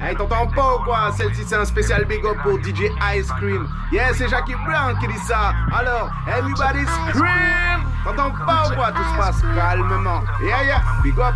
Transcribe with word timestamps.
Hey, 0.00 0.14
t'entends 0.14 0.46
pas 0.48 0.76
ou 0.76 0.84
quoi 0.84 1.10
Celle-ci, 1.12 1.44
c'est 1.46 1.56
un 1.56 1.64
spécial 1.64 2.04
big 2.04 2.24
up 2.24 2.36
pour 2.42 2.58
DJ 2.58 2.90
Ice 3.16 3.28
Cream. 3.38 3.66
Yeah, 3.90 4.12
c'est 4.14 4.28
Jackie 4.28 4.54
Brown 4.54 4.98
qui 4.98 5.06
dit 5.08 5.18
ça. 5.26 5.54
Alors, 5.74 6.10
everybody 6.26 6.84
scream 6.86 7.80
T'entends 8.04 8.30
pas 8.44 8.68
ou 8.68 8.74
quoi 8.74 8.92
Tout 8.92 9.02
se 9.02 9.16
passe 9.16 9.42
calmement. 9.54 10.22
Yeah, 10.42 10.64
yeah, 10.64 10.82
big 11.02 11.18
up. 11.18 11.34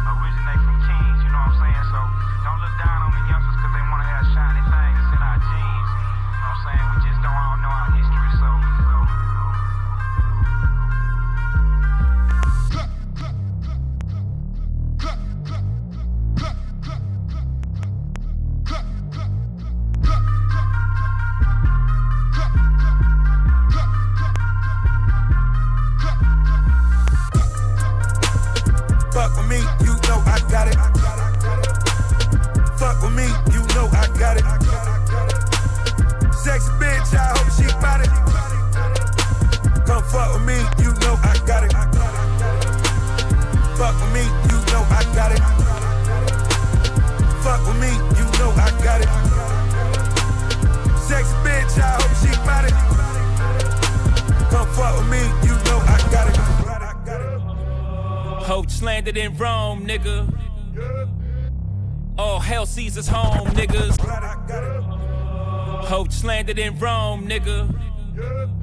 Landed 66.51 66.67
in 66.67 66.79
Rome, 66.81 67.29
nigga. 67.29 68.61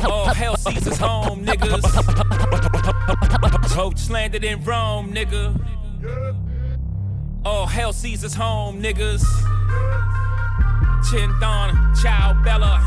Oh, 0.00 0.26
hell, 0.34 0.54
Caesar's 0.56 0.98
home, 0.98 1.46
niggas. 1.46 1.80
Hoach 3.72 4.10
landed 4.10 4.44
in 4.44 4.62
Rome, 4.62 5.10
nigga. 5.10 5.58
Oh, 7.46 7.64
hell, 7.64 7.94
Caesar's 7.94 8.34
home, 8.34 8.82
niggas. 8.82 9.24
Chinthon, 11.08 12.02
Ciao 12.02 12.34
Bella. 12.44 12.84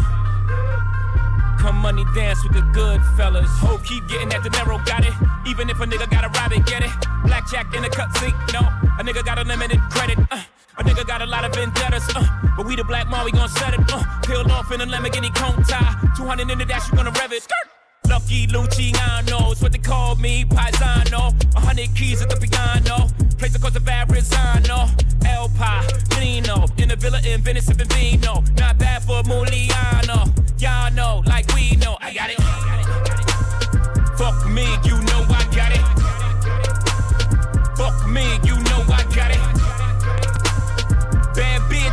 Come 1.59 1.77
money 1.77 2.05
dance 2.13 2.43
with 2.43 2.53
the 2.53 2.61
good 2.71 3.01
fellas. 3.17 3.49
Hope 3.57 3.83
keep 3.83 4.07
getting 4.07 4.31
at 4.31 4.43
the 4.43 4.51
narrow, 4.51 4.77
got 4.85 5.03
it. 5.03 5.13
Even 5.47 5.71
if 5.71 5.79
a 5.79 5.85
nigga 5.85 6.07
got 6.11 6.23
a 6.23 6.29
rabbit, 6.37 6.67
get 6.67 6.83
it. 6.83 6.91
Blackjack 7.23 7.73
in 7.73 7.81
the 7.81 7.89
cut 7.89 8.15
seat, 8.17 8.35
no. 8.53 8.59
A 8.59 9.03
nigga 9.03 9.25
got 9.25 9.39
a 9.39 9.43
limited 9.43 9.79
credit. 9.89 10.19
Uh. 10.29 10.43
Nigga 10.83 11.05
got 11.07 11.21
a 11.21 11.25
lot 11.25 11.45
of 11.45 11.53
vendettas, 11.53 12.07
uh, 12.15 12.27
but 12.57 12.65
we 12.65 12.75
the 12.75 12.83
black 12.83 13.07
mom, 13.09 13.25
we 13.25 13.31
gon' 13.31 13.49
set 13.49 13.73
it, 13.73 13.79
uh, 13.91 14.03
peeled 14.23 14.51
off 14.51 14.71
in 14.71 14.81
a 14.81 14.85
Lamborghini 14.85 15.29
Countach, 15.33 16.15
200 16.15 16.49
in 16.49 16.57
the 16.57 16.65
dash, 16.65 16.89
you 16.89 16.97
gonna 16.97 17.11
rev 17.11 17.31
it, 17.31 17.43
skirt. 17.43 17.73
Lucky 18.09 18.47
Luciano, 18.47 19.51
it's 19.51 19.61
what 19.61 19.71
they 19.71 19.77
call 19.77 20.15
me, 20.15 20.45
Paisano. 20.45 21.33
A 21.55 21.59
hundred 21.59 21.95
keys 21.95 22.21
at 22.21 22.29
the 22.29 22.35
piano, 22.35 23.07
place 23.37 23.55
across 23.55 23.73
the 23.73 23.79
Verrazano. 23.79 24.89
El 25.25 25.49
Nino, 26.19 26.65
in 26.77 26.91
a 26.91 26.95
villa 26.95 27.19
in 27.25 27.41
Venice, 27.41 27.65
sipping 27.65 27.87
vino. 27.87 28.43
Not 28.57 28.77
bad 28.77 29.03
for 29.03 29.23
Muliano, 29.23 30.31
y'all 30.61 30.91
know, 30.91 31.23
like 31.25 31.51
we 31.53 31.75
know. 31.77 31.97
I 32.01 32.13
got 32.13 32.29
it. 32.29 32.39
Fuck 34.17 34.47
me, 34.49 34.65
you 34.83 34.97
know 35.03 35.25
I 35.29 35.43
got 35.55 35.71
it. 35.71 35.83
Fuck 37.77 38.07
me, 38.07 38.39
you 38.43 38.55
know 38.63 38.83
I 38.93 39.03
got 39.15 39.31
it. 39.31 39.52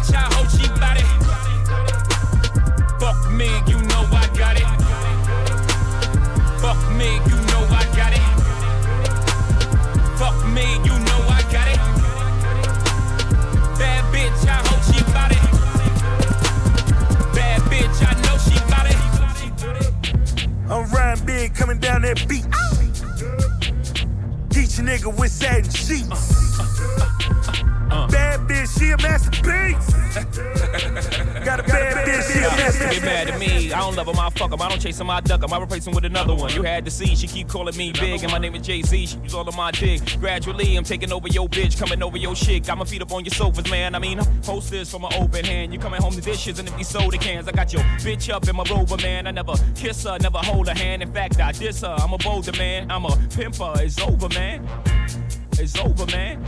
Bitch, 0.01 0.15
I 0.15 0.19
hope 0.35 0.49
she 0.49 0.67
bout 0.81 0.97
it. 0.97 1.05
Fuck 2.99 3.31
me, 3.33 3.49
you 3.67 3.79
know 3.89 4.05
I 4.11 4.27
got 4.35 4.57
it. 4.57 4.65
Fuck 6.61 6.81
me, 6.97 7.17
you 7.29 7.37
know 7.51 7.63
I 7.69 7.85
got 7.95 8.13
it. 8.15 8.25
Fuck 10.19 10.47
me, 10.49 10.65
you 10.87 10.95
know 11.05 11.21
I 11.29 11.43
got 11.53 11.69
it. 11.69 11.81
Bad 13.79 14.05
bitch, 14.13 14.47
I 14.47 14.49
hope 14.69 14.83
she 14.89 15.03
bout 15.13 15.33
it. 15.33 15.43
Bad 17.35 17.61
bitch, 17.69 18.01
I 18.01 18.13
know 18.25 18.39
she 18.39 18.57
bout 18.71 18.87
it. 18.89 19.01
I'm 20.71 20.85
riding 20.91 21.27
big, 21.27 21.55
coming 21.55 21.79
down 21.79 22.03
that 22.03 22.27
beach. 22.27 22.45
Teach 24.49 24.79
a 24.79 24.83
nigga 24.83 25.15
with 25.19 25.31
satin 25.31 25.71
sheets. 25.71 26.59
Uh. 26.59 26.63
uh, 26.63 27.07
uh, 27.91 28.05
uh 28.05 28.07
Bad 28.09 28.30
bitch, 28.61 28.79
she 28.79 28.91
a 28.91 28.97
masterpiece. 28.99 29.91
Got 31.45 31.61
a 31.61 31.63
bad 31.63 32.07
bitch, 32.07 32.33
she 32.33 32.39
a 32.39 32.43
masterpiece. 32.43 33.01
Get 33.01 33.05
mad 33.05 33.31
at 33.31 33.39
me, 33.39 33.73
I 33.73 33.81
don't 33.81 33.97
love 33.97 34.09
him, 34.09 34.19
I 34.19 34.31
fuck 34.31 34.53
him. 34.53 34.61
I 34.61 34.69
don't 34.69 34.81
chase 34.81 35.01
him, 35.01 35.11
I 35.11 35.21
duck 35.21 35.43
him. 35.43 35.53
I 35.53 35.61
replace 35.61 35.87
him 35.87 35.95
with 35.95 36.05
another 36.05 36.35
one. 36.35 36.53
You 36.53 36.63
had 36.63 36.85
to 36.85 36.91
see, 36.91 37.17
she 37.17 37.27
keep 37.27 37.49
calling 37.49 37.77
me 37.77 37.93
big, 37.93 38.23
and 38.23 38.33
my 38.33 38.39
name 38.39 38.55
is 38.55 38.67
Jay 38.67 38.83
Z. 38.83 39.07
She 39.07 39.19
was 39.19 39.35
all 39.35 39.49
on 39.49 39.57
my 39.57 39.71
dick. 39.71 40.03
Gradually, 40.19 40.77
I'm 40.77 40.85
taking 40.85 41.13
over 41.13 41.29
your 41.29 41.49
bitch, 41.49 41.79
coming 41.79 42.03
over 42.03 42.17
your 42.17 42.37
shit. 42.37 42.67
Got 42.67 42.79
my 42.79 42.85
feet 42.85 43.03
up 43.03 43.13
on 43.13 43.25
your 43.25 43.35
sofas, 43.35 43.71
man. 43.71 43.95
I 43.95 43.99
mean, 43.99 44.19
post 44.43 44.71
this 44.71 44.91
from 44.91 45.05
an 45.05 45.13
open 45.15 45.45
hand. 45.45 45.73
You 45.73 45.79
coming 45.79 46.01
home 46.01 46.13
to 46.13 46.21
dishes 46.21 46.59
and 46.59 46.69
empty 46.69 46.85
soda 46.85 47.19
cans. 47.19 47.49
I 47.49 47.53
got 47.53 47.73
your 47.73 47.83
bitch 48.03 48.33
up 48.33 48.49
in 48.49 48.57
my 48.57 48.65
rover, 48.71 48.97
man. 48.99 49.27
I 49.27 49.31
never 49.31 49.55
kiss 49.75 50.05
her, 50.05 50.19
never 50.21 50.39
hold 50.39 50.69
her 50.69 50.75
hand. 50.75 51.03
In 51.03 51.13
fact, 51.13 51.41
I 51.41 51.53
diss 51.53 51.81
her. 51.83 51.97
I'm 51.99 52.13
a 52.13 52.19
bolder 52.19 52.53
man. 52.53 52.91
I'm 52.91 53.05
a 53.05 53.11
pimper. 53.31 53.81
It's 53.81 54.01
over, 54.01 54.29
man. 54.29 54.67
It's 55.53 55.79
over, 55.79 56.07
man. 56.07 56.45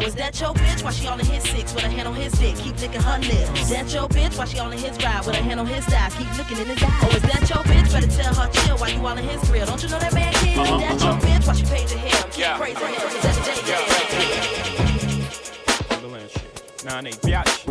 Oh, 0.00 0.06
is 0.06 0.14
that 0.14 0.40
your 0.40 0.54
bitch? 0.54 0.82
Why 0.82 0.92
she 0.92 1.06
all 1.06 1.20
in 1.20 1.26
his 1.26 1.42
six 1.42 1.74
with 1.74 1.84
a 1.84 1.88
hand 1.88 2.08
on 2.08 2.14
his 2.14 2.32
dick? 2.32 2.56
Keep 2.56 2.80
licking 2.80 3.02
her 3.02 3.18
lips. 3.18 3.68
That 3.68 3.92
your 3.92 4.08
bitch? 4.08 4.38
Why 4.38 4.46
she 4.46 4.58
all 4.58 4.70
in 4.70 4.78
his 4.78 4.96
ride 5.04 5.26
with 5.26 5.36
a 5.36 5.42
hand 5.42 5.60
on 5.60 5.66
his 5.66 5.84
thigh? 5.84 6.08
Keep 6.16 6.38
looking 6.38 6.58
in 6.58 6.66
his 6.68 6.82
eye. 6.82 7.00
Oh, 7.02 7.16
is 7.16 7.22
that 7.22 7.48
your 7.50 7.62
bitch? 7.64 7.92
Better 7.92 8.06
tell 8.06 8.34
her 8.34 8.48
chill 8.50 8.78
while 8.78 8.90
you 8.90 9.06
all 9.06 9.18
in 9.18 9.24
his 9.24 9.42
grill. 9.48 9.66
Don't 9.66 9.82
you 9.82 9.88
know 9.90 9.98
that 9.98 10.14
man 10.14 10.32
kid? 10.34 10.58
Uh-huh, 10.58 10.76
is 10.76 10.80
that 10.80 11.02
uh-huh. 11.02 11.06
your 11.06 11.20
bitch? 11.20 11.46
Why 11.46 11.54
she 11.54 11.64
paid 11.66 11.88
to 11.88 11.98
him? 11.98 12.30
Keep 12.30 12.38
yeah. 12.38 12.56
crazy 12.56 12.80
him. 12.80 12.94
Is 12.94 13.22
that 13.22 13.34
J? 13.44 13.70
Yeah. 13.70 14.10
Nine 16.82 17.06
eight 17.08 17.20
biatch. 17.20 17.68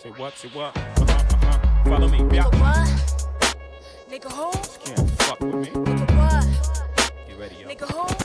Say 0.00 0.10
what? 0.10 0.32
Say 0.34 0.48
what? 0.50 0.76
Uh-huh, 0.76 1.02
uh-huh. 1.02 1.84
Follow 1.90 2.08
me, 2.08 2.18
biatch. 2.18 2.52
Nigga 2.52 2.60
what? 2.60 2.88
Nigga 4.08 4.30
who? 4.30 4.52
Can't 4.84 5.10
fuck 5.22 5.40
with 5.40 5.54
me. 5.56 5.66
Nigga 5.66 6.06
what? 6.16 6.46
Get 7.26 7.36
ready, 7.40 7.56
yo. 7.56 7.66
Nigga 7.66 7.86
who? 7.90 8.21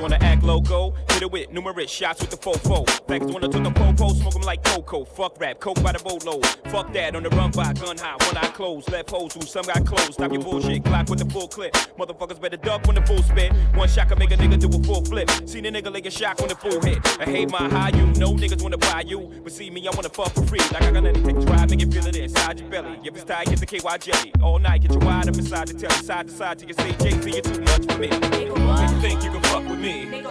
Wanna 0.00 0.18
act 0.20 0.42
loco. 0.42 0.94
Hit 1.16 1.22
it 1.22 1.32
with 1.32 1.50
numerous 1.50 1.90
shots 1.90 2.20
with 2.20 2.28
the 2.28 2.36
fofo. 2.36 2.84
Fags 3.06 3.32
wanna 3.32 3.48
took 3.48 3.64
the 3.64 3.70
popo, 3.70 4.12
smoke 4.12 4.34
them 4.34 4.42
like 4.42 4.62
cocoa. 4.62 5.02
Fuck 5.06 5.40
rap, 5.40 5.60
coke 5.60 5.82
by 5.82 5.92
the 5.92 5.98
boatload. 5.98 6.44
Fuck 6.70 6.92
that, 6.92 7.16
on 7.16 7.22
the 7.22 7.30
run 7.30 7.50
by 7.52 7.72
gun 7.72 7.96
high, 7.96 8.16
one 8.26 8.36
eye 8.36 8.48
closed. 8.48 8.92
Left 8.92 9.08
hoes 9.08 9.32
who 9.32 9.40
some 9.40 9.64
got 9.64 9.86
closed. 9.86 10.12
Stop 10.12 10.30
your 10.30 10.42
bullshit, 10.42 10.84
clock 10.84 11.08
with 11.08 11.20
the 11.20 11.24
full 11.32 11.48
clip. 11.48 11.72
Motherfuckers 11.98 12.38
better 12.38 12.58
duck 12.58 12.86
when 12.86 12.96
the 12.96 13.00
full 13.06 13.22
spit. 13.22 13.50
One 13.74 13.88
shot 13.88 14.10
can 14.10 14.18
make 14.18 14.30
a 14.30 14.36
nigga 14.36 14.60
do 14.60 14.68
a 14.68 14.82
full 14.82 15.02
flip. 15.06 15.30
Seen 15.46 15.64
a 15.64 15.72
nigga 15.72 15.90
like 15.90 16.04
a 16.04 16.10
shock 16.10 16.38
when 16.38 16.50
the 16.50 16.54
full 16.54 16.82
hit. 16.82 16.98
I 17.18 17.24
hate 17.24 17.50
my 17.50 17.66
high, 17.66 17.96
you 17.96 18.04
know 18.20 18.34
niggas 18.34 18.60
wanna 18.60 18.76
buy 18.76 19.04
you. 19.06 19.40
But 19.42 19.52
see 19.52 19.70
me, 19.70 19.88
I 19.88 19.92
wanna 19.92 20.10
fuck 20.10 20.34
for 20.34 20.44
free. 20.44 20.60
Like 20.70 20.82
I 20.82 20.90
got 20.90 21.06
anything 21.06 21.40
to 21.40 21.46
drive, 21.46 21.70
make 21.70 21.80
you 21.80 21.90
feel 21.90 22.06
it 22.06 22.16
inside 22.16 22.60
your 22.60 22.68
belly. 22.68 23.00
If 23.02 23.14
it's 23.14 23.24
tight, 23.24 23.46
get 23.46 23.58
the 23.58 23.64
KY 23.64 23.96
jelly. 24.00 24.32
All 24.42 24.58
night, 24.58 24.82
get 24.82 24.92
your 24.92 25.00
wide 25.00 25.30
up 25.30 25.36
inside 25.36 25.68
the 25.68 25.80
telly. 25.80 25.94
Side 26.04 26.28
to 26.28 26.34
side 26.34 26.58
till 26.58 26.68
you 26.68 26.74
say 26.74 26.92
Jay 27.00 27.18
Z, 27.22 27.30
you're 27.30 27.40
too 27.40 27.62
much 27.62 27.90
for 27.90 27.98
me. 27.98 28.08
If 28.12 28.90
you 28.90 29.00
think 29.00 29.24
you 29.24 29.30
can 29.30 29.42
fuck 29.44 29.66
with 29.66 29.78
me, 29.78 30.26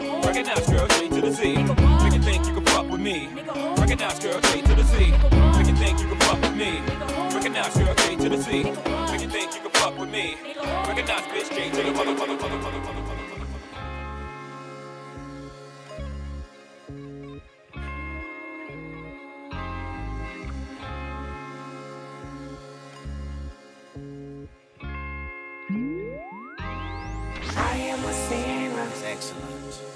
girl, 0.75 0.88
J 0.88 1.10
to 1.10 1.22
the 1.22 1.31
Z. 1.31 1.56
Make 2.04 2.13
you 2.13 2.22
think 2.22 2.45
you 2.48 2.54
can 2.54 2.66
fuck 2.66 2.89
with 2.89 3.01
me. 3.01 3.30
Recognize 3.77 4.19
girl, 4.19 4.39
J 4.42 4.62
to 4.62 4.75
the 4.75 4.83
Z. 4.83 5.12
Make 5.57 5.68
you 5.68 5.75
think 5.75 6.00
you 6.01 6.07
can 6.07 6.19
fuck 6.19 6.42
with 6.42 6.56
me. 6.56 6.81
Recognize 7.33 7.77
girl, 7.77 7.95
J 7.95 8.16
to 8.16 8.30
the 8.30 8.38
Z. 8.38 8.63
Make 9.12 9.22
you 9.22 9.30
think 9.30 9.56
you 9.56 9.62
can 9.62 9.72
fuck 9.72 9.98
with 9.98 10.10
me. 10.10 10.36
Recognize 10.88 11.25
bitch, 11.31 11.50
J 11.56 11.69
to 11.72 11.83
the 11.83 11.92
mother, 11.92 12.13
mother, 12.13 12.36
mother, 12.36 12.57
mother, 12.57 12.80
mother. 12.80 13.01
I 27.57 27.77
am 27.77 28.04
a 28.04 28.06
Excellent. 28.07 28.55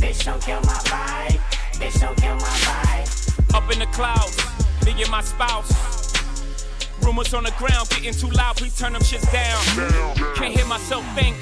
Bitch, 0.00 0.24
don't 0.24 0.42
kill 0.42 0.60
my 0.62 0.80
vibe. 0.88 1.38
Bitch, 1.74 2.00
don't 2.00 2.16
kill 2.16 2.34
my 2.34 2.40
vibe. 2.40 3.54
Up 3.54 3.70
in 3.70 3.78
the 3.78 3.86
clouds, 3.86 4.36
me 4.84 4.92
and 5.02 5.10
my 5.10 5.20
spouse. 5.20 5.70
Rumors 7.02 7.34
on 7.34 7.44
the 7.44 7.52
ground 7.52 7.88
getting 7.90 8.14
too 8.14 8.30
loud, 8.30 8.56
please 8.56 8.76
turn 8.78 8.94
them 8.94 9.02
shits 9.02 9.30
down. 9.30 10.34
Can't 10.36 10.54
hear 10.54 10.66
myself 10.66 11.04
think. 11.14 11.36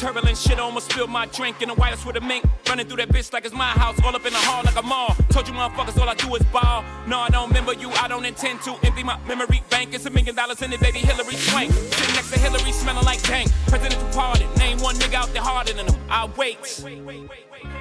Turbulent 0.00 0.38
shit 0.38 0.58
almost 0.58 0.90
spilled 0.90 1.10
my 1.10 1.26
drink 1.26 1.60
in 1.60 1.68
the 1.68 1.74
wireless 1.74 2.06
with 2.06 2.16
a 2.16 2.22
mink. 2.22 2.42
Running 2.66 2.86
through 2.86 2.96
that 2.96 3.10
bitch 3.10 3.30
like 3.34 3.44
it's 3.44 3.54
my 3.54 3.66
house, 3.66 4.00
all 4.02 4.16
up 4.16 4.24
in 4.24 4.32
the 4.32 4.38
hall 4.38 4.62
like 4.64 4.76
a 4.76 4.82
mall. 4.82 5.14
Told 5.28 5.46
you 5.46 5.52
motherfuckers 5.52 6.00
all 6.00 6.08
I 6.08 6.14
do 6.14 6.34
is 6.34 6.42
ball. 6.44 6.82
No, 7.06 7.18
I 7.18 7.28
don't 7.28 7.48
remember 7.48 7.74
you, 7.74 7.90
I 7.90 8.08
don't 8.08 8.24
intend 8.24 8.62
to. 8.62 8.78
Empty 8.82 9.02
my 9.02 9.18
memory 9.28 9.62
bank, 9.68 9.92
it's 9.92 10.06
a 10.06 10.10
million 10.10 10.34
dollars 10.34 10.62
in 10.62 10.72
it, 10.72 10.80
baby 10.80 11.00
Hilary 11.00 11.34
Swank. 11.34 11.70
Sitting 11.70 12.14
next 12.14 12.32
to 12.32 12.38
Hillary, 12.38 12.72
smelling 12.72 13.04
like 13.04 13.22
dang. 13.24 13.46
Presidential 13.66 14.08
pardon, 14.12 14.48
name 14.54 14.78
one 14.78 14.94
nigga 14.94 15.16
out 15.16 15.28
there 15.34 15.42
harder 15.42 15.74
than 15.74 15.86
him. 15.86 16.00
I 16.08 16.30
wait. 16.34 16.56
I've 16.82 17.79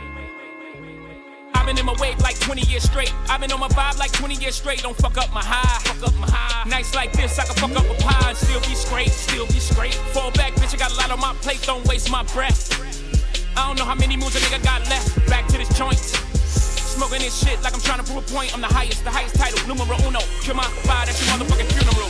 been 1.70 1.78
in 1.78 1.86
my 1.86 1.96
wave 2.02 2.20
like 2.22 2.40
20 2.40 2.62
years 2.62 2.82
straight. 2.82 3.14
I've 3.30 3.42
been 3.42 3.52
on 3.52 3.60
my 3.60 3.68
vibe 3.68 4.00
like 4.00 4.12
20 4.12 4.34
years 4.36 4.56
straight. 4.56 4.82
Don't 4.82 4.98
fuck 4.98 5.18
up 5.20 5.32
my 5.32 5.44
high. 5.44 5.78
Fuck 5.86 6.08
up 6.08 6.16
my 6.20 6.26
high. 6.28 6.68
Nights 6.68 6.96
like 6.96 7.12
this, 7.14 7.38
I 7.38 7.46
can 7.46 7.56
fuck 7.56 7.78
up 7.78 7.86
a 7.86 7.94
pie 8.02 8.30
and 8.30 8.38
still 8.38 8.60
be 8.62 8.74
straight. 8.74 9.12
Still 9.12 9.46
be 9.46 9.60
straight. 9.60 9.94
Fall 9.94 10.32
back, 10.32 10.54
bitch. 10.54 10.74
I 10.74 10.78
got 10.78 10.92
a 10.92 10.96
lot 10.96 11.12
on 11.12 11.20
my 11.20 11.34
plate. 11.46 11.62
Don't 11.62 11.86
waste 11.88 12.10
my 12.10 12.24
breath. 12.34 12.74
I 13.56 13.68
don't 13.68 13.78
know 13.78 13.86
how 13.86 13.94
many 13.94 14.18
moves 14.18 14.36
a 14.36 14.40
nigga 14.40 14.64
got 14.64 14.82
left. 14.90 15.14
Back 15.30 15.46
to 15.50 15.60
this 15.60 15.70
joint. 15.78 16.00
Smoking 16.00 17.20
this 17.20 17.38
shit 17.38 17.62
like 17.62 17.76
I'm 17.76 17.82
trying 17.82 18.04
to 18.04 18.12
prove 18.12 18.26
a 18.26 18.34
point. 18.34 18.52
I'm 18.56 18.62
the 18.62 18.74
highest, 18.74 19.04
the 19.04 19.12
highest 19.12 19.36
title. 19.36 19.60
Numero 19.68 19.96
uno. 20.08 20.22
Kill 20.42 20.56
my 20.56 20.64
vibe, 20.90 21.06
that's 21.06 21.22
your 21.22 21.38
motherfucking 21.38 21.70
funeral. 21.70 22.10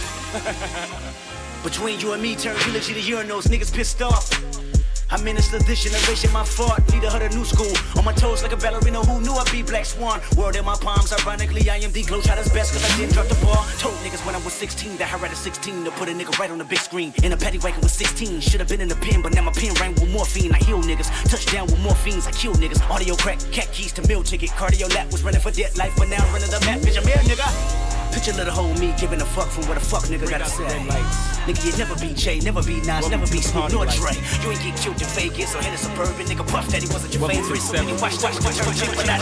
Between 1.68 2.00
you 2.00 2.14
and 2.14 2.24
me, 2.24 2.38
turn 2.38 2.56
eulogy 2.66 2.94
to 2.94 3.02
urinals, 3.02 3.50
niggas 3.52 3.76
pissed 3.76 4.02
off. 4.02 4.79
I 5.12 5.20
minister 5.24 5.58
this 5.58 5.84
generation, 5.84 6.32
my 6.32 6.44
fault. 6.44 6.80
Leader 6.94 7.08
of 7.08 7.20
the 7.20 7.30
new 7.30 7.44
school. 7.44 7.74
On 7.98 8.06
my 8.06 8.14
toes 8.14 8.44
like 8.44 8.52
a 8.52 8.58
ballerina 8.58 9.02
who 9.02 9.20
knew 9.22 9.34
I'd 9.34 9.52
be 9.52 9.64
Black 9.64 9.86
Swan. 9.86 10.22
Word 10.38 10.56
in 10.56 10.66
my 10.66 10.76
palms, 10.76 11.12
ironically, 11.12 11.68
I 11.68 11.78
am 11.78 11.92
the 11.92 12.04
Globetrotter's 12.04 12.54
best 12.54 12.74
cause 12.74 12.86
I 12.86 12.96
didn't 12.98 13.14
drop 13.14 13.28
the 13.28 13.40
ball. 13.44 13.66
Told 13.80 13.96
niggas 14.06 14.24
when 14.26 14.36
I 14.36 14.40
was 14.46 14.54
16 14.54 14.98
that 14.98 15.12
I 15.12 15.18
had 15.18 15.32
a 15.32 15.36
16 15.36 15.86
to 15.86 15.92
put 15.92 16.10
a 16.10 16.12
nigga 16.12 16.38
right 16.38 16.52
on 16.52 16.60
the 16.60 16.64
big 16.64 16.80
screen. 16.80 17.12
In 17.24 17.34
a 17.34 17.38
paddy 17.38 17.58
wagon 17.58 17.82
with 17.82 17.92
16. 17.92 18.40
Should 18.42 18.60
have 18.60 18.70
been 18.70 18.82
in 18.82 18.88
the 18.88 18.98
pen, 18.98 19.24
but 19.24 19.34
now 19.34 19.42
my 19.42 19.52
pen 19.52 19.74
rang 19.82 19.96
with 19.96 20.12
morphine. 20.12 20.54
I 20.54 20.58
heal 20.58 20.82
niggas. 20.82 21.10
Touchdown 21.30 21.66
with 21.66 21.80
morphines, 21.80 22.28
I 22.28 22.32
kill 22.32 22.54
niggas. 22.54 22.82
Audio 22.90 23.16
crack, 23.16 23.40
cat 23.52 23.72
keys 23.74 23.92
to 23.94 24.08
meal 24.08 24.22
ticket. 24.22 24.50
Cardio 24.52 24.94
lap 24.94 25.12
was 25.12 25.24
running 25.24 25.42
for 25.42 25.52
dead 25.52 25.76
life, 25.76 25.94
but 25.98 26.08
now 26.08 26.24
I'm 26.24 26.34
running 26.34 26.52
the 26.52 26.60
map. 26.66 26.82
Bitch, 26.82 26.98
I'm 26.98 27.08
here, 27.08 27.18
nigga. 27.26 27.99
Picture 28.12 28.34
little 28.34 28.54
whole 28.54 28.74
me 28.76 28.94
giving 28.98 29.22
a 29.22 29.26
fuck 29.26 29.50
from 29.50 29.68
what 29.68 29.78
a 29.78 29.80
fuck 29.80 30.04
nigga 30.04 30.30
gotta 30.30 30.46
say. 30.46 30.66
Nigga, 31.46 31.66
you 31.66 31.78
never 31.78 31.96
be 31.96 32.14
Jay, 32.14 32.40
never 32.40 32.64
be 32.64 32.82
Nas, 32.82 33.10
never 33.10 33.28
be 33.28 33.42
Snoop, 33.42 33.72
nor 33.72 33.86
Dre. 33.86 34.14
You 34.42 34.52
ain't 34.52 34.62
get 34.62 34.78
killed 34.78 35.02
in 35.02 35.08
Vegas 35.10 35.56
or 35.56 35.62
hit 35.62 35.74
a 35.74 35.78
suburban 35.78 36.26
nigga 36.26 36.48
puff 36.48 36.68
that 36.70 36.82
he 36.82 36.88
wasn't 36.90 37.14
your 37.14 37.28
favorite. 37.30 37.62
So 37.62 37.74
many 37.74 37.94
watch, 38.02 38.22
watch, 38.24 38.40
watch, 38.44 38.60
watch, 38.66 38.80
but 38.96 39.06
not 39.06 39.20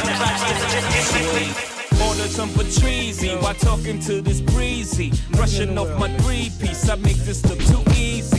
Order 2.05 2.27
some 2.27 2.49
Patrizi 2.49 3.41
while 3.41 3.55
talking 3.55 3.99
to 4.01 4.21
this 4.21 4.39
breezy. 4.39 5.11
Brushing 5.31 5.77
off 5.77 5.89
my 5.99 6.09
three 6.19 6.51
piece, 6.59 6.87
I 6.89 6.95
make 6.95 7.17
this 7.17 7.43
look 7.45 7.59
too 7.59 7.83
easy. 7.99 8.36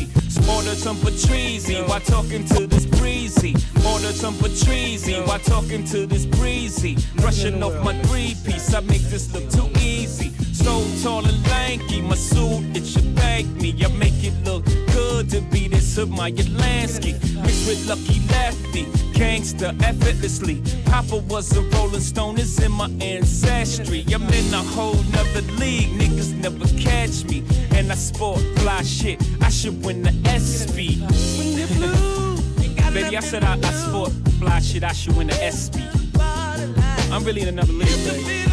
Order 0.48 0.74
some 0.74 0.96
Patrizi 0.96 1.86
while 1.88 2.00
talking 2.00 2.44
to 2.46 2.66
this 2.66 2.86
breezy. 2.86 3.54
Order 3.86 4.12
some 4.12 4.34
Patrizi 4.34 5.24
while 5.26 5.38
talking 5.38 5.84
to 5.84 6.06
this 6.06 6.24
breezy. 6.24 6.96
Brushing 7.16 7.62
off 7.62 7.74
my 7.84 7.94
three 8.04 8.34
piece, 8.44 8.72
I 8.74 8.80
make 8.80 9.02
this 9.02 9.32
look 9.32 9.48
too 9.50 9.68
easy. 9.80 10.30
So 10.54 10.84
tall 11.02 11.26
and 11.26 11.46
lanky, 11.48 12.00
my 12.00 12.14
suit, 12.14 12.76
it 12.76 12.86
should 12.86 13.16
thank 13.16 13.46
me. 13.60 13.74
I 13.84 13.88
make 13.88 14.24
it 14.24 14.34
look 14.44 14.64
good 15.18 15.30
to 15.30 15.40
be 15.50 15.66
this 15.66 15.98
of 15.98 16.10
my 16.10 16.30
Lansky. 16.30 17.12
Mixed 17.42 17.66
with 17.66 17.88
Lucky 17.88 18.20
Lefty, 18.28 18.86
gangster 19.18 19.74
effortlessly. 19.82 20.62
Papa 20.84 21.16
was 21.28 21.56
a 21.56 21.62
Rolling 21.72 22.00
Stone, 22.00 22.38
it's 22.38 22.62
in 22.62 22.70
my 22.70 22.88
ancestry. 23.00 24.04
I'm 24.14 24.22
in 24.22 24.54
a 24.54 24.62
whole 24.74 25.02
nother 25.14 25.42
league, 25.58 25.90
niggas 25.98 26.34
never 26.34 26.66
catch 26.78 27.24
me. 27.24 27.42
And 27.74 27.90
I 27.90 27.96
sport 27.96 28.40
fly 28.58 28.82
shit, 28.82 29.20
I 29.40 29.50
should 29.50 29.84
win 29.84 30.02
the 30.02 30.12
ESPY. 30.36 31.00
Baby, 32.94 33.16
I 33.16 33.20
said 33.20 33.42
I, 33.42 33.54
I 33.54 33.72
sport 33.72 34.12
fly 34.38 34.60
shit, 34.60 34.84
I 34.84 34.92
should 34.92 35.16
win 35.16 35.26
the 35.26 35.42
ESPY. 35.42 35.82
I'm 37.10 37.24
really 37.24 37.42
in 37.42 37.48
another 37.48 37.72
league, 37.72 38.04
baby. 38.06 38.44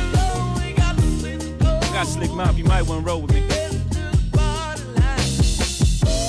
Got 1.93 2.07
slick 2.07 2.31
mouth, 2.31 2.57
you 2.57 2.65
might 2.65 2.81
wanna 2.81 3.01
roll 3.01 3.21
with 3.21 3.33
me. 3.33 3.64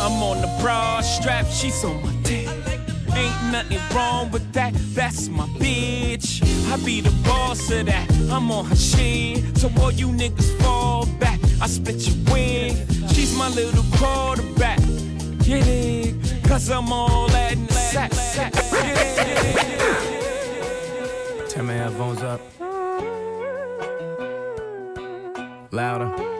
I'm 0.06 0.22
on 0.22 0.40
the 0.40 0.46
bra 0.62 1.00
strap, 1.00 1.46
she's 1.46 1.82
on 1.82 2.00
my 2.00 2.12
dick. 2.22 2.46
Ain't 3.16 3.50
nothing 3.50 3.80
wrong 3.92 4.30
with 4.30 4.52
that, 4.52 4.72
that's 4.94 5.28
my 5.28 5.46
bitch. 5.58 6.40
I 6.72 6.76
be 6.84 7.00
the 7.00 7.10
boss 7.24 7.72
of 7.72 7.86
that, 7.86 8.08
I'm 8.30 8.52
on 8.52 8.66
her 8.66 8.76
shit. 8.76 9.58
So 9.58 9.68
all 9.80 9.90
you 9.90 10.06
niggas 10.06 10.56
fall 10.62 11.06
back, 11.18 11.40
I 11.60 11.66
split 11.66 12.06
your 12.06 12.32
wing. 12.32 12.76
She's 13.08 13.36
my 13.36 13.48
little 13.48 13.82
quarterback, 13.98 14.78
you 15.42 15.60
dig? 15.64 16.44
Cause 16.44 16.70
I'm 16.70 16.92
all 16.92 17.26
that 17.30 17.54
in 17.54 17.66
the 17.66 17.72
sack, 17.72 18.12
sack, 18.12 18.52
Turn 21.50 21.66
my 21.66 21.72
headphones 21.72 22.22
up. 22.22 22.40
Louder. 25.72 26.35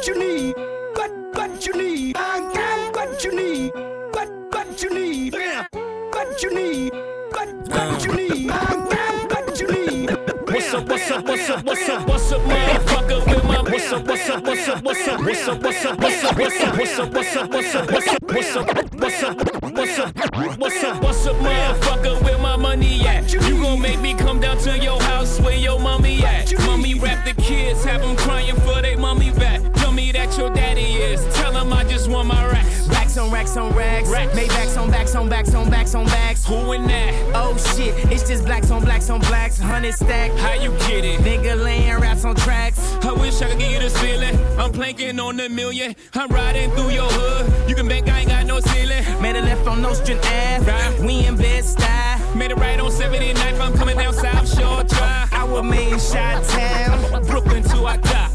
What 0.00 0.06
you 0.06 0.18
need? 0.18 0.56
What 0.94 1.12
what 1.34 1.66
you 1.66 1.74
need? 1.74 2.16
I 2.16 2.40
got 2.54 2.96
what 2.96 3.22
you 3.22 3.36
need. 3.36 3.70
What 4.14 4.30
what 4.50 4.82
you 4.82 4.94
need? 4.94 5.34
What 5.34 6.42
you 6.42 6.54
need? 6.54 6.92
What 7.32 7.68
what 7.68 8.04
you 8.06 8.14
need? 8.14 8.50
I 8.50 9.26
got 9.28 9.46
what 9.46 9.60
you 9.60 9.68
need. 9.68 10.10
What's 10.48 10.72
up, 10.72 10.88
what's 10.88 11.10
up, 11.10 11.26
what's 11.26 11.50
up, 11.50 11.64
what's 11.66 11.88
up, 11.90 12.08
what's 12.08 12.32
up, 12.32 12.40
motherfucker 12.40 13.26
with 13.26 13.44
my 13.44 13.60
What's 13.60 13.92
up, 13.92 14.06
what's 14.06 14.30
up, 14.30 14.42
what's 14.42 14.68
up, 14.68 14.82
what's 14.82 15.06
up, 15.06 15.20
what's 15.20 15.46
up, 15.46 15.62
what's 15.62 15.84
up, 15.84 15.98
what's 16.00 16.64
up, 16.64 16.78
what's 16.78 16.96
up, 16.96 17.10
what's 17.12 17.36
up, 17.36 17.50
what's 17.52 17.74
up, 17.76 17.92
what's 17.92 18.54
up, 18.54 18.56
what's 18.56 18.56
up, 18.56 18.72
what's 18.94 19.22
up, 19.22 19.36
what's 19.70 19.98
up, 19.98 20.16
what's 20.16 20.38
up, 20.40 20.58
what's 20.58 20.82
up, 20.82 21.02
what's 21.02 21.26
up, 21.26 21.36
motherfucker, 21.36 22.22
where 22.22 22.38
my 22.38 22.56
money 22.56 23.06
at? 23.06 23.30
You 23.34 23.40
gon' 23.40 23.82
make 23.82 24.00
me 24.00 24.14
come 24.14 24.40
down 24.40 24.56
to 24.60 24.78
your 24.78 24.98
house 25.02 25.38
where 25.40 25.56
your 25.56 25.78
mommy 25.78 26.24
at? 26.24 26.58
Mommy 26.64 26.94
rap 26.94 27.26
the 27.26 27.34
kids, 27.42 27.84
have 27.84 28.00
them 28.00 28.16
crying 28.16 28.56
for 28.56 28.80
they 28.80 28.96
mommy 28.96 29.30
back. 29.32 29.60
Me 30.00 30.12
that 30.12 30.38
your 30.38 30.48
daddy 30.48 30.94
is, 30.94 31.20
tell 31.36 31.52
him 31.52 31.74
I 31.74 31.84
just 31.84 32.08
want 32.08 32.26
my 32.26 32.42
racks. 32.46 32.88
Racks 32.88 33.18
on 33.18 33.30
racks 33.30 33.54
on 33.58 33.70
racks. 33.74 34.08
Racks. 34.08 34.32
Maybachs 34.32 34.80
on 34.80 34.90
backs 34.90 35.14
on 35.14 35.28
backs 35.28 35.54
on 35.54 35.68
backs 35.68 35.94
on 35.94 36.06
backs. 36.06 36.42
Who 36.46 36.72
in 36.72 36.86
that? 36.86 37.12
Oh 37.34 37.54
shit, 37.76 37.92
it's 38.10 38.26
just 38.26 38.46
blacks 38.46 38.70
on 38.70 38.82
blacks 38.82 39.10
on 39.10 39.20
blacks. 39.20 39.58
Hundred 39.58 39.92
stack. 39.92 40.30
How 40.38 40.54
you 40.54 40.70
get 40.88 41.04
it? 41.04 41.20
Nigga 41.20 41.62
laying 41.62 42.00
raps 42.00 42.24
on 42.24 42.34
tracks. 42.34 42.78
I 43.04 43.12
wish 43.12 43.42
I 43.42 43.50
could 43.50 43.58
give 43.58 43.72
you 43.72 43.78
this 43.78 43.94
feeling. 44.00 44.38
I'm 44.58 44.72
planking 44.72 45.20
on 45.20 45.38
a 45.38 45.50
million. 45.50 45.94
I'm 46.14 46.30
riding 46.30 46.70
through 46.70 46.92
your 46.92 47.10
hood. 47.10 47.68
You 47.68 47.74
can 47.74 47.86
bet 47.86 48.08
I 48.08 48.20
ain't 48.20 48.28
got 48.30 48.46
no 48.46 48.58
ceiling. 48.60 49.04
Made 49.20 49.36
a 49.36 49.42
left 49.42 49.66
on 49.66 49.82
Nostrand 49.82 50.20
Ave. 50.20 50.64
Right. 50.64 50.98
We 51.00 51.26
in 51.26 51.36
Bed-Stuy. 51.36 52.36
Made 52.36 52.52
it 52.52 52.56
right 52.56 52.80
on 52.80 52.90
79th. 52.90 53.60
I'm 53.60 53.76
coming 53.76 53.98
down 53.98 54.14
South 54.14 54.48
Shore 54.48 54.82
Drive. 54.82 55.30
I 55.34 55.44
was 55.44 55.62
made 55.62 55.92
in 55.92 55.98
Shot 55.98 56.42
Town. 56.44 57.26
Brooklyn 57.26 57.62
till 57.64 57.86
I 57.86 57.98
die. 57.98 58.29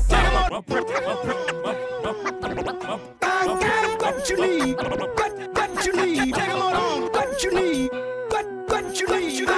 I 0.55 0.61
got 3.59 4.01
what 4.01 4.29
you 4.29 4.37
need. 4.39 4.77
What 4.77 5.35
what 5.53 5.85
you 5.85 5.93
need? 5.93 6.31
What 6.31 7.43
you 7.43 7.51
need? 7.53 7.91
What 8.29 8.45
what 8.69 8.97
you 8.97 9.07
need? 9.07 9.49
I 9.49 9.51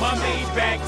my 0.00 0.14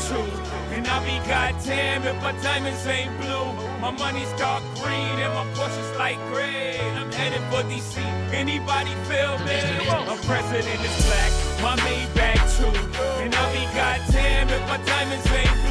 too. 0.09 0.25
And 0.73 0.89
I'll 0.89 1.05
be 1.05 1.19
goddamn 1.29 2.05
if 2.05 2.17
my 2.23 2.33
diamonds 2.41 2.87
ain't 2.87 3.15
blue. 3.21 3.53
My 3.79 3.91
money's 3.91 4.33
dark 4.39 4.63
green 4.77 5.21
and 5.21 5.35
my 5.35 5.45
Porsche's 5.53 5.95
light 5.99 6.17
gray. 6.33 6.81
I'm 6.97 7.13
headed 7.13 7.43
for 7.51 7.63
DC. 7.69 7.99
Anybody 8.33 8.95
feel 9.05 9.39
me? 9.41 9.61
My 10.07 10.17
president 10.25 10.81
is 10.81 11.07
black, 11.07 11.33
my 11.63 11.77
Maybach 11.85 12.57
too. 12.57 12.73
And 13.23 13.35
I'll 13.35 13.53
be 13.53 13.67
goddamn 13.77 14.49
if 14.49 14.67
my 14.69 14.79
diamonds 14.87 15.27
ain't 15.33 15.53
blue. 15.53 15.68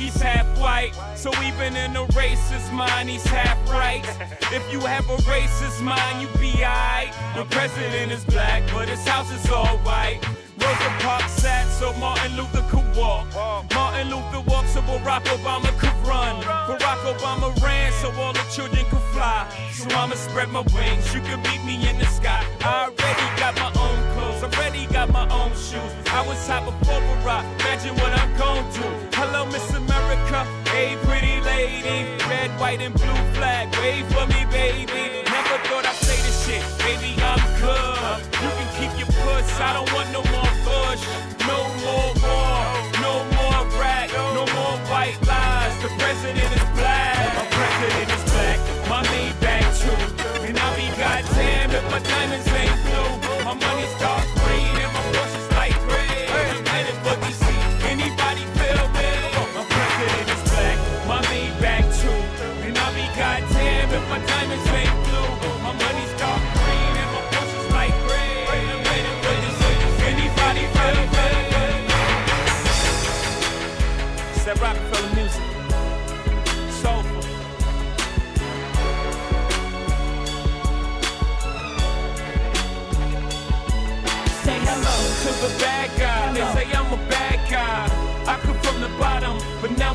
He's 0.00 0.20
half 0.20 0.46
white. 0.58 0.92
So 1.14 1.30
even 1.42 1.76
in 1.76 1.94
a 1.94 2.04
racist 2.16 2.72
mind, 2.72 3.10
he's 3.10 3.24
half 3.24 3.58
right. 3.68 4.04
If 4.50 4.64
you 4.72 4.80
have 4.80 5.08
a 5.10 5.18
racist 5.28 5.82
mind, 5.82 6.22
you 6.22 6.28
be 6.38 6.52
alright. 6.64 7.12
The 7.36 7.44
president 7.44 8.10
is 8.10 8.24
black, 8.24 8.62
but 8.72 8.88
his 8.88 9.06
house 9.06 9.30
is 9.30 9.48
all 9.50 9.76
white. 9.78 10.20
Rosa 10.58 10.90
Parks 11.00 11.32
sat 11.32 11.66
so 11.68 11.92
Martin 11.94 12.36
Luther 12.36 12.64
could 12.70 12.96
walk. 12.96 13.26
Martin 13.74 14.08
Luther 14.10 14.40
walked 14.50 14.70
so 14.70 14.80
Barack 14.82 15.24
Obama 15.36 15.70
could 15.78 15.96
run. 16.08 16.42
Barack 16.68 17.00
Obama 17.14 17.48
ran 17.62 17.92
so 18.00 18.10
all 18.20 18.32
the 18.32 18.44
children 18.50 18.84
could 18.90 19.06
fly. 19.12 19.46
So 19.72 19.88
I'ma 19.96 20.14
spread 20.14 20.48
my 20.48 20.60
wings. 20.74 21.14
You 21.14 21.20
can 21.20 21.40
meet 21.42 21.62
me 21.64 21.88
in 21.88 21.98
the 21.98 22.06
sky. 22.06 22.44
I 22.60 22.84
already 22.88 23.40
got 23.40 23.54
my 23.56 23.70
own. 23.80 24.09
Already 24.42 24.86
got 24.86 25.10
my 25.12 25.28
own 25.28 25.50
shoes. 25.52 25.92
I 26.08 26.24
was 26.26 26.40
hot 26.48 26.64
before 26.64 27.00
Barack. 27.00 27.44
Imagine 27.60 27.94
what 27.96 28.12
I'm 28.16 28.32
going 28.38 28.64
to. 28.72 28.84
Hello, 29.12 29.44
Miss 29.44 29.68
America. 29.74 30.48
Hey, 30.72 30.96
pretty 31.04 31.40
lady. 31.44 32.08
Red, 32.24 32.50
white, 32.58 32.80
and 32.80 32.94
blue 32.94 33.20
flag. 33.36 33.68
Wave 33.76 34.06
for 34.08 34.26
me, 34.32 34.46
baby. 34.48 35.28
Never 35.28 35.56
thought 35.68 35.84
I'd 35.84 36.00
say 36.00 36.16
this 36.24 36.38
shit. 36.46 36.64
Baby, 36.80 37.20
I'm 37.20 37.42
good. 37.60 38.24
You 38.40 38.48
can 38.56 38.68
keep 38.80 38.92
your 38.96 39.12
puss. 39.20 39.60
I 39.60 39.74
don't 39.76 39.92
want 39.92 40.08
no 40.08 40.24
more 40.32 40.52
bush. 40.64 41.04
No 41.44 41.60
more 41.84 42.08
war. 42.24 42.64
No 43.04 43.12
more 43.36 43.60
rap. 43.76 44.08
No 44.32 44.48
more 44.56 44.76
white 44.88 45.20
lies. 45.28 45.74
The 45.84 45.88
president 46.00 46.48
is 46.48 46.64
black. 46.80 47.36
My 47.36 47.44
president 47.52 48.09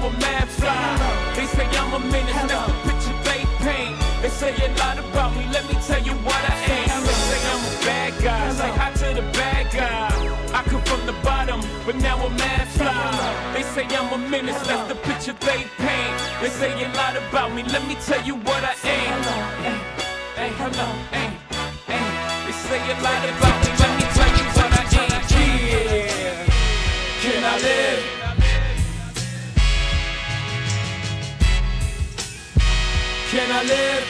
but 0.06 0.20
mad 0.20 0.48
fly. 0.48 1.34
They 1.36 1.46
say 1.46 1.66
I'm 1.66 1.94
a 1.94 2.00
menace, 2.00 2.42
that's 2.50 2.68
the 2.68 2.76
picture 2.86 3.18
they 3.28 3.42
paint. 3.66 3.96
They 4.22 4.30
say 4.30 4.54
a 4.66 4.70
lot 4.78 4.98
about 4.98 5.36
me, 5.36 5.46
let 5.52 5.66
me 5.70 5.76
tell 5.88 6.02
you 6.02 6.14
what 6.28 6.42
I 6.52 6.56
ain't. 6.76 7.02
They 7.08 7.18
say 7.30 7.42
I'm 7.52 7.64
a 7.66 7.74
bad 7.86 8.12
guy. 8.24 8.50
Say 8.54 8.72
hi 8.80 8.90
to 9.02 9.08
the 9.20 9.26
bad 9.40 9.66
guy. 9.72 10.10
I 10.58 10.64
come 10.70 10.84
from 10.84 11.06
the 11.06 11.16
bottom, 11.24 11.62
but 11.86 11.96
now 11.96 12.18
I'm 12.18 12.36
mad 12.38 12.68
fly. 12.78 13.54
They 13.54 13.64
say 13.74 13.86
I'm 13.98 14.14
a 14.14 14.18
menace, 14.30 14.62
that's 14.68 14.88
the 14.92 14.96
picture 15.08 15.36
they 15.48 15.62
paint. 15.84 16.16
They 16.42 16.50
say 16.50 16.72
a 16.84 16.88
lot 17.00 17.16
about 17.18 17.54
me, 17.56 17.64
let 17.64 17.84
me 17.88 17.96
tell 18.06 18.24
you 18.24 18.36
what 18.36 18.62
I 18.64 18.74
ain't. 18.94 19.26
Hey, 20.40 20.52
hello, 20.62 20.88
hey, 21.16 21.30
hey. 21.90 22.06
They 22.46 22.56
say 22.68 22.82
a 22.94 22.96
lot 23.06 23.24
about 23.34 23.58
me, 23.64 23.72
let 23.82 23.92
me 23.98 24.06
tell 24.18 24.32
you 24.40 24.46
what 24.58 24.72
I 24.80 24.84
ain't. 25.02 25.26
Yeah. 25.66 26.46
Can 27.22 27.44
I 27.44 27.58
live? 27.60 28.25
Can 33.36 33.52
I 33.52 33.64
live? 33.64 34.06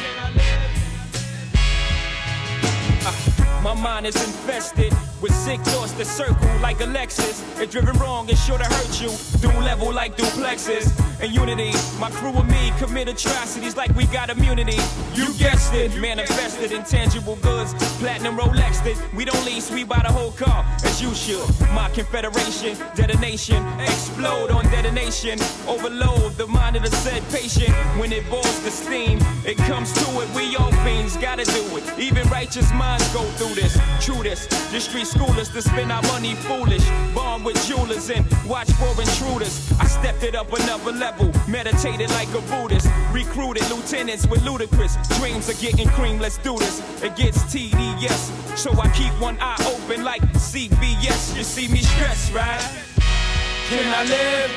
Uh, 3.07 3.61
My 3.63 3.73
mind 3.73 4.05
is 4.05 4.15
infested 4.15 4.93
with 5.21 5.33
sick 5.33 5.59
thoughts 5.61 5.93
that 5.93 6.05
circle 6.05 6.49
like 6.61 6.81
a 6.81 6.85
Lexus. 6.85 7.41
If 7.61 7.71
driven 7.71 7.97
wrong, 7.99 8.27
it's 8.29 8.43
sure 8.45 8.57
to 8.57 8.63
hurt 8.63 9.01
you. 9.01 9.11
Dual 9.39 9.61
level 9.61 9.93
like 9.93 10.17
duplexes. 10.17 10.91
And 11.21 11.33
unity, 11.33 11.71
my 11.97 12.11
crew 12.11 12.33
and 12.33 12.47
me 12.49 12.73
commit 12.77 13.07
atrocities 13.07 13.77
like 13.77 13.95
we 13.95 14.05
got 14.07 14.29
immunity. 14.29 14.77
You 15.13 15.33
guessed 15.35 15.73
it, 15.73 15.95
manifested 15.95 16.71
intangible 16.71 17.37
goods. 17.37 17.73
Platinum 17.99 18.37
Rolex 18.37 18.85
it. 18.85 18.97
We 19.15 19.23
don't 19.25 19.43
lease, 19.45 19.71
we 19.71 19.83
buy 19.85 20.01
the 20.05 20.11
whole 20.11 20.31
car, 20.31 20.65
as 20.83 21.01
you 21.01 21.13
should. 21.15 21.47
My 21.73 21.89
confederation, 21.89 22.77
detonation, 22.95 23.65
explode 23.79 24.51
on 24.51 24.65
detonation. 24.65 25.39
Overload 25.67 26.33
the 26.33 26.47
mind 26.47 26.75
of 26.75 26.83
the 26.83 26.91
said 26.91 27.23
patient. 27.29 27.73
When 27.97 28.11
it 28.11 28.29
boils 28.29 28.59
the 28.63 28.71
steam, 28.71 29.19
it 29.45 29.57
comes 29.57 29.93
to 29.93 30.21
it. 30.21 30.29
We 30.35 30.55
all 30.57 30.71
fiends 30.83 31.15
gotta 31.17 31.45
do 31.45 31.77
it. 31.77 31.83
Even 31.97 32.27
righteous 32.29 32.71
minds 32.73 33.07
go 33.13 33.23
through 33.37 33.55
this. 33.55 33.79
True 34.01 34.21
this, 34.21 34.47
the 34.71 34.79
street 34.79 35.04
schoolers 35.05 35.51
to 35.53 35.61
spend 35.61 35.91
our 35.91 36.01
money 36.03 36.35
foolish. 36.35 36.83
Born 37.13 37.43
with 37.43 37.55
jewelers 37.67 38.09
and 38.09 38.25
watch 38.45 38.69
for 38.73 38.89
intruders. 38.99 39.71
I 39.79 39.85
stepped 39.85 40.23
it 40.23 40.35
up 40.35 40.51
another 40.51 40.91
level, 40.91 41.31
meditated 41.47 42.09
like 42.11 42.29
a 42.33 42.41
Buddhist. 42.51 42.89
Recruited 43.11 43.69
lieutenants 43.69 44.27
with 44.27 44.43
ludicrous 44.43 44.97
dreams 45.17 45.47
of 45.49 45.59
getting 45.59 45.87
cream. 45.89 46.19
Let's 46.19 46.37
do 46.39 46.57
this. 46.57 46.81
It 47.03 47.15
gets 47.15 47.43
TDS, 47.43 48.57
so 48.57 48.71
I 48.73 48.89
keep 48.89 49.13
one 49.21 49.37
eye 49.39 49.57
open 49.67 50.03
like 50.03 50.21
CBS. 50.33 51.35
You 51.37 51.43
see 51.43 51.67
me 51.67 51.79
stressed, 51.79 52.33
right? 52.33 52.61
Can 53.69 53.93
I 53.93 54.03
live? 54.03 54.51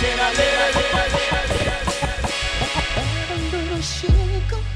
Can 0.00 0.20
I 0.20 0.32
live? 0.34 0.74
little 3.54 3.80
sugar. 3.80 4.73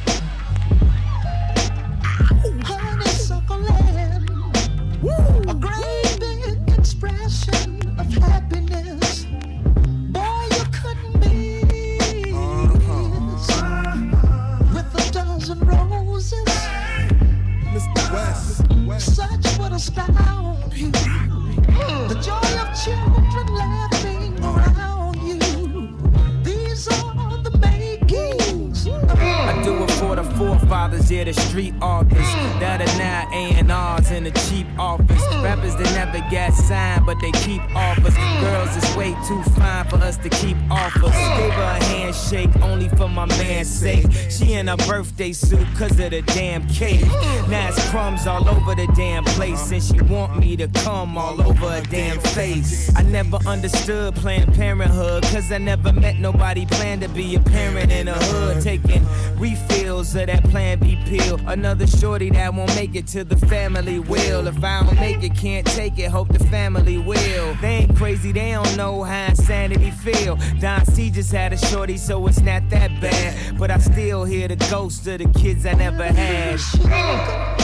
Understood 53.49 54.15
Planned 54.15 54.55
Parenthood, 54.55 55.23
cause 55.25 55.51
I 55.51 55.59
never 55.59 55.91
met 55.93 56.19
nobody 56.19 56.67
planned 56.67 57.01
to 57.01 57.09
be 57.09 57.35
a 57.35 57.41
parent 57.41 57.91
in 57.91 58.07
a 58.07 58.13
hood. 58.13 58.63
Taking 58.63 59.03
refills 59.37 60.15
of 60.15 60.27
that 60.27 60.45
Plan 60.45 60.79
B 60.79 60.99
pill. 61.07 61.41
Another 61.47 61.87
shorty 61.87 62.29
that 62.31 62.53
won't 62.53 62.75
make 62.77 62.95
it 62.95 63.07
to 63.09 63.25
the 63.25 63.37
family 63.37 64.01
will. 64.01 64.47
If 64.47 64.63
I 64.63 64.83
don't 64.83 64.97
make 64.97 65.23
it, 65.23 65.35
can't 65.35 65.67
take 65.67 65.99
it, 65.99 66.11
hope 66.11 66.29
the 66.29 66.45
family 66.47 66.99
will. 66.99 67.55
They 67.63 67.69
ain't 67.69 67.97
crazy, 67.97 68.33
they 68.33 68.53
don't 68.53 68.77
know 68.77 69.03
how 69.03 69.29
insanity 69.29 69.93
feel. 69.93 70.39
Don 70.61 70.85
C 70.85 71.11
just 71.11 71.33
had 71.33 71.53
a 71.55 71.57
shorty, 71.57 71.97
so 71.97 72.27
it's 72.27 72.41
not 72.41 72.69
that 72.69 73.01
bad. 73.01 73.59
But 73.59 73.71
I 73.71 73.79
still 73.79 74.25
hear 74.25 74.49
the 74.49 74.57
ghost 74.71 75.07
of 75.07 75.19
the 75.19 75.29
kids 75.39 75.65
I 75.65 75.73
never 75.73 76.05
had. 76.05 77.58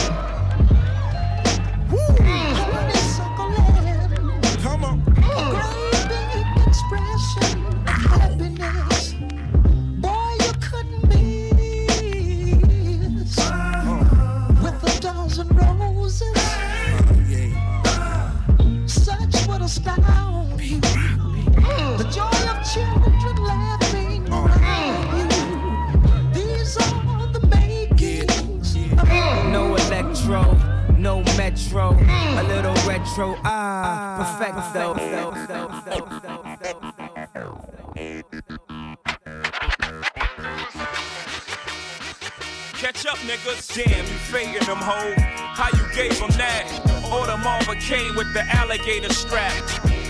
With 48.15 48.33
the 48.33 48.43
alligator 48.55 49.13
strap. 49.13 49.51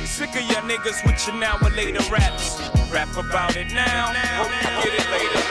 Sick 0.05 0.29
of 0.29 0.41
ya 0.49 0.61
niggas 0.61 1.03
with 1.05 1.27
your 1.27 1.35
now 1.37 1.57
and 1.61 1.75
later 1.75 2.03
raps. 2.11 2.59
Rap 2.91 3.15
about 3.17 3.55
it 3.55 3.71
now. 3.73 4.13
Hope 4.13 4.51
you 4.85 4.91
get 4.91 4.99
it 4.99 5.11
later. 5.11 5.41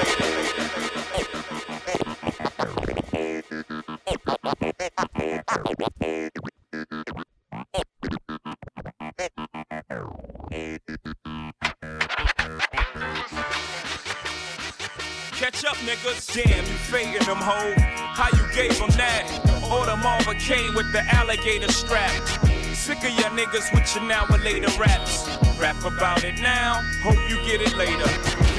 Catch 15.32 15.64
up, 15.64 15.76
niggas. 15.78 16.32
Damn, 16.32 16.64
you 16.64 16.78
faking 16.88 17.26
them 17.26 17.36
hoe. 17.36 17.74
How 17.76 18.28
you 18.32 18.54
gave 18.54 18.78
them 18.78 18.90
that? 18.90 19.26
Or 19.70 19.84
the 19.84 19.96
Marva 19.96 20.34
came 20.34 20.74
with 20.74 20.90
the 20.92 21.02
alligator 21.14 21.70
strap. 21.72 22.43
Sick 22.84 22.98
of 22.98 23.18
ya 23.18 23.30
niggas 23.30 23.72
with 23.72 23.94
your 23.94 24.04
now 24.04 24.26
and 24.28 24.44
later 24.44 24.68
raps. 24.78 25.26
Rap 25.58 25.82
about 25.86 26.22
it 26.22 26.34
now, 26.42 26.82
hope 27.02 27.16
you 27.30 27.36
get 27.48 27.62
it 27.62 27.74
later. 27.78 28.04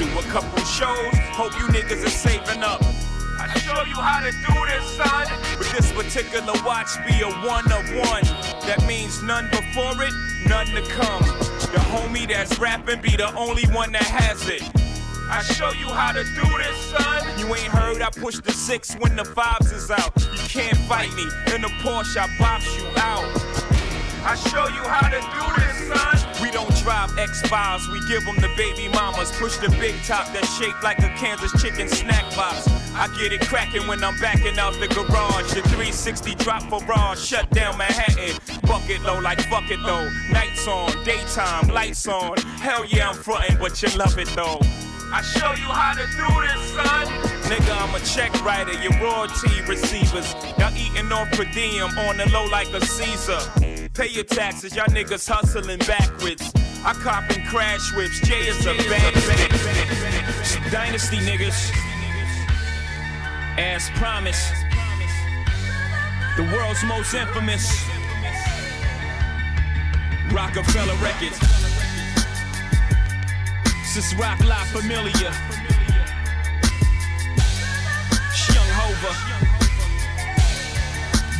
Do 0.02 0.18
a 0.18 0.22
couple 0.32 0.58
shows, 0.64 1.14
hope 1.30 1.52
you 1.52 1.68
niggas 1.68 2.04
are 2.04 2.10
saving 2.10 2.60
up. 2.64 2.82
I 3.38 3.46
show 3.60 3.84
you 3.84 3.94
how 3.94 4.18
to 4.26 4.32
do 4.32 4.54
this, 4.66 4.84
son. 4.96 5.28
With 5.60 5.70
this 5.70 5.92
particular 5.92 6.54
watch 6.64 6.90
be 7.06 7.20
a 7.22 7.30
one 7.46 7.70
of 7.70 7.86
one. 7.94 8.24
That 8.66 8.82
means 8.88 9.22
none 9.22 9.48
before 9.50 9.94
it, 10.02 10.12
none 10.48 10.66
to 10.74 10.82
come. 10.90 11.22
The 11.70 11.78
homie 11.94 12.26
that's 12.26 12.58
rapping 12.58 13.02
be 13.02 13.14
the 13.14 13.32
only 13.36 13.66
one 13.66 13.92
that 13.92 14.02
has 14.02 14.48
it. 14.48 14.62
I 15.30 15.44
show 15.44 15.70
you 15.70 15.86
how 15.86 16.10
to 16.10 16.24
do 16.24 16.48
this, 16.58 16.76
son. 16.90 17.38
You 17.38 17.54
ain't 17.54 17.70
heard 17.70 18.02
I 18.02 18.10
push 18.10 18.40
the 18.40 18.50
six 18.50 18.96
when 18.98 19.14
the 19.14 19.22
vibes 19.22 19.72
is 19.72 19.88
out. 19.88 20.12
You 20.16 20.48
can't 20.48 20.78
fight 20.88 21.14
me 21.14 21.22
in 21.54 21.62
the 21.62 21.70
Porsche, 21.78 22.16
I 22.16 22.26
box 22.40 22.66
you 22.76 22.88
out. 22.96 23.55
I 24.28 24.34
show 24.34 24.66
you 24.66 24.82
how 24.82 25.08
to 25.08 25.20
do 25.22 25.46
this, 25.62 25.86
son. 25.86 26.42
We 26.42 26.50
don't 26.50 26.74
drive 26.82 27.16
X 27.16 27.42
Files, 27.42 27.88
we 27.88 28.00
give 28.08 28.24
them 28.24 28.34
the 28.34 28.52
baby 28.56 28.88
mamas. 28.88 29.30
Push 29.38 29.58
the 29.58 29.68
big 29.78 29.94
top 30.02 30.26
that's 30.32 30.52
shaped 30.58 30.82
like 30.82 30.98
a 30.98 31.10
Kansas 31.10 31.52
chicken 31.62 31.88
snack 31.88 32.24
box. 32.34 32.66
I 32.96 33.06
get 33.16 33.32
it 33.32 33.42
cracking 33.42 33.86
when 33.86 34.02
I'm 34.02 34.18
backing 34.18 34.58
out 34.58 34.72
the 34.80 34.88
garage. 34.88 35.54
The 35.54 35.62
360 35.62 36.34
drop 36.34 36.64
for 36.64 36.84
raw, 36.86 37.14
shut 37.14 37.48
down 37.50 37.78
Manhattan. 37.78 38.36
Bucket 38.62 39.00
low 39.02 39.20
like 39.20 39.40
fuck 39.42 39.70
it 39.70 39.78
though. 39.86 40.10
Nights 40.32 40.66
on, 40.66 40.90
daytime, 41.04 41.68
lights 41.68 42.08
on. 42.08 42.36
Hell 42.58 42.84
yeah, 42.84 43.10
I'm 43.10 43.14
frontin', 43.14 43.58
but 43.60 43.80
you 43.80 43.96
love 43.96 44.18
it 44.18 44.28
though. 44.34 44.58
I 45.14 45.22
show 45.22 45.52
you 45.52 45.70
how 45.70 45.94
to 45.94 46.02
do 46.02 46.26
this, 46.42 46.72
son. 46.74 47.35
Nigga, 47.46 47.80
I'm 47.80 47.94
a 47.94 48.00
check 48.00 48.32
writer, 48.44 48.72
your 48.82 48.92
royalty 49.00 49.62
receivers. 49.68 50.34
Y'all 50.58 50.74
eating 50.76 51.12
off 51.12 51.30
per 51.30 51.44
diem 51.44 51.96
on 51.96 52.16
the 52.16 52.28
low 52.32 52.44
like 52.46 52.72
a 52.74 52.84
Caesar. 52.84 53.38
Pay 53.94 54.08
your 54.08 54.24
taxes, 54.24 54.74
y'all 54.74 54.86
niggas 54.86 55.28
hustling 55.28 55.78
backwards. 55.78 56.52
I 56.84 56.92
cop 56.94 57.30
and 57.30 57.46
crash 57.46 57.94
whips, 57.94 58.20
Jay 58.26 58.48
is 58.48 58.66
a 58.66 58.74
bad 58.74 59.14
bitch. 59.14 60.72
Dynasty 60.72 61.18
niggas. 61.18 61.70
As 63.58 63.90
promised, 63.90 64.52
the 66.36 66.42
world's 66.52 66.82
most 66.84 67.14
infamous 67.14 67.86
Roc-A-Fella 70.32 70.94
Records. 70.96 71.38
Since 73.86 74.14
Roc 74.14 74.44
La 74.44 74.56
Familia. 74.74 75.55
Hova. 78.96 79.14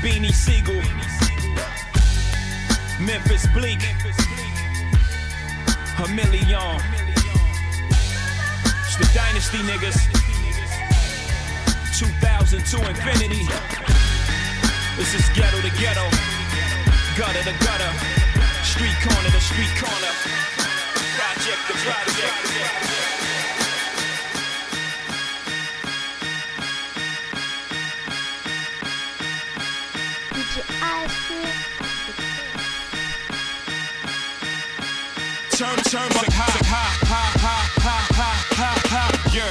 Beanie 0.03 0.33
Sigel. 0.33 0.83
Memphis 3.01 3.47
Bleek. 3.55 3.83
A 5.99 6.09
million. 6.09 6.81
It's 8.85 8.97
the 8.97 9.09
Dynasty 9.15 9.59
niggas. 9.59 9.97
2000 11.99 12.65
to 12.65 12.89
Infinity. 12.89 13.47
This 14.97 15.15
is 15.15 15.29
ghetto 15.35 15.61
to 15.61 15.71
ghetto. 15.81 16.09
Gutter 17.17 17.43
to 17.43 17.55
gutter. 17.65 17.93
Street 18.65 18.97
corner 19.03 19.31
to 19.31 19.41
street 19.41 19.73
corner. 19.81 20.13
Project 21.17 21.63
to 21.69 21.75
project. 21.85 22.86
Turn, 35.57 35.73
turn, 35.89 36.05
like 36.13 36.29
ha, 36.37 36.45
ha, 36.69 36.85
ha, 37.09 37.25
ha, 37.41 37.57
ha, 37.81 37.97
ha, 38.13 38.31
ha, 38.61 38.73
ha, 38.93 39.05
yeah. 39.33 39.49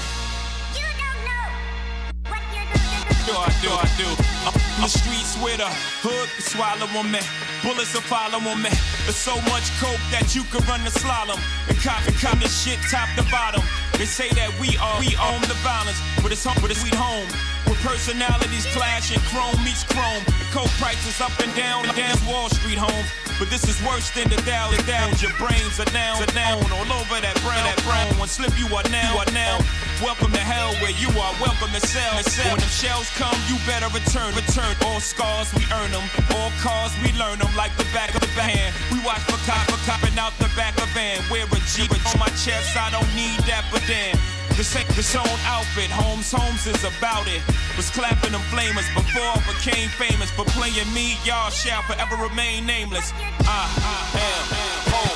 Do 3.25 3.33
I 3.33 3.49
do, 3.57 3.73
I 3.73 3.89
do. 3.97 4.05
I'm 4.45 4.53
the 4.85 4.93
streets 4.93 5.33
with 5.41 5.57
a 5.57 5.71
hood 6.05 6.29
can 6.29 6.45
swallow 6.45 6.85
on 6.93 7.09
me. 7.09 7.25
Bullets 7.65 7.89
will 7.97 8.05
follow 8.05 8.37
on 8.37 8.61
me. 8.61 8.69
There's 9.09 9.17
so 9.17 9.33
much 9.49 9.65
coke 9.81 9.97
that 10.13 10.37
you 10.37 10.45
could 10.53 10.61
run 10.69 10.85
the 10.85 10.93
slalom. 10.93 11.41
And 11.65 11.77
cop 11.81 12.05
and 12.05 12.13
cop 12.21 12.37
this 12.37 12.53
shit 12.53 12.77
top 12.93 13.09
to 13.17 13.25
bottom. 13.33 13.65
They 13.97 14.05
say 14.05 14.29
that 14.37 14.53
we 14.61 14.77
are, 14.77 15.01
we 15.01 15.17
own 15.17 15.41
the 15.49 15.57
violence, 15.65 15.97
but 16.21 16.29
it's 16.29 16.45
home, 16.45 16.61
but 16.61 16.69
it's 16.69 16.85
sweet 16.85 16.93
home. 16.93 17.25
Where 17.65 17.81
personalities 17.81 18.69
clash 18.77 19.09
and 19.09 19.25
chrome 19.33 19.57
meets 19.65 19.81
chrome. 19.89 20.21
The 20.37 20.45
coke 20.53 20.73
prices 20.77 21.17
up 21.17 21.33
and 21.41 21.49
down, 21.57 21.89
down 21.97 22.13
Wall 22.29 22.53
Street 22.53 22.77
home. 22.77 23.24
But 23.37 23.49
this 23.51 23.67
is 23.67 23.75
worse 23.83 24.09
than 24.15 24.31
the 24.31 24.39
Dow, 24.47 24.71
the 24.71 24.79
Dow. 24.87 25.11
Your 25.19 25.35
brains 25.35 25.75
are 25.79 25.91
down, 25.91 26.23
are 26.23 26.31
down 26.31 26.63
all 26.71 26.87
over 26.87 27.19
that 27.19 27.35
brown, 27.43 27.67
that 27.67 27.75
brown. 27.83 28.07
One 28.15 28.31
slip, 28.31 28.55
you 28.55 28.71
are 28.71 28.87
now, 28.87 29.11
you 29.11 29.19
are 29.19 29.31
now. 29.35 29.59
Welcome 29.99 30.31
to 30.31 30.39
hell 30.39 30.71
where 30.79 30.95
you 30.95 31.11
are. 31.19 31.35
Welcome 31.43 31.75
to 31.75 31.83
sell. 31.83 32.15
When 32.15 32.55
them 32.55 32.71
shells 32.71 33.11
come, 33.19 33.35
you 33.51 33.59
better 33.67 33.91
return, 33.91 34.31
return. 34.39 34.71
All 34.87 35.03
scars 35.03 35.51
we 35.51 35.67
earn 35.67 35.91
them, 35.91 36.07
all 36.31 36.51
cars 36.63 36.95
we 37.03 37.11
learn 37.19 37.39
them 37.43 37.51
like 37.59 37.75
the 37.75 37.87
back 37.91 38.15
of 38.15 38.23
the 38.23 38.43
hand. 38.43 38.71
We 38.87 39.03
watch 39.03 39.19
for 39.27 39.39
cop 39.43 39.67
for 39.67 39.79
copping 39.83 40.15
out 40.15 40.31
the 40.39 40.47
back 40.55 40.79
of 40.79 40.87
van. 40.95 41.19
Wear 41.27 41.43
a 41.43 41.59
Jeep 41.75 41.91
on 41.91 42.19
my 42.19 42.31
chest, 42.39 42.79
I 42.79 42.87
don't 42.87 43.09
need 43.19 43.39
that, 43.51 43.67
but 43.67 43.83
damn. 43.83 44.15
This 44.55 45.13
own 45.17 45.27
outfit, 45.43 45.91
Holmes 45.91 46.31
Holmes 46.31 46.65
is 46.65 46.81
about 46.85 47.27
it. 47.27 47.43
Was 47.75 47.89
clapping 47.89 48.31
them 48.31 48.39
flamers 48.47 48.87
before 48.95 49.21
I 49.21 49.43
became 49.51 49.89
famous. 49.89 50.31
For 50.31 50.45
playing 50.45 50.87
me, 50.93 51.17
y'all 51.25 51.49
shall 51.49 51.81
forever 51.81 52.15
remain 52.15 52.65
nameless. 52.65 53.11
Ah, 53.43 53.67
am, 54.15 54.95
oh, 54.95 55.11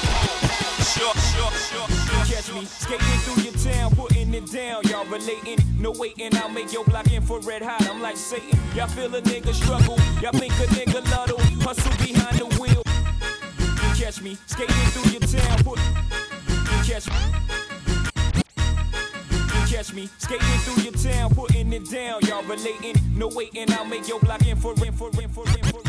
sure, 0.91 1.15
sure, 1.32 1.52
sure. 1.56 1.88
Catch 2.28 2.52
me 2.52 2.65
skating 2.65 3.19
through 3.23 3.43
your 3.43 3.54
town, 3.63 3.95
putting 3.95 4.34
it 4.34 4.52
down. 4.52 4.84
Y'all 4.89 5.06
relating, 5.06 5.58
no 5.80 5.91
waiting. 5.91 6.36
I'll 6.36 6.49
make 6.49 6.73
your 6.73 6.84
block 6.84 7.10
infrared 7.10 7.62
hot. 7.62 7.88
I'm 7.89 8.02
like 8.02 8.17
Satan. 8.17 8.60
Y'all 8.75 8.88
feel 8.88 9.15
a 9.15 9.21
nigga 9.21 9.54
struggle. 9.54 9.97
Y'all 10.21 10.34
think 10.34 10.52
a 10.60 10.67
nigga 10.75 10.99
luddle. 11.12 11.39
Hustle 11.63 11.95
behind 12.06 12.38
the 12.39 12.45
wheel. 12.60 12.84
You 13.88 14.04
catch 14.04 14.21
me 14.21 14.38
skating 14.47 14.75
through 14.91 15.12
your 15.12 15.21
town, 15.21 15.63
put. 15.63 15.80
You 15.80 16.93
catch 16.93 17.08
me. 17.08 17.68
Catch 19.69 19.93
me 19.93 20.10
skating 20.17 20.47
through 20.65 20.84
your 20.84 20.93
town, 20.93 21.29
putting 21.36 21.71
it 21.71 21.88
down. 21.91 22.21
Y'all 22.21 22.43
relating, 22.43 22.95
no 23.13 23.27
waiting. 23.27 23.71
I'll 23.71 23.86
make 23.86 24.08
your 24.08 24.19
block 24.19 24.41
infrared, 24.47 24.82
infrared, 24.82 25.13
infrared, 25.19 25.55
infrared. 25.55 25.86
You 25.86 25.88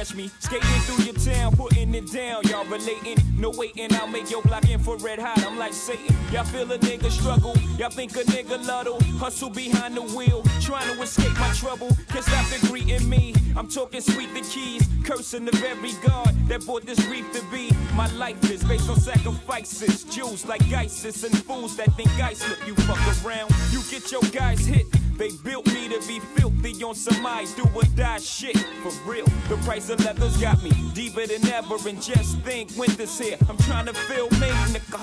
catch 0.00 0.14
me 0.14 0.30
skating 0.38 0.80
through 0.86 1.04
your 1.04 1.14
town, 1.14 1.54
putting 1.54 1.94
it 1.94 2.10
down. 2.10 2.42
Y'all 2.44 2.64
relating, 2.64 3.18
no 3.36 3.50
waiting. 3.50 3.92
I'll 3.96 4.06
make 4.06 4.30
your 4.30 4.40
block 4.42 4.66
infrared 4.70 5.18
hot. 5.18 5.44
I'm 5.44 5.58
like 5.58 5.74
Satan. 5.74 6.16
Y'all 6.32 6.44
feel 6.44 6.72
a 6.72 6.78
nigga 6.78 7.10
struggle. 7.10 7.54
Y'all 7.76 7.90
think 7.90 8.12
a 8.16 8.24
nigga 8.24 8.66
luddle. 8.66 8.98
Hustle 9.18 9.50
behind 9.50 9.94
the 9.96 10.02
wheel, 10.16 10.42
trying 10.62 10.88
to 10.94 11.02
escape 11.02 11.38
my 11.38 11.52
trouble. 11.52 11.88
Can't 12.08 12.24
stop 12.24 12.46
the 12.48 12.66
greeting 12.68 13.06
me. 13.10 13.34
I'm 13.56 13.68
talking 13.68 14.00
sweet 14.00 14.32
the 14.32 14.40
keys, 14.40 14.88
cursing 15.04 15.44
the 15.44 15.52
very 15.58 15.92
God 16.02 16.34
that 16.48 16.64
brought 16.64 16.86
this 16.86 17.04
reef 17.06 17.30
to 17.34 17.42
be. 17.50 17.70
My 17.94 18.10
life 18.14 18.50
is 18.50 18.64
based 18.64 18.88
on 18.88 18.98
sacrifices. 18.98 20.04
Jews 20.04 20.46
like 20.46 20.62
ISIS 20.72 21.24
and 21.24 21.36
fools 21.44 21.76
that 21.76 21.92
think 21.96 22.10
I 22.18 22.32
slip. 22.32 22.66
You 22.66 22.74
fuck 22.86 23.00
around, 23.22 23.50
you 23.70 23.82
get 23.90 24.10
your 24.10 24.22
guys 24.32 24.64
hit. 24.64 24.86
They 25.20 25.28
built 25.44 25.66
me 25.66 25.86
to 25.90 26.00
be 26.08 26.18
filthy 26.18 26.82
on 26.82 26.94
some 26.94 27.26
I 27.26 27.44
do 27.54 27.68
or 27.74 27.82
die 27.94 28.16
shit. 28.20 28.56
For 28.56 28.90
real, 29.06 29.26
the 29.50 29.56
price 29.64 29.90
of 29.90 29.98
leather's 30.04 30.36
got 30.36 30.62
me 30.62 30.70
deeper 30.94 31.26
than 31.26 31.44
ever. 31.48 31.76
And 31.88 32.00
just 32.00 32.38
think, 32.38 32.70
winter's 32.76 33.18
here. 33.18 33.36
I'm 33.48 33.58
trying 33.58 33.86
to 33.86 33.92
feel 33.92 34.30
me, 34.38 34.48
nigga. 34.70 35.00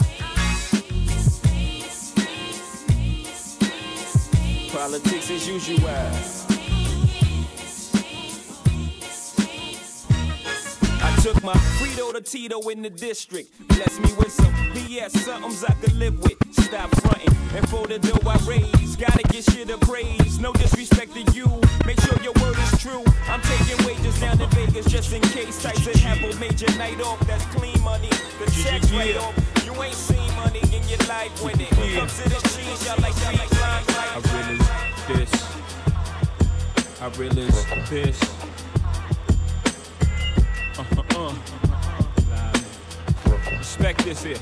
Politics 4.71 5.31
as 5.31 5.47
usual. 5.47 5.89
I 11.03 11.19
took 11.21 11.43
my 11.43 11.53
Frito 11.77 12.13
to 12.13 12.21
Tito 12.21 12.61
in 12.69 12.81
the 12.81 12.89
district. 12.89 13.51
Bless 13.67 13.99
me 13.99 14.13
with 14.13 14.31
some 14.31 14.56
BS, 14.77 15.17
somethings 15.25 15.63
I 15.63 15.73
could 15.73 15.93
live 15.93 16.19
with. 16.21 16.37
Stop 16.53 16.89
fronting 17.01 17.33
and 17.55 17.67
for 17.67 17.87
the 17.87 17.97
dough 17.97 18.29
I 18.29 18.37
raise. 18.45 18.95
Gotta 18.95 19.23
get 19.29 19.43
shit 19.43 19.71
appraised. 19.71 20.39
No 20.39 20.53
disrespect 20.53 21.13
to 21.15 21.21
you. 21.33 21.47
Make 21.87 21.99
sure 22.01 22.13
your 22.21 22.33
word 22.41 22.57
is 22.59 22.79
true. 22.79 23.03
I'm 23.27 23.41
taking 23.41 23.83
wages 23.87 24.19
down 24.19 24.37
to 24.37 24.45
Vegas 24.53 24.85
just 24.85 25.11
in 25.13 25.21
case 25.33 25.63
Tyson 25.63 25.97
have 26.05 26.21
a 26.21 26.39
major 26.39 26.69
night 26.77 27.01
off. 27.01 27.19
That's 27.25 27.43
clean 27.55 27.81
money. 27.81 28.09
The 28.37 28.51
checks 28.51 28.91
right 28.91 29.17
off. 29.17 29.33
You 29.65 29.73
ain't 29.81 29.95
seen 29.95 30.31
money 30.35 30.61
in 30.71 30.87
your 30.87 31.01
life 31.09 31.33
when 31.41 31.59
it 31.59 31.69
comes 31.69 32.15
to 32.21 32.29
the 32.29 32.39
cheese. 32.53 32.85
Y'all 32.85 33.01
like 33.01 33.15
cheese 33.15 33.59
line 33.59 33.83
I 34.13 34.21
really 34.33 34.57
this. 35.07 35.33
I 37.01 37.07
really 37.17 37.49
this. 37.89 38.21
Uh-uh. 40.77 41.33
Respect 43.79 44.05
this 44.05 44.23
here. 44.23 44.37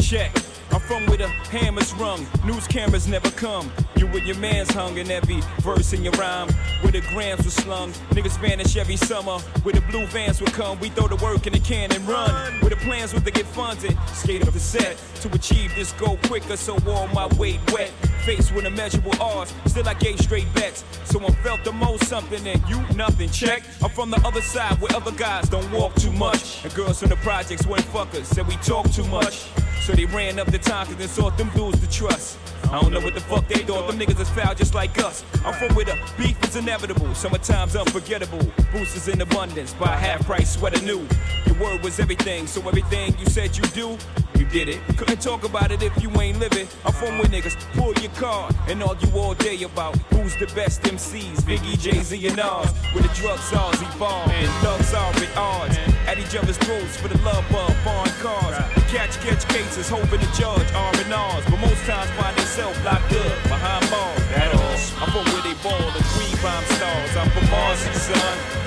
Check. 0.00 0.49
I'm 0.72 0.80
from 0.80 1.06
where 1.06 1.18
the 1.18 1.28
hammers 1.28 1.92
rung, 1.94 2.26
news 2.44 2.66
cameras 2.68 3.08
never 3.08 3.30
come. 3.32 3.70
You 3.96 4.06
and 4.06 4.26
your 4.26 4.36
man's 4.36 4.70
hung 4.70 4.98
in 4.98 5.10
every 5.10 5.40
verse 5.60 5.92
in 5.92 6.02
your 6.04 6.12
rhyme. 6.14 6.48
Where 6.80 6.92
the 6.92 7.00
grams 7.12 7.44
were 7.44 7.50
slung, 7.50 7.92
niggas 8.10 8.38
vanish 8.40 8.76
every 8.76 8.96
summer. 8.96 9.38
Where 9.62 9.74
the 9.74 9.80
blue 9.82 10.06
vans 10.06 10.40
would 10.40 10.52
come, 10.52 10.78
we 10.80 10.88
throw 10.90 11.08
the 11.08 11.16
work 11.16 11.46
in 11.46 11.52
the 11.52 11.58
can 11.58 11.92
and 11.92 12.06
run. 12.06 12.52
Where 12.60 12.70
the 12.70 12.76
plans 12.76 13.12
were 13.12 13.20
to 13.20 13.30
get 13.30 13.46
funded, 13.46 13.96
skate 14.12 14.46
up 14.46 14.54
the 14.54 14.60
set 14.60 14.96
to 15.22 15.32
achieve 15.34 15.74
this 15.74 15.92
goal 15.92 16.18
quicker. 16.24 16.56
So 16.56 16.78
all 16.86 17.08
my 17.08 17.26
weight 17.36 17.60
wet, 17.72 17.90
faced 18.24 18.54
with 18.54 18.64
immeasurable 18.64 19.20
odds. 19.20 19.52
Still 19.66 19.88
I 19.88 19.94
gave 19.94 20.20
straight 20.20 20.52
bets. 20.54 20.84
So 21.04 21.20
I 21.20 21.30
felt 21.42 21.64
the 21.64 21.72
most 21.72 22.06
something 22.06 22.46
and 22.46 22.62
you 22.68 22.80
nothing. 22.94 23.28
Check. 23.30 23.64
I'm 23.82 23.90
from 23.90 24.10
the 24.10 24.20
other 24.26 24.40
side 24.40 24.80
where 24.80 24.94
other 24.94 25.12
guys 25.12 25.48
don't 25.48 25.70
walk 25.72 25.94
too 25.96 26.12
much. 26.12 26.64
And 26.64 26.72
girls 26.74 27.00
from 27.00 27.10
the 27.10 27.16
projects 27.16 27.66
went 27.66 27.84
fuckers, 27.86 28.26
said 28.26 28.46
we 28.46 28.54
talk 28.56 28.90
too 28.92 29.04
much. 29.08 29.48
So 29.80 29.92
they 29.92 30.04
ran 30.04 30.38
up 30.38 30.46
the 30.50 30.58
time 30.58 30.86
cause 30.86 30.96
they 30.96 31.06
thought 31.06 31.38
them 31.38 31.50
dudes 31.50 31.80
to 31.80 31.90
trust. 31.90 32.38
I 32.64 32.80
don't 32.80 32.92
know 32.92 33.00
what 33.00 33.14
the 33.14 33.20
fuck 33.20 33.48
they 33.48 33.60
thought, 33.64 33.88
them 33.88 33.98
niggas 33.98 34.20
is 34.20 34.28
foul 34.30 34.54
just 34.54 34.74
like 34.74 34.98
us. 34.98 35.24
I'm 35.44 35.54
from 35.54 35.74
where 35.74 35.86
the 35.86 35.98
beef 36.18 36.40
is 36.44 36.54
inevitable, 36.54 37.12
summertime's 37.14 37.74
unforgettable. 37.74 38.40
Boosters 38.72 39.08
in 39.08 39.20
abundance, 39.20 39.72
buy 39.74 39.96
half 39.96 40.24
price 40.26 40.54
sweater 40.54 40.80
new. 40.84 41.06
Your 41.46 41.56
word 41.58 41.82
was 41.82 41.98
everything, 41.98 42.46
so 42.46 42.60
everything 42.68 43.16
you 43.18 43.26
said 43.26 43.56
you 43.56 43.64
do, 43.74 43.96
you 44.38 44.44
did 44.46 44.68
it. 44.68 44.80
Couldn't 44.96 45.20
talk 45.20 45.44
about 45.44 45.72
it 45.72 45.82
if 45.82 46.00
you 46.02 46.10
ain't 46.20 46.38
living. 46.38 46.68
I'm 46.84 46.92
from 46.92 47.18
where 47.18 47.26
niggas 47.28 47.56
pull 47.74 47.94
your 47.94 48.12
car 48.12 48.50
and 48.68 48.82
argue 48.82 49.10
all 49.18 49.34
day 49.34 49.62
about 49.62 49.96
who's 50.12 50.36
the 50.36 50.46
best 50.54 50.82
MCs. 50.82 51.40
Biggie, 51.42 51.78
Jay 51.78 52.00
Z, 52.00 52.26
and 52.26 52.36
Nas. 52.36 52.70
Where 52.92 53.02
the 53.02 53.12
drug 53.14 53.38
czars 53.40 53.80
evolve 53.82 54.30
and 54.30 54.48
thugs 54.62 54.94
are 54.94 55.12
at 55.12 55.36
odds. 55.36 55.76
At 56.06 56.18
each 56.18 56.36
other's 56.36 56.58
throats 56.58 56.96
for 56.98 57.08
the 57.08 57.18
love 57.22 57.44
of 57.52 57.76
foreign 57.82 58.10
cars. 58.20 58.79
Catch, 58.90 59.20
catch 59.20 59.46
cases, 59.46 59.88
hoping 59.88 60.18
the 60.18 60.26
judge 60.34 60.66
R 60.74 60.92
and 60.98 61.12
R's. 61.14 61.44
But 61.44 61.60
most 61.60 61.78
times 61.86 62.10
find 62.18 62.36
themselves 62.36 62.76
locked 62.82 63.12
up 63.12 63.42
behind 63.44 63.88
bars. 63.88 64.26
That 64.34 64.50
all. 64.52 65.00
I'm 65.00 65.10
from 65.14 65.32
where 65.32 65.42
they 65.46 65.54
ball 65.62 65.78
and 65.78 66.06
green 66.18 66.34
bomb 66.42 66.64
stars. 66.74 67.16
I'm 67.16 67.30
from 67.30 67.48
Marcy, 67.50 67.92
son. 67.94 68.59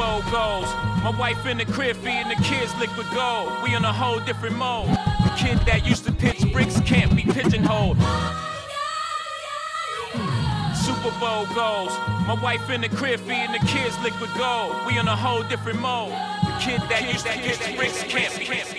Bowl 0.00 0.22
goes. 0.32 0.64
My 1.04 1.12
wife 1.18 1.44
in 1.44 1.58
the 1.58 1.66
crib 1.66 1.94
feeding 1.94 2.30
the 2.30 2.42
kids 2.42 2.74
liquid 2.76 3.06
gold. 3.12 3.52
We 3.62 3.74
in 3.76 3.84
a 3.84 3.92
whole 3.92 4.18
different 4.20 4.56
mode. 4.56 4.88
The 4.88 5.34
kid 5.36 5.58
that 5.66 5.86
used 5.86 6.06
to 6.06 6.12
pitch 6.12 6.40
bricks 6.54 6.80
can't 6.80 7.14
be 7.14 7.22
pigeonholed. 7.22 7.98
Super 10.74 11.12
Bowl 11.20 11.44
goes. 11.54 11.92
My 12.26 12.38
wife 12.42 12.70
in 12.70 12.80
the 12.80 12.88
crib 12.88 13.20
feeding 13.20 13.52
the 13.52 13.66
kids 13.66 13.94
liquid 14.02 14.30
gold. 14.38 14.74
We 14.86 14.98
in 14.98 15.06
a 15.06 15.14
whole 15.14 15.42
different 15.42 15.80
mode. 15.80 16.12
The 16.48 16.56
kid 16.60 16.80
that 16.88 17.02
used 17.12 17.26
to 17.26 17.32
pitch 17.32 17.76
bricks 17.76 18.02
can't 18.04 18.34
be. 18.38 18.70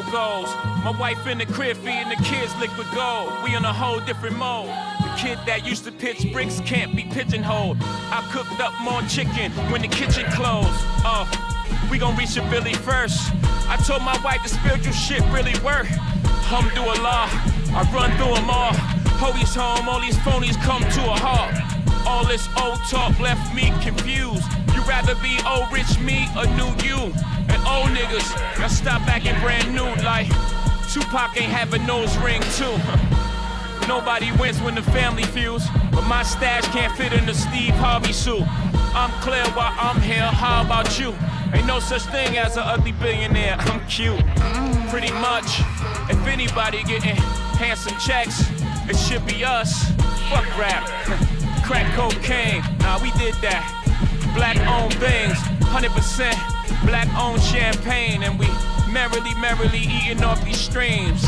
Goes. 0.00 0.48
My 0.84 0.94
wife 0.98 1.26
in 1.26 1.36
the 1.36 1.44
crib 1.44 1.76
feeding 1.76 2.08
the 2.08 2.16
kids 2.24 2.54
liquid 2.58 2.86
gold. 2.94 3.30
We 3.44 3.54
on 3.54 3.64
a 3.64 3.72
whole 3.72 4.00
different 4.00 4.36
mode. 4.38 4.68
The 4.68 5.12
kid 5.18 5.38
that 5.44 5.66
used 5.66 5.84
to 5.84 5.92
pitch 5.92 6.32
bricks 6.32 6.60
can't 6.64 6.96
be 6.96 7.04
pigeonholed. 7.04 7.76
I 7.80 8.26
cooked 8.32 8.58
up 8.58 8.72
more 8.80 9.02
chicken 9.02 9.52
when 9.70 9.82
the 9.82 9.88
kitchen 9.88 10.24
closed. 10.32 10.68
Oh, 11.04 11.28
we 11.90 11.98
gon' 11.98 12.16
reach 12.16 12.36
a 12.38 12.42
Billy 12.48 12.72
first. 12.72 13.20
I 13.68 13.76
told 13.86 14.02
my 14.02 14.18
wife 14.24 14.42
the 14.42 14.48
spiritual 14.48 14.92
shit 14.92 15.20
really 15.28 15.54
work. 15.60 15.86
Hum 16.48 16.68
do 16.74 16.82
a 16.82 16.96
law, 17.04 17.28
I 17.76 17.84
run 17.92 18.10
through 18.16 18.34
them 18.34 18.48
all. 18.48 18.72
Hoey's 19.20 19.54
home, 19.54 19.88
all 19.88 20.00
these 20.00 20.16
phonies 20.24 20.56
come 20.64 20.80
to 20.80 21.02
a 21.04 21.16
halt. 21.20 21.52
All 22.08 22.24
this 22.24 22.48
old 22.56 22.80
talk 22.88 23.20
left 23.20 23.54
me 23.54 23.72
confused. 23.84 24.44
You 24.74 24.80
rather 24.88 25.14
be 25.20 25.36
old 25.46 25.70
rich 25.70 26.00
me 26.00 26.28
or 26.32 26.48
new 26.56 26.72
you? 26.80 27.12
Old 27.72 27.88
niggas, 27.88 28.58
y'all 28.58 28.68
stop 28.68 29.00
acting 29.08 29.38
brand 29.40 29.74
new 29.74 29.88
like 30.04 30.28
Tupac 30.92 31.40
ain't 31.40 31.50
have 31.50 31.72
a 31.72 31.78
nose 31.78 32.14
ring 32.18 32.42
too. 32.52 32.76
Nobody 33.88 34.30
wins 34.32 34.60
when 34.60 34.74
the 34.74 34.82
family 34.82 35.22
feels, 35.22 35.64
but 35.90 36.02
my 36.02 36.22
stash 36.22 36.66
can't 36.68 36.94
fit 36.98 37.14
in 37.14 37.24
the 37.24 37.32
Steve 37.32 37.72
Harvey 37.76 38.12
suit. 38.12 38.44
I'm 38.94 39.10
clear 39.22 39.42
while 39.56 39.72
I'm 39.80 39.98
here, 40.02 40.20
how 40.20 40.60
about 40.60 41.00
you? 41.00 41.14
Ain't 41.54 41.66
no 41.66 41.80
such 41.80 42.02
thing 42.12 42.36
as 42.36 42.58
an 42.58 42.64
ugly 42.66 42.92
billionaire, 42.92 43.56
I'm 43.60 43.80
cute. 43.86 44.20
Pretty 44.90 45.12
much, 45.24 45.60
if 46.10 46.26
anybody 46.26 46.82
getting 46.84 47.16
handsome 47.56 47.96
checks, 47.98 48.44
it 48.86 48.98
should 48.98 49.26
be 49.26 49.46
us. 49.46 49.88
Fuck 50.28 50.46
rap, 50.58 50.84
crack 51.64 51.90
cocaine, 51.96 52.62
nah 52.80 53.00
we 53.02 53.10
did 53.12 53.34
that. 53.40 53.64
Black 54.34 54.58
owned 54.68 54.92
things, 55.00 55.38
100% 55.72 56.51
black 56.84 57.08
owned 57.18 57.42
champagne, 57.42 58.22
and 58.22 58.38
we 58.38 58.46
merrily, 58.92 59.34
merrily 59.36 59.80
eating 59.80 60.22
off 60.22 60.44
these 60.44 60.60
streams. 60.60 61.22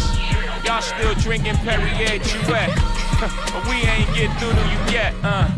Y'all 0.64 0.80
still 0.80 1.14
drinking 1.14 1.56
Perrier 1.56 2.18
Jouet, 2.20 2.70
but 3.52 3.64
we 3.68 3.76
ain't 3.88 4.12
get 4.14 4.30
through 4.38 4.52
to 4.52 4.64
you 4.70 4.92
yet, 4.92 5.14
uh. 5.22 5.48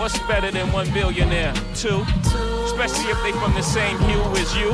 What's 0.00 0.18
better 0.20 0.50
than 0.50 0.72
one 0.72 0.90
billionaire? 0.94 1.52
Two. 1.74 2.04
Especially 2.64 3.10
if 3.10 3.22
they 3.22 3.32
from 3.32 3.52
the 3.52 3.62
same 3.62 3.98
hue 3.98 4.22
as 4.36 4.56
you. 4.56 4.70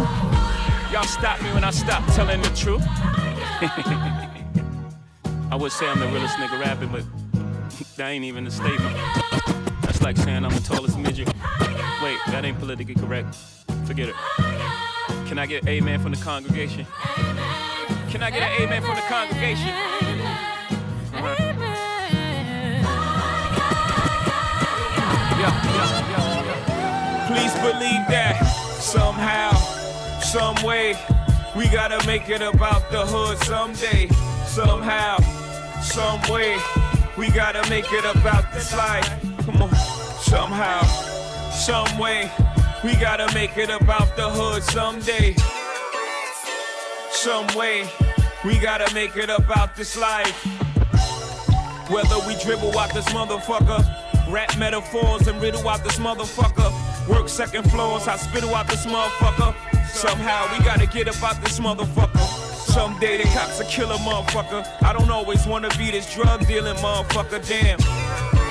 Y'all 0.93 1.03
stop 1.03 1.43
me 1.43 1.53
when 1.53 1.65
I 1.65 1.73
stop 1.73 2.07
telling 2.15 2.41
the 2.43 2.49
truth. 2.51 2.85
I 5.51 5.57
would 5.59 5.73
say 5.73 5.89
I'm 5.89 5.99
the 5.99 6.07
realest 6.07 6.37
nigga 6.37 6.61
rapping, 6.61 6.91
but 6.91 7.05
that 7.97 8.09
ain't 8.09 8.25
even 8.25 8.47
a 8.47 8.51
statement. 8.53 8.97
That's 9.83 10.01
like 10.01 10.17
saying 10.17 10.45
I'm 10.45 10.53
the 10.53 10.61
tallest 10.61 10.97
midget. 10.97 11.27
Wait, 11.27 12.19
that 12.29 12.43
ain't 12.45 12.61
politically 12.61 12.95
correct. 12.95 13.37
Forget 13.87 14.09
it. 14.09 14.15
Can 15.29 15.39
I 15.39 15.47
get 15.47 15.67
amen 15.69 16.01
from 16.01 16.11
the 16.11 16.19
congregation? 16.19 16.87
Can 18.11 18.23
I 18.23 18.31
get 18.31 18.43
an 18.43 18.63
amen 18.63 18.83
from 18.83 18.97
the 18.97 19.03
congregation? 19.03 19.69
Uh-huh. 21.15 21.37
Yeah, 25.39 25.55
yeah, 25.65 26.11
yeah, 26.11 26.45
yeah. 26.47 27.27
Please 27.29 27.55
believe 27.61 28.03
that 28.09 28.37
somehow, 28.81 29.53
some 30.21 30.57
way, 30.67 30.97
we 31.57 31.69
gotta 31.69 32.05
make 32.07 32.29
it 32.29 32.43
about 32.43 32.91
the 32.91 33.07
hood 33.07 33.39
someday. 33.45 34.09
Somehow, 34.47 35.19
some 35.81 36.21
way, 36.33 36.59
we 37.17 37.31
gotta 37.31 37.63
make 37.71 37.93
it 37.93 38.05
about 38.17 38.53
this 38.53 38.75
life. 38.77 39.09
Come 39.45 39.63
on, 39.63 39.75
somehow, 40.21 40.83
some 41.53 41.99
way, 41.99 42.31
we 42.87 42.95
gotta 42.95 43.33
make 43.35 43.57
it 43.57 43.69
about 43.69 44.15
the 44.15 44.31
hood 44.31 44.63
someday. 44.63 45.35
Some 47.11 47.47
way, 47.57 47.89
we 48.45 48.59
gotta 48.59 48.93
make 48.95 49.17
it 49.17 49.29
about 49.29 49.75
this 49.75 49.97
life. 49.97 50.45
Whether 51.91 52.17
we 52.29 52.37
dribble 52.45 52.79
out 52.79 52.95
this 52.95 53.07
motherfucker, 53.07 53.83
rap 54.31 54.57
metaphors 54.57 55.27
and 55.27 55.43
riddle 55.43 55.69
out 55.69 55.83
this 55.83 55.99
motherfucker, 55.99 56.71
work 57.09 57.29
second 57.29 57.69
floors, 57.73 58.07
I 58.07 58.17
spittle 58.17 58.55
out 58.55 58.69
this 58.69 58.87
motherfucker. 58.87 59.53
Somehow 59.89 60.47
we 60.57 60.65
gotta 60.65 60.87
get 60.87 61.09
about 61.09 61.43
this 61.43 61.59
motherfucker. 61.59 62.25
Someday 62.73 63.17
the 63.17 63.25
cops 63.31 63.59
will 63.59 63.67
kill 63.67 63.91
a 63.91 63.97
motherfucker. 63.99 64.65
I 64.83 64.93
don't 64.93 65.11
always 65.11 65.45
wanna 65.45 65.71
be 65.77 65.91
this 65.91 66.15
drug 66.15 66.47
dealing 66.47 66.77
motherfucker, 66.77 67.45
damn. 67.49 68.46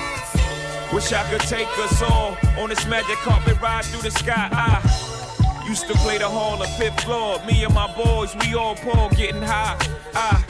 Wish 0.93 1.12
I 1.12 1.30
could 1.30 1.41
take 1.41 1.67
us 1.80 2.02
all 2.02 2.38
on 2.58 2.69
this 2.69 2.86
magic 2.88 3.17
carpet 3.17 3.60
ride 3.62 3.84
through 3.86 4.04
the 4.04 4.12
sky. 4.12 4.48
I 4.52 5.65
used 5.67 5.88
to 5.88 5.93
play 5.95 6.17
the 6.17 6.30
hall 6.30 6.62
of 6.62 6.69
fifth 6.78 7.02
floor. 7.04 7.39
Me 7.45 7.63
and 7.63 7.74
my 7.74 7.93
boys, 7.95 8.36
we 8.38 8.56
all 8.56 8.76
poor, 8.76 9.10
getting 9.10 9.41
high. 9.41 9.78
I 10.13 10.43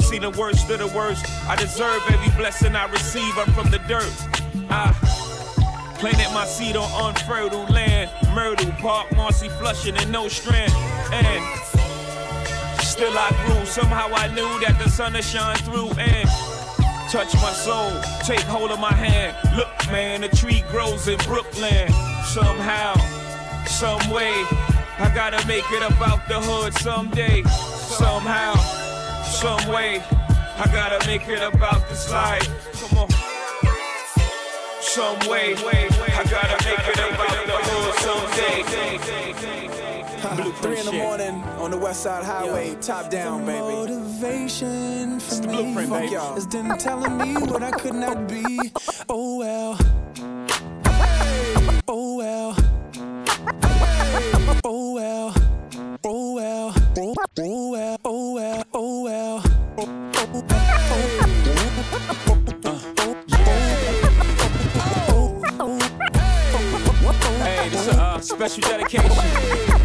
see 0.00 0.18
the 0.18 0.30
worst 0.30 0.70
of 0.70 0.78
the 0.78 0.86
worst. 0.88 1.26
I 1.48 1.56
deserve 1.56 2.02
every 2.08 2.30
blessing 2.36 2.74
I 2.74 2.86
receive. 2.86 3.36
I'm 3.36 3.52
from 3.52 3.70
the 3.70 3.78
dirt. 3.80 4.12
I 4.70 4.92
planted 5.98 6.32
my 6.32 6.46
seed 6.46 6.76
on 6.76 6.88
unfertile 7.06 7.66
land. 7.66 8.10
Myrtle 8.34 8.72
Park, 8.80 9.14
Marcy, 9.14 9.48
Flushing, 9.50 9.96
and 9.96 10.10
Nostrand. 10.10 10.72
And 11.12 11.44
still 12.80 13.12
I 13.16 13.30
grew. 13.44 13.66
Somehow 13.66 14.08
I 14.14 14.28
knew 14.28 14.60
that 14.60 14.78
the 14.82 14.88
sun 14.88 15.12
would 15.14 15.24
shine 15.24 15.56
through 15.58 15.90
and 15.98 16.28
touch 17.12 17.34
my 17.34 17.52
soul. 17.52 17.92
Take 18.24 18.40
hold 18.40 18.70
of 18.70 18.80
my 18.80 18.94
hand. 18.94 19.36
Look, 19.54 19.68
man, 19.92 20.24
a 20.24 20.28
tree 20.28 20.64
grows 20.70 21.08
in 21.08 21.18
Brooklyn. 21.28 21.92
Somehow, 22.24 22.94
some 23.66 24.00
way, 24.10 24.32
I 24.98 25.12
gotta 25.14 25.46
make 25.46 25.70
it 25.72 25.82
about 25.82 26.26
the 26.26 26.40
hood 26.40 26.72
someday. 26.72 27.42
Somehow, 27.42 28.54
some 29.24 29.60
way, 29.70 30.02
I 30.56 30.64
gotta 30.72 31.06
make 31.06 31.28
it 31.28 31.42
about 31.42 31.86
this 31.90 32.10
life. 32.10 32.48
Come 32.80 33.00
on. 33.00 33.10
Some 34.80 35.18
way, 35.28 35.52
I 35.52 36.24
gotta 36.30 36.64
make 36.64 36.88
it 36.88 36.96
about 36.96 37.46
the 37.46 37.58
hood 37.68 37.94
someday. 38.06 38.71
Three 40.62 40.78
in 40.78 40.86
the 40.86 40.92
morning 40.92 41.34
on 41.58 41.72
the 41.72 41.76
West 41.76 42.04
Side 42.04 42.22
Highway, 42.22 42.76
top 42.80 43.10
down, 43.10 43.44
baby. 43.44 43.58
Motivation 43.58 45.18
for 45.18 45.34
the 45.34 45.48
me 45.48 45.54
blueprint, 45.54 45.88
fuck 45.88 46.00
baby. 46.02 46.12
y'all. 46.12 46.36
is 46.36 46.46
then 46.46 46.78
telling 46.78 47.18
me 47.18 47.34
what 47.34 47.64
I 47.64 47.72
could 47.72 47.94
not 47.94 48.28
be. 48.28 48.44
Oh 49.08 49.38
well. 49.38 49.76
Oh 51.88 52.16
well. 52.16 52.56
Oh 54.64 54.94
well. 54.94 55.34
Oh 56.04 56.34
well. 56.34 56.74
Oh 56.94 57.70
well. 57.72 57.98
Oh 58.04 58.32
well. 58.32 58.64
Oh 58.72 59.02
well. 59.02 59.42
Hey, 67.42 67.68
this 67.68 67.80
is 67.80 67.88
a 67.88 68.00
uh, 68.00 68.20
special 68.20 68.62
dedication. 68.62 69.81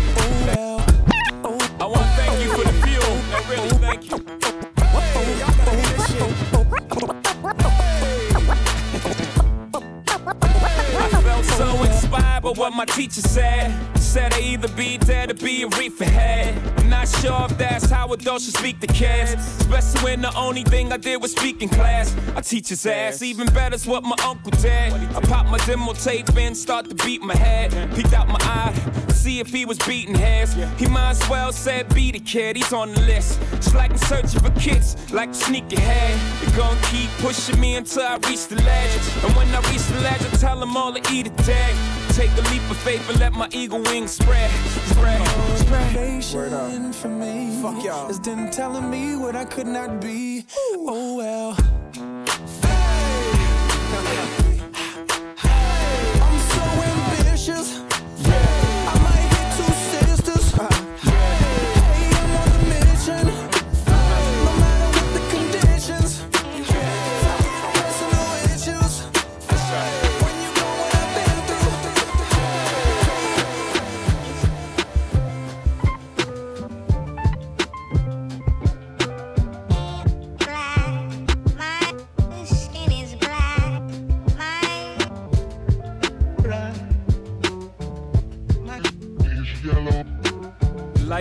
By 12.53 12.59
what 12.59 12.73
my 12.73 12.85
teacher 12.85 13.21
said. 13.21 13.75
Said 13.97 14.33
I 14.33 14.39
either 14.39 14.69
be 14.69 14.97
dead 14.97 15.31
or 15.31 15.33
be 15.33 15.63
a 15.63 15.67
reefer 15.67 16.05
head. 16.05 16.55
I'm 16.77 16.89
not 16.89 17.07
sure 17.07 17.45
if 17.49 17.57
that's 17.57 17.89
how 17.89 18.13
adults 18.13 18.45
should 18.45 18.55
speak 18.55 18.79
to 18.79 18.87
kids. 18.87 19.33
Especially 19.59 20.01
when 20.01 20.21
the 20.21 20.33
only 20.35 20.63
thing 20.63 20.93
I 20.93 20.97
did 20.97 21.21
was 21.21 21.31
speak 21.33 21.61
in 21.61 21.67
class. 21.67 22.15
I 22.35 22.41
teach 22.41 22.69
his 22.69 22.85
ass. 22.85 23.21
Even 23.21 23.47
better's 23.47 23.85
what 23.85 24.03
my 24.03 24.15
uncle 24.23 24.51
did. 24.51 24.93
I 24.93 25.19
pop 25.21 25.47
my 25.47 25.57
demo 25.65 25.91
tape 25.93 26.35
in, 26.37 26.55
start 26.55 26.87
to 26.89 26.95
beat 26.95 27.21
my 27.21 27.35
head. 27.35 27.71
Peeked 27.93 28.13
out 28.13 28.29
my 28.29 28.39
eye, 28.39 28.73
see 29.27 29.39
if 29.39 29.49
he 29.49 29.65
was 29.65 29.77
beating 29.79 30.15
heads. 30.15 30.53
He 30.79 30.87
might 30.87 31.09
as 31.09 31.29
well 31.29 31.51
said 31.51 31.93
be 31.93 32.11
the 32.11 32.19
kid, 32.19 32.55
he's 32.55 32.71
on 32.71 32.93
the 32.93 33.01
list. 33.01 33.39
It's 33.51 33.73
like 33.73 33.91
I'm 33.91 33.97
searching 33.97 34.39
for 34.39 34.51
kids, 34.51 34.95
like 35.11 35.35
sneak 35.35 35.71
ahead. 35.73 36.15
You're 36.41 36.57
gonna 36.63 36.81
keep 36.83 37.09
pushing 37.25 37.59
me 37.59 37.75
until 37.75 38.03
I 38.03 38.15
reach 38.29 38.47
the 38.47 38.55
ledge. 38.55 39.05
And 39.23 39.35
when 39.35 39.47
I 39.53 39.59
reach 39.69 39.85
the 39.93 39.99
ledge, 39.99 40.21
I 40.21 40.29
tell 40.45 40.57
them 40.59 40.77
all 40.77 40.93
to 40.93 41.01
eat 41.13 41.27
a 41.27 41.35
tag. 41.43 41.75
Take 42.13 42.31
a 42.41 42.43
leap 42.51 42.63
of 42.71 42.77
faith 42.77 43.03
and 43.09 43.19
let 43.19 43.33
my 43.33 43.49
eagle 43.51 43.81
wings 43.81 44.11
spread. 44.11 44.49
Spread. 44.93 45.19
Motivation 45.19 46.93
for 46.93 47.09
me 47.09 47.59
Fuck 47.61 47.83
y'all. 47.83 48.09
is 48.09 48.19
then 48.21 48.49
telling 48.49 48.89
me 48.89 49.17
what 49.17 49.35
I 49.35 49.43
could 49.43 49.67
not 49.67 49.99
be. 49.99 50.45
Oh 50.73 51.15
well. 51.17 51.51
Hey. 52.61 53.33
Hey, 55.43 56.19
I'm 56.25 56.39
so 56.55 56.63
ambitious. 56.91 57.76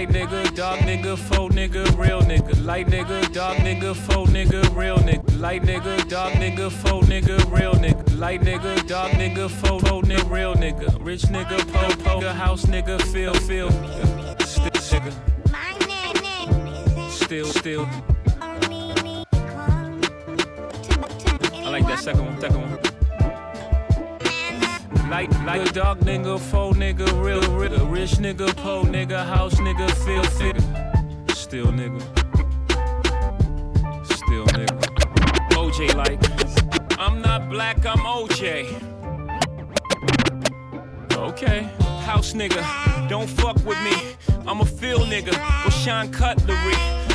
Light 0.07 0.29
nigga, 0.29 0.55
dog 0.55 0.79
nigga, 0.81 1.19
faux 1.19 1.53
nigga, 1.53 1.99
real 1.99 2.21
nigga. 2.21 2.65
Light 2.65 2.87
nigga, 2.87 3.33
dog 3.33 3.57
nigga, 3.57 3.93
faux 3.93 4.31
nigga, 4.31 4.63
real 4.77 4.99
nigga. 4.99 5.41
Light 5.41 5.63
nigga, 5.63 6.09
dog 6.09 6.33
nigga, 6.35 6.71
faux 6.71 7.09
nigga, 7.09 7.37
real 7.51 7.73
nigga. 7.75 8.17
Light 8.17 8.41
nigga, 8.43 8.87
dog 8.87 9.11
nigga, 9.13 9.51
faux 9.51 9.83
nigga, 9.83 10.31
real 10.31 10.55
nigga. 10.55 10.97
Rich 11.05 11.23
nigga, 11.23 11.59
po 11.73 12.21
po, 12.21 12.21
house 12.29 12.67
nigga, 12.67 13.03
feel 13.11 13.35
feel. 13.35 13.71
Still 14.39 14.71
nigga. 14.71 15.13
Still 17.11 17.47
still. 17.47 17.89
I 21.65 21.69
like 21.69 21.85
that 21.89 21.99
second 21.99 22.27
one, 22.27 22.41
second 22.41 22.61
one. 22.61 22.96
Like, 25.11 25.31
like 25.45 25.71
a 25.71 25.73
dog 25.73 26.01
nigga, 26.01 26.39
faux 26.39 26.77
nigga, 26.77 27.07
real, 27.25 27.41
real, 27.53 27.87
rich 27.87 28.13
nigga, 28.19 28.55
po 28.57 28.83
nigga, 28.83 29.25
house 29.25 29.55
nigga, 29.55 29.89
feel 30.05 30.25
fit. 30.25 30.57
Still 31.37 31.67
nigga. 31.67 32.03
Still 34.05 34.47
nigga. 34.47 34.77
OJ 35.51 35.95
like, 35.95 36.21
I'm 36.99 37.23
not 37.23 37.49
black, 37.49 37.87
I'm 37.87 37.99
OJ. 37.99 38.67
Okay. 41.13 41.63
House 42.05 42.33
nigga, 42.33 43.09
don't 43.09 43.29
fuck 43.29 43.57
with 43.65 43.81
me. 43.85 44.17
I'm 44.47 44.61
a 44.61 44.67
field 44.67 45.03
nigga 45.09 45.33
with 45.65 45.75
Sean 45.75 46.11
cutlery. 46.11 46.75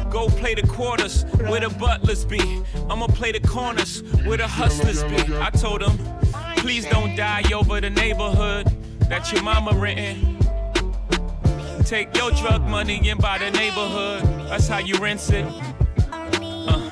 Go 0.10 0.27
play 0.27 0.54
the 0.56 0.67
quarters 0.67 1.23
where 1.47 1.62
the 1.62 1.69
butlers 1.69 2.25
be. 2.25 2.62
I'ma 2.89 3.08
play 3.08 3.32
the 3.32 3.39
corners 3.41 4.01
where 4.25 4.38
the 4.38 4.47
hustlers 4.47 5.04
be. 5.04 5.38
I 5.38 5.49
told 5.49 5.82
him, 5.82 5.97
please 6.62 6.86
don't 6.86 7.15
die 7.15 7.43
over 7.54 7.82
the 7.82 7.89
neighborhood 7.89 8.67
that 9.10 9.32
your 9.32 9.41
mama 9.41 9.74
renting. 9.74 10.38
Take 11.84 12.15
your 12.15 12.30
drug 12.32 12.62
money 12.62 13.10
and 13.10 13.19
buy 13.19 13.39
the 13.39 13.50
neighborhood. 13.50 14.24
That's 14.47 14.67
how 14.67 14.78
you 14.78 14.95
rinse 14.97 15.32
it. 15.32 15.43
Uh, 16.12 16.91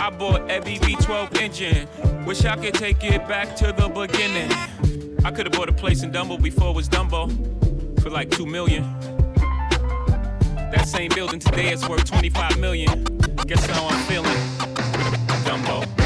I 0.00 0.10
bought 0.10 0.50
every 0.50 0.76
V12 0.76 1.40
engine. 1.40 1.88
Wish 2.26 2.44
I 2.44 2.56
could 2.56 2.74
take 2.74 3.02
it 3.02 3.26
back 3.26 3.56
to 3.56 3.72
the 3.72 3.88
beginning. 3.88 4.52
I 5.24 5.30
could 5.30 5.46
have 5.46 5.54
bought 5.54 5.70
a 5.70 5.72
place 5.72 6.02
in 6.02 6.12
Dumbo 6.12 6.40
before 6.40 6.68
it 6.68 6.76
was 6.76 6.88
Dumbo 6.88 7.30
for 8.02 8.10
like 8.10 8.30
two 8.30 8.44
million. 8.44 8.82
That 10.72 10.84
same 10.88 11.10
building 11.14 11.40
today 11.40 11.72
is 11.72 11.88
worth 11.88 12.04
25 12.04 12.60
million. 12.60 13.02
Guess 13.46 13.64
how 13.64 13.86
I'm 13.88 14.02
feeling. 14.04 14.63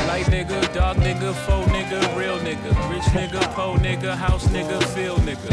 Dumbo. 0.09 0.13
Light 0.13 0.27
nigga, 0.27 0.73
dog 0.75 0.97
nigga, 0.97 1.35
faux 1.35 1.67
nigga, 1.69 2.01
real 2.17 2.39
nigga. 2.39 2.71
Rich 2.91 3.05
nigga, 3.13 3.41
po 3.55 3.77
nigga, 3.77 4.17
house 4.17 4.47
nigga, 4.49 4.83
field 4.95 5.21
nigga. 5.21 5.53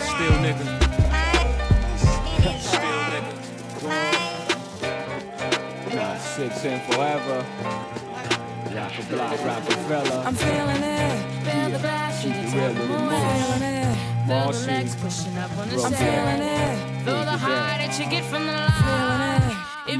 Still 0.00 0.36
nigga. 0.40 0.66
Still 2.58 3.02
nigga. 3.12 3.32
Nah, 5.94 6.16
six 6.18 6.64
and 6.64 6.82
forever. 6.82 7.44
Rock 8.72 9.44
Roc-A-Fella. 9.44 10.24
I'm 10.26 10.34
feeling 10.34 10.82
it. 10.82 11.22
Feel 11.44 11.70
the 11.70 11.78
blast, 11.78 12.24
you 12.24 12.32
Keep 12.32 12.54
it 12.54 12.74
the 12.74 12.86
most. 12.86 13.12
feeling 13.12 13.62
it. 13.62 13.96
Feel 14.26 14.28
the 14.28 14.34
Marcy. 14.34 14.66
legs 14.66 14.96
pushing 14.96 15.36
up 15.38 15.50
on 15.58 15.68
the 15.68 15.74
Broke 15.74 15.86
I'm 15.86 15.92
feeling 15.92 16.42
it. 16.42 17.04
Feel 17.04 17.24
the 17.24 17.30
Take 17.32 17.40
high 17.40 17.78
that 17.78 17.98
you 17.98 18.10
get 18.10 18.24
from 18.24 18.46
the 18.46 18.52
line. 18.52 19.31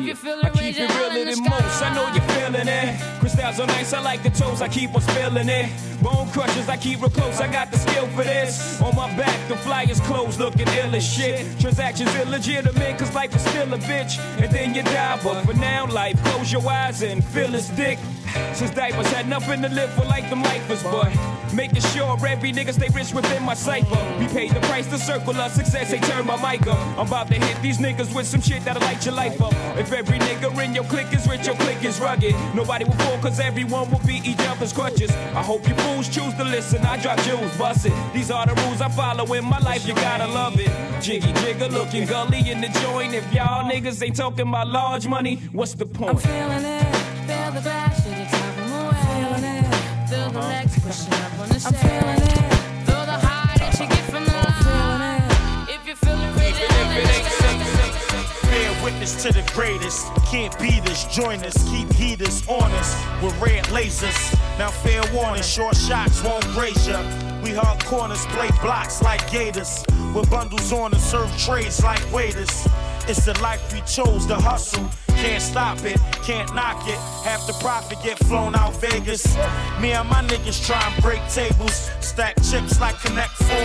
If 0.00 0.06
you 0.06 0.14
feel 0.14 0.40
I 0.42 0.48
keep 0.48 0.62
it 0.62 0.78
your 0.78 0.88
hand 0.88 1.16
in 1.16 1.26
realer 1.26 1.30
the 1.30 1.40
than 1.40 1.50
most. 1.50 1.82
I 1.82 1.94
know 1.94 2.06
you're 2.14 2.28
feeling 2.32 2.68
it. 2.68 3.20
Crystals 3.20 3.60
are 3.60 3.66
nice, 3.66 3.92
I 3.92 4.00
like 4.00 4.22
the 4.22 4.30
toes, 4.30 4.62
I 4.62 4.68
keep 4.68 4.94
on 4.94 5.02
spilling 5.02 5.48
it. 5.48 5.70
Bone 6.02 6.28
crushers, 6.30 6.68
I 6.68 6.76
keep 6.78 7.00
real 7.00 7.10
close, 7.10 7.40
I 7.40 7.52
got 7.52 7.70
the 7.70 7.78
skill 7.78 8.06
for 8.08 8.24
this. 8.24 8.80
On 8.80 8.94
my 8.96 9.14
back, 9.16 9.36
the 9.48 9.56
flyers 9.56 10.00
closed, 10.00 10.40
looking 10.40 10.66
ill 10.68 10.94
as 10.94 11.04
shit. 11.04 11.46
Transactions 11.60 12.14
illegitimate, 12.16 12.98
cause 12.98 13.14
life 13.14 13.34
is 13.34 13.42
still 13.42 13.72
a 13.74 13.78
bitch. 13.78 14.18
And 14.40 14.50
then 14.50 14.74
you 14.74 14.82
die, 14.82 15.20
but 15.22 15.42
for 15.44 15.54
now, 15.54 15.86
life, 15.86 16.22
close 16.24 16.50
your 16.50 16.66
eyes 16.66 17.02
and 17.02 17.22
feel 17.22 17.48
his 17.48 17.68
dick. 17.70 17.98
Since 18.54 18.70
diapers 18.72 19.10
had 19.12 19.28
nothing 19.28 19.62
to 19.62 19.68
live 19.68 19.92
for 19.94 20.04
like 20.04 20.28
them 20.30 20.42
lifers, 20.42 20.82
but 20.82 21.10
making 21.52 21.82
sure 21.82 22.16
every 22.26 22.52
nigga 22.52 22.72
stay 22.72 22.88
rich 22.94 23.12
within 23.12 23.42
my 23.42 23.54
cipher. 23.54 23.98
We 24.18 24.26
paid 24.28 24.50
the 24.52 24.60
price 24.60 24.86
to 24.88 24.98
circle 24.98 25.36
of 25.36 25.52
success, 25.52 25.90
they 25.90 25.98
turn 25.98 26.26
my 26.26 26.36
mic 26.36 26.66
up. 26.66 26.78
I'm 26.98 27.06
about 27.06 27.28
to 27.28 27.34
hit 27.34 27.60
these 27.62 27.78
niggas 27.78 28.14
with 28.14 28.26
some 28.26 28.40
shit 28.40 28.64
that'll 28.64 28.82
light 28.82 29.04
your 29.04 29.14
life 29.14 29.40
up. 29.40 29.52
If 29.76 29.92
every 29.92 30.18
nigga 30.18 30.64
in 30.64 30.74
your 30.74 30.84
clique 30.84 31.12
is 31.12 31.26
rich, 31.28 31.46
your 31.46 31.56
clique 31.56 31.84
is 31.84 32.00
rugged. 32.00 32.34
Nobody 32.54 32.84
will 32.84 32.92
fall, 32.92 33.18
cause 33.18 33.40
everyone 33.40 33.90
will 33.90 34.06
be 34.06 34.20
each 34.24 34.40
other's 34.40 34.72
crutches. 34.72 35.10
I 35.10 35.42
hope 35.42 35.66
you 35.68 35.74
fools 35.74 36.08
choose 36.08 36.34
to 36.34 36.44
listen, 36.44 36.82
I 36.82 37.00
drop 37.00 37.20
jewels, 37.22 37.56
bust 37.56 37.86
it. 37.86 37.92
These 38.12 38.30
are 38.30 38.46
the 38.46 38.54
rules 38.62 38.80
I 38.80 38.88
follow 38.88 39.30
in 39.34 39.44
my 39.44 39.58
life, 39.58 39.86
you 39.86 39.94
gotta 39.94 40.26
love 40.26 40.58
it. 40.58 40.70
Jiggy 41.02 41.32
jigger 41.32 41.68
looking 41.68 42.06
gully 42.06 42.50
in 42.50 42.60
the 42.60 42.68
joint. 42.80 43.14
If 43.14 43.32
y'all 43.32 43.68
niggas 43.70 44.02
ain't 44.02 44.16
talking 44.16 44.48
about 44.48 44.68
large 44.68 45.06
money, 45.06 45.36
what's 45.52 45.74
the 45.74 45.86
point? 45.86 46.22
I'm 47.22 47.28
feeling 47.28 47.52
it. 47.52 47.52
Feel 47.52 47.52
the 47.52 47.60
blast, 47.60 48.06
you 48.06 48.14
get 48.14 48.34
away. 48.58 49.58
It. 49.58 50.08
Feel 50.08 50.30
the 50.30 50.38
legs 50.40 50.78
pushing 50.80 51.12
up 51.14 51.38
on 51.38 51.48
the 51.48 51.54
I'm 51.54 51.74
feeling 51.74 52.22
it. 52.22 52.54
Feel 52.86 53.04
the 53.06 53.12
high 53.12 53.56
that 53.58 53.78
you 53.78 53.86
get 53.86 54.04
from 54.10 54.24
the 54.24 54.32
line. 54.32 55.22
If 55.68 55.86
you 55.86 55.94
feel 55.94 56.18
it, 56.18 56.36
raise 56.36 56.58
your 56.58 56.68
hand 56.68 56.98
in 56.98 57.06
the. 57.06 58.48
Bear 58.50 58.84
witness 58.84 59.22
to 59.22 59.32
the 59.32 59.48
greatest. 59.54 60.12
Can't 60.26 60.56
beat 60.58 60.82
us, 60.88 61.04
join 61.14 61.40
us, 61.44 61.56
keep 61.70 61.92
heaters 61.92 62.46
on 62.48 62.70
us 62.72 62.96
with 63.22 63.38
red 63.40 63.64
lasers. 63.66 64.36
Now 64.58 64.70
fair 64.70 65.02
warning, 65.14 65.42
short 65.42 65.76
shots 65.76 66.22
won't 66.24 66.44
graze 66.48 66.88
ya. 66.88 67.00
We 67.42 67.50
hard 67.50 67.84
corners, 67.84 68.26
play 68.26 68.50
blocks 68.60 69.00
like 69.02 69.30
gators. 69.30 69.84
With 70.14 70.28
bundles 70.30 70.72
on 70.72 70.92
and 70.92 71.00
serve 71.00 71.30
trades 71.38 71.82
like 71.82 72.02
waiters. 72.12 72.66
It's 73.08 73.24
the 73.24 73.38
life 73.40 73.72
we 73.72 73.80
chose 73.82 74.26
to 74.26 74.36
hustle. 74.36 74.88
Can't 75.08 75.42
stop 75.42 75.82
it, 75.84 75.98
can't 76.24 76.52
knock 76.54 76.86
it. 76.88 76.98
Half 77.24 77.46
the 77.46 77.52
profit 77.54 77.98
get 78.02 78.18
flown 78.18 78.54
out 78.54 78.74
Vegas. 78.80 79.36
Me 79.80 79.92
and 79.92 80.08
my 80.08 80.22
niggas 80.22 80.64
try 80.66 80.80
and 80.80 81.02
break 81.02 81.20
tables. 81.28 81.90
Stack 82.00 82.36
chips 82.42 82.80
like 82.80 82.98
Connect 83.00 83.30
4. 83.30 83.56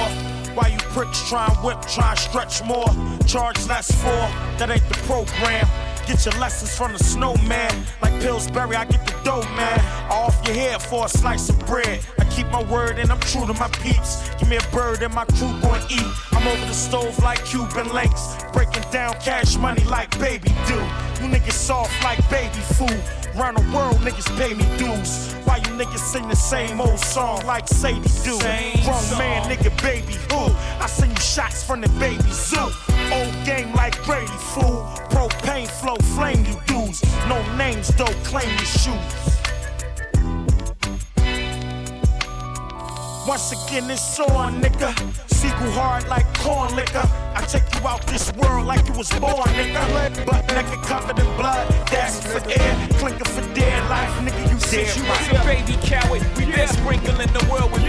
Why 0.56 0.70
you 0.70 0.78
pricks 0.94 1.28
try 1.30 1.46
and 1.46 1.58
whip, 1.64 1.82
try 1.82 2.12
and 2.12 2.20
stretch 2.20 2.64
more? 2.64 2.90
Charge 3.28 3.66
less 3.68 3.92
for, 4.02 4.22
that 4.58 4.70
ain't 4.70 4.88
the 4.90 4.96
program. 5.06 5.68
Get 6.08 6.26
your 6.26 6.40
lessons 6.40 6.76
from 6.76 6.94
the 6.94 7.00
snowman. 7.00 7.86
Like 8.02 8.20
Pillsbury, 8.22 8.76
I 8.76 8.86
get 8.86 9.06
the 9.06 9.14
dough, 9.24 9.44
man. 9.56 9.80
Off 10.10 10.36
your 10.48 10.56
head 10.56 10.82
for 10.82 11.06
a 11.06 11.10
slice 11.10 11.50
of 11.50 11.60
bread. 11.68 12.00
I 12.20 12.24
keep 12.38 12.48
my 12.52 12.64
word 12.66 13.00
and 13.00 13.12
I'm 13.12 13.20
true 13.22 13.48
to 13.48 13.54
my 13.54 13.68
peeps. 13.82 14.30
Give 14.36 14.48
me 14.48 14.58
a 14.58 14.68
bird 14.72 15.02
and 15.02 15.14
my 15.14 15.26
crew 15.26 15.54
gon' 15.60 15.82
eat. 15.90 16.12
I'm 16.34 16.48
over 16.48 16.66
the 16.68 16.74
stove 16.74 17.18
like 17.24 17.44
Cuban 17.46 17.90
links. 17.92 18.38
Breaking 18.54 18.84
down 18.92 19.14
cash 19.16 19.58
money 19.58 19.84
like 19.86 20.12
baby 20.20 20.50
do. 20.68 20.80
You 21.20 21.28
niggas 21.34 21.54
soft 21.54 21.92
like 22.04 22.20
baby 22.30 22.62
food. 22.78 23.02
Round 23.36 23.58
the 23.58 23.66
world, 23.76 23.98
niggas 24.06 24.30
pay 24.38 24.54
me 24.54 24.66
dues. 24.78 25.34
Why 25.46 25.58
you 25.58 25.72
niggas 25.82 26.06
sing 26.14 26.28
the 26.28 26.36
same 26.36 26.80
old 26.80 27.00
song 27.00 27.44
like 27.46 27.68
Sadie 27.68 28.02
do? 28.24 28.40
Same 28.40 28.78
song. 28.84 29.18
man, 29.18 29.50
nigga, 29.50 29.72
baby, 29.82 30.14
who? 30.30 30.54
I 30.84 30.86
send 30.88 31.12
you 31.12 31.22
shots 31.22 31.64
from 31.64 31.82
the 31.82 31.90
baby 32.00 32.30
zoo. 32.32 32.70
Old 33.14 33.34
game 33.46 33.74
like 33.74 33.96
Brady, 34.06 34.38
fool. 34.54 34.86
Propane 35.10 35.68
flow, 35.68 35.98
flame 36.16 36.46
you 36.46 36.60
dudes. 36.68 37.04
No 37.28 37.38
names, 37.56 37.90
though, 37.96 38.16
claim 38.30 38.50
your 38.50 38.66
shoes. 38.66 39.37
Once 43.28 43.52
again, 43.52 43.92
it's 43.92 44.20
on, 44.22 44.62
nigga. 44.62 44.96
Sequel 45.30 45.70
hard 45.72 46.08
like 46.08 46.26
corn 46.40 46.74
liquor. 46.78 47.04
I 47.36 47.42
take 47.42 47.68
you 47.76 47.86
out 47.86 48.02
this 48.08 48.32
world 48.36 48.66
like 48.66 48.88
you 48.88 48.94
was 48.94 49.10
born, 49.20 49.50
nigga. 49.52 50.26
Butt 50.26 50.48
naked, 50.48 50.82
covered 50.84 51.20
in 51.20 51.26
blood. 51.36 51.68
That's 51.92 52.26
for 52.26 52.40
air, 52.50 52.88
clinking 52.94 53.26
for 53.26 53.44
dead 53.54 53.90
life, 53.90 54.10
nigga. 54.24 54.50
You 54.50 54.60
said 54.60 54.96
You 54.96 55.04
was 55.04 55.28
a 55.28 55.44
baby 55.44 55.76
coward. 55.84 56.24
We 56.38 56.46
been 56.46 56.70
sprinkling 56.70 57.34
the 57.34 57.46
world 57.52 57.70
with 57.74 57.84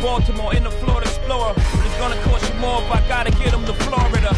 Baltimore 0.00 0.54
in 0.54 0.64
the 0.64 0.70
Florida 0.70 1.06
Explorer, 1.06 1.52
but 1.54 1.86
it's 1.86 1.98
gonna 1.98 2.20
cost 2.22 2.48
you 2.52 2.58
more 2.58 2.80
if 2.80 2.90
I 2.90 3.06
gotta 3.06 3.30
get 3.32 3.50
them 3.52 3.64
to 3.66 3.74
Florida. 3.74 4.34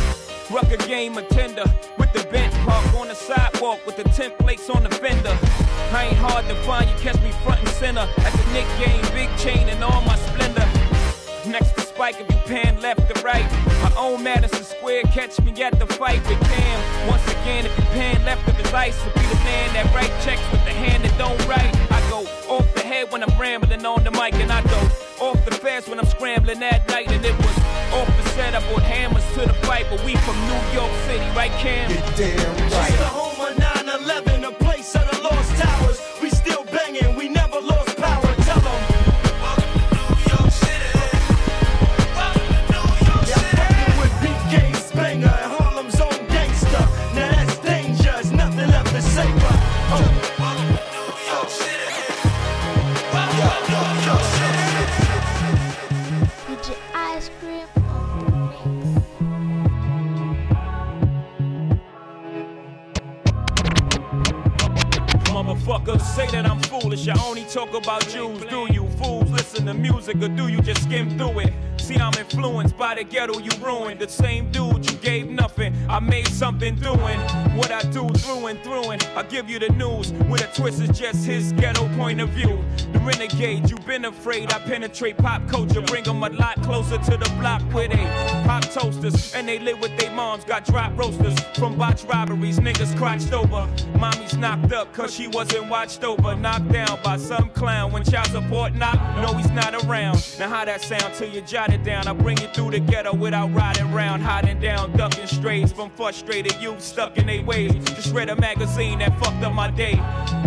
Rucker 0.50 0.76
game 0.88 1.16
attender 1.16 1.64
with 1.98 2.12
the 2.12 2.24
bench 2.30 2.52
park 2.66 2.84
on 2.94 3.08
the 3.08 3.14
sidewalk 3.14 3.78
with 3.86 3.96
the 3.96 4.04
tent 4.04 4.36
plates 4.38 4.68
on 4.68 4.82
the 4.82 4.90
fender. 4.90 5.36
I 5.92 6.06
ain't 6.06 6.16
hard 6.16 6.46
to 6.48 6.54
find, 6.66 6.90
you 6.90 6.96
catch 6.96 7.20
me 7.22 7.30
front 7.44 7.60
and 7.60 7.68
center 7.68 8.00
at 8.00 8.32
the 8.32 8.44
Knick 8.52 8.66
game, 8.78 9.02
big 9.14 9.30
chain 9.38 9.68
and 9.68 9.82
all 9.84 10.02
my 10.02 10.16
splendor. 10.16 10.66
Next 11.46 11.74
to 11.76 11.80
Spike 11.82 12.16
if 12.20 12.28
you 12.28 12.36
pan 12.46 12.80
left 12.80 13.14
to 13.14 13.22
right. 13.22 13.46
My 13.82 13.92
own 13.96 14.22
Madison 14.22 14.64
Square, 14.64 15.04
catch 15.14 15.40
me 15.42 15.52
at 15.62 15.78
the 15.78 15.86
fight 15.86 16.26
with 16.28 16.40
Cam. 16.40 17.08
Once 17.08 17.26
again, 17.28 17.66
if 17.66 17.76
you 17.78 17.84
pan 17.94 18.24
left 18.24 18.46
of 18.48 18.56
his 18.56 18.72
ice, 18.72 19.00
to 19.02 19.10
be 19.10 19.26
the 19.26 19.40
man 19.46 19.72
that 19.74 19.94
write 19.94 20.12
checks 20.24 20.42
with 20.50 20.64
the 20.64 20.72
hand 20.72 21.04
that 21.04 21.16
don't 21.18 21.38
write. 21.46 21.74
I 21.90 22.00
go 22.10 22.26
off 22.52 22.74
the 22.74 22.80
head 22.80 23.12
when 23.12 23.22
I'm 23.22 23.40
rambling 23.40 23.86
on 23.86 24.02
the 24.04 24.10
mic, 24.10 24.34
and 24.34 24.52
I 24.52 24.62
go 24.62 25.11
off 25.22 25.44
the 25.44 25.52
fence 25.52 25.88
when 25.88 25.98
I'm 25.98 26.06
scrambling 26.06 26.58
that 26.60 26.88
night. 26.88 27.10
And 27.10 27.24
it 27.24 27.36
was 27.38 27.58
off 27.94 28.08
the 28.08 28.28
set, 28.30 28.54
I 28.54 28.60
brought 28.68 28.82
hammers 28.82 29.24
to 29.34 29.40
the 29.46 29.54
fight, 29.66 29.86
but 29.88 30.04
we 30.04 30.16
from 30.16 30.36
New 30.46 30.60
York 30.74 30.92
City, 31.06 31.24
right, 31.36 31.52
Cam? 31.52 31.90
damn 32.16 32.70
right. 32.70 33.31
Say 66.02 66.26
that 66.28 66.46
I'm 66.46 66.60
foolish. 66.62 67.08
I 67.08 67.14
only 67.26 67.44
talk 67.44 67.74
about 67.74 68.06
Jews. 68.08 68.44
Do 68.50 68.66
you 68.72 68.88
fools 68.98 69.30
listen 69.30 69.66
to 69.66 69.74
music 69.74 70.16
or 70.16 70.28
do 70.28 70.48
you 70.48 70.60
just 70.60 70.82
skim 70.82 71.16
through 71.16 71.40
it? 71.40 71.71
See, 71.92 72.00
I'm 72.00 72.14
influenced 72.14 72.76
by 72.76 72.94
the 72.94 73.04
ghetto 73.04 73.38
you 73.38 73.50
ruined. 73.60 74.00
The 74.00 74.08
same 74.08 74.50
dude 74.50 74.90
you 74.90 74.96
gave 74.98 75.28
nothing. 75.28 75.74
I 75.88 76.00
made 76.00 76.28
something 76.28 76.74
doing 76.76 77.20
what 77.56 77.70
I 77.70 77.82
do 77.82 78.08
through 78.08 78.46
and 78.46 78.58
through. 78.62 78.90
And 78.90 79.02
I 79.16 79.22
give 79.24 79.50
you 79.50 79.58
the 79.58 79.68
news 79.70 80.12
with 80.12 80.42
a 80.42 80.48
twist 80.54 80.80
is 80.80 80.98
just 80.98 81.26
his 81.26 81.52
ghetto 81.52 81.88
point 81.96 82.20
of 82.20 82.30
view. 82.30 82.64
The 82.92 82.98
renegade, 83.00 83.70
you've 83.70 83.86
been 83.86 84.06
afraid. 84.06 84.52
I 84.52 84.58
penetrate 84.60 85.18
pop 85.18 85.46
culture, 85.48 85.82
bring 85.82 86.04
them 86.04 86.22
a 86.22 86.30
lot 86.30 86.62
closer 86.62 86.98
to 86.98 87.16
the 87.16 87.30
block 87.38 87.62
where 87.72 87.88
they 87.88 88.04
pop 88.44 88.62
toasters 88.70 89.34
and 89.34 89.46
they 89.48 89.58
live 89.58 89.80
with 89.80 89.96
their 89.98 90.12
moms. 90.12 90.44
Got 90.44 90.64
drop 90.64 90.96
roasters 90.96 91.38
from 91.58 91.76
botch 91.76 92.04
robberies, 92.04 92.58
niggas 92.58 92.96
crotched 92.96 93.32
over. 93.32 93.68
Mommy's 93.98 94.36
knocked 94.36 94.72
up 94.72 94.92
cause 94.92 95.14
she 95.14 95.28
wasn't 95.28 95.68
watched 95.68 96.04
over. 96.04 96.34
Knocked 96.36 96.72
down 96.72 96.98
by 97.02 97.16
some 97.16 97.50
clown 97.50 97.92
when 97.92 98.04
child 98.04 98.28
support 98.28 98.74
knock. 98.74 98.98
No, 99.16 99.34
he's 99.36 99.50
not 99.50 99.74
around. 99.84 100.18
Now, 100.38 100.48
how 100.48 100.64
that 100.64 100.80
sound 100.80 101.14
to 101.14 101.28
you 101.28 101.42
jot 101.42 101.70
down? 101.84 102.08
I 102.08 102.12
bring 102.12 102.38
you 102.38 102.48
through 102.48 102.72
the 102.72 102.80
ghetto 102.80 103.14
without 103.14 103.52
riding 103.54 103.92
round, 103.92 104.22
hiding 104.22 104.60
down, 104.60 104.92
ducking 104.96 105.26
strays 105.26 105.72
from 105.72 105.90
frustrated 105.90 106.60
youth 106.60 106.80
stuck 106.80 107.18
in 107.18 107.26
their 107.26 107.42
ways. 107.42 107.72
Just 107.90 108.14
read 108.14 108.28
a 108.28 108.36
magazine 108.36 109.00
that 109.00 109.18
fucked 109.18 109.42
up 109.42 109.52
my 109.52 109.70
day. 109.70 109.94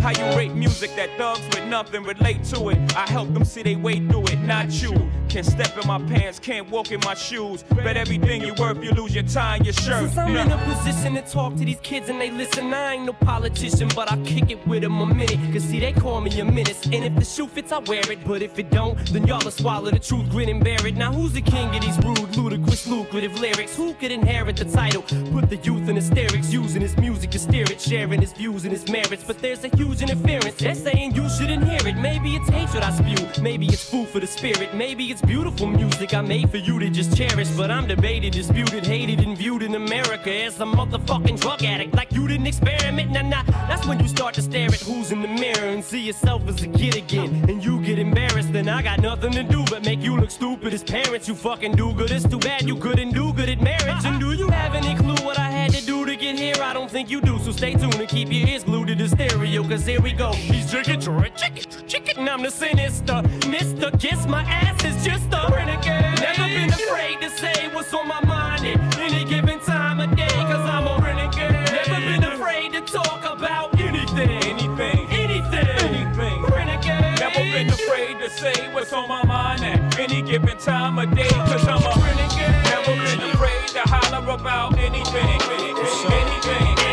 How 0.01 0.11
you 0.11 0.37
rate 0.37 0.53
music 0.53 0.95
that 0.95 1.09
thugs 1.17 1.45
with 1.55 1.67
nothing 1.67 2.03
relate 2.03 2.43
to 2.45 2.69
it? 2.69 2.95
I 2.95 3.09
help 3.09 3.33
them 3.33 3.45
see 3.45 3.63
they 3.63 3.75
way 3.75 3.99
through 4.07 4.27
it, 4.27 4.39
not 4.41 4.69
you. 4.81 4.93
Can't 5.29 5.45
step 5.45 5.77
in 5.77 5.87
my 5.87 5.97
pants, 6.03 6.39
can't 6.39 6.69
walk 6.69 6.91
in 6.91 6.99
my 7.01 7.13
shoes. 7.13 7.63
Bet 7.63 7.97
everything 7.97 8.41
you 8.41 8.53
worth, 8.53 8.83
you 8.83 8.91
lose 8.91 9.13
your 9.13 9.23
tie 9.23 9.57
and 9.57 9.65
your 9.65 9.73
shirt. 9.73 10.03
Since 10.03 10.17
I'm 10.17 10.35
in 10.35 10.51
a 10.51 10.57
position 10.65 11.15
to 11.15 11.21
talk 11.23 11.55
to 11.55 11.65
these 11.65 11.79
kids 11.81 12.09
and 12.09 12.21
they 12.21 12.31
listen, 12.31 12.73
I 12.73 12.93
ain't 12.93 13.05
no 13.05 13.13
politician, 13.13 13.89
but 13.95 14.11
I 14.11 14.17
kick 14.23 14.51
it 14.51 14.65
with 14.67 14.81
them 14.83 14.99
a 15.01 15.05
minute. 15.05 15.39
Cause 15.51 15.63
see, 15.63 15.79
they 15.79 15.91
call 15.91 16.21
me 16.21 16.39
a 16.39 16.45
menace. 16.45 16.85
And 16.85 17.03
if 17.03 17.15
the 17.15 17.25
shoe 17.25 17.47
fits, 17.47 17.71
I 17.71 17.79
wear 17.79 18.09
it. 18.11 18.19
But 18.25 18.41
if 18.41 18.57
it 18.59 18.69
don't, 18.69 18.97
then 19.11 19.27
y'all 19.27 19.43
will 19.43 19.51
swallow 19.51 19.91
the 19.91 19.99
truth, 19.99 20.29
grin 20.29 20.49
and 20.49 20.63
bear 20.63 20.85
it. 20.85 20.95
Now, 20.95 21.14
who's 21.15 21.31
the 21.31 21.41
king 21.41 21.73
of 21.73 21.81
these 21.81 21.97
rude, 22.03 22.35
ludicrous, 22.35 22.85
lucrative 22.87 23.39
lyrics? 23.39 23.75
Who 23.75 23.93
could 23.93 24.11
inherit 24.11 24.57
the 24.57 24.65
title? 24.65 25.03
Put 25.31 25.49
the 25.49 25.55
youth 25.55 25.87
in 25.87 25.95
hysterics, 25.95 26.51
using 26.51 26.81
his 26.81 26.97
music 26.97 27.31
to 27.31 27.39
steer 27.39 27.65
it, 27.71 27.79
sharing 27.79 28.19
his 28.19 28.33
views 28.33 28.65
and 28.65 28.73
his 28.73 28.87
merits. 28.89 29.23
But 29.23 29.39
there's 29.39 29.63
a 29.63 29.69
huge 29.69 30.01
interference. 30.01 30.55
They're 30.55 30.75
saying 30.75 31.15
you 31.15 31.27
shouldn't 31.29 31.63
hear 31.63 31.79
it. 31.87 31.97
Maybe 31.97 32.35
it's 32.35 32.49
hatred 32.49 32.83
I 32.83 32.91
spew. 32.91 33.41
Maybe 33.41 33.67
it's 33.67 33.89
food 33.89 34.09
for 34.09 34.19
the 34.19 34.27
spirit. 34.27 34.75
Maybe 34.75 35.05
it's 35.05 35.21
beautiful 35.21 35.67
music 35.67 36.13
I 36.13 36.21
made 36.21 36.49
for 36.49 36.57
you 36.57 36.79
to 36.79 36.89
just 36.89 37.15
cherish. 37.15 37.49
But 37.51 37.71
I'm 37.71 37.87
debated, 37.87 38.33
disputed, 38.33 38.85
hated, 38.85 39.21
and 39.21 39.37
viewed 39.37 39.63
in 39.63 39.75
America 39.75 40.31
as 40.31 40.59
a 40.59 40.65
motherfucking 40.65 41.39
drug 41.39 41.63
addict. 41.63 41.95
Like 41.95 42.11
you 42.11 42.27
didn't 42.27 42.47
experiment. 42.47 43.11
Nah, 43.11 43.21
nah. 43.21 43.43
That's 43.69 43.87
when 43.87 43.99
you 43.99 44.07
start 44.09 44.33
to 44.35 44.41
stare 44.41 44.67
at 44.67 44.81
who's 44.81 45.11
in 45.11 45.21
the 45.21 45.29
mirror 45.29 45.69
and 45.75 45.83
see 45.83 46.01
yourself 46.01 46.47
as 46.49 46.61
a 46.61 46.67
kid 46.67 46.97
again. 46.97 47.45
And 47.49 47.63
you 47.63 47.79
get 47.81 47.99
embarrassed. 47.99 48.51
Then 48.51 48.67
I 48.67 48.81
got 48.81 48.99
nothing 48.99 49.31
to 49.31 49.43
do 49.43 49.63
but 49.69 49.85
make 49.85 50.01
you 50.01 50.17
look 50.17 50.31
stupid 50.31 50.73
as 50.73 50.83
parents. 50.83 51.04
You 51.25 51.33
fucking 51.33 51.71
do 51.71 51.91
good. 51.93 52.11
It's 52.11 52.27
too 52.27 52.37
bad 52.37 52.67
you 52.67 52.75
couldn't 52.75 53.09
do 53.13 53.33
good 53.33 53.49
at 53.49 53.59
marriage. 53.59 54.05
And 54.05 54.19
do 54.19 54.33
you 54.33 54.47
have 54.49 54.75
any 54.75 54.93
clue 54.93 55.15
what 55.25 55.39
I 55.39 55.49
had 55.49 55.71
to 55.73 55.83
do 55.83 56.05
to 56.05 56.15
get 56.15 56.37
here? 56.37 56.53
I 56.61 56.71
don't 56.71 56.91
think 56.91 57.09
you 57.09 57.19
do. 57.19 57.39
So 57.39 57.51
stay 57.51 57.73
tuned 57.73 57.95
and 57.95 58.07
keep 58.07 58.31
your 58.31 58.47
ears 58.47 58.63
glued 58.63 58.89
to 58.89 58.95
the 58.95 59.09
stereo. 59.09 59.63
Cause 59.67 59.87
here 59.87 59.99
we 59.99 60.11
go. 60.11 60.33
He's 60.33 60.69
chicken, 60.69 61.01
chicken, 61.01 61.87
chicken. 61.87 62.19
And 62.19 62.29
I'm 62.29 62.43
the 62.43 62.51
sinister. 62.51 63.23
Mister, 63.49 63.89
kiss 63.97 64.27
my 64.27 64.43
ass 64.43 64.85
is 64.85 65.03
just 65.03 65.25
a 65.33 65.51
renegade. 65.51 66.19
Never 66.21 66.47
been 66.47 66.69
afraid 66.69 67.19
to 67.21 67.29
say 67.31 67.69
what's 67.73 67.91
on 67.91 68.07
my 68.07 68.23
mind 68.25 68.63
at 68.67 68.99
any 68.99 69.25
given 69.25 69.59
time 69.61 69.99
of 69.99 70.15
day. 70.15 70.27
Cause 70.27 70.69
I'm 70.69 70.85
a 70.85 71.03
renegade. 71.03 71.71
Never 71.71 72.01
been 72.05 72.23
afraid 72.23 72.73
to 72.73 72.81
talk 72.81 73.23
about 73.25 73.79
anything. 73.79 74.29
Anything, 74.29 75.07
anything, 75.09 75.67
anything. 75.79 76.43
Renegade. 76.43 77.19
Never 77.19 77.39
been 77.39 77.69
afraid 77.69 78.19
to 78.19 78.29
say 78.29 78.71
what's 78.73 78.93
on 78.93 79.09
my 79.09 79.23
mind 79.25 79.63
at 79.63 79.84
given 80.25 80.57
time 80.57 80.97
of 80.97 81.15
day. 81.15 81.27
Cause 81.27 81.67
I'm 81.67 81.77
a 81.83 81.93
renegade. 82.03 82.63
Never 82.65 82.95
been 82.95 83.29
afraid 83.29 83.67
to 83.69 83.81
holler 83.85 84.33
about 84.33 84.77
anything. 84.77 85.15
Anything, 85.15 85.75
anything. 86.09 86.85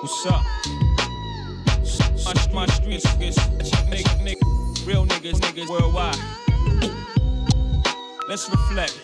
What's 0.00 0.26
up? 0.26 0.42
My, 2.24 2.32
my 2.52 2.66
streets 2.66 3.06
niggas, 3.06 3.38
nigga, 3.88 4.12
nigga, 4.26 4.86
real 4.86 5.06
niggas, 5.06 5.38
niggas 5.40 5.68
worldwide. 5.68 6.18
Let's 8.28 8.50
reflect. 8.50 8.98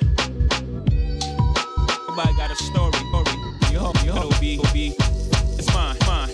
Everybody 2.08 2.36
got 2.36 2.50
a 2.50 2.56
story, 2.56 2.92
story. 2.92 3.36
You 3.70 3.78
hope, 3.78 4.04
you 4.04 4.12
hope, 4.12 4.40
be, 4.40 4.60
be. 4.72 4.94
It's 5.58 5.72
mine, 5.72 5.96
mine. 6.06 6.30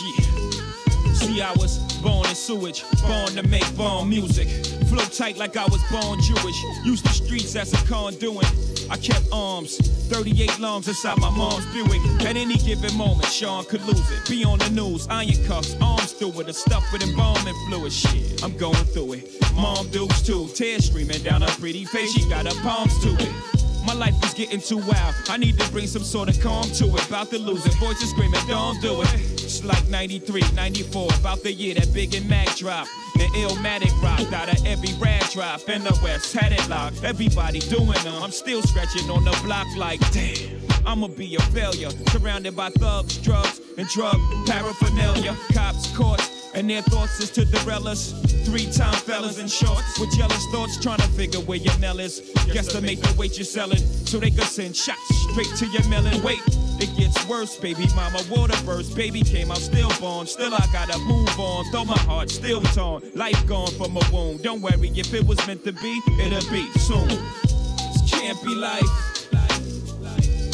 Yeah. 0.00 1.14
See, 1.14 1.42
I 1.42 1.52
was 1.56 1.87
born 2.02 2.28
in 2.28 2.34
sewage, 2.34 2.84
born 3.06 3.28
to 3.34 3.42
make 3.48 3.76
born 3.76 4.08
music. 4.08 4.48
Flow 4.88 5.04
tight 5.04 5.36
like 5.36 5.56
I 5.56 5.64
was 5.64 5.82
born 5.90 6.20
Jewish. 6.22 6.62
Used 6.84 7.04
the 7.04 7.10
streets 7.10 7.56
as 7.56 7.72
a 7.72 7.86
conduit. 7.86 8.46
I 8.90 8.96
kept 8.96 9.26
arms, 9.32 9.76
38 10.08 10.58
lungs 10.58 10.88
inside 10.88 11.18
my 11.18 11.30
mom's 11.30 11.66
Buick. 11.66 12.00
At 12.22 12.36
any 12.36 12.56
given 12.56 12.96
moment, 12.96 13.26
Sean 13.26 13.64
could 13.64 13.82
lose 13.82 14.10
it. 14.10 14.28
Be 14.28 14.44
on 14.44 14.58
the 14.58 14.70
news, 14.70 15.06
iron 15.08 15.44
cuffs, 15.46 15.76
arms 15.80 16.12
through 16.12 16.40
it, 16.40 16.46
the 16.46 16.54
stuff 16.54 16.84
with 16.92 17.02
embalming 17.02 17.54
fluid. 17.68 17.92
Shit, 17.92 18.42
I'm 18.42 18.56
going 18.56 18.84
through 18.94 19.14
it. 19.14 19.52
Mom 19.54 19.88
dukes 19.90 20.22
too, 20.22 20.48
tears 20.54 20.86
streaming 20.86 21.22
down 21.22 21.42
her 21.42 21.60
pretty 21.60 21.84
face. 21.84 22.12
She 22.12 22.28
got 22.28 22.46
her 22.46 22.62
palms 22.62 22.98
to 23.02 23.10
it. 23.18 23.67
My 23.88 23.94
life 23.94 24.22
is 24.22 24.34
getting 24.34 24.60
too 24.60 24.76
wild. 24.76 25.14
I 25.30 25.38
need 25.38 25.58
to 25.58 25.72
bring 25.72 25.86
some 25.86 26.02
sort 26.02 26.28
of 26.28 26.38
calm 26.42 26.64
to 26.72 26.84
it. 26.94 27.06
About 27.06 27.30
to 27.30 27.38
lose 27.38 27.64
it. 27.64 27.72
Voices 27.76 28.10
screaming, 28.10 28.38
don't 28.46 28.78
do 28.82 29.00
it. 29.00 29.14
It's 29.14 29.64
like 29.64 29.88
93, 29.88 30.42
94. 30.54 31.08
About 31.18 31.42
the 31.42 31.50
year 31.50 31.74
that 31.74 31.94
Big 31.94 32.14
and 32.14 32.28
Mac 32.28 32.54
dropped. 32.54 32.90
The 33.14 33.24
Illmatic 33.34 33.98
rocked 34.02 34.30
out 34.34 34.52
of 34.52 34.66
every 34.66 34.92
rad 35.00 35.22
drop 35.30 35.66
in 35.70 35.84
the 35.84 35.98
West. 36.02 36.34
Had 36.34 36.52
it 36.52 36.68
locked. 36.68 37.02
Everybody 37.02 37.60
doing 37.60 38.02
them. 38.04 38.22
I'm 38.22 38.30
still 38.30 38.60
scratching 38.60 39.08
on 39.08 39.24
the 39.24 39.34
block 39.42 39.66
like, 39.78 40.00
damn. 40.12 40.60
I'ma 40.84 41.06
be 41.06 41.36
a 41.36 41.40
failure. 41.40 41.88
Surrounded 42.10 42.54
by 42.54 42.68
thugs, 42.68 43.16
drugs, 43.16 43.62
and 43.78 43.88
drug 43.88 44.18
paraphernalia. 44.44 45.34
Cops, 45.54 45.96
courts, 45.96 46.47
and 46.58 46.68
their 46.68 46.82
thoughts 46.82 47.20
is 47.20 47.30
to 47.30 47.44
derail 47.44 47.86
us. 47.86 48.12
Three 48.44 48.66
time 48.72 48.94
fellas 48.94 49.38
in 49.38 49.46
shorts 49.46 49.98
with 50.00 50.10
jealous 50.16 50.44
thoughts 50.46 50.76
trying 50.82 50.98
to 50.98 51.08
figure 51.08 51.38
where 51.40 51.58
your 51.58 51.76
nail 51.78 52.00
is. 52.00 52.20
Guesstimate 52.50 53.00
the 53.00 53.14
weight 53.16 53.38
you're 53.38 53.44
selling 53.44 53.78
so 53.78 54.18
they 54.18 54.30
can 54.30 54.42
send 54.42 54.74
shots 54.74 55.00
straight 55.30 55.54
to 55.58 55.66
your 55.66 55.86
melon. 55.88 56.20
Wait, 56.22 56.40
it 56.80 56.90
gets 56.96 57.24
worse, 57.28 57.56
baby. 57.56 57.86
Mama 57.94 58.20
water 58.28 58.56
burst, 58.66 58.96
baby 58.96 59.22
came 59.22 59.52
out 59.52 59.58
stillborn. 59.58 59.94
Still 59.94 60.00
born. 60.00 60.26
Still 60.26 60.54
I 60.54 60.66
gotta 60.72 60.98
move 60.98 61.38
on, 61.38 61.64
though 61.70 61.84
my 61.84 61.98
heart 61.98 62.28
still 62.28 62.60
torn. 62.74 63.02
Life 63.14 63.46
gone 63.46 63.70
from 63.72 63.96
a 63.96 64.02
wound. 64.12 64.42
Don't 64.42 64.60
worry, 64.60 64.90
if 64.96 65.14
it 65.14 65.24
was 65.24 65.38
meant 65.46 65.64
to 65.64 65.72
be, 65.72 66.00
it'll 66.20 66.50
be 66.50 66.66
soon. 66.80 67.06
This 67.06 68.10
can't 68.10 68.42
be 68.42 68.54
life. 68.56 68.82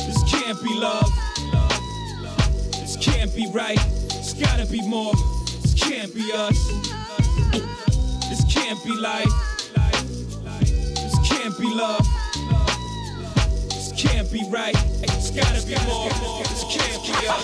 This 0.04 0.22
can't 0.30 0.62
be 0.62 0.74
love. 0.74 1.10
This 2.72 2.96
can't 3.00 3.34
be 3.34 3.48
right. 3.52 3.78
It's 4.10 4.34
gotta 4.34 4.66
be 4.66 4.86
more. 4.86 5.14
This 5.74 5.90
can't 5.90 6.14
be 6.14 6.30
us. 6.32 6.68
This 8.28 8.44
can't 8.48 8.84
be 8.84 8.92
life. 8.96 9.26
This 10.60 11.18
can't 11.28 11.58
be 11.58 11.66
love. 11.74 12.06
This 13.70 13.92
can't 13.96 14.30
be 14.30 14.44
right. 14.50 14.76
It's 15.02 15.30
gotta 15.32 15.66
be 15.66 15.74
more. 15.84 16.10
This 16.44 16.62
can't 16.70 17.02
be 17.02 17.12
us. 17.26 17.42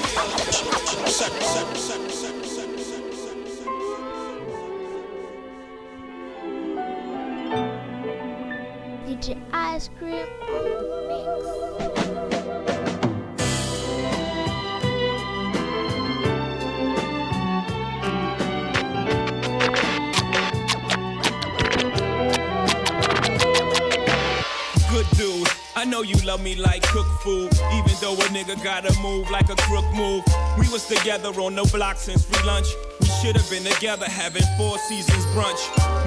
DJ 9.08 9.36
Ice 9.52 9.90
Cream 9.98 10.26
Mix. 11.08 12.09
I 25.80 25.84
know 25.86 26.02
you 26.02 26.14
love 26.26 26.42
me 26.42 26.56
like 26.56 26.82
cook 26.82 27.06
food, 27.22 27.50
even 27.72 27.92
though 28.02 28.12
a 28.12 28.28
nigga 28.36 28.62
gotta 28.62 28.92
move 29.00 29.30
like 29.30 29.48
a 29.48 29.56
crook 29.56 29.86
move. 29.94 30.22
We 30.58 30.68
was 30.68 30.86
together 30.86 31.30
on 31.40 31.54
the 31.54 31.64
block 31.72 31.96
since 31.96 32.22
free 32.22 32.46
lunch. 32.46 32.66
We 33.00 33.06
should 33.06 33.34
have 33.34 33.48
been 33.48 33.64
together 33.64 34.04
having 34.04 34.42
four 34.58 34.76
seasons 34.80 35.24
brunch. 35.32 35.56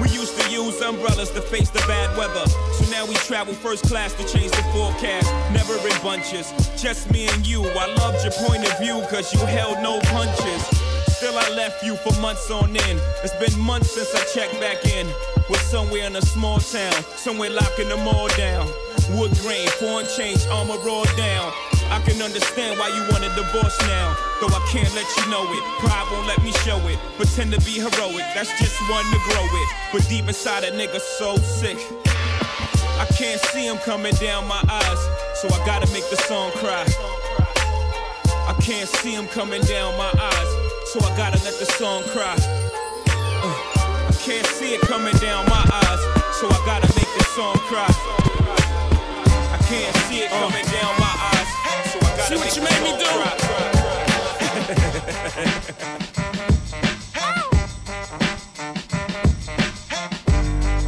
We 0.00 0.10
used 0.10 0.38
to 0.40 0.48
use 0.48 0.80
umbrellas 0.80 1.32
to 1.32 1.42
face 1.42 1.70
the 1.70 1.80
bad 1.88 2.16
weather. 2.16 2.48
So 2.74 2.88
now 2.92 3.04
we 3.04 3.14
travel 3.26 3.52
first 3.52 3.82
class 3.86 4.14
to 4.14 4.22
change 4.28 4.52
the 4.52 4.62
forecast. 4.70 5.26
Never 5.52 5.74
in 5.74 6.02
bunches, 6.04 6.52
just 6.80 7.10
me 7.10 7.26
and 7.26 7.44
you. 7.44 7.64
I 7.64 7.92
loved 7.94 8.22
your 8.22 8.32
point 8.46 8.62
of 8.70 8.78
view, 8.78 9.02
cause 9.10 9.34
you 9.34 9.40
held 9.44 9.82
no 9.82 9.98
punches. 10.02 10.83
Still, 11.24 11.38
I 11.38 11.48
left 11.56 11.82
you 11.82 11.96
for 11.96 12.12
months 12.20 12.50
on 12.50 12.76
end. 12.76 13.00
It's 13.24 13.32
been 13.40 13.58
months 13.58 13.92
since 13.92 14.14
I 14.14 14.22
checked 14.34 14.60
back 14.60 14.84
in. 14.84 15.06
We're 15.48 15.56
somewhere 15.72 16.04
in 16.04 16.14
a 16.16 16.20
small 16.20 16.58
town, 16.58 16.92
somewhere 17.16 17.48
locking 17.48 17.88
them 17.88 18.06
all 18.06 18.28
down. 18.36 18.68
Wood 19.16 19.32
grain, 19.40 19.66
foreign 19.80 20.06
change, 20.18 20.44
armor 20.52 20.76
rolled 20.84 21.08
down. 21.16 21.50
I 21.88 22.02
can 22.04 22.20
understand 22.20 22.78
why 22.78 22.88
you 22.92 23.00
want 23.08 23.24
a 23.24 23.32
divorce 23.40 23.72
now. 23.88 24.14
Though 24.38 24.52
I 24.52 24.60
can't 24.68 24.94
let 24.94 25.08
you 25.16 25.24
know 25.30 25.48
it. 25.48 25.64
Pride 25.80 26.06
won't 26.12 26.26
let 26.26 26.42
me 26.44 26.52
show 26.60 26.76
it. 26.88 26.98
Pretend 27.16 27.54
to 27.54 27.60
be 27.64 27.80
heroic, 27.80 28.26
that's 28.36 28.52
just 28.60 28.76
one 28.90 29.06
to 29.08 29.18
grow 29.24 29.48
it. 29.48 29.68
But 29.94 30.06
deep 30.10 30.28
inside 30.28 30.64
a 30.64 30.72
nigga 30.72 31.00
so 31.00 31.36
sick. 31.36 31.78
I 33.00 33.06
can't 33.16 33.40
see 33.48 33.66
him 33.66 33.78
coming 33.78 34.12
down 34.16 34.46
my 34.46 34.62
eyes, 34.68 35.00
so 35.40 35.48
I 35.48 35.64
gotta 35.64 35.90
make 35.90 36.04
the 36.10 36.16
song 36.28 36.50
cry. 36.60 36.84
I 38.46 38.52
can't 38.60 38.90
see 39.00 39.14
him 39.14 39.26
coming 39.28 39.62
down 39.62 39.96
my 39.96 40.12
eyes, 40.20 40.63
so 40.94 41.00
I 41.00 41.16
gotta 41.16 41.42
let 41.42 41.58
the 41.58 41.66
song 41.66 42.04
cry. 42.04 42.36
Uh, 42.38 43.50
I 44.06 44.14
can't 44.22 44.46
see 44.46 44.74
it 44.74 44.80
coming 44.82 45.16
down 45.16 45.44
my 45.46 45.66
eyes, 45.82 46.00
so 46.38 46.46
I 46.46 46.62
gotta 46.64 46.86
make 46.94 47.10
the 47.18 47.24
song 47.34 47.56
cry. 47.66 47.90
I 49.50 49.58
can't 49.66 49.96
see 50.06 50.20
it 50.22 50.30
coming 50.30 50.64
down 50.70 50.94
my 51.02 51.14
eyes, 51.32 51.48
so 51.90 51.98
I 51.98 52.10
gotta 52.14 52.30
See 52.30 52.36
what 52.38 52.46
make 52.46 52.54
you 52.54 52.62
made 52.62 52.82
me 52.86 52.92
do. 53.02 53.10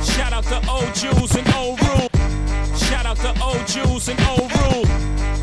Shout 0.15 0.33
out 0.33 0.45
to 0.45 0.59
old 0.71 0.95
Jews 0.95 1.35
and 1.35 1.49
old 1.57 1.81
rule. 1.83 2.09
Shout 2.77 3.07
out 3.07 3.17
to 3.27 3.35
old 3.43 3.67
Jews 3.67 4.09
and 4.09 4.21
old 4.29 4.53
rule. 4.55 4.87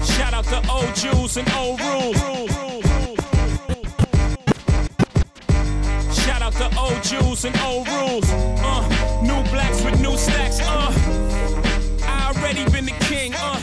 Shout 0.06 0.34
out 0.34 0.46
to 0.46 0.64
old 0.72 0.96
Jews 0.96 1.36
and 1.36 1.52
old 1.52 1.82
rule. 1.82 2.14
Old 6.84 7.02
Jews 7.04 7.46
and 7.46 7.56
old 7.62 7.88
rules. 7.88 8.30
Uh, 8.30 8.84
new 9.22 9.42
blacks 9.52 9.82
with 9.84 10.00
new 10.02 10.18
stacks. 10.18 10.60
Uh, 10.62 10.92
I 12.04 12.34
already 12.36 12.70
been 12.72 12.86
the 12.86 12.98
king. 13.08 13.34
Uh, 13.34 13.58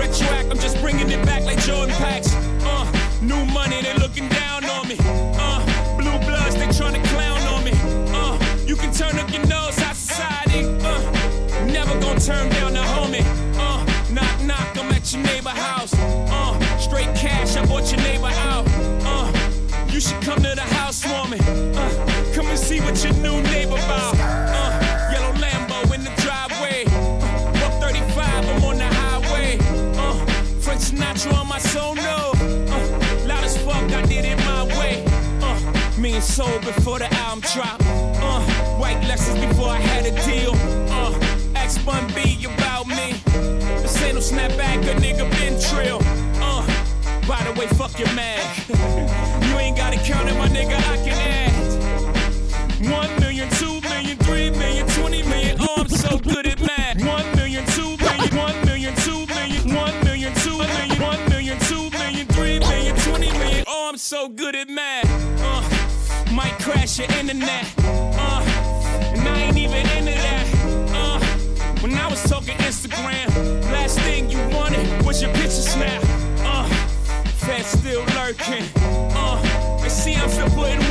retroact, 0.00 0.50
I'm 0.50 0.58
just 0.58 0.80
bringing 0.80 1.08
it 1.10 1.24
back 1.24 1.44
like 1.44 1.58
Jordan 1.60 1.94
packs. 1.94 2.34
Uh, 2.34 2.84
new 3.22 3.44
money, 3.46 3.80
they 3.82 3.94
looking 3.94 4.28
down 4.28 4.64
on 4.64 4.88
me. 4.88 4.96
Uh, 5.00 5.60
blue 5.96 6.18
bloods, 6.26 6.54
they 6.56 6.68
trying 6.78 7.00
to 7.00 7.08
clown 7.10 7.40
on 7.54 7.62
me. 7.64 7.72
Uh, 8.12 8.34
you 8.66 8.74
can 8.74 8.92
turn 8.92 9.16
up 9.18 9.30
your 9.32 9.46
nose, 9.46 9.76
high 9.78 9.92
society. 9.92 10.64
Uh, 10.82 11.00
never 11.66 11.94
gonna 12.00 12.18
turn 12.18 12.48
down 12.50 12.72
the 12.72 12.84
homie. 12.94 13.24
Uh, 13.56 13.78
knock 14.12 14.42
knock, 14.42 14.76
I'm 14.76 14.90
at 14.92 15.12
your 15.12 15.22
neighbor 15.22 15.50
house. 15.50 15.94
Uh, 15.94 16.78
straight 16.78 17.14
cash, 17.14 17.56
I 17.56 17.64
bought 17.64 17.90
your 17.92 18.00
neighbor 18.00 18.32
out. 18.50 18.66
Uh, 19.04 19.30
you 19.88 20.00
should 20.00 20.20
come 20.22 20.42
to 20.42 20.54
the 20.54 20.66
housewarming. 20.78 21.42
Uh, 21.76 22.15
see 22.76 22.84
what 22.84 23.04
your 23.04 23.12
new 23.22 23.42
neighbor 23.42 23.74
about. 23.74 24.14
Uh, 24.18 25.10
yellow 25.12 25.32
Lambo 25.34 25.82
in 25.94 26.02
the 26.04 26.12
driveway. 26.22 26.84
Uh, 26.86 27.52
Buck 27.60 27.80
35, 27.80 28.48
I'm 28.48 28.64
on 28.64 28.78
the 28.78 28.86
highway. 28.86 29.58
Uh, 29.96 30.14
Frank 30.60 30.80
Sinatra 30.80 31.32
on 31.34 31.48
my 31.48 31.58
sono. 31.58 32.32
Uh, 32.72 33.26
loud 33.26 33.44
as 33.44 33.56
fuck, 33.58 33.90
I 33.92 34.02
did 34.02 34.24
it 34.24 34.38
my 34.38 34.64
way. 34.78 35.04
Uh, 35.40 36.00
me 36.00 36.14
and 36.14 36.24
soul 36.24 36.58
before 36.60 36.98
the 36.98 37.12
album 37.14 37.40
drop. 37.54 37.80
Uh, 37.80 38.40
white 38.80 39.00
Lexus 39.02 39.40
before 39.48 39.68
I 39.68 39.78
had 39.78 40.06
a 40.06 40.14
deal. 40.24 40.52
Uh, 40.90 41.18
X 41.54 41.78
Bun 41.78 42.06
B 42.14 42.44
about 42.44 42.86
me. 42.86 43.12
This 43.82 44.02
ain't 44.02 44.14
no 44.14 44.20
snapback, 44.20 44.82
a 44.90 44.94
nigga 45.00 45.30
been 45.38 45.60
trill. 45.60 46.00
Uh, 46.42 46.66
by 47.26 47.42
the 47.44 47.58
way, 47.58 47.66
fuck 47.68 47.98
your 47.98 48.12
man. 48.14 48.40
you 49.48 49.58
ain't 49.58 49.76
gotta 49.76 49.96
count 49.98 50.28
it, 50.28 50.36
my 50.36 50.48
nigga, 50.48 50.76
I 50.76 50.96
can 51.04 51.12
add. 51.12 51.85
One 52.82 53.08
million, 53.20 53.48
two 53.50 53.80
million, 53.80 54.16
three 54.18 54.50
million, 54.50 54.86
twenty 54.88 55.22
million. 55.22 55.56
Oh, 55.60 55.74
I'm 55.78 55.88
so 55.88 56.18
good 56.18 56.46
at 56.46 56.60
math. 56.60 57.02
One 57.04 57.24
million, 57.36 57.64
two 57.66 57.96
million, 57.96 58.36
one 58.36 58.64
million, 58.66 58.94
two 58.96 59.26
million, 59.26 59.74
one 59.74 60.04
million, 60.04 60.34
two 60.34 60.58
million, 60.58 61.00
one 61.00 61.28
million, 61.30 61.58
two 61.60 61.90
million, 61.90 62.26
three 62.28 62.58
million, 62.58 62.94
twenty 62.96 63.32
million. 63.38 63.64
Oh, 63.66 63.88
I'm 63.88 63.96
so 63.96 64.28
good 64.28 64.54
at 64.54 64.68
math. 64.68 65.08
Uh, 65.40 66.32
might 66.32 66.52
crash 66.60 66.98
your 66.98 67.10
internet. 67.12 67.64
Uh, 67.78 68.42
and 69.14 69.26
I 69.26 69.40
ain't 69.42 69.56
even 69.56 69.86
into 69.96 70.12
that. 70.12 70.46
Uh, 70.92 71.18
when 71.80 71.94
I 71.94 72.08
was 72.08 72.22
talking 72.24 72.56
Instagram, 72.58 73.26
last 73.72 73.98
thing 74.00 74.30
you 74.30 74.38
wanted 74.54 75.04
was 75.04 75.22
your 75.22 75.32
picture 75.32 75.50
snap. 75.50 76.02
Uh, 76.40 76.68
Fed 77.24 77.64
still 77.64 78.04
lurking. 78.16 78.64
Uh, 79.16 79.40
they 79.80 79.88
see 79.88 80.14
I'm 80.14 80.28
still 80.28 80.50
putting 80.50 80.85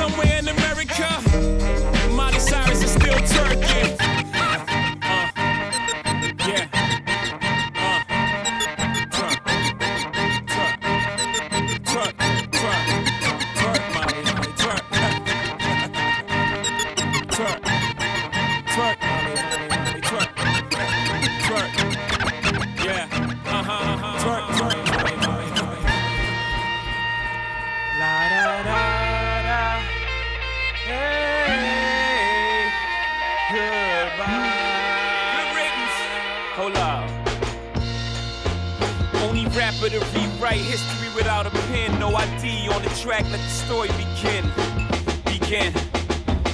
somewhere 0.00 0.39
to 40.50 40.56
rewrite 40.56 40.66
history 40.66 41.08
without 41.14 41.46
a 41.46 41.50
pen. 41.50 41.98
No 41.98 42.14
ID 42.14 42.68
on 42.68 42.82
the 42.82 42.90
track. 42.90 43.24
Let 43.30 43.40
the 43.40 43.48
story 43.48 43.88
begin. 43.88 44.44
Begin. 45.24 45.72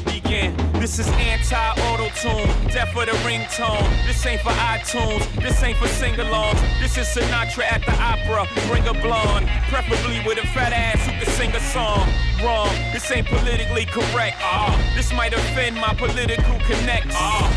Begin. 0.04 0.56
This 0.80 0.98
is 0.98 1.08
anti-auto 1.08 2.08
tune, 2.20 2.68
death 2.70 2.92
for 2.92 3.06
the 3.06 3.12
ringtone. 3.24 3.88
This 4.06 4.24
ain't 4.26 4.40
for 4.40 4.50
iTunes, 4.50 5.24
this 5.42 5.62
ain't 5.62 5.78
for 5.78 5.88
sing-alongs. 5.88 6.60
This 6.80 6.96
is 6.96 7.06
Sinatra 7.08 7.64
at 7.64 7.84
the 7.84 7.92
opera. 7.92 8.46
Bring 8.68 8.86
a 8.86 8.94
blonde, 8.94 9.48
preferably 9.68 10.20
with 10.26 10.38
a 10.38 10.46
fat 10.48 10.72
ass 10.72 11.04
who 11.06 11.12
can 11.12 11.26
sing 11.34 11.50
a 11.54 11.60
song. 11.60 12.08
Wrong, 12.42 12.70
this 12.92 13.10
ain't 13.10 13.26
politically 13.26 13.86
correct. 13.86 14.36
Ah, 14.40 14.76
this 14.94 15.12
might 15.12 15.32
offend 15.32 15.76
my 15.76 15.92
political 15.94 16.58
connects. 16.60 17.14
Ah. 17.16 17.50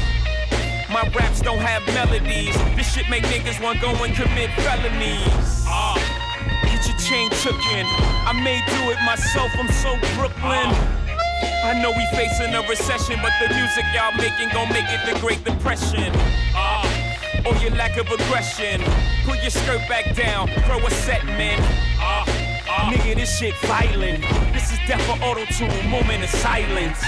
My 0.91 1.03
raps 1.09 1.41
don't 1.41 1.59
have 1.59 1.85
melodies. 1.93 2.55
This 2.75 2.91
shit 2.91 3.07
make 3.09 3.23
niggas 3.25 3.61
want 3.61 3.79
go 3.79 3.91
and 4.03 4.15
commit 4.15 4.49
felonies. 4.61 5.48
Chain 7.09 7.31
took 7.41 7.57
in. 7.73 7.87
I 8.29 8.33
may 8.43 8.61
do 8.69 8.91
it 8.91 9.01
myself. 9.03 9.49
I'm 9.57 9.67
so 9.81 9.97
Brooklyn. 10.13 10.69
I 11.65 11.73
know 11.81 11.89
we 11.89 12.05
facing 12.13 12.53
a 12.53 12.61
recession, 12.69 13.17
but 13.23 13.33
the 13.41 13.51
music 13.55 13.83
y'all 13.95 14.13
making 14.13 14.49
gon' 14.49 14.69
make 14.69 14.85
it 14.85 15.01
the 15.11 15.19
Great 15.19 15.43
Depression. 15.43 16.13
Ah, 16.53 16.85
or 17.47 17.55
your 17.55 17.71
lack 17.71 17.97
of 17.97 18.05
aggression. 18.11 18.83
Pull 19.25 19.37
your 19.37 19.49
skirt 19.49 19.81
back 19.89 20.13
down, 20.15 20.49
throw 20.67 20.85
a 20.85 20.91
set, 20.91 21.25
man. 21.25 21.57
Ah, 21.97 22.25
ah. 22.69 22.91
Nigga, 22.93 23.15
this 23.15 23.39
shit 23.39 23.55
violent. 23.65 24.21
This 24.53 24.71
is 24.71 24.77
death 24.87 25.01
for 25.09 25.17
auto 25.25 25.45
tune, 25.45 25.89
moment 25.89 26.23
of 26.23 26.29
silence. 26.29 27.01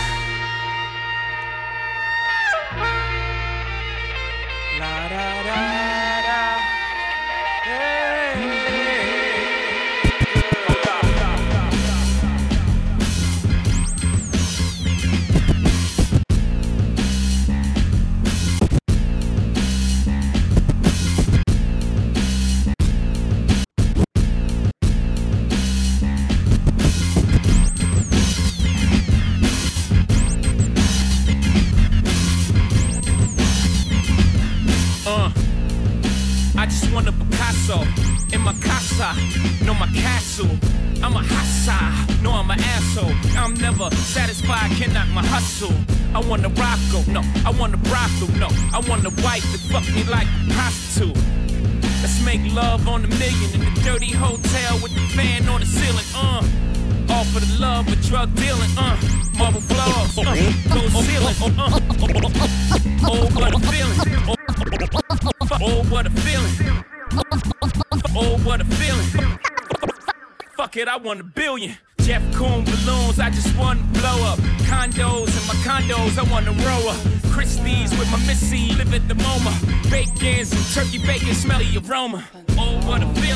Want 71.03 71.19
a 71.19 71.23
billion. 71.23 71.75
Jeff 72.01 72.21
Koon 72.33 72.63
balloons, 72.63 73.19
I 73.19 73.31
just 73.31 73.57
want 73.57 73.79
to 73.79 73.99
blow 73.99 74.23
up. 74.23 74.37
Condos 74.69 75.35
and 75.35 75.47
my 75.47 75.55
condos, 75.65 76.17
I 76.17 76.31
want 76.31 76.45
to 76.45 76.51
row 76.51 76.89
up. 76.89 77.31
Christie's 77.31 77.89
with 77.97 78.11
my 78.11 78.19
missy, 78.27 78.75
live 78.75 78.93
at 78.93 79.07
the 79.07 79.15
MoMA. 79.15 79.89
Bacons 79.89 80.51
and 80.51 80.63
turkey 80.75 81.03
bacon, 81.05 81.33
smelly 81.33 81.65
aroma. 81.77 82.23
Oh, 82.51 82.87
what 82.87 83.01
a 83.01 83.07
feeling. 83.19 83.30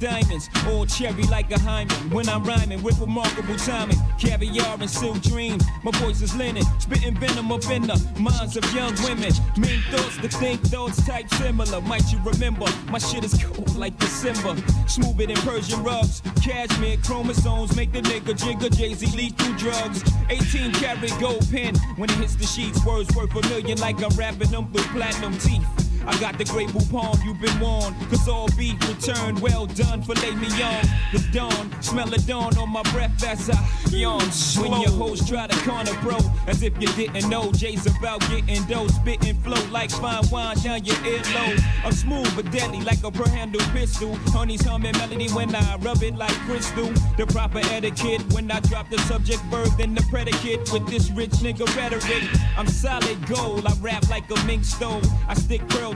Diamonds, 0.00 0.48
all 0.66 0.86
cherry 0.86 1.22
like 1.24 1.50
a 1.52 1.58
hymen. 1.60 1.94
When 2.10 2.28
I'm 2.28 2.42
rhyming 2.42 2.82
with 2.82 2.98
remarkable 2.98 3.56
timing, 3.56 3.98
caviar 4.18 4.76
and 4.80 4.90
silk 4.90 5.20
dreams. 5.20 5.62
My 5.84 5.92
voice 5.92 6.22
is 6.22 6.34
linen, 6.34 6.64
spitting 6.80 7.14
venom 7.16 7.52
up 7.52 7.64
in 7.70 7.82
the 7.82 7.96
minds 8.18 8.56
of 8.56 8.64
young 8.74 8.94
women. 9.04 9.32
Mean 9.56 9.80
thoughts 9.90 10.16
to 10.18 10.28
think 10.28 10.60
thoughts 10.62 11.06
type 11.06 11.28
similar. 11.34 11.80
Might 11.82 12.10
you 12.10 12.18
remember? 12.24 12.66
My 12.90 12.98
shit 12.98 13.24
is 13.24 13.34
cold 13.44 13.76
like 13.76 13.96
December. 13.98 14.56
Smoother 14.88 15.26
than 15.26 15.36
Persian 15.36 15.82
rugs. 15.84 16.22
Cashmere 16.42 16.96
chromosomes 17.04 17.76
make 17.76 17.92
the 17.92 18.00
nigga 18.00 18.34
jigger. 18.36 18.70
Jay 18.70 18.94
Z 18.94 19.06
through 19.06 19.56
drugs. 19.56 20.02
18 20.30 20.72
karat 20.72 21.12
gold 21.20 21.46
pen. 21.50 21.76
When 21.96 22.08
it 22.08 22.16
hits 22.16 22.36
the 22.36 22.46
sheets, 22.46 22.84
words 22.86 23.14
worth 23.14 23.34
a 23.36 23.48
million 23.48 23.78
like 23.78 24.02
I'm 24.02 24.16
rapping 24.16 24.50
them 24.50 24.72
through 24.72 24.84
platinum 24.84 25.36
teeth. 25.38 25.79
I 26.06 26.18
got 26.18 26.38
the 26.38 26.44
great 26.44 26.70
palm, 26.90 27.18
you've 27.24 27.40
been 27.40 27.58
warned. 27.60 27.96
Cause 28.08 28.28
all 28.28 28.48
beef 28.56 28.76
returned, 28.88 29.40
well 29.40 29.66
done, 29.66 30.02
fillet 30.02 30.34
me 30.34 30.48
on. 30.62 30.84
The 31.12 31.28
dawn, 31.32 31.82
smell 31.82 32.06
the 32.06 32.18
dawn 32.18 32.56
on 32.58 32.70
my 32.70 32.82
breath 32.92 33.22
as 33.24 33.50
I 33.50 33.58
yawn. 33.90 34.22
When 34.58 34.80
your 34.80 34.90
hoes 34.90 35.28
try 35.28 35.46
to 35.46 35.56
corner, 35.68 35.92
bro, 36.02 36.18
as 36.46 36.62
if 36.62 36.80
you 36.80 36.88
didn't 36.88 37.28
know. 37.28 37.52
Jay's 37.52 37.86
about 37.86 38.20
getting 38.28 38.62
dough, 38.64 38.88
spitting 38.88 39.36
flow 39.42 39.62
like 39.70 39.90
fine 39.90 40.24
wine 40.30 40.56
down 40.58 40.84
your 40.84 40.96
earlobe. 40.96 41.62
I'm 41.84 41.92
smooth 41.92 42.34
but 42.34 42.50
deadly 42.50 42.80
like 42.80 43.02
a 43.04 43.10
per 43.10 43.28
handle 43.28 43.60
pistol. 43.72 44.14
Honey's 44.28 44.64
humming 44.64 44.92
melody 44.92 45.28
when 45.28 45.54
I 45.54 45.76
rub 45.76 46.02
it 46.02 46.16
like 46.16 46.34
crystal. 46.46 46.90
The 47.16 47.26
proper 47.26 47.58
etiquette 47.58 48.22
when 48.32 48.50
I 48.50 48.60
drop 48.60 48.88
the 48.90 48.98
subject 49.00 49.42
verb, 49.44 49.70
then 49.76 49.94
the 49.94 50.02
predicate 50.10 50.72
with 50.72 50.86
this 50.88 51.10
rich 51.10 51.32
nigga 51.44 51.66
rhetoric. 51.76 52.24
I'm 52.56 52.68
solid 52.68 53.26
gold, 53.26 53.66
I 53.66 53.74
rap 53.80 54.08
like 54.08 54.30
a 54.30 54.44
mink 54.46 54.64
stove. 54.64 55.04
I 55.28 55.34
stick 55.34 55.66
pearl 55.68 55.94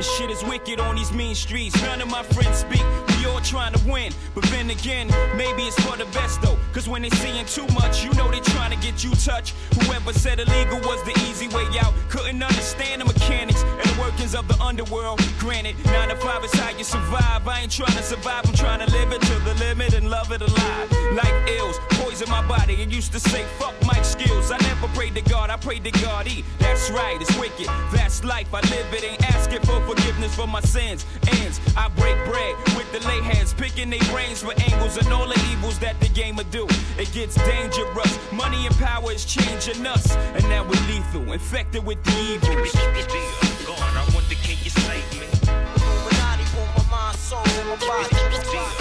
this 0.00 0.16
shit 0.16 0.30
is 0.30 0.42
wicked 0.42 0.80
on 0.80 0.96
these 0.96 1.12
mean 1.12 1.34
streets. 1.34 1.78
None 1.82 2.00
of 2.00 2.08
my 2.08 2.22
friends 2.22 2.56
speak. 2.56 2.82
We 3.18 3.26
all 3.26 3.40
trying 3.42 3.74
to 3.74 3.86
win. 3.86 4.14
But 4.34 4.44
then 4.44 4.70
again, 4.70 5.08
maybe 5.36 5.64
it's 5.64 5.78
for 5.84 5.94
the 5.94 6.06
best 6.06 6.40
though. 6.40 6.56
Cause 6.72 6.88
when 6.88 7.02
they 7.02 7.10
seeing 7.10 7.44
too 7.44 7.66
much, 7.74 8.02
you 8.02 8.10
know 8.14 8.30
they 8.30 8.40
trying 8.40 8.70
to 8.70 8.80
get 8.80 9.04
you 9.04 9.10
touched. 9.10 9.54
Whoever 9.82 10.14
said 10.14 10.40
illegal 10.40 10.78
was 10.88 11.02
the 11.02 11.12
easy 11.28 11.48
way 11.48 11.66
out. 11.80 11.92
Couldn't 12.08 12.42
understand 12.42 13.02
the 13.02 13.04
mechanics 13.04 13.62
and 13.62 13.84
the 13.90 14.00
workings 14.00 14.34
of 14.34 14.48
the 14.48 14.58
underworld. 14.62 15.20
Granted, 15.38 15.76
9 15.84 16.08
to 16.08 16.16
5 16.16 16.44
is 16.44 16.54
how 16.54 16.70
you 16.70 16.84
survive. 16.84 17.46
I 17.46 17.60
ain't 17.60 17.72
trying 17.72 17.96
to 17.96 18.02
survive, 18.02 18.46
I'm 18.46 18.54
trying 18.54 18.80
to 18.80 18.90
live 18.90 19.12
it 19.12 19.20
to 19.20 19.34
the 19.40 19.54
limit 19.56 19.92
and 19.92 20.08
love 20.08 20.32
it 20.32 20.40
alive. 20.40 20.90
Life 21.12 21.50
ills, 21.58 21.78
poison 21.90 22.30
my 22.30 22.46
body. 22.48 22.76
I 22.76 22.84
used 22.84 23.12
to 23.12 23.20
say, 23.20 23.44
fuck 23.58 23.74
my 23.84 24.00
skills. 24.00 24.50
I 24.50 24.56
never 24.62 24.88
prayed 24.88 25.14
to 25.16 25.22
God, 25.22 25.50
I 25.50 25.56
prayed 25.56 25.84
to 25.84 25.90
God. 25.90 26.26
E. 26.26 26.42
That's 26.58 26.90
right, 26.90 27.20
it's 27.20 27.36
wicked. 27.38 27.66
That's 27.92 28.24
life, 28.24 28.48
I 28.54 28.60
live 28.60 28.94
it. 28.94 29.04
Ain't 29.04 29.22
asking 29.34 29.60
for 29.62 29.89
forgiveness 29.94 30.34
for 30.34 30.46
my 30.46 30.60
sins. 30.60 31.04
Ends, 31.40 31.60
I 31.76 31.88
break 31.88 32.16
bread 32.24 32.54
with 32.76 32.90
the 32.92 33.00
lay 33.08 33.20
heads, 33.22 33.52
picking 33.52 33.90
their 33.90 34.04
brains 34.10 34.42
for 34.42 34.52
angles 34.70 34.96
and 34.96 35.08
all 35.12 35.26
the 35.26 35.38
evils 35.50 35.78
that 35.80 35.98
the 36.00 36.08
game 36.08 36.36
will 36.36 36.50
do. 36.50 36.66
It 36.98 37.12
gets 37.12 37.34
dangerous. 37.34 38.32
Money 38.32 38.66
and 38.66 38.76
power 38.76 39.10
is 39.12 39.24
changing 39.24 39.86
us. 39.86 40.14
And 40.14 40.44
now 40.44 40.62
we're 40.62 40.86
lethal, 40.88 41.32
infected 41.32 41.84
with 41.84 42.02
the 42.04 42.16
evils. 42.34 42.72
God, 43.66 43.78
I 43.80 44.04
wonder, 44.14 44.34
can 44.36 44.56
you 44.62 44.70
save 44.70 45.06
me? 45.20 45.26
Illuminati 45.82 46.44
want 46.56 46.70
my 46.76 46.90
mind, 46.90 47.16
soul, 47.18 47.42
and 47.44 47.68
my 47.68 47.76
body. 47.76 48.79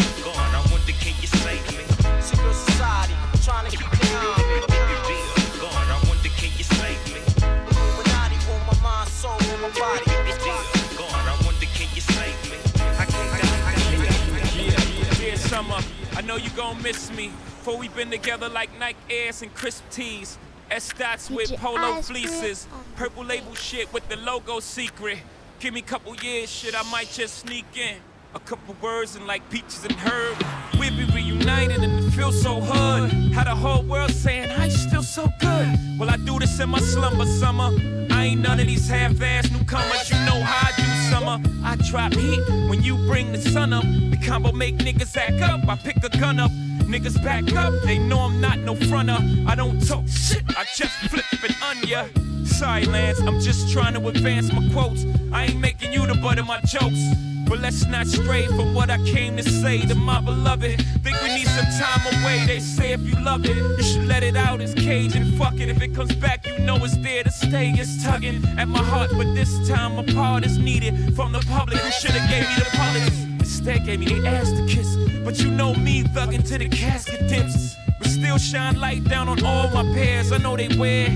Gon' 16.60 16.82
miss 16.84 17.10
me. 17.12 17.30
For 17.62 17.78
we 17.78 17.88
been 17.88 18.12
together 18.12 18.49
like 18.49 18.70
Nike 18.78 18.97
Airs 19.10 19.41
and 19.41 19.53
crisp 19.55 19.82
tees. 19.91 20.38
S 20.70 20.91
dots 20.91 21.30
with 21.30 21.55
polo 21.55 22.01
fleeces. 22.01 22.68
Purple 22.97 23.24
label 23.24 23.55
shit 23.55 23.91
with 23.93 24.05
the 24.10 24.18
logo 24.18 24.60
secret. 24.60 25.20
Give 25.62 25.74
me 25.74 25.80
a 25.80 25.84
couple 25.84 26.14
years, 26.18 26.51
shit, 26.51 26.76
I 26.76 26.84
might 26.91 27.10
just 27.12 27.39
sneak 27.39 27.66
in. 27.78 27.95
A 28.36 28.40
couple 28.42 28.76
words 28.80 29.16
and 29.16 29.26
like 29.26 29.48
peaches 29.50 29.84
and 29.84 29.94
herb. 29.94 30.38
We'll 30.80 30.96
be 30.96 31.06
reunited 31.16 31.84
and 31.84 32.06
it 32.06 32.12
feels 32.12 32.40
so 32.40 32.62
hood. 32.62 33.12
How 33.34 33.44
the 33.44 33.56
whole 33.56 33.82
world 33.82 34.12
saying, 34.12 34.52
I 34.52 34.70
still 34.70 35.02
so 35.02 35.28
good. 35.40 35.80
Well, 35.98 36.12
I 36.12 36.18
do 36.18 36.38
this 36.38 36.60
in 36.60 36.70
my 36.70 36.80
slumber 36.80 37.26
summer. 37.26 37.72
I 38.12 38.26
ain't 38.26 38.42
none 38.42 38.60
of 38.60 38.68
these 38.68 38.88
half-ass 38.88 39.50
newcomers. 39.50 40.12
You 40.12 40.18
know 40.26 40.42
how 40.44 40.68
I 40.68 40.72
do 40.78 40.84
summer. 41.10 41.42
I 41.64 41.76
drop 41.90 42.14
heat 42.14 42.40
when 42.70 42.84
you 42.84 42.98
bring 43.08 43.32
the 43.32 43.42
sun 43.42 43.74
up. 43.74 43.84
The 43.84 44.20
combo 44.24 44.52
make 44.52 44.78
niggas 44.78 45.18
act 45.18 45.42
up. 45.42 45.68
I 45.68 45.76
pick 45.76 45.98
a 46.04 46.10
gun 46.10 46.40
up. 46.40 46.52
Niggas 46.90 47.24
back 47.24 47.56
up, 47.56 47.72
they 47.84 48.00
know 48.00 48.22
I'm 48.22 48.42
not 48.42 48.58
no 48.58 48.74
fronter. 48.74 49.20
I 49.48 49.54
don't 49.54 49.80
talk 49.88 50.08
shit, 50.08 50.42
I 50.58 50.66
just 50.76 50.92
flip 51.12 51.24
it 51.44 51.56
on 51.62 51.78
ya. 51.88 52.06
Sorry, 52.46 52.84
Lance, 52.86 53.20
I'm 53.22 53.40
just 53.40 53.72
trying 53.72 53.94
to 53.94 54.08
advance 54.08 54.52
my 54.52 54.68
quotes. 54.74 55.06
I 55.32 55.46
ain't 55.46 55.60
making 55.60 55.94
you 55.94 56.08
the 56.08 56.16
butt 56.16 56.40
of 56.40 56.48
my 56.48 56.60
jokes. 56.62 57.00
But 57.48 57.60
let's 57.60 57.86
not 57.86 58.08
stray 58.08 58.48
from 58.48 58.74
what 58.74 58.90
I 58.90 58.98
came 59.06 59.38
to 59.38 59.44
say 59.44 59.82
to 59.82 59.94
my 59.94 60.20
beloved. 60.20 60.82
Think 61.04 61.22
we 61.22 61.30
need 61.36 61.48
some 61.48 61.66
time 61.80 62.24
away. 62.24 62.46
They 62.48 62.60
say 62.60 62.94
if 62.94 63.02
you 63.02 63.24
love 63.24 63.46
it, 63.46 63.56
you 63.56 63.84
should 63.84 64.08
let 64.08 64.24
it 64.24 64.36
out. 64.36 64.60
It's 64.60 64.74
cage 64.74 65.16
and 65.16 65.38
fuck 65.38 65.60
it. 65.60 65.70
If 65.70 65.84
it 65.84 65.94
comes 65.94 66.16
back, 66.16 66.48
you 66.48 66.58
know 66.58 66.84
it's 66.84 66.98
there 66.98 67.24
to 67.24 67.32
stay. 67.32 67.70
It's 67.70 68.04
tugging 68.04 68.44
at 68.58 68.68
my 68.68 68.84
heart, 68.84 69.12
but 69.12 69.36
this 69.36 69.70
time 69.70 70.00
a 70.00 70.04
part 70.14 70.44
is 70.44 70.58
needed 70.58 71.16
from 71.16 71.34
the 71.34 71.40
public 71.52 71.78
who 71.78 71.92
should 71.92 72.12
have 72.12 72.30
gave 72.32 72.50
me 72.50 72.56
the 72.64 72.78
politics. 72.78 73.29
Instead, 73.50 73.84
gave 73.84 74.00
me 74.00 74.06
the 74.06 74.28
ass 74.28 74.52
to 74.52 74.64
kiss. 74.68 74.95
But 75.26 75.39
you 75.39 75.50
know 75.50 75.74
me, 75.74 76.04
thugging 76.04 76.47
to 76.50 76.60
the 76.60 76.70
casket 76.70 77.28
dips. 77.28 77.76
But 77.97 78.08
still 78.08 78.38
shine 78.38 78.80
light 78.80 79.04
down 79.06 79.28
on 79.28 79.43
all 79.43 79.68
my 79.72 79.82
pairs. 79.95 80.32
I 80.32 80.38
know 80.38 80.56
they 80.56 80.68
wear. 80.78 81.10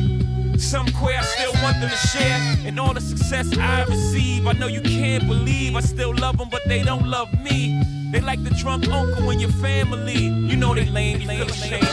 Some 0.57 0.87
queer, 0.93 1.19
I 1.19 1.21
still 1.21 1.53
want 1.61 1.79
them 1.79 1.91
to 1.91 1.95
share. 1.95 2.39
And 2.65 2.79
all 2.79 2.91
the 2.95 3.01
success 3.01 3.55
I 3.55 3.83
receive, 3.83 4.47
I 4.47 4.53
know 4.53 4.65
you 4.65 4.81
can't 4.81 5.27
believe. 5.27 5.75
I 5.75 5.81
still 5.81 6.13
love 6.15 6.39
them, 6.39 6.49
but 6.49 6.61
they 6.65 6.81
don't 6.81 7.05
love 7.07 7.29
me. 7.39 7.79
They 8.11 8.19
like 8.19 8.43
the 8.43 8.49
drunk 8.49 8.87
uncle 8.89 9.29
in 9.29 9.39
your 9.39 9.51
family. 9.51 10.17
You 10.17 10.55
know 10.55 10.73
they 10.73 10.85
lame, 10.85 11.21
you 11.21 11.27
feel 11.27 11.47
ashamed. 11.47 11.87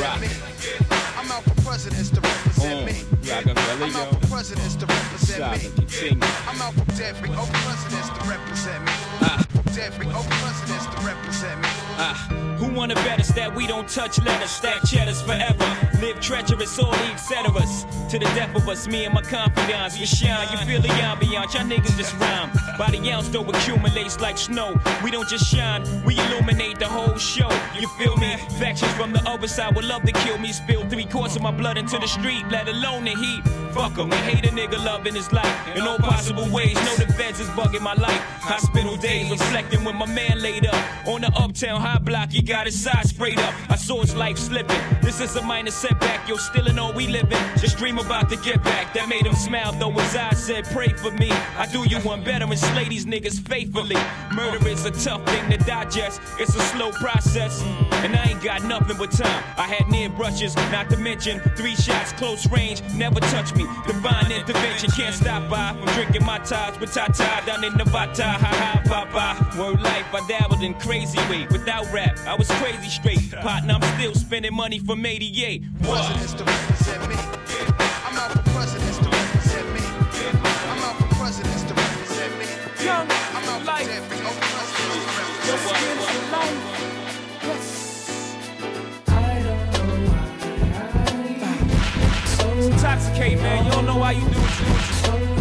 Rock. 0.00 0.20
I'm 1.18 1.30
out 1.30 1.42
for 1.44 1.54
presidents 4.34 4.74
to 4.74 4.84
represent 4.86 5.62
me. 6.10 6.18
I'm 6.48 6.60
out 6.60 6.74
for 6.74 7.02
every 7.04 7.30
oh 7.34 7.48
presidents 7.62 8.08
to 8.08 8.28
represent 8.28 8.84
me. 8.84 8.90
Every 9.80 10.06
oh 10.10 10.26
presidents 10.28 10.86
to 10.86 11.06
represent 11.06 11.60
me. 11.62 11.68
Ah, 11.98 12.26
who 12.58 12.66
wanna 12.74 12.96
bet 12.96 13.20
us 13.20 13.28
that 13.28 13.54
we 13.54 13.68
don't 13.68 13.88
touch 13.88 14.20
letters, 14.24 14.50
stack 14.50 14.82
cheddars 14.86 15.22
forever? 15.22 15.64
Live 16.00 16.18
treacherous, 16.18 16.76
all 16.80 16.90
the 16.90 16.96
etceteras. 17.14 17.86
To 18.10 18.18
the 18.18 18.24
death 18.34 18.56
of 18.56 18.68
us, 18.68 18.88
me 18.88 19.04
and 19.04 19.14
my 19.14 19.22
confidants, 19.22 20.00
we 20.00 20.06
shine. 20.06 20.48
You 20.50 20.58
feel 20.66 20.82
the 20.82 20.88
ambiance, 20.88 21.54
y'all 21.54 21.62
niggas 21.62 21.96
just 21.96 22.18
rhyme. 22.18 22.50
By 22.76 22.90
the 22.90 23.08
ounce, 23.12 23.28
though, 23.28 23.44
accumulates 23.44 24.20
like 24.20 24.36
snow. 24.36 24.74
We 25.04 25.12
don't 25.12 25.28
just 25.28 25.46
shine, 25.46 25.84
we 26.04 26.18
illuminate 26.18 26.80
the 26.80 26.88
whole 26.88 27.16
show. 27.18 27.50
You 27.78 27.86
feel 27.98 28.16
me? 28.16 28.36
Factions 28.58 28.92
from 28.94 29.12
the 29.12 29.22
other 29.28 29.46
side 29.46 29.76
would 29.76 29.84
love 29.84 30.02
to 30.02 30.12
kill 30.12 30.38
me. 30.38 30.52
Spill 30.52 30.88
three 30.88 31.06
quarts 31.06 31.36
of 31.36 31.42
my 31.42 31.52
blood 31.52 31.78
into 31.78 31.98
the 32.00 32.08
street, 32.08 32.44
let 32.50 32.68
alone 32.68 33.04
the 33.04 33.14
heat. 33.14 33.42
Fuck 33.74 33.98
'em, 33.98 34.08
we 34.08 34.16
hate 34.18 34.46
a 34.46 34.52
nigga 34.52 34.82
loving 34.84 35.16
his 35.16 35.32
life 35.32 35.52
in 35.74 35.82
all 35.82 35.98
possible 35.98 36.48
ways. 36.48 36.76
Know 36.76 36.94
the 36.94 37.12
feds 37.14 37.40
is 37.40 37.48
bugging 37.48 37.80
my 37.80 37.94
life. 37.94 38.22
Hospital 38.40 38.96
days, 38.96 39.28
reflecting 39.30 39.82
when 39.82 39.96
my 39.96 40.06
man 40.06 40.40
laid 40.40 40.64
up 40.66 40.76
on 41.06 41.22
the 41.22 41.32
uptown 41.34 41.80
high 41.80 41.98
block. 41.98 42.30
He 42.30 42.40
got 42.40 42.66
his 42.66 42.80
side 42.80 43.04
sprayed 43.06 43.40
up. 43.40 43.52
I 43.68 43.74
saw 43.74 44.00
his 44.00 44.14
life 44.14 44.38
slipping. 44.38 44.78
This 45.02 45.20
is 45.20 45.34
a 45.34 45.42
minor 45.42 45.72
setback. 45.72 46.28
Yo, 46.28 46.36
still 46.36 46.68
in 46.68 46.78
all 46.78 46.92
we 46.92 47.08
living. 47.08 47.38
Just 47.58 47.76
dream 47.76 47.98
about 47.98 48.28
to 48.30 48.36
get 48.36 48.62
back. 48.62 48.94
That 48.94 49.08
made 49.08 49.26
him 49.26 49.34
smile, 49.34 49.72
though 49.72 49.90
his 49.90 50.14
eyes 50.14 50.38
said, 50.38 50.64
"Pray 50.72 50.90
for 50.90 51.10
me." 51.10 51.32
I 51.58 51.66
do 51.66 51.84
you 51.88 51.98
one 52.00 52.22
better 52.22 52.44
and 52.44 52.58
slay 52.58 52.88
these 52.88 53.06
niggas 53.06 53.40
faithfully. 53.48 53.98
Murder 54.32 54.68
is 54.68 54.84
a 54.84 54.92
tough 54.92 55.22
thing 55.26 55.50
to 55.50 55.56
digest. 55.56 56.20
It's 56.38 56.54
a 56.54 56.62
slow 56.72 56.92
process, 56.92 57.62
and 58.04 58.14
I 58.14 58.24
ain't 58.30 58.42
got 58.42 58.62
nothing 58.62 58.96
but 58.96 59.10
time. 59.10 59.42
I 59.58 59.66
had 59.66 59.88
near 59.88 60.08
brushes, 60.10 60.54
not 60.70 60.90
to 60.90 60.96
mention 60.96 61.40
three 61.56 61.74
shots 61.74 62.12
close 62.12 62.46
range. 62.46 62.80
Never 62.94 63.18
touch 63.18 63.52
me. 63.54 63.63
Divine 63.86 64.32
intervention 64.32 64.90
can't 64.90 65.14
stop 65.14 65.48
by 65.50 65.74
from 65.74 65.86
drinking 65.94 66.24
Mai 66.24 66.38
Tais 66.38 66.78
with 66.80 66.92
Tata 66.92 67.42
down 67.46 67.64
in 67.64 67.74
Nevada. 67.76 68.24
Ha 68.24 68.38
ha, 68.38 68.82
papa. 68.84 69.58
Word 69.58 69.80
life, 69.82 70.06
I 70.14 70.26
dabbled 70.28 70.62
in 70.62 70.74
crazy 70.74 71.18
way. 71.30 71.46
Without 71.50 71.90
rap, 71.92 72.18
I 72.26 72.34
was 72.34 72.48
crazy 72.62 72.88
straight. 72.88 73.30
Partner, 73.32 73.74
I'm 73.80 73.98
still 73.98 74.14
spending 74.14 74.54
money 74.54 74.78
from 74.78 75.04
88. 75.04 75.62
What? 75.86 76.04
Presidents 76.06 76.32
to 76.34 76.44
represent 76.44 77.08
me. 77.08 77.16
I'm 78.06 78.16
out 78.18 78.32
for 78.32 78.42
presidents 78.50 78.98
to 78.98 79.08
represent 79.10 79.66
me. 79.74 79.80
I'm 80.70 80.78
out 80.82 80.96
for 80.98 81.14
presidents 81.16 81.62
to 81.64 81.74
represent 81.74 82.32
me. 82.38 82.46
Young 82.84 83.06
I'm 83.08 83.48
out 83.48 83.60
for 83.60 83.66
life. 83.66 83.86
presidents 83.86 84.24
oh, 84.24 84.34
to 85.42 85.46
Your 85.46 85.58
me. 85.58 86.32
life. 86.32 86.73
Intoxicate, 92.64 93.38
man. 93.40 93.66
You 93.66 93.72
don't 93.72 93.84
know 93.84 93.98
why 93.98 94.12
you 94.12 94.20
do 94.20 94.26
what 94.26 94.58
you 94.58 94.64
do. 94.64 95.34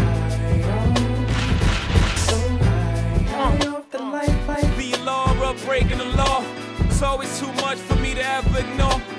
Be 4.77 4.93
a 4.93 4.97
law, 5.05 5.31
up 5.41 5.57
breaking 5.65 5.99
the 5.99 6.05
law. 6.17 6.43
It's 6.79 7.01
always 7.01 7.39
too 7.39 7.51
much 7.63 7.77
for 7.77 7.95
me 7.95 8.02
to 8.15 8.25
ever. 8.25 8.53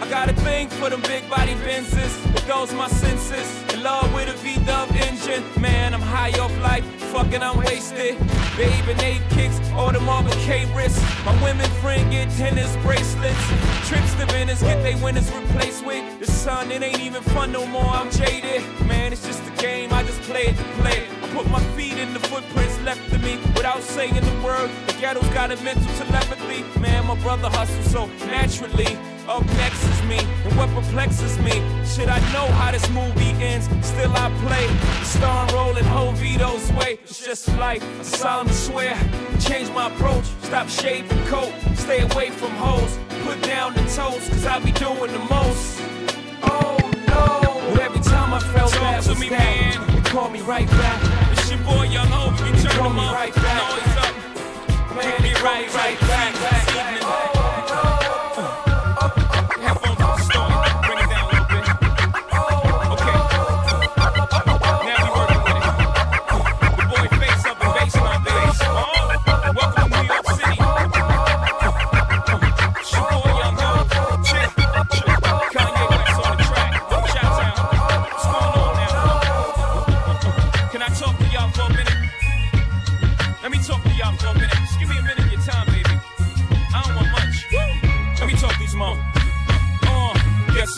I 0.05 0.11
got 0.11 0.29
a 0.29 0.35
thing 0.35 0.69
for 0.69 0.91
them 0.91 1.01
big 1.03 1.29
body 1.31 1.55
Benzes. 1.55 2.13
It 2.37 2.47
goes 2.47 2.75
my 2.75 2.89
senses. 2.89 3.49
In 3.73 3.83
love 3.83 4.13
with 4.13 4.29
a 4.29 4.37
V-dub 4.39 4.91
engine. 4.93 5.43
Man, 5.59 5.95
I'm 5.95 6.03
high 6.03 6.39
off 6.39 6.55
life. 6.61 6.85
Fucking, 7.11 7.43
I'm 7.43 7.57
wasted. 7.57 8.19
Babe 8.57 8.89
and 8.89 9.01
eight 9.01 9.23
kicks, 9.31 9.59
all 9.73 9.93
the 9.93 10.01
Marvin 10.01 10.39
K 10.41 10.71
wrists. 10.75 11.03
My 11.25 11.33
women 11.43 11.71
friend 11.81 12.11
get 12.11 12.31
tennis 12.33 12.77
bracelets. 12.83 13.49
Trips 13.89 14.15
to 14.17 14.27
Venice, 14.27 14.61
get 14.61 14.83
they 14.83 14.95
winners 14.97 15.33
replaced 15.33 15.87
with. 15.87 16.05
The 16.21 16.27
sun, 16.27 16.71
it 16.71 16.83
ain't 16.83 17.01
even 17.01 17.23
fun 17.23 17.51
no 17.51 17.67
more. 17.67 17.83
I'm 17.87 18.11
jaded. 18.11 18.63
Man, 18.87 19.13
it's 19.13 19.27
just 19.27 19.43
a 19.47 19.63
game. 19.63 19.91
I 19.93 20.03
just 20.03 20.21
play 20.23 20.43
it 20.43 20.57
to 20.57 20.65
play 20.83 20.99
it. 20.99 21.14
Put 21.35 21.51
my 21.51 21.61
feet 21.75 21.99
in 21.99 22.15
the 22.15 22.21
footprints 22.21 22.81
left 22.83 23.13
of 23.13 23.21
me 23.23 23.39
without 23.57 23.83
saying 23.83 24.15
the 24.15 24.43
word. 24.45 24.71
The 24.87 24.93
ghetto's 25.01 25.29
got 25.31 25.51
a 25.51 25.57
mental 25.65 25.93
telepathy. 25.97 26.63
Man, 26.81 27.07
my 27.07 27.17
brother 27.23 27.49
hustles 27.49 27.91
so 27.91 28.07
naturally. 28.27 28.97
Up 29.27 29.45
next 29.57 29.83
is 29.83 30.03
me, 30.05 30.19
and 30.19 30.57
what 30.57 30.69
perplexes 30.71 31.37
me. 31.39 31.63
Should 31.85 32.09
I 32.09 32.21
know 32.33 32.47
how 32.59 32.71
this 32.71 32.89
movie 32.91 33.33
ends? 33.43 33.67
Still 33.85 34.13
I 34.15 34.31
play 34.47 34.67
the 34.67 35.05
star 35.05 35.49
role 35.55 35.77
in 35.77 35.85
Vito's 36.15 36.71
way. 36.73 36.99
It's 37.03 37.25
just 37.25 37.49
life, 37.57 37.83
I 37.83 38.03
solemnly 38.03 38.53
swear. 38.53 38.95
Change 39.41 39.71
my 39.71 39.89
approach, 39.89 40.27
stop 40.43 40.69
shaving 40.69 41.25
coat, 41.27 41.53
stay 41.75 42.03
away 42.03 42.31
from 42.31 42.51
hoes. 42.51 42.99
Put 43.25 43.43
down 43.43 43.75
the 43.75 43.81
toast, 43.81 44.31
cause 44.31 44.47
I 44.47 44.61
be 44.61 44.73
doing 44.73 45.13
the 45.13 45.25
most. 45.31 45.81
Oh 46.43 46.79
no! 47.09 47.73
But 47.73 47.81
every 47.81 48.01
time 48.01 48.35
I 48.35 48.41
felt 48.41 48.73
Talk 48.73 48.81
that 48.81 49.03
to 49.05 49.15
me, 49.17 49.31
down, 49.31 49.39
man. 49.39 49.94
Call 50.15 50.31
me 50.31 50.43
right 50.43 50.69
back. 50.69 51.33
It's 51.33 51.51
your 51.51 51.59
boy 51.65 51.89
Young 51.89 52.07
Hov. 52.07 52.39
You 52.39 52.71
turn 52.71 52.95
me 52.95 53.01
up. 53.01 53.15
right 53.15 53.35
back. 53.35 53.59
Noise 53.69 53.97
up. 53.97 54.97
Man, 54.97 55.43
right, 55.43 55.75
right 55.75 56.01
back. 56.03 56.35
Headphones 56.35 56.64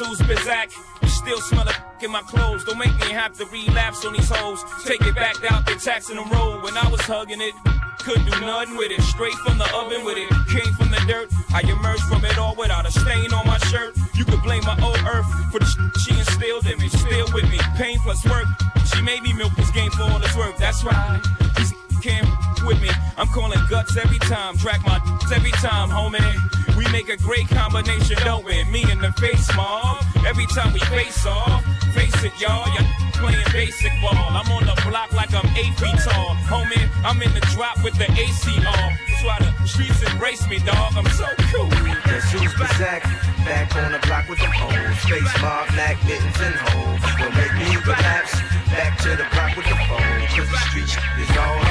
who's 0.06 0.18
Bizak? 0.20 0.72
You 1.02 1.08
still 1.08 1.40
smell 1.40 1.64
like 1.64 1.80
in 2.02 2.10
my 2.10 2.22
clothes. 2.22 2.64
Don't 2.64 2.78
make 2.78 2.94
me 3.00 3.10
have 3.12 3.36
to 3.38 3.44
relapse 3.46 4.04
on 4.04 4.12
these 4.12 4.30
hoes. 4.30 4.62
Take 4.84 5.02
it 5.02 5.14
back 5.14 5.36
out, 5.50 5.66
they 5.66 5.74
taxing 5.74 6.16
the 6.16 6.24
road. 6.24 6.62
When 6.62 6.76
I 6.76 6.88
was 6.88 7.00
hugging 7.02 7.40
it, 7.40 7.54
couldn't 8.00 8.24
do 8.24 8.40
nothing 8.40 8.76
with 8.76 8.90
it. 8.92 9.02
Straight 9.02 9.34
from 9.44 9.58
the 9.58 9.68
oven 9.74 10.04
with 10.04 10.16
it. 10.18 10.28
Came 10.48 10.72
from 10.74 10.90
the 10.90 11.02
dirt. 11.06 11.28
I 11.52 11.60
emerged 11.62 12.02
from 12.04 12.24
it 12.24 12.38
all 12.38 12.54
without 12.54 12.86
a 12.86 12.92
stain 12.92 13.32
on 13.32 13.46
my 13.46 13.58
shirt. 13.70 13.96
You 14.14 14.24
could 14.24 14.42
blame 14.42 14.62
my 14.64 14.78
old 14.82 15.00
earth 15.06 15.26
for 15.50 15.58
the 15.58 15.66
sh- 15.66 16.02
she 16.04 16.18
instilled 16.18 16.66
in 16.66 16.78
me. 16.78 16.88
Still 16.88 17.26
with 17.34 17.50
me. 17.50 17.58
Pain 17.76 17.98
plus 18.00 18.24
work. 18.26 18.46
She 18.94 19.02
made 19.02 19.22
me 19.22 19.32
milk 19.32 19.54
this 19.56 19.70
game 19.70 19.90
for 19.90 20.02
all 20.02 20.22
it's 20.22 20.36
worth. 20.36 20.56
That's 20.58 20.84
right. 20.84 21.20
These 21.56 21.72
can't 22.02 22.28
with 22.64 22.80
me. 22.80 22.90
I'm 23.16 23.28
calling 23.28 23.58
guts 23.68 23.96
every 23.96 24.18
time, 24.18 24.56
track 24.56 24.84
my 24.84 25.00
every 25.34 25.52
time, 25.52 25.90
homie. 25.90 26.65
We 26.76 26.84
make 26.92 27.08
a 27.08 27.16
great 27.16 27.48
combination, 27.48 28.18
we? 28.44 28.64
Me 28.64 28.84
and 28.90 29.00
the 29.00 29.10
face 29.12 29.48
mob. 29.56 30.04
Every 30.26 30.46
time 30.46 30.74
we 30.74 30.80
face 30.80 31.24
off, 31.24 31.64
face 31.94 32.22
it, 32.22 32.38
y'all. 32.38 32.68
Y'all 32.76 32.84
playing 33.14 33.48
basic 33.50 33.92
ball. 34.02 34.12
I'm 34.12 34.50
on 34.52 34.66
the 34.66 34.76
block 34.84 35.10
like 35.12 35.32
I'm 35.32 35.48
eight 35.56 35.72
feet 35.80 35.96
tall, 36.04 36.36
homie. 36.44 36.84
I'm 37.02 37.20
in 37.22 37.32
the 37.32 37.40
drop 37.56 37.82
with 37.82 37.96
the 37.96 38.04
AC 38.12 38.56
on. 38.60 38.92
That's 39.08 39.24
why 39.24 39.38
the 39.40 39.66
streets 39.66 40.02
embrace 40.02 40.46
me, 40.48 40.58
dog. 40.58 40.92
I'm 40.96 41.08
so 41.16 41.24
cool. 41.48 41.70
Guess 42.04 42.32
who's 42.32 42.52
Bazak? 42.60 43.02
Back 43.48 43.74
on 43.76 43.92
the 43.92 43.98
block 44.06 44.28
with 44.28 44.38
the 44.38 44.50
hoes. 44.52 44.98
Face 45.08 45.42
mob, 45.42 45.68
black 45.72 45.96
mittens 46.04 46.40
and 46.44 46.56
hoes. 46.60 47.00
Will 47.20 47.32
make 47.32 47.54
me 47.56 47.76
relapse. 47.88 48.36
Back 48.68 48.98
to 49.00 49.10
the 49.16 49.24
block 49.32 49.56
with 49.56 49.64
the 49.64 49.78
phone. 49.88 50.20
Cause 50.36 50.50
the 50.50 50.60
streets 50.68 50.92
is 50.92 51.36
all 51.38 51.65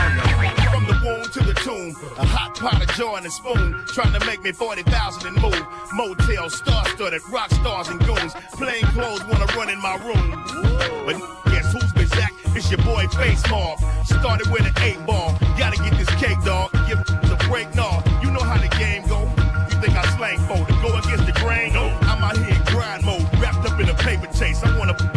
a 1.67 2.25
hot 2.25 2.53
pot 2.59 2.81
of 2.81 2.87
joy 2.95 3.15
and 3.15 3.25
a 3.25 3.31
spoon, 3.31 3.83
trying 3.87 4.13
to 4.13 4.23
make 4.27 4.43
me 4.43 4.51
40,000 4.51 5.27
and 5.27 5.41
move. 5.41 5.65
Motel, 5.93 6.49
star 6.49 6.85
studded, 6.89 7.21
rock 7.29 7.49
stars 7.49 7.87
and 7.87 7.99
goons. 8.05 8.33
Plain 8.53 8.83
clothes 8.93 9.23
wanna 9.25 9.45
run 9.57 9.69
in 9.69 9.81
my 9.81 9.95
room. 10.05 10.29
But 11.05 11.17
guess 11.49 11.73
who's 11.73 11.91
been 11.93 12.07
Zach? 12.07 12.33
It's 12.55 12.69
your 12.69 12.83
boy 12.83 13.07
Face 13.17 13.41
Mob. 13.49 13.79
Started 14.05 14.51
with 14.51 14.61
an 14.61 14.73
eight 14.83 15.03
ball. 15.07 15.35
Gotta 15.57 15.77
get 15.77 15.97
this 15.97 16.09
cake, 16.21 16.37
dog. 16.45 16.71
Give 16.87 17.03
the 17.03 17.37
break, 17.49 17.73
no. 17.73 17.89
You 18.21 18.29
know 18.29 18.43
how 18.43 18.61
the 18.61 18.69
game 18.77 19.07
go. 19.07 19.21
You 19.71 19.81
think 19.81 19.97
I 19.97 20.05
slang 20.17 20.37
for 20.45 20.61
to 20.65 20.73
go 20.85 20.95
against 20.97 21.25
the 21.25 21.33
grain? 21.41 21.73
No, 21.73 21.85
I'm 22.01 22.23
out 22.23 22.37
here 22.37 22.55
in 22.55 22.61
grind 22.65 23.03
mode, 23.03 23.25
wrapped 23.41 23.65
up 23.65 23.79
in 23.79 23.89
a 23.89 23.95
paper 23.95 24.27
chase. 24.37 24.61
I 24.63 24.77
wanna 24.77 25.14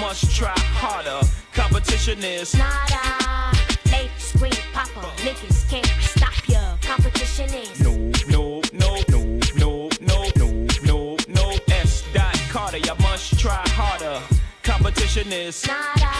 Must 0.00 0.34
try 0.36 0.54
harder. 0.56 1.26
Competition 1.52 2.22
is 2.22 2.54
Nada. 2.54 3.52
They 3.84 4.08
scream, 4.16 4.52
papa. 4.72 5.00
Niggas 5.18 5.68
can't 5.68 5.86
stop 6.00 6.48
ya. 6.48 6.76
Competition 6.82 7.50
is. 7.50 7.80
no, 7.80 7.92
no, 8.28 8.62
no, 8.72 9.02
no, 9.08 9.40
no, 9.56 9.88
no, 10.00 10.30
no, 10.36 10.66
no, 10.84 11.16
no. 11.28 11.58
S. 11.68 12.04
Dot 12.12 12.34
Carter, 12.48 12.78
you 12.78 12.94
must 13.00 13.38
try 13.40 13.62
harder. 13.70 14.20
Competition 14.62 15.32
is 15.32 15.66
Nada. 15.66 16.12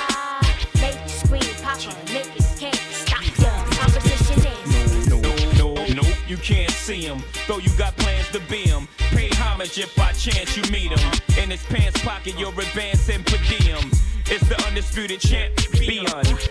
They 0.74 0.96
scream, 1.06 1.54
papa. 1.62 2.07
You 6.28 6.36
can't 6.36 6.70
see 6.70 7.02
him. 7.02 7.22
Though 7.46 7.58
you 7.58 7.70
got 7.78 7.96
plans 7.96 8.28
to 8.30 8.40
be 8.40 8.62
him. 8.62 8.86
Pay 9.10 9.30
homage 9.34 9.78
if 9.78 9.94
by 9.96 10.12
chance 10.12 10.56
you 10.56 10.62
meet 10.70 10.92
him. 10.92 11.12
In 11.42 11.50
his 11.50 11.64
pants 11.64 12.00
pocket, 12.02 12.38
you're 12.38 12.52
advancing 12.52 13.24
per 13.24 13.38
diem. 13.48 13.90
It's 14.30 14.46
the 14.46 14.62
undisputed 14.66 15.20
champ, 15.20 15.56
champion. 15.56 16.06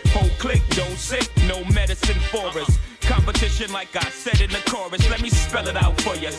Whole 0.08 0.30
click, 0.40 0.62
don't 0.70 0.98
sick, 0.98 1.30
no 1.48 1.64
medicine 1.66 2.20
for 2.32 2.48
us. 2.60 2.80
Competition, 3.02 3.72
like 3.72 3.96
I 3.96 4.10
said 4.10 4.42
in 4.42 4.50
the 4.50 4.62
chorus. 4.70 5.08
Let 5.10 5.22
me 5.22 5.30
spell 5.30 5.68
it 5.68 5.78
out 5.78 6.00
for 6.02 6.16
you. 6.16 6.32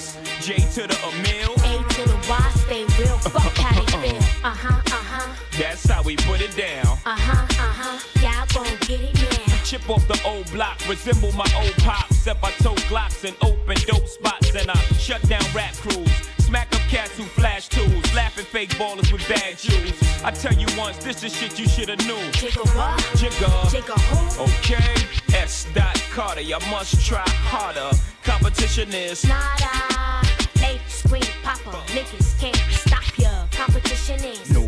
J 0.42 0.56
to 0.74 0.86
the 0.88 0.98
Emil. 1.06 1.52
A 1.54 1.88
to 1.94 2.08
the 2.08 2.26
Y, 2.28 2.50
stay 2.56 2.84
real. 3.00 3.18
Fuck 3.18 3.56
how 3.56 3.80
they 3.80 4.10
feel. 4.10 4.18
Uh 4.44 4.54
huh, 4.54 4.82
uh 4.86 4.90
huh. 4.90 5.34
That's 5.58 5.88
how 5.88 6.02
we 6.02 6.16
put 6.16 6.40
it 6.40 6.56
down. 6.56 6.86
Uh 7.04 7.16
huh, 7.16 7.42
uh 7.42 7.72
huh. 7.72 8.17
Y'all 8.54 8.64
gon' 8.64 8.76
get 8.80 9.00
it 9.00 9.14
now. 9.14 9.56
Chip 9.64 9.88
off 9.90 10.06
the 10.08 10.20
old 10.24 10.50
block, 10.52 10.80
resemble 10.88 11.32
my 11.32 11.46
old 11.56 11.74
pops. 11.78 12.10
Except 12.10 12.44
I 12.44 12.50
tote 12.62 12.78
glocks 12.88 13.24
and 13.24 13.36
open 13.42 13.76
dope 13.86 14.08
spots, 14.08 14.54
and 14.54 14.70
I 14.70 14.74
shut 14.98 15.22
down 15.28 15.42
rap 15.54 15.74
crews. 15.74 16.10
Smack 16.38 16.74
up 16.74 16.80
cats 16.88 17.16
who 17.16 17.24
flash 17.24 17.68
tools, 17.68 18.14
laughing 18.14 18.44
fake 18.46 18.70
ballers 18.76 19.12
with 19.12 19.26
bad 19.28 19.58
shoes. 19.58 19.92
I 20.24 20.30
tell 20.30 20.54
you 20.54 20.66
once, 20.78 20.96
this 20.98 21.22
is 21.22 21.36
shit 21.36 21.58
you 21.58 21.68
shoulda 21.68 21.96
knew. 22.04 22.16
Jigga 22.32 22.64
what? 22.74 22.98
Jigga. 23.20 23.48
Jigga 23.68 23.98
who? 24.08 24.44
Okay, 24.44 25.36
S. 25.36 25.66
Dot 25.74 26.02
Carter, 26.10 26.40
you 26.40 26.58
must 26.70 27.04
try 27.04 27.24
harder. 27.26 27.96
Competition 28.24 28.88
is 28.94 29.24
Nada. 29.24 30.26
Late 30.62 30.80
scream 30.88 31.22
popper. 31.42 31.76
Uh. 31.76 31.82
Niggas 31.88 32.40
can't 32.40 32.56
stop 32.70 33.18
ya. 33.18 33.46
Competition 33.52 34.18
is. 34.24 34.50
no, 34.50 34.60
no, 34.60 34.64
no. 34.64 34.67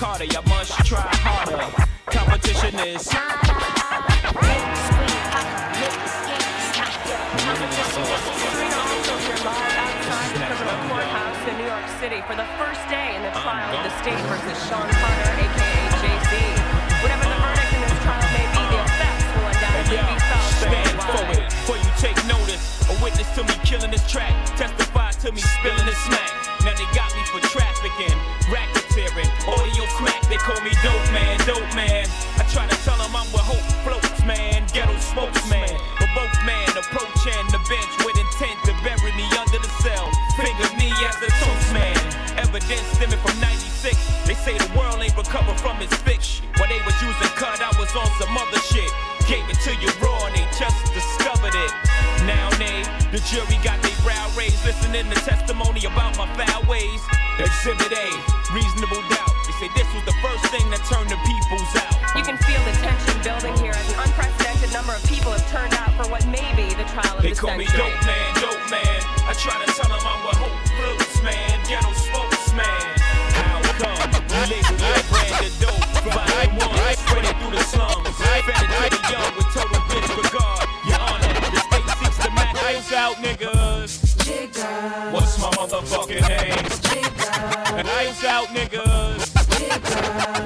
Carter, 0.00 0.24
you 0.24 0.40
must 0.48 0.72
try 0.88 1.04
harder. 1.20 1.60
Competition 2.08 2.72
is 2.88 3.04
in 11.44 11.52
New 11.60 11.68
York 11.68 11.84
City 12.00 12.24
for 12.24 12.32
the 12.32 12.48
first 12.56 12.80
day 12.88 13.12
in 13.12 13.20
the 13.28 13.34
trial 13.44 13.76
of 13.76 13.84
the 13.84 13.92
state 14.00 14.16
versus 14.24 14.56
Sean 14.72 14.88
Carter, 14.88 15.36
aka 15.36 15.84
Jay-Z. 16.00 16.32
Whatever 17.04 17.28
the 17.28 17.36
verdict 17.44 17.68
in 17.76 17.80
this 17.84 18.00
trial 18.00 18.24
may 18.32 18.48
be, 18.56 18.62
the 18.72 18.80
effects 18.80 19.28
will 19.36 19.52
undoubtedly 19.52 20.00
be 20.00 20.16
felt 20.16 20.48
stand 20.64 20.96
for 20.96 21.12
worldwide. 21.12 21.44
it, 21.44 21.52
for 21.68 21.76
you 21.76 21.90
take 22.00 22.16
notice. 22.24 22.88
A 22.88 22.96
witness 23.04 23.28
to 23.36 23.44
me 23.44 23.52
killing 23.68 23.92
this 23.92 24.08
track, 24.08 24.32
testify 24.56 25.12
to 25.20 25.28
me 25.28 25.44
spilling 25.60 25.84
this 25.84 26.00
smack. 26.08 26.32
Now 26.64 26.72
they 26.72 26.88
got 26.96 27.12
me 27.12 27.20
for 27.28 27.44
trafficking, 27.52 28.16
racketeering, 28.90 29.30
audio 29.46 29.84
crack. 29.96 30.20
They 30.28 30.36
call 30.36 30.60
me 30.62 30.70
dope 30.82 31.12
man, 31.12 31.38
dope 31.46 31.74
man. 31.74 32.06
I 32.36 32.44
try 32.50 32.66
to 32.66 32.76
tell 32.84 32.96
them 32.96 33.14
I'm 33.14 33.26
with 33.32 33.42
hope 33.42 33.64
floats, 33.84 34.24
man, 34.24 34.64
ghetto 34.72 34.96
spokesman. 34.98 35.70
But 35.98 36.10
both 36.14 36.34
man 36.44 36.68
approaching 36.70 37.46
the 37.50 37.60
bench 37.68 37.92
with 38.04 38.16
intent 38.18 38.56
to 38.66 38.72
bury 38.82 39.12
me 39.12 39.26
under 39.38 39.58
the 39.58 39.70
cell. 39.82 40.10
Finger 40.36 40.68
me 40.76 40.90
as 41.06 41.16
the 41.18 41.30
toast 41.42 41.72
man. 41.72 41.96
Evidence 42.38 42.86
stemming 42.96 43.18
from 43.20 43.38
96. 43.40 43.96
They 44.26 44.34
say 44.34 44.56
the 44.58 44.70
world 44.78 45.00
ain't 45.00 45.16
recovered 45.16 45.58
from 45.60 45.80
its 45.82 45.94
fix. 46.02 46.40
While 46.56 46.68
they 46.68 46.80
was 46.84 46.96
using 47.02 47.32
cut, 47.36 47.60
I 47.60 47.70
was 47.78 47.90
on 47.94 48.08
some 48.18 48.36
other 48.36 48.60
shit. 48.70 48.90
Gave 49.28 49.46
it 49.48 49.58
to 49.62 49.72
you 49.78 49.90
raw 50.02 50.26
and 50.26 50.34
they 50.34 50.46
just 50.58 50.78
discovered 50.92 51.54
it. 51.54 51.72
Now 52.26 52.50
they, 52.58 52.82
the 53.12 53.22
jury 53.30 53.56
got 53.62 53.80
their 53.82 53.96
brow 54.02 54.30
raised, 54.36 54.64
listening 54.64 55.08
to 55.08 55.16
testimony 55.22 55.84
about 55.84 56.18
my 56.18 56.26
foul 56.34 56.64
ways. 56.68 57.00
Exhibit 57.38 57.92
A, 57.92 58.39
reasonable 58.90 59.08
doubt. 59.14 59.34
They 59.46 59.52
say 59.52 59.68
this 59.74 59.88
was 59.94 60.04
the 60.04 60.16
first 60.22 60.44
thing 60.50 60.68
that 60.70 60.82
turned 60.90 61.10
the 61.10 61.18
peoples 61.22 61.70
out. 61.78 61.94
You 62.16 62.22
can 62.22 62.36
feel 62.42 62.60
the 62.66 62.74
tension 62.82 63.16
building 63.22 63.54
here 63.62 63.72
as 63.72 63.86
an 63.92 63.98
unprecedented 64.06 64.72
number 64.72 64.92
of 64.92 65.02
people 65.06 65.32
have 65.32 65.46
turned 65.50 65.74
out 65.74 65.94
for 65.94 66.10
what 66.10 66.26
may 66.26 66.46
be 66.58 66.74
the 66.74 66.86
trial 66.90 67.16
of 67.16 67.22
They 67.22 67.32
the 67.32 67.40
call 67.40 67.56
me 67.56 67.66
dope 67.70 67.94
man, 68.02 68.28
dope 68.42 68.66
man. 68.70 69.00
I 69.26 69.32
try 69.38 69.56
to 69.62 69.68
tell 69.72 69.88
them 69.90 70.02
I'm 70.02 70.22
a 70.26 70.34
hope 70.34 70.60
floats 70.74 71.22
man, 71.22 71.54
ghetto 71.66 71.92
spokesman. 71.94 72.82
How 73.38 73.62
come 73.78 74.10
you 74.10 74.42
label 74.50 74.76
your 74.82 75.02
brand 75.10 75.46
of 75.46 75.54
dope? 75.62 75.90
Volume 76.00 76.56
one, 76.58 76.94
spread 76.98 77.24
it 77.30 77.36
through 77.38 77.54
the 77.54 77.64
slums. 77.70 78.16
Fed 78.18 78.42
it 78.48 78.68
to 78.70 78.86
the 78.90 79.02
young 79.12 79.30
with 79.36 79.50
total 79.54 79.82
disregard. 79.90 80.66
Your 80.88 81.00
Honor, 81.00 81.34
the 81.54 81.60
state 81.62 81.88
seeks 82.00 82.18
to 82.24 82.30
match 82.32 82.56
ice 82.64 82.92
out 82.92 83.16
niggas. 83.22 84.10
What's 85.12 85.38
my 85.38 85.50
motherfucking 85.50 86.26
name? 86.28 86.70
Ice 88.00 88.24
out 88.24 88.49
niggas. 88.60 89.36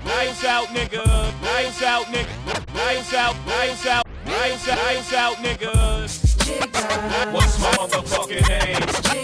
Ice 0.06 0.44
out 0.44 0.66
niggas. 0.68 1.32
Ice 1.42 1.82
out 1.82 2.06
niggas. 2.06 2.54
Ice 2.76 3.14
out, 3.14 3.36
ice 3.46 3.86
out, 3.86 4.06
ice 4.26 4.68
out, 4.68 4.78
ice 4.78 5.12
out 5.12 5.36
niggas. 5.36 7.32
What's 7.32 7.58
my 7.60 7.70
motherfucking 7.70 8.48
name? 8.48 9.23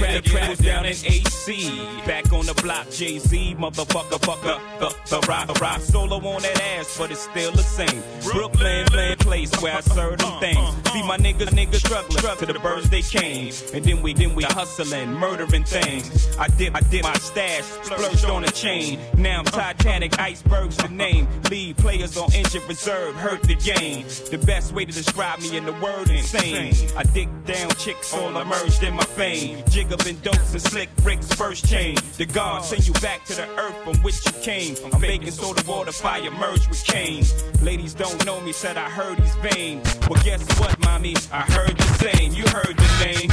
It, 0.00 0.24
get 0.24 0.60
it. 0.60 0.64
down 0.64 0.84
in 0.84 0.92
AC, 0.92 1.68
back 2.06 2.32
on 2.32 2.46
the 2.46 2.54
block, 2.62 2.90
Jay 2.90 3.18
Z, 3.18 3.56
motherfucker, 3.58 4.18
fucker, 4.20 4.58
the, 4.78 4.94
the 5.10 5.26
rock, 5.26 5.60
rock 5.60 5.80
solo 5.80 6.16
on 6.16 6.42
that 6.42 6.60
ass, 6.78 6.96
but 6.98 7.10
it's 7.10 7.20
still 7.20 7.52
the 7.52 7.62
same. 7.62 8.02
Brooklyn, 8.22 8.86
land 8.92 9.15
place 9.26 9.50
where 9.60 9.74
I 9.74 9.80
serve 9.80 10.18
them 10.18 10.38
things. 10.38 10.58
See 10.92 11.02
my 11.02 11.18
niggas, 11.18 11.50
niggas 11.50 11.84
struggling 11.84 12.38
to 12.38 12.46
the 12.46 12.58
birds 12.60 12.88
they 12.88 13.02
came, 13.02 13.52
and 13.74 13.84
then 13.84 14.00
we, 14.00 14.14
then 14.14 14.34
we 14.36 14.44
hustling, 14.44 15.12
murdering 15.12 15.64
things. 15.64 16.36
I 16.38 16.46
dip, 16.48 16.74
I 16.76 16.80
dip 16.80 17.02
my 17.02 17.14
stash, 17.14 17.64
splurged 17.82 18.24
on 18.26 18.44
a 18.44 18.50
chain. 18.50 19.00
Now 19.18 19.40
I'm 19.40 19.44
Titanic, 19.44 20.18
icebergs 20.18 20.76
the 20.76 20.88
name. 20.88 21.26
Lead 21.50 21.76
players 21.76 22.16
on 22.16 22.32
injured 22.32 22.62
reserve, 22.68 23.16
hurt 23.16 23.42
the 23.42 23.56
game. 23.56 24.06
The 24.30 24.38
best 24.46 24.72
way 24.72 24.84
to 24.84 24.92
describe 24.92 25.40
me 25.40 25.56
in 25.56 25.66
the 25.66 25.72
word 25.74 26.08
insane. 26.08 26.72
I 26.96 27.02
dig 27.02 27.28
down 27.44 27.70
chicks, 27.70 28.14
all 28.14 28.36
emerged 28.36 28.82
in 28.84 28.94
my 28.94 29.04
fame. 29.04 29.64
Jig 29.70 29.92
up 29.92 30.06
in 30.06 30.20
dopes 30.20 30.52
and 30.52 30.62
slick 30.62 30.94
bricks, 30.98 31.32
first 31.32 31.68
chain. 31.68 31.96
The 32.16 32.26
God 32.26 32.64
send 32.64 32.86
you 32.86 32.94
back 32.94 33.24
to 33.24 33.34
the 33.34 33.48
earth 33.58 33.76
from 33.82 33.96
which 34.02 34.24
you 34.24 34.32
came. 34.42 34.76
I'm 34.92 35.00
baking 35.00 35.32
soda 35.32 35.62
water, 35.66 35.92
fire 35.92 36.30
merge 36.30 36.68
with 36.68 36.84
cane. 36.84 37.24
Ladies 37.62 37.94
don't 37.94 38.24
know 38.24 38.40
me, 38.40 38.52
said 38.52 38.76
I 38.76 38.88
heard 38.88 39.15
he's 39.16 39.34
vain. 39.36 39.82
Well, 40.08 40.22
guess 40.24 40.42
what, 40.58 40.78
mommy? 40.84 41.14
I 41.32 41.42
heard 41.42 41.76
the 41.76 41.90
same. 41.98 42.32
You 42.32 42.44
heard 42.48 42.76
the 42.76 43.04
name. 43.04 43.30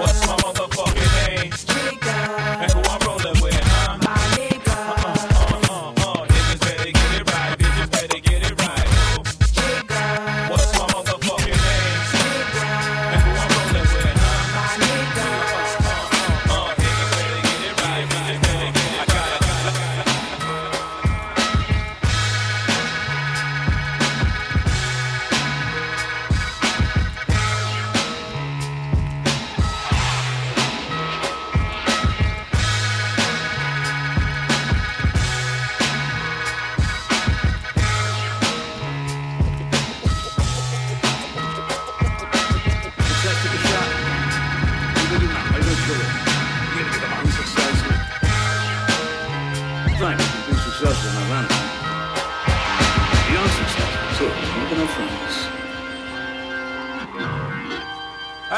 What's 0.00 0.26
my 0.26 0.36
motherfucking 0.36 1.12
name? 1.26 1.52
And 2.62 2.70
who 2.72 2.80
I'm 2.82 3.00
rolling 3.06 3.37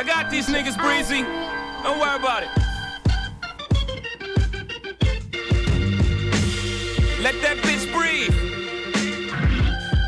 I 0.01 0.03
got 0.03 0.31
these 0.31 0.47
niggas 0.47 0.79
breezy. 0.79 1.25
Don't 1.83 2.01
worry 2.01 2.17
about 2.17 2.43
it. 2.43 2.49
Let 7.21 7.35
that 7.43 7.59
bitch 7.59 7.93
breathe. 7.93 8.33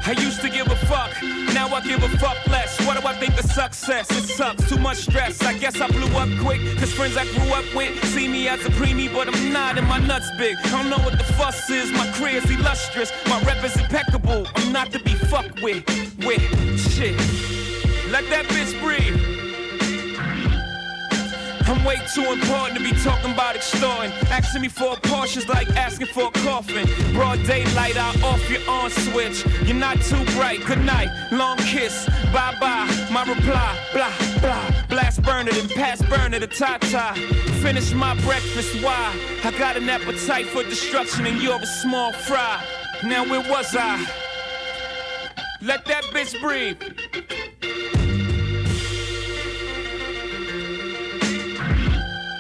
I 0.07 0.13
used 0.13 0.41
to 0.41 0.49
give 0.49 0.67
a 0.69 0.77
fuck. 0.87 1.11
Now 1.53 1.69
I 1.69 1.83
give 1.83 2.03
a 2.03 2.09
fuck 2.17 2.39
less? 2.47 2.81
What 2.87 2.99
do 2.99 3.07
I 3.07 3.13
think 3.17 3.39
of 3.39 3.45
success? 3.45 4.11
It 4.13 4.31
sucks, 4.31 4.67
too 4.67 4.79
much 4.79 4.97
stress. 4.97 5.43
I 5.43 5.59
guess 5.59 5.79
I 5.79 5.89
blew 5.89 6.09
up 6.17 6.31
quick, 6.41 6.63
cause 6.79 6.91
friends 6.95 7.19
I 7.19 7.27
grew 7.27 7.53
up 7.53 7.67
with 7.75 8.03
see 8.15 8.29
me 8.29 8.49
as 8.49 8.65
a 8.65 8.71
preemie, 8.71 9.13
but 9.13 9.29
I'm 9.29 9.53
not, 9.53 9.77
and 9.77 9.87
my 9.87 9.99
nuts 9.99 10.31
big. 10.39 10.57
I 10.65 10.71
don't 10.71 10.89
know 10.89 11.05
what 11.05 11.19
the 11.19 11.25
fuss 11.35 11.69
is, 11.69 11.93
my 11.93 12.11
career's 12.13 12.51
illustrious, 12.51 13.13
my 13.29 13.43
rep 13.43 13.63
is 13.63 13.77
impeccable. 13.77 14.47
I'm 14.55 14.73
not 14.73 14.91
to 14.93 15.01
be 15.01 15.13
fucked 15.13 15.61
with, 15.61 15.85
with 16.25 16.41
shit. 16.81 17.15
Let 18.11 18.25
that 18.31 18.47
bitch 18.47 18.81
breathe. 18.81 19.32
I'm 21.73 21.83
way 21.87 21.97
too 22.15 22.31
important 22.31 22.77
to 22.77 22.85
be 22.85 22.93
talking 23.01 23.33
about 23.33 23.57
extorting. 23.57 24.13
Asking 24.29 24.61
me 24.61 24.69
for 24.69 24.93
a 24.93 24.97
Porsche's 24.97 25.49
like 25.49 25.71
asking 25.71 26.09
for 26.09 26.25
a 26.25 26.31
coffin. 26.31 26.87
Broad 27.15 27.43
daylight, 27.47 27.97
I 27.97 28.11
off 28.23 28.47
your 28.51 28.61
on 28.69 28.91
switch. 28.91 29.47
You're 29.65 29.77
not 29.77 29.99
too 30.03 30.23
bright. 30.37 30.63
Good 30.67 30.85
night, 30.85 31.09
long 31.33 31.57
kiss, 31.57 32.05
bye 32.31 32.55
bye. 32.61 33.09
My 33.11 33.25
reply, 33.25 33.79
blah 33.95 34.13
blah. 34.41 34.71
Blast 34.91 35.23
burner, 35.23 35.51
then 35.51 35.67
pass 35.71 36.03
burner 36.03 36.41
to 36.41 36.47
Tata. 36.47 37.19
Finish 37.63 37.95
my 37.95 38.21
breakfast. 38.21 38.85
Why? 38.85 39.17
I 39.43 39.51
got 39.59 39.79
an 39.79 39.89
appetite 39.89 40.47
for 40.49 40.63
destruction, 40.65 41.25
and 41.25 41.41
you're 41.41 41.59
a 41.59 41.67
small 41.67 42.13
fry. 42.13 42.63
Now 43.03 43.25
where 43.25 43.51
was 43.51 43.75
I? 43.75 44.07
Let 45.63 45.87
that 45.87 46.05
bitch 46.13 46.39
breathe. 46.39 47.42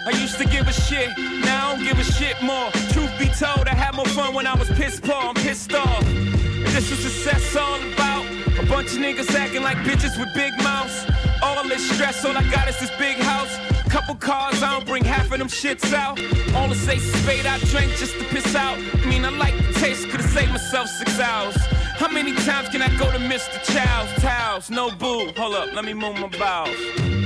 I 0.04 0.10
used 0.10 0.36
to 0.38 0.44
give 0.44 0.66
a 0.66 0.72
shit, 0.72 1.10
now 1.16 1.70
I 1.70 1.76
don't 1.76 1.84
give 1.84 1.98
a 1.98 2.04
shit 2.04 2.40
more. 2.42 2.70
Truth 2.90 3.12
be 3.18 3.28
told, 3.28 3.68
I 3.68 3.74
had 3.74 3.94
more 3.94 4.06
fun 4.06 4.34
when 4.34 4.46
I 4.46 4.54
was 4.54 4.68
pissed 4.70 5.02
poor, 5.02 5.14
I'm 5.14 5.34
pissed 5.34 5.72
off. 5.74 6.04
And 6.06 6.66
this 6.66 6.90
was 6.90 6.98
success 6.98 7.54
all 7.56 7.80
about 7.92 8.24
a 8.58 8.66
bunch 8.66 8.92
of 8.92 8.98
niggas 8.98 9.32
acting 9.34 9.62
like 9.62 9.76
bitches 9.78 10.18
with 10.18 10.34
big 10.34 10.52
mouths. 10.62 11.06
All 11.42 11.62
this 11.68 11.88
stress, 11.90 12.24
all 12.24 12.36
I 12.36 12.42
got 12.50 12.68
is 12.68 12.78
this 12.80 12.90
big 12.98 13.16
house. 13.16 13.56
Couple 13.88 14.14
cars, 14.16 14.62
I 14.62 14.72
don't 14.72 14.86
bring 14.86 15.04
half 15.04 15.30
of 15.30 15.38
them 15.38 15.48
shits 15.48 15.92
out. 15.92 16.18
All 16.56 16.68
the 16.68 16.74
say 16.74 16.98
spade 16.98 17.46
I 17.46 17.58
drank 17.70 17.92
just 17.92 18.18
to 18.18 18.24
piss 18.24 18.54
out. 18.54 18.78
I 18.78 19.06
mean, 19.06 19.24
I 19.24 19.30
like 19.30 19.56
the 19.56 19.72
taste, 19.74 20.08
could've 20.08 20.26
saved 20.26 20.50
myself 20.50 20.88
six 20.88 21.20
hours. 21.20 21.56
How 21.96 22.08
many 22.08 22.34
times 22.34 22.68
can 22.70 22.82
I 22.82 22.88
go 22.98 23.10
to 23.12 23.18
Mr. 23.18 23.62
Chow's? 23.72 24.10
Towels, 24.20 24.70
no 24.70 24.90
boo. 24.90 25.30
Hold 25.36 25.54
up, 25.54 25.72
let 25.74 25.84
me 25.84 25.94
move 25.94 26.18
my 26.18 26.28
bowels. 26.28 27.21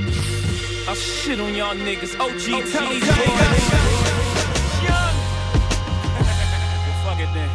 I'll 0.87 0.95
shit 0.95 1.39
on 1.41 1.53
y'all 1.53 1.75
niggas. 1.75 2.17
OG, 2.17 2.71
tell 2.71 2.87
me, 2.87 3.01
tell 3.01 3.19
me, 3.19 3.33
Young. 4.87 5.15
Fuck 7.03 7.19
it 7.19 7.27
then. 7.33 7.49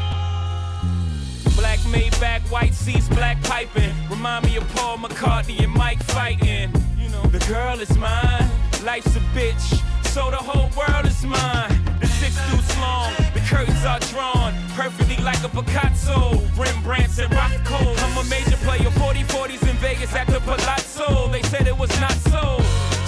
Black 1.57 1.79
Maybach, 1.81 2.43
white 2.51 2.75
seats, 2.75 3.09
black 3.09 3.43
piping. 3.45 3.95
Remind 4.11 4.45
me 4.45 4.57
of 4.57 4.69
Paul 4.75 4.99
McCartney 4.99 5.63
and 5.65 5.73
Mike 5.73 6.03
fighting. 6.03 6.71
You 6.99 7.09
know, 7.09 7.23
the 7.23 7.39
girl 7.49 7.81
is 7.81 7.97
mine. 7.97 8.51
Life's 8.85 9.17
a 9.17 9.21
bitch, 9.35 9.81
so 10.09 10.31
the 10.31 10.37
whole 10.37 10.69
world 10.77 11.07
is 11.07 11.25
mine. 11.25 11.81
The 12.01 12.07
six 12.09 12.37
dudes 12.51 12.77
long, 12.81 13.15
the 13.33 13.41
curtains 13.49 13.83
are 13.87 14.01
drawn 14.13 14.53
perfectly 14.75 15.17
like 15.25 15.43
a 15.43 15.49
Picasso. 15.49 16.39
Rembrandt's 16.59 17.19
and 17.19 17.33
Rothko. 17.33 17.79
I'm 18.05 18.19
a 18.19 18.29
major 18.29 18.59
player, 18.59 18.91
40 18.91 19.23
40s 19.25 19.71
in 19.71 19.77
Vegas 19.77 20.15
at 20.15 20.27
the 20.27 20.41
Palazzo. 20.41 21.29
They 21.29 21.43
said 21.43 21.67
it 21.67 21.79
was 21.79 21.91
not 21.99 22.13
so. 22.13 22.59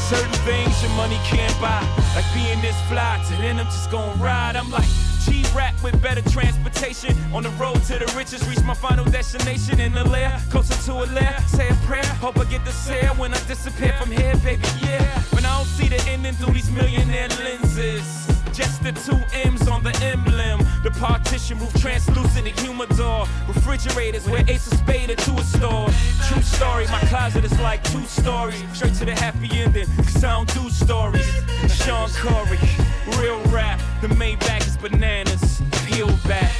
Certain 0.08 0.32
things 0.44 0.82
your 0.82 0.92
money 0.92 1.18
can't 1.24 1.58
buy, 1.60 1.80
like 2.14 2.26
being 2.34 2.60
this 2.60 2.78
fly. 2.88 3.24
To 3.26 3.36
then 3.40 3.58
I'm 3.58 3.66
just 3.66 3.90
gonna 3.90 4.12
ride. 4.22 4.54
I'm 4.54 4.70
like 4.70 4.86
G-rap 5.24 5.74
with 5.82 6.00
better 6.02 6.20
transportation. 6.28 7.16
On 7.32 7.42
the 7.42 7.48
road 7.50 7.82
to 7.84 7.98
the 7.98 8.12
riches, 8.14 8.46
reach 8.46 8.62
my 8.64 8.74
final 8.74 9.06
destination 9.06 9.80
in 9.80 9.92
the 9.94 10.04
lair, 10.04 10.38
closer 10.50 10.74
to 10.86 10.92
a 11.04 11.06
lair. 11.14 11.38
Say 11.46 11.70
a 11.70 11.74
prayer, 11.86 12.04
hope 12.20 12.38
I 12.38 12.44
get 12.44 12.64
the 12.66 12.72
sale 12.72 13.14
when 13.14 13.32
I 13.32 13.38
disappear 13.46 13.94
from 13.98 14.10
here, 14.10 14.36
baby. 14.44 14.62
Yeah, 14.82 15.22
when 15.32 15.46
I 15.46 15.56
don't 15.56 15.66
see 15.66 15.88
the 15.88 16.00
ending 16.10 16.34
through 16.34 16.52
these 16.52 16.70
millionaire 16.70 17.28
lenses. 17.28 18.33
Just 18.54 18.84
the 18.84 18.92
two 18.92 19.18
M's 19.32 19.66
on 19.66 19.82
the 19.82 19.92
emblem. 20.00 20.64
The 20.84 20.90
partition 20.92 21.58
roof 21.58 21.74
translucent, 21.80 22.44
the 22.44 22.50
humidor. 22.62 23.26
Refrigerators 23.48 24.28
where 24.28 24.44
Ace 24.48 24.70
of 24.70 24.78
Spade 24.78 25.10
or 25.10 25.16
two 25.16 25.34
is 25.34 25.48
stored. 25.52 25.92
True 26.28 26.42
story, 26.42 26.86
my 26.86 27.00
closet 27.08 27.44
is 27.44 27.58
like 27.58 27.82
two 27.82 28.04
stories. 28.04 28.62
Straight 28.72 28.94
to 28.94 29.06
the 29.06 29.14
happy 29.16 29.48
ending, 29.52 29.86
cause 29.96 30.22
I 30.22 30.36
don't 30.36 30.54
do 30.54 30.70
stories. 30.70 31.26
Shawn 31.68 32.08
Corey, 32.10 32.60
real 33.18 33.42
rap. 33.52 33.80
The 34.00 34.06
Maybach 34.08 34.66
is 34.68 34.76
bananas. 34.76 35.60
Peel 35.86 36.16
back. 36.28 36.52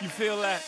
you 0.00 0.08
feel 0.08 0.40
that? 0.40 0.62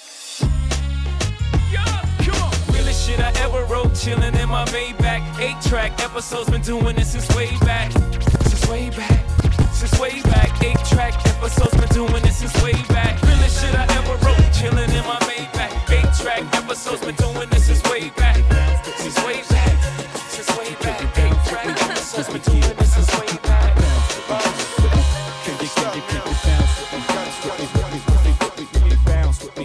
Shit 3.05 3.21
I 3.21 3.31
ever 3.43 3.65
wrote, 3.65 3.91
chillin' 3.91 4.35
in 4.41 4.49
my 4.49 4.65
Maybach. 4.67 5.39
Eight 5.39 5.61
track 5.69 6.03
episodes, 6.03 6.49
been 6.49 6.63
doing 6.63 6.97
this 6.97 7.13
since 7.13 7.29
way 7.37 7.51
back. 7.61 7.93
Since 7.93 8.67
way 8.67 8.89
back. 8.89 9.24
Since 9.85 10.01
way 10.01 10.23
back. 10.23 10.65
Eight 10.65 10.79
track 10.87 11.15
episodes, 11.27 11.77
been 11.77 11.89
doing 11.89 12.23
this 12.23 12.39
since 12.39 12.57
way 12.63 12.73
back. 12.89 13.21
Realest 13.21 13.61
shit 13.61 13.75
I 13.75 13.85
ever 13.99 14.17
wrote, 14.25 14.41
chillin' 14.57 14.89
in 14.89 15.05
my 15.05 15.19
Maybach. 15.29 15.91
Eight 15.93 16.09
track 16.17 16.43
episodes, 16.57 17.05
been 17.05 17.15
doing 17.17 17.51
this 17.51 17.67
since 17.67 17.83
way 17.91 18.09
back. 18.17 18.37
Since 18.97 19.23
way 19.27 19.43
back. 19.51 19.77
Since 20.33 20.57
way 20.57 20.75
back. 20.81 21.19
Eight 21.19 21.37
track 21.45 21.67
episodes, 21.69 22.29
been 22.33 22.41
doing 22.41 22.77
this 22.79 22.95
since 22.95 23.13
way 23.21 23.29
back. 23.43 23.77
Can 25.45 25.53
you, 25.61 25.69
can 25.69 25.93
you, 25.93 26.03
can 26.09 26.23
you 26.25 26.37
bounce 26.49 26.81
with 26.81 26.89
me? 26.95 27.01
Bounce 27.13 27.37
with 27.45 27.59
me, 27.61 27.67
with 27.77 27.93
me, 27.93 28.33
with 28.41 28.57
me, 28.57 28.65
with 28.73 28.85
me, 28.89 28.97
bounce 29.05 29.39
with 29.45 29.55
me. 29.59 29.65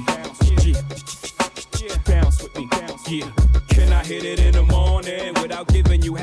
Yeah. 1.80 1.95
Bounce 2.03 2.43
with 2.43 2.53
me. 2.57 2.67
Yeah. 3.07 3.32
Can 3.70 3.93
I 3.93 4.03
hit 4.03 4.26
it 4.26 4.39
in 4.41 4.51
the 4.51 4.63
morning 4.63 5.34
without 5.41 5.68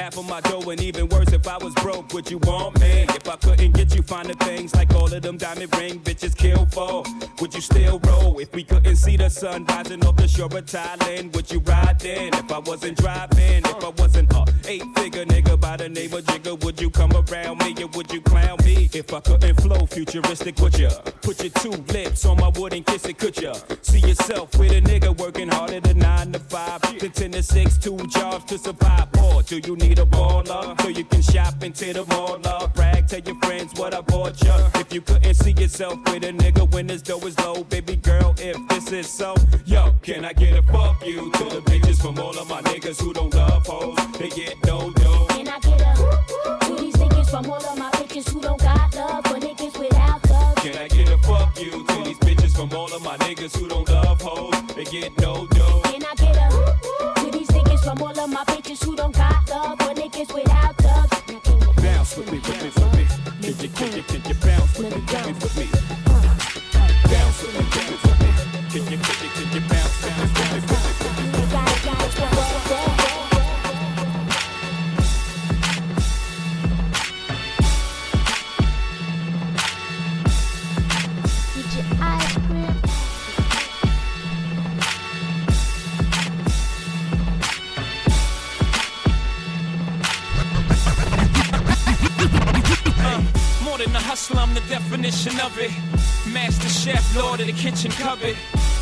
half 0.06 0.18
of 0.18 0.28
my 0.28 0.40
dough? 0.40 0.70
And 0.70 0.80
even 0.80 1.08
worse, 1.08 1.32
if 1.32 1.46
I 1.48 1.58
was 1.58 1.74
broke, 1.74 2.12
would 2.14 2.30
you 2.30 2.38
want 2.38 2.78
me? 2.80 3.06
If 3.08 3.28
I 3.28 3.36
couldn't 3.36 3.72
get 3.72 3.94
you 3.94 4.02
finer 4.02 4.34
things 4.34 4.74
like 4.74 4.94
all 4.94 5.12
of 5.12 5.22
them 5.22 5.36
diamond 5.36 5.76
ring 5.76 5.98
bitches 6.00 6.36
kill 6.36 6.64
for, 6.66 7.02
would 7.40 7.52
you 7.52 7.60
still 7.60 7.98
roll? 8.06 8.38
If 8.38 8.54
we 8.54 8.62
couldn't 8.62 8.96
see 8.96 9.16
the 9.16 9.28
sun 9.28 9.64
rising 9.64 10.04
off 10.06 10.16
the 10.16 10.28
shore 10.28 10.46
of 10.46 10.66
Thailand, 10.66 11.34
would 11.34 11.50
you 11.50 11.58
ride 11.60 11.98
then? 11.98 12.34
If 12.34 12.52
I 12.52 12.58
wasn't 12.58 12.98
driving, 12.98 13.64
if 13.64 13.84
I 13.84 13.88
wasn't 13.98 14.32
a 14.32 14.44
eight 14.68 14.84
figure 14.96 15.24
nigga 15.24 15.58
by 15.60 15.76
the 15.76 15.88
name 15.88 16.12
of 16.12 16.24
Jigga, 16.24 16.62
would 16.64 16.80
you 16.80 16.90
come 16.90 17.12
around 17.12 17.58
me 17.58 17.74
or 17.82 17.88
would 17.88 18.12
you 18.12 18.20
clown 18.20 18.58
me? 18.64 18.88
If 18.92 19.12
I 19.12 19.20
couldn't 19.20 19.60
flow 19.60 19.86
futuristic, 19.86 20.58
would 20.60 20.78
ya? 20.78 20.90
Put 21.22 21.42
your 21.42 21.50
two 21.50 21.76
lips 21.92 22.24
on 22.24 22.36
my 22.38 22.48
wood 22.56 22.72
and 22.74 22.86
kiss 22.86 23.04
it, 23.06 23.18
could 23.18 23.36
ya? 23.40 23.54
See 23.82 24.00
yourself 24.00 24.56
with 24.56 24.70
a 24.70 24.80
nigga 24.80 25.16
working 25.18 25.48
harder 25.48 25.80
than 25.80 25.98
nine 25.98 26.32
to 26.32 26.38
five, 26.38 26.80
to 26.98 27.08
ten 27.08 27.32
to 27.32 27.42
six, 27.42 27.76
two 27.76 27.96
jobs 28.06 28.44
to 28.46 28.58
survive. 28.58 29.08
Or 29.22 29.42
do 29.42 29.58
you 29.58 29.76
need 29.76 29.95
a 29.98 30.06
baller 30.06 30.80
so 30.80 30.88
you 30.88 31.04
can 31.04 31.22
shop 31.22 31.62
into 31.62 31.92
the 31.92 32.04
mall? 32.06 32.38
Love, 32.44 32.72
brag, 32.74 33.08
tell 33.08 33.20
your 33.20 33.36
friends 33.36 33.72
what 33.78 33.94
I 33.94 34.00
bought 34.00 34.42
ya. 34.42 34.56
If 34.74 34.92
you 34.92 35.00
couldn't 35.00 35.34
see 35.34 35.52
yourself 35.52 35.98
with 36.06 36.24
a 36.24 36.32
nigga 36.32 36.70
when 36.72 36.88
his 36.88 37.02
dough 37.02 37.20
is 37.26 37.38
low, 37.40 37.64
baby 37.64 37.96
girl, 37.96 38.34
if 38.38 38.56
this 38.68 38.92
is 38.92 39.08
so, 39.08 39.34
yo, 39.64 39.94
can 40.02 40.24
I 40.24 40.32
get 40.32 40.56
a 40.58 40.62
fuck 40.62 41.04
you 41.06 41.30
to 41.32 41.44
the 41.44 41.62
bitches 41.66 42.00
from 42.00 42.18
all 42.18 42.38
of 42.38 42.48
my 42.48 42.62
niggas 42.62 43.00
who 43.00 43.12
don't 43.12 43.34
love 43.34 43.66
hoes? 43.66 43.98
They 44.18 44.28
get 44.28 44.56
no 44.64 44.90
dough. 44.92 45.26
Can 45.30 45.48
I 45.48 45.58
get 45.60 45.80
a 45.80 46.66
to 46.66 46.76
these 46.82 46.94
niggas 46.96 47.30
from 47.30 47.50
all 47.50 47.64
of 47.64 47.78
my 47.78 47.90
bitches 47.92 48.28
who 48.30 48.40
don't 48.40 48.60
got 48.60 48.94
love 48.94 49.24
for 49.26 49.34
niggas 49.34 49.78
without 49.78 50.28
love? 50.30 50.56
Can 50.56 50.76
I 50.76 50.88
get 50.88 51.08
a 51.10 51.18
fuck 51.18 51.58
you 51.60 51.84
to 51.84 52.04
these 52.04 52.18
bitches 52.18 52.54
from 52.56 52.72
all 52.72 52.92
of 52.92 53.02
my 53.02 53.16
niggas 53.18 53.56
who 53.56 53.68
don't 53.68 53.88
love 53.88 54.20
hoes? 54.20 54.54
They 54.74 54.84
get 54.84 55.18
no 55.20 55.46
dough. 55.48 55.80
Can 55.84 56.04
I 56.04 56.14
get 56.14 56.36
a 56.36 57.20
to 57.20 57.30
these 57.30 57.48
niggas 57.48 57.84
from 57.84 58.02
all 58.02 58.18
of 58.18 58.30
my 58.30 58.44
bitches 58.66 58.84
who 58.84 58.96
don't 58.96 59.14
got 59.14 59.48
love 59.48 59.78
for 59.78 59.94
niggas 59.94 60.34
without 60.34 60.82
love? 60.84 61.76
Bounce 61.76 62.16
with 62.16 62.32
me, 62.32 62.38
with 62.38 62.62
me, 62.62 62.70
with 62.74 62.94
me. 62.94 63.06
Can 63.42 63.60
you, 63.60 63.68
can 63.68 63.96
you, 63.96 64.02
can 64.02 64.28
you 64.28 64.34
bounce 64.34 64.78
with 64.78 64.90
me, 64.94 65.00
me, 65.26 65.32
with 65.32 65.56
me? 65.72 65.75
Hustler, 94.16 94.40
I'm 94.40 94.54
the 94.54 94.60
definition 94.60 95.38
of 95.40 95.58
it. 95.58 95.70
Master 96.32 96.68
chef, 96.68 97.04
lord 97.16 97.40
of 97.40 97.46
the 97.46 97.52
kitchen 97.52 97.90
cupboard. 97.90 98.36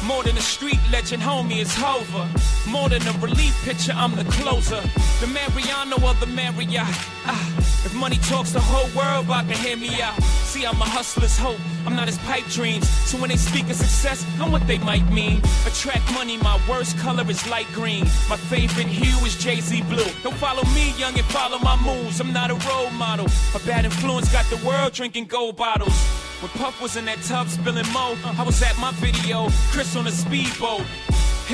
More 0.07 0.23
than 0.23 0.37
a 0.37 0.41
street 0.41 0.81
legend, 0.93 1.23
homie, 1.23 1.61
it's 1.63 1.75
Hova. 1.75 2.29
More 2.69 2.91
than 2.91 3.01
a 3.07 3.13
relief 3.21 3.55
pitcher, 3.65 3.93
I'm 3.95 4.15
the 4.15 4.25
closer. 4.25 4.81
The 5.21 5.27
Mariano 5.27 5.97
or 6.07 6.13
the 6.15 6.27
Marriott. 6.27 6.85
Ah, 7.25 7.57
if 7.87 7.95
money 7.95 8.17
talks, 8.17 8.53
the 8.53 8.61
whole 8.61 8.89
world 8.95 9.31
I 9.31 9.45
can 9.45 9.57
hear 9.57 9.79
me 9.79 10.03
out. 10.03 10.23
See, 10.23 10.67
I'm 10.67 10.81
a 10.81 10.85
hustler's 10.85 11.39
hope. 11.39 11.59
I'm 11.87 11.97
not 11.97 12.07
his 12.07 12.19
pipe 12.19 12.45
dreams. 12.51 12.87
So 12.89 13.17
when 13.19 13.31
they 13.31 13.37
speak 13.37 13.65
of 13.71 13.77
success, 13.77 14.27
I'm 14.39 14.53
what 14.53 14.67
they 14.67 14.79
might 14.79 15.11
mean. 15.11 15.39
Attract 15.67 16.05
money, 16.13 16.37
my 16.37 16.61
worst 16.69 16.99
color 16.99 17.25
is 17.31 17.47
light 17.49 17.67
green. 17.73 18.05
My 18.29 18.37
favorite 18.37 18.87
hue 18.87 19.25
is 19.25 19.37
Jay-Z 19.43 19.83
blue. 19.85 20.11
Don't 20.23 20.37
follow 20.37 20.65
me, 20.75 20.93
young, 20.99 21.19
and 21.19 21.27
follow 21.27 21.59
my 21.61 21.77
moves. 21.83 22.21
I'm 22.21 22.33
not 22.33 22.51
a 22.51 22.57
role 22.69 22.91
model. 22.91 23.27
A 23.55 23.59
bad 23.67 23.87
influence 23.87 24.31
got 24.31 24.45
the 24.47 24.65
world 24.67 24.93
drinking 24.93 25.27
gold 25.27 25.57
bottles. 25.57 25.97
When 26.41 26.51
Puff 26.61 26.83
was 26.83 26.97
in 26.97 27.07
that 27.07 27.23
tub 27.23 27.49
spilling 27.49 27.91
mo, 27.93 28.17
I 28.39 28.43
was 28.43 28.61
at 28.61 28.77
my 28.79 28.93
video, 29.01 29.49
Chris 29.73 29.94
on 29.97 30.07
a 30.07 30.11
speedboat. 30.11 30.83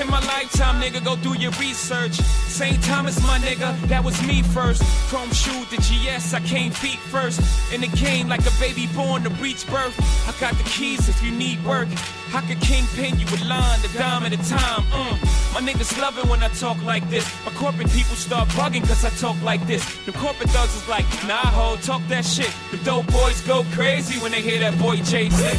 In 0.00 0.06
my 0.06 0.20
lifetime, 0.24 0.80
nigga, 0.80 1.04
go 1.04 1.16
do 1.16 1.34
your 1.34 1.50
research. 1.52 2.14
St. 2.14 2.80
Thomas, 2.84 3.20
my 3.22 3.38
nigga, 3.38 3.78
that 3.88 4.04
was 4.04 4.14
me 4.26 4.42
first. 4.42 4.82
Chrome 5.08 5.30
shoe, 5.32 5.64
the 5.68 5.76
GS, 5.78 6.32
I 6.32 6.40
came 6.40 6.70
feet 6.70 6.98
first. 6.98 7.40
In 7.72 7.80
the 7.80 7.88
game, 7.88 8.28
like 8.28 8.46
a 8.46 8.52
baby 8.60 8.86
born 8.94 9.24
to 9.24 9.30
breech 9.30 9.66
birth. 9.66 9.98
I 10.28 10.40
got 10.40 10.56
the 10.56 10.64
keys 10.64 11.08
if 11.08 11.20
you 11.22 11.32
need 11.32 11.62
work. 11.64 11.88
I 12.32 12.40
could 12.42 12.60
kingpin 12.60 13.18
you 13.18 13.26
a 13.26 13.38
line, 13.44 13.82
the 13.82 13.90
dime 13.98 14.22
at 14.22 14.32
a 14.32 14.36
time. 14.48 14.84
Mm. 14.84 15.54
My 15.54 15.60
niggas 15.60 16.00
love 16.00 16.16
it 16.18 16.26
when 16.26 16.42
I 16.42 16.48
talk 16.48 16.80
like 16.84 17.08
this. 17.10 17.26
My 17.44 17.52
corporate 17.52 17.90
people 17.90 18.14
start 18.14 18.48
bugging 18.50 18.86
cause 18.86 19.04
I 19.04 19.10
talk 19.10 19.42
like 19.42 19.66
this. 19.66 19.84
The 20.06 20.12
corporate 20.12 20.50
thugs 20.50 20.76
is 20.76 20.88
like, 20.88 21.04
nah, 21.26 21.50
ho, 21.50 21.76
talk 21.82 22.00
that 22.08 22.24
shit. 22.24 22.54
The 22.70 22.78
dope 22.84 23.08
boys 23.08 23.40
go 23.42 23.64
crazy 23.72 24.20
when 24.20 24.30
they 24.30 24.40
hear 24.40 24.60
that 24.60 24.78
boy 24.78 24.96
Jay 24.98 25.28
Z. 25.28 25.58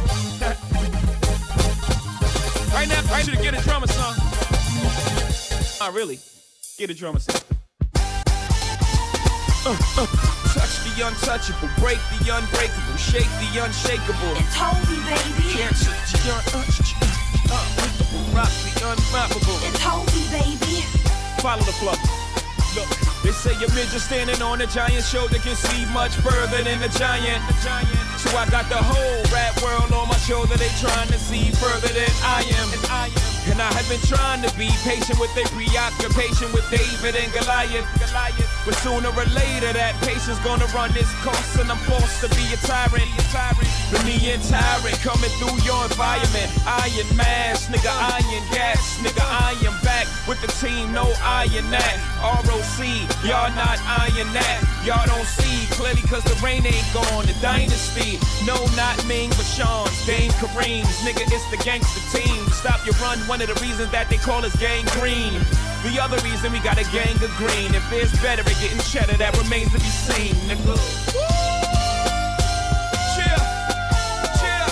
right 2.73 2.87
now, 2.87 3.01
I 3.11 3.19
need 3.19 3.27
you 3.27 3.35
to 3.35 3.41
get 3.41 3.53
a 3.53 3.61
drummer 3.63 3.87
song. 3.87 4.15
Not 5.79 5.93
really. 5.93 6.19
Get 6.77 6.89
a 6.89 6.93
drummer 6.93 7.19
song. 7.19 7.41
Uh, 9.63 9.77
uh, 9.97 10.07
touch 10.53 10.81
the 10.83 11.05
untouchable, 11.05 11.69
break 11.77 11.99
the 12.17 12.33
unbreakable, 12.33 12.97
shake 12.97 13.29
the 13.37 13.61
unshakable. 13.61 14.33
It's 14.41 14.55
Hovi, 14.55 14.97
baby. 15.05 15.53
Can't 15.53 15.75
touch 15.77 16.11
the 16.13 16.31
uh, 16.31 16.41
uh, 17.51 17.61
unbreakable, 17.61 18.25
rock 18.33 18.49
the 18.49 18.71
unrockable. 18.81 19.57
It's 19.69 19.79
Hovi, 19.79 20.23
baby. 20.31 20.81
Follow 21.41 21.63
the 21.63 21.73
flow. 21.73 21.93
Look, 22.75 23.10
they 23.31 23.51
say 23.51 23.65
a 23.65 23.73
midget 23.73 24.01
standing 24.01 24.41
on 24.41 24.59
a 24.61 24.67
giant 24.67 25.03
shoulder 25.03 25.37
can 25.37 25.55
see 25.55 25.85
much 25.93 26.15
further 26.15 26.63
than 26.63 26.81
a 26.83 26.89
giant. 26.89 27.41
So 28.17 28.35
I 28.35 28.45
got 28.49 28.67
the 28.67 28.75
whole 28.75 29.23
rap 29.33 29.61
world 29.61 29.91
on 29.93 30.09
my 30.09 30.17
shoulder. 30.17 30.57
They 30.57 30.69
trying 30.79 31.07
to 31.07 31.19
see 31.19 31.51
further 31.51 31.87
than 31.87 32.11
I 32.23 32.41
am. 32.41 32.73
And 32.73 32.85
I 32.87 33.07
am. 33.07 33.30
And 33.49 33.61
I 33.61 33.73
have 33.73 33.89
been 33.89 34.01
trying 34.05 34.41
to 34.45 34.51
be 34.57 34.69
patient 34.85 35.17
with 35.17 35.33
their 35.33 35.49
preoccupation 35.49 36.51
with 36.53 36.65
David 36.69 37.17
and 37.17 37.31
Goliath. 37.33 37.87
Goliath. 37.97 38.49
But 38.65 38.75
sooner 38.85 39.09
or 39.09 39.27
later, 39.33 39.73
that 39.73 39.97
patience 40.05 40.37
gonna 40.45 40.69
run 40.77 40.93
its 40.93 41.09
course, 41.25 41.57
and 41.57 41.71
I'm 41.71 41.81
forced 41.89 42.21
to 42.21 42.29
be 42.37 42.45
a 42.53 42.59
tyrant. 42.61 43.09
A 43.17 43.23
tyrant. 43.33 43.71
The 43.89 43.99
me 44.05 44.15
and 44.31 44.43
tyrant 44.45 44.95
coming 45.01 45.33
through 45.41 45.57
your 45.65 45.81
environment. 45.89 46.47
Iron 46.63 47.09
mask, 47.17 47.73
nigga, 47.73 47.89
iron 47.89 48.45
gas, 48.53 49.01
nigga, 49.01 49.19
I 49.19 49.57
am 49.65 49.75
back 49.83 50.07
with 50.27 50.39
the 50.39 50.47
team, 50.63 50.93
no 50.93 51.11
iron 51.25 51.67
that. 51.75 51.97
ROC, 52.21 52.79
y'all 53.25 53.51
not 53.51 53.81
iron 53.83 54.31
that. 54.31 54.63
Y'all 54.85 55.05
don't 55.05 55.25
see 55.25 55.67
clearly 55.75 56.01
cause 56.07 56.23
the 56.23 56.37
rain 56.45 56.65
ain't 56.65 56.87
gone. 56.93 57.25
The 57.25 57.35
dynasty, 57.41 58.21
no, 58.45 58.55
not 58.77 58.95
Ming, 59.07 59.29
but 59.35 59.45
Shawn's, 59.45 60.05
Dame 60.05 60.31
Kareem's. 60.37 61.01
Nigga, 61.01 61.25
it's 61.27 61.45
the 61.51 61.57
gangster 61.57 62.01
team. 62.15 62.47
Stop 62.53 62.85
your 62.85 62.95
run, 63.01 63.19
one 63.31 63.39
of 63.39 63.47
the 63.47 63.55
reasons 63.63 63.87
that 63.95 64.11
they 64.11 64.19
call 64.19 64.43
us 64.43 64.51
gang 64.59 64.83
green. 64.99 65.31
The 65.87 65.95
other 66.03 66.19
reason 66.19 66.51
we 66.51 66.59
got 66.59 66.75
a 66.75 66.83
gang 66.91 67.15
of 67.23 67.31
green. 67.39 67.71
If 67.71 67.87
it's 67.95 68.11
better 68.19 68.43
at 68.43 68.57
getting 68.59 68.83
cheddar, 68.83 69.15
that 69.23 69.31
remains 69.39 69.71
to 69.71 69.79
be 69.79 69.87
seen, 69.87 70.35
nigga. 70.51 70.75
Chill, 73.15 73.43
chill. 74.35 74.67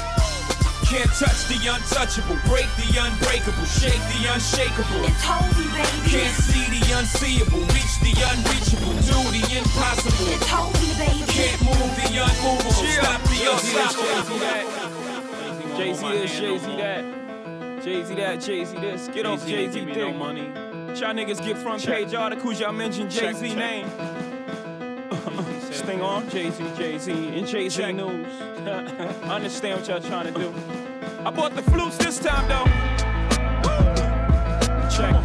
Can't 0.92 1.08
touch 1.16 1.40
the 1.48 1.56
untouchable, 1.72 2.36
break 2.52 2.68
the 2.76 3.00
unbreakable, 3.00 3.64
shake 3.64 4.04
the 4.12 4.28
unshakable. 4.28 5.08
It's 5.08 5.24
Hovi, 5.24 5.64
baby. 5.72 6.20
Can't 6.20 6.36
see 6.36 6.68
the 6.68 6.84
unseeable, 7.00 7.64
reach 7.72 7.96
the 8.04 8.12
unreachable, 8.12 8.92
do 9.08 9.24
the 9.40 9.44
impossible. 9.56 10.36
It's 10.36 10.44
Hovi, 10.52 11.00
baby. 11.00 11.24
Can't 11.32 11.64
move 11.64 11.96
the 11.96 12.12
unmovable, 12.28 12.76
stop 12.76 13.24
the 13.24 13.40
unstoppable. 13.56 14.44
Jay 15.80 15.96
Z 15.96 16.04
this, 16.12 16.36
Jay 16.36 16.60
Z 16.60 16.68
that. 16.76 17.29
Jay 17.90 18.04
Z 18.04 18.14
that, 18.16 18.40
Jay 18.40 18.64
Z 18.66 18.78
this. 18.78 19.08
Get 19.08 19.26
off 19.26 19.48
Jay 19.48 19.68
Z 19.68 19.84
dick. 19.84 20.16
money. 20.16 20.46
Y'all 21.00 21.12
niggas 21.12 21.44
get 21.44 21.58
front 21.58 21.84
page 21.84 22.14
articles, 22.14 22.60
y'all 22.60 22.72
mention 22.72 23.10
Jay 23.10 23.34
Z 23.34 23.56
name. 23.56 23.90
This 25.68 25.82
thing 25.82 26.00
on 26.00 26.30
Jay 26.30 26.52
Z, 26.52 26.64
Jay 26.78 27.00
Z, 27.00 27.12
and 27.12 27.48
Jay 27.48 27.68
Z 27.68 27.92
News. 27.94 28.28
I 28.42 29.08
understand 29.36 29.80
what 29.80 29.90
y'all 29.90 30.02
trying 30.02 30.32
to 30.32 30.40
do. 30.40 30.54
I 31.26 31.32
bought 31.32 31.56
the 31.56 31.64
flutes 31.64 31.98
this 31.98 32.20
time 32.20 32.48
though. 32.48 32.66
Check. 34.96 35.16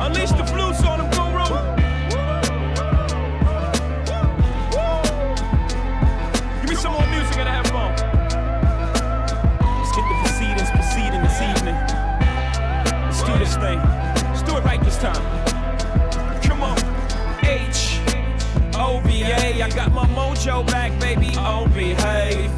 Unleash 0.00 0.32
the 0.32 0.46
flutes 0.46 0.77
time. 15.00 16.40
Come 16.42 16.62
on. 16.62 16.78
H 17.44 18.00
O 18.74 19.00
V 19.04 19.22
A. 19.22 19.62
I 19.62 19.70
got 19.70 19.92
my 19.92 20.06
mojo 20.08 20.66
back, 20.66 20.98
baby. 21.00 21.30
Oh, 21.36 21.66
behave. 21.68 22.50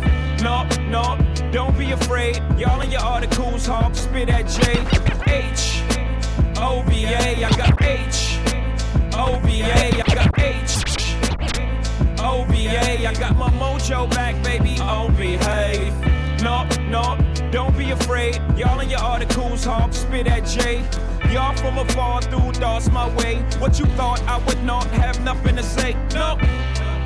No, 0.42 0.66
no, 0.88 1.18
don't 1.52 1.76
be 1.76 1.92
afraid. 1.92 2.36
Y'all 2.56 2.80
in 2.80 2.90
your 2.90 3.02
articles, 3.02 3.66
hawk, 3.66 3.94
spit 3.94 4.30
at 4.30 4.48
J. 4.48 4.80
H 5.26 5.82
O 6.58 6.82
V 6.82 7.04
A. 7.04 7.44
I 7.44 7.50
got 7.56 7.82
H 7.82 8.38
O 9.14 9.38
V 9.40 9.62
A. 9.62 10.02
I 10.02 10.14
got 10.14 10.38
H 10.38 10.60
OVA, 12.22 13.08
I 13.08 13.14
got 13.14 13.36
my 13.36 13.48
mojo 13.50 14.08
back, 14.10 14.40
baby. 14.44 14.76
Oh, 14.80 15.08
behave. 15.16 15.92
No, 16.42 16.68
no, 16.88 17.18
don't 17.50 17.76
be 17.76 17.90
afraid. 17.90 18.40
Y'all 18.56 18.78
in 18.80 18.90
your 18.90 19.00
articles, 19.00 19.64
hawk, 19.64 19.92
spit 19.92 20.26
at 20.26 20.46
J. 20.46 20.84
Y'all 21.30 21.54
from 21.54 21.78
afar 21.78 22.20
through 22.22 22.52
thoughts 22.54 22.90
my 22.90 23.08
way. 23.14 23.36
What 23.60 23.78
you 23.78 23.86
thought 23.94 24.20
I 24.24 24.38
would 24.46 24.62
not 24.64 24.84
have 24.88 25.22
nothing 25.22 25.54
to 25.54 25.62
say? 25.62 25.94
Nope. 26.12 26.42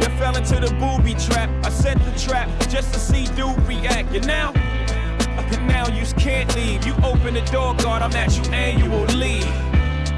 You 0.00 0.08
fell 0.18 0.34
into 0.34 0.60
the 0.60 0.74
booby 0.80 1.12
trap. 1.12 1.50
I 1.62 1.68
set 1.68 1.98
the 1.98 2.18
trap 2.18 2.48
just 2.70 2.94
to 2.94 2.98
see 2.98 3.26
dude 3.36 3.60
react. 3.68 4.14
And 4.14 4.26
now, 4.26 4.52
and 4.54 5.68
now 5.68 5.88
you 5.88 6.06
can't 6.14 6.54
leave. 6.54 6.86
You 6.86 6.94
open 7.04 7.34
the 7.34 7.42
door, 7.52 7.74
God, 7.74 8.00
I'm 8.00 8.12
at 8.12 8.34
you 8.36 8.44
annually. 8.50 9.42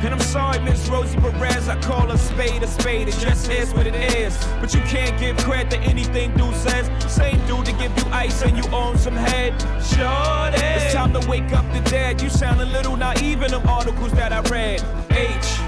And 0.05 0.15
I'm 0.15 0.21
sorry, 0.21 0.61
Miss 0.61 0.89
Rosie 0.89 1.19
Perez, 1.19 1.69
I 1.69 1.81
call 1.81 2.11
a 2.11 2.19
spade 2.19 2.63
a 2.63 2.67
spade. 2.67 3.09
It 3.09 3.17
just 3.19 3.51
is 3.51 3.75
what 3.75 3.87
it 3.87 3.95
is. 4.15 4.37
But 4.61 4.73
you 4.73 4.81
can't 4.83 5.19
give 5.19 5.37
credit 5.39 5.71
to 5.71 5.79
anything 5.81 6.33
dude 6.37 6.55
says. 6.55 6.89
Same 7.13 7.45
dude 7.47 7.67
to 7.67 7.73
give 7.73 7.97
you 7.99 8.05
ice 8.13 8.43
and 8.43 8.57
you 8.57 8.65
own 8.73 8.99
some 8.99 9.17
head. 9.17 9.61
Sure 9.83 10.51
It's 10.53 10.95
time 10.95 11.13
to 11.15 11.29
wake 11.29 11.53
up 11.53 11.65
the 11.73 11.81
dead. 11.91 12.23
You 12.23 12.29
sound 12.29 12.61
a 12.61 12.67
little 12.67 12.97
naive 12.97 13.43
in 13.43 13.51
them 13.51 13.67
articles 13.67 14.13
that 14.13 14.33
I 14.33 14.41
read. 14.51 14.81
H 15.11 15.59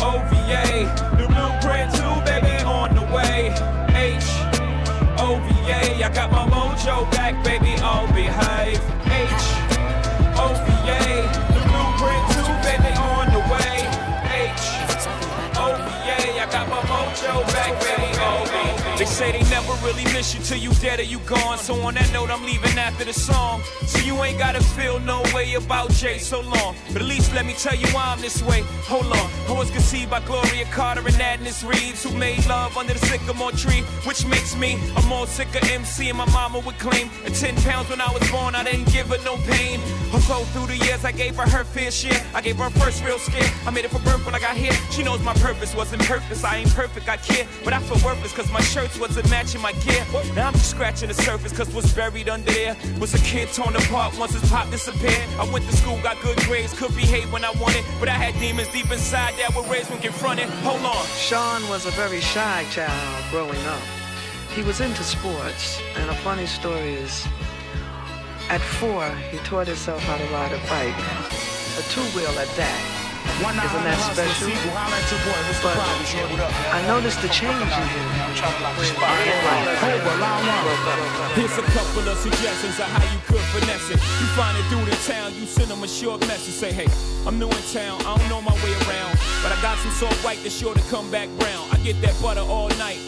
O 0.00 0.22
V 0.30 0.36
A, 0.52 0.84
the 1.16 1.26
blueprint 1.26 1.92
too, 1.94 2.16
baby, 2.24 2.62
on 2.64 2.94
the 2.94 3.02
way. 3.14 3.50
H 3.96 4.28
O 5.18 5.40
V 5.42 5.70
A, 5.72 6.04
I 6.04 6.10
got 6.14 6.30
my 6.30 6.46
mojo 6.46 7.10
back, 7.12 7.42
baby, 7.42 7.74
I'll 7.82 8.06
behave. 8.12 8.80
H 9.06 9.75
say 19.16 19.32
they 19.32 19.48
never 19.48 19.72
really 19.82 20.04
miss 20.12 20.34
you 20.34 20.40
till 20.42 20.58
you 20.58 20.70
dead 20.74 21.00
or 21.00 21.04
you 21.04 21.18
gone. 21.20 21.56
So 21.56 21.72
on 21.86 21.94
that 21.94 22.12
note, 22.12 22.28
I'm 22.28 22.44
leaving 22.44 22.76
after 22.76 23.02
the 23.02 23.14
song. 23.14 23.62
So 23.86 23.98
you 24.00 24.14
ain't 24.22 24.38
gotta 24.38 24.62
feel 24.76 25.00
no 25.00 25.22
way 25.34 25.54
about 25.54 25.90
Jay 25.92 26.18
so 26.18 26.42
long. 26.42 26.76
But 26.92 27.00
at 27.00 27.08
least 27.08 27.34
let 27.34 27.46
me 27.46 27.54
tell 27.54 27.74
you 27.74 27.86
why 27.94 28.12
I'm 28.12 28.20
this 28.20 28.42
way. 28.42 28.60
Hold 28.92 29.06
on. 29.06 29.26
I 29.48 29.52
was 29.56 29.70
conceived 29.70 30.10
by 30.10 30.20
Gloria 30.20 30.66
Carter 30.66 31.00
and 31.00 31.16
Adnis 31.16 31.66
Reeves, 31.66 32.02
who 32.04 32.12
made 32.18 32.44
love 32.46 32.76
under 32.76 32.92
the 32.92 32.98
sycamore 33.06 33.52
tree, 33.52 33.80
which 34.04 34.26
makes 34.26 34.54
me 34.54 34.78
a 34.98 35.02
more 35.06 35.26
sicker 35.26 35.64
MC. 35.72 36.10
And 36.10 36.18
my 36.18 36.26
mama 36.26 36.58
would 36.58 36.78
claim 36.78 37.08
at 37.24 37.32
10 37.32 37.56
pounds 37.64 37.88
when 37.88 38.02
I 38.02 38.12
was 38.12 38.30
born, 38.30 38.54
I 38.54 38.64
didn't 38.64 38.92
give 38.92 39.06
her 39.08 39.22
no 39.24 39.36
pain. 39.48 39.80
Although 40.12 40.44
through 40.52 40.66
the 40.66 40.76
years 40.84 41.06
I 41.06 41.12
gave 41.12 41.36
her 41.36 41.48
her 41.48 41.64
fair 41.64 41.90
share, 41.90 42.20
I 42.34 42.42
gave 42.42 42.56
her 42.58 42.68
first 42.68 43.02
real 43.02 43.18
scare. 43.18 43.50
I 43.66 43.70
made 43.70 43.86
it 43.86 43.90
for 43.90 44.00
birth 44.00 44.26
when 44.26 44.34
I 44.34 44.40
got 44.40 44.58
here. 44.58 44.74
She 44.90 45.02
knows 45.02 45.22
my 45.22 45.34
purpose 45.34 45.74
wasn't 45.74 46.02
purpose. 46.02 46.44
I 46.44 46.58
ain't 46.58 46.74
perfect, 46.74 47.08
I 47.08 47.16
care, 47.16 47.46
but 47.64 47.72
I 47.72 47.80
feel 47.80 47.96
worthless 48.04 48.34
cause 48.36 48.52
my 48.52 48.60
shirts 48.60 48.98
wasn't 49.08 49.30
matching 49.30 49.60
my 49.60 49.72
gear. 49.72 50.04
Now 50.34 50.48
I'm 50.48 50.52
just 50.54 50.70
scratching 50.70 51.08
the 51.08 51.14
surface 51.14 51.52
cause 51.56 51.72
what's 51.72 51.92
buried 51.92 52.28
under 52.28 52.50
there 52.50 52.76
was 52.98 53.14
a 53.14 53.18
kid 53.18 53.48
torn 53.52 53.76
apart 53.76 54.18
once 54.18 54.32
his 54.32 54.50
pop 54.50 54.68
disappeared. 54.70 55.22
I 55.38 55.48
went 55.52 55.64
to 55.66 55.76
school, 55.76 55.98
got 56.02 56.20
good 56.22 56.36
grades, 56.38 56.76
could 56.76 56.94
behave 56.96 57.32
when 57.32 57.44
I 57.44 57.52
wanted, 57.60 57.84
but 58.00 58.08
I 58.08 58.12
had 58.12 58.38
demons 58.40 58.68
deep 58.72 58.90
inside 58.90 59.34
that 59.38 59.54
were 59.54 59.62
raised 59.70 59.90
when 59.90 60.00
confronted. 60.00 60.48
Hold 60.66 60.82
on. 60.84 61.06
Shawn 61.06 61.62
was 61.68 61.86
a 61.86 61.90
very 61.92 62.20
shy 62.20 62.66
child 62.70 63.24
growing 63.30 63.64
up. 63.66 63.82
He 64.54 64.62
was 64.62 64.80
into 64.80 65.04
sports, 65.04 65.80
and 65.96 66.10
a 66.10 66.14
funny 66.14 66.46
story 66.46 66.94
is 66.94 67.26
at 68.48 68.60
four, 68.60 69.08
he 69.30 69.38
taught 69.38 69.66
himself 69.66 70.02
how 70.02 70.16
to 70.16 70.24
ride 70.32 70.52
a 70.52 70.58
bike, 70.66 70.98
a 71.78 71.82
two 71.90 72.02
wheel 72.14 72.34
at 72.38 72.48
that. 72.56 72.80
Isn't 73.36 73.84
that 73.84 73.98
special? 74.14 74.48
But 75.62 75.76
I 76.72 76.86
noticed 76.86 77.20
the 77.22 77.28
change 77.28 77.52
in 77.60 77.88
him. 77.88 78.25
Here's 81.34 81.56
a 81.56 81.62
couple 81.72 82.08
of 82.08 82.18
suggestions 82.18 82.78
of 82.78 82.84
how 82.84 83.04
you 83.12 83.20
could 83.24 83.40
finesse 83.56 83.88
it. 83.90 83.96
You 83.96 84.26
find 84.36 84.56
it 84.58 84.64
through 84.68 84.84
the 84.84 84.96
town, 85.08 85.32
you 85.34 85.46
send 85.46 85.70
them 85.70 85.82
a 85.82 85.88
short 85.88 86.20
message. 86.28 86.54
Say, 86.54 86.72
hey, 86.72 86.88
I'm 87.26 87.38
new 87.38 87.48
in 87.48 87.62
town, 87.72 88.00
I 88.04 88.18
don't 88.18 88.28
know 88.28 88.42
my 88.42 88.54
way 88.62 88.72
around. 88.84 89.16
But 89.42 89.52
I 89.52 89.62
got 89.62 89.78
some 89.78 89.90
salt 89.92 90.14
white 90.24 90.38
that's 90.42 90.56
sure 90.56 90.74
to 90.74 90.82
come 90.90 91.10
back 91.10 91.28
brown. 91.38 91.66
I 91.72 91.78
get 91.78 92.00
that 92.02 92.14
butter 92.20 92.42
all 92.42 92.68
night. 92.76 93.00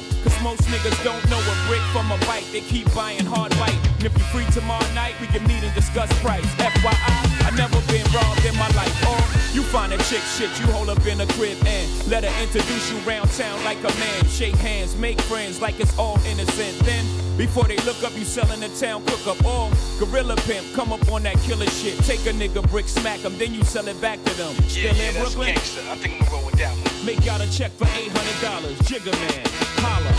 Most 0.49 0.65
niggas 0.73 1.05
don't 1.05 1.23
know 1.29 1.37
a 1.37 1.69
brick 1.69 1.83
from 1.93 2.11
a 2.11 2.17
bite. 2.25 2.49
They 2.53 2.63
keep 2.63 2.89
buying 2.95 3.27
hard 3.27 3.53
white. 3.61 3.77
And 4.01 4.07
if 4.07 4.17
you're 4.17 4.33
free 4.33 4.47
tomorrow 4.51 4.89
night, 4.95 5.13
we 5.21 5.27
can 5.27 5.47
meet 5.47 5.63
and 5.63 5.75
discuss 5.75 6.09
price. 6.25 6.49
FYI, 6.57 7.45
I 7.45 7.51
never 7.55 7.77
been 7.93 8.07
robbed 8.17 8.43
in 8.47 8.57
my 8.57 8.69
life. 8.73 8.97
Or 9.05 9.21
you 9.55 9.63
find 9.63 9.93
a 9.93 9.99
chick 10.09 10.25
shit, 10.25 10.49
you 10.59 10.65
hold 10.73 10.89
up 10.89 11.05
in 11.05 11.21
a 11.21 11.27
crib 11.37 11.59
and 11.67 11.85
let 12.09 12.25
her 12.25 12.33
introduce 12.43 12.91
you 12.91 12.97
round 13.01 13.29
town 13.33 13.63
like 13.63 13.77
a 13.85 13.93
man. 14.01 14.25
Shake 14.25 14.57
hands, 14.57 14.97
make 14.97 15.21
friends 15.21 15.61
like 15.61 15.81
it's 15.81 15.93
all 15.99 16.19
innocent. 16.25 16.79
Then, 16.79 17.05
before 17.37 17.65
they 17.65 17.77
look 17.85 18.03
up, 18.03 18.17
you 18.17 18.25
selling 18.25 18.61
the 18.61 18.73
town 18.81 19.05
cook 19.05 19.37
up. 19.37 19.45
Or 19.45 19.69
gorilla 20.01 20.37
pimp, 20.49 20.65
come 20.73 20.95
up 20.95 21.13
on 21.13 21.25
that 21.25 21.37
killer 21.45 21.69
shit. 21.69 21.99
Take 22.09 22.25
a 22.25 22.33
nigga 22.33 22.67
brick, 22.71 22.89
smack 22.89 23.21
him, 23.21 23.37
then 23.37 23.53
you 23.53 23.65
sell 23.65 23.87
it 23.87 24.01
back 24.01 24.17
to 24.25 24.33
them. 24.39 24.55
Still 24.67 24.97
in 24.97 25.13
Brooklyn? 25.13 25.51
I 25.53 25.97
think 26.01 26.15
I'm 26.15 26.21
gonna 26.21 26.31
roll 26.33 26.47
with 26.47 26.57
that 26.57 26.73
one. 26.73 27.05
Make 27.05 27.29
out 27.29 27.43
a 27.43 27.53
check 27.53 27.71
for 27.73 27.85
$800. 27.85 28.73
Jigga 28.89 29.13
man, 29.13 29.68
holla. 29.81 30.13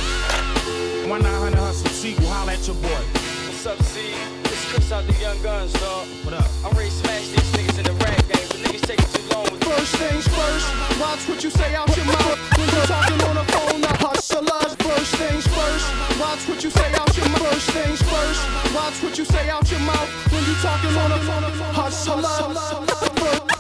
One 1.10 1.22
nine 1.24 1.40
hundred 1.40 1.60
hustle 1.60 1.90
sequel. 1.90 2.28
Holla 2.28 2.54
at 2.54 2.66
your 2.68 2.76
boy. 2.78 3.02
What's 3.48 3.66
up, 3.66 3.82
C? 3.84 4.14
It's 4.46 4.66
Chris 4.72 4.92
out 4.92 5.06
the 5.08 5.14
Young 5.20 5.42
Guns, 5.42 5.74
dog. 5.74 6.08
What 6.24 6.34
up? 6.34 6.48
I'm 6.64 6.76
ready 6.78 6.90
to 6.90 6.96
smash 6.96 7.28
these 7.28 7.52
niggas 7.54 7.78
in 7.80 7.86
the 7.86 7.94
rap 8.04 8.18
game, 8.30 8.48
but 8.48 8.60
niggas 8.64 8.86
taking 8.88 9.10
too 9.12 9.26
long 9.34 9.44
with 9.52 9.64
First 9.64 9.96
things 9.96 10.28
first, 10.28 10.68
watch 11.00 11.28
what 11.30 11.44
you 11.44 11.50
say 11.50 11.76
out 11.76 11.90
your 11.96 12.06
mouth 12.06 12.38
when 12.58 12.68
you're 12.70 12.86
talking 12.86 13.22
on 13.28 13.36
the 13.36 13.46
phone. 13.54 13.82
The 13.82 13.94
hustlers. 14.00 14.76
First 14.80 15.16
things 15.16 15.46
first, 15.48 15.86
watch 16.20 16.42
what 16.50 16.64
you 16.64 16.70
say 16.70 16.92
out 16.96 17.16
your 17.16 17.30
mouth. 17.30 17.48
First 17.48 17.70
things 17.72 18.02
first, 18.02 18.42
watch 18.74 18.98
what 19.04 19.18
you 19.18 19.26
say 19.26 19.50
out 19.50 19.70
your 19.70 19.80
mouth 19.82 20.10
when 20.32 20.44
you're 20.46 20.62
talking 20.62 20.96
on 20.98 21.10
the 21.12 21.20
phone. 21.28 21.44
Hustlers. 21.74 22.26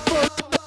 First 0.10 0.59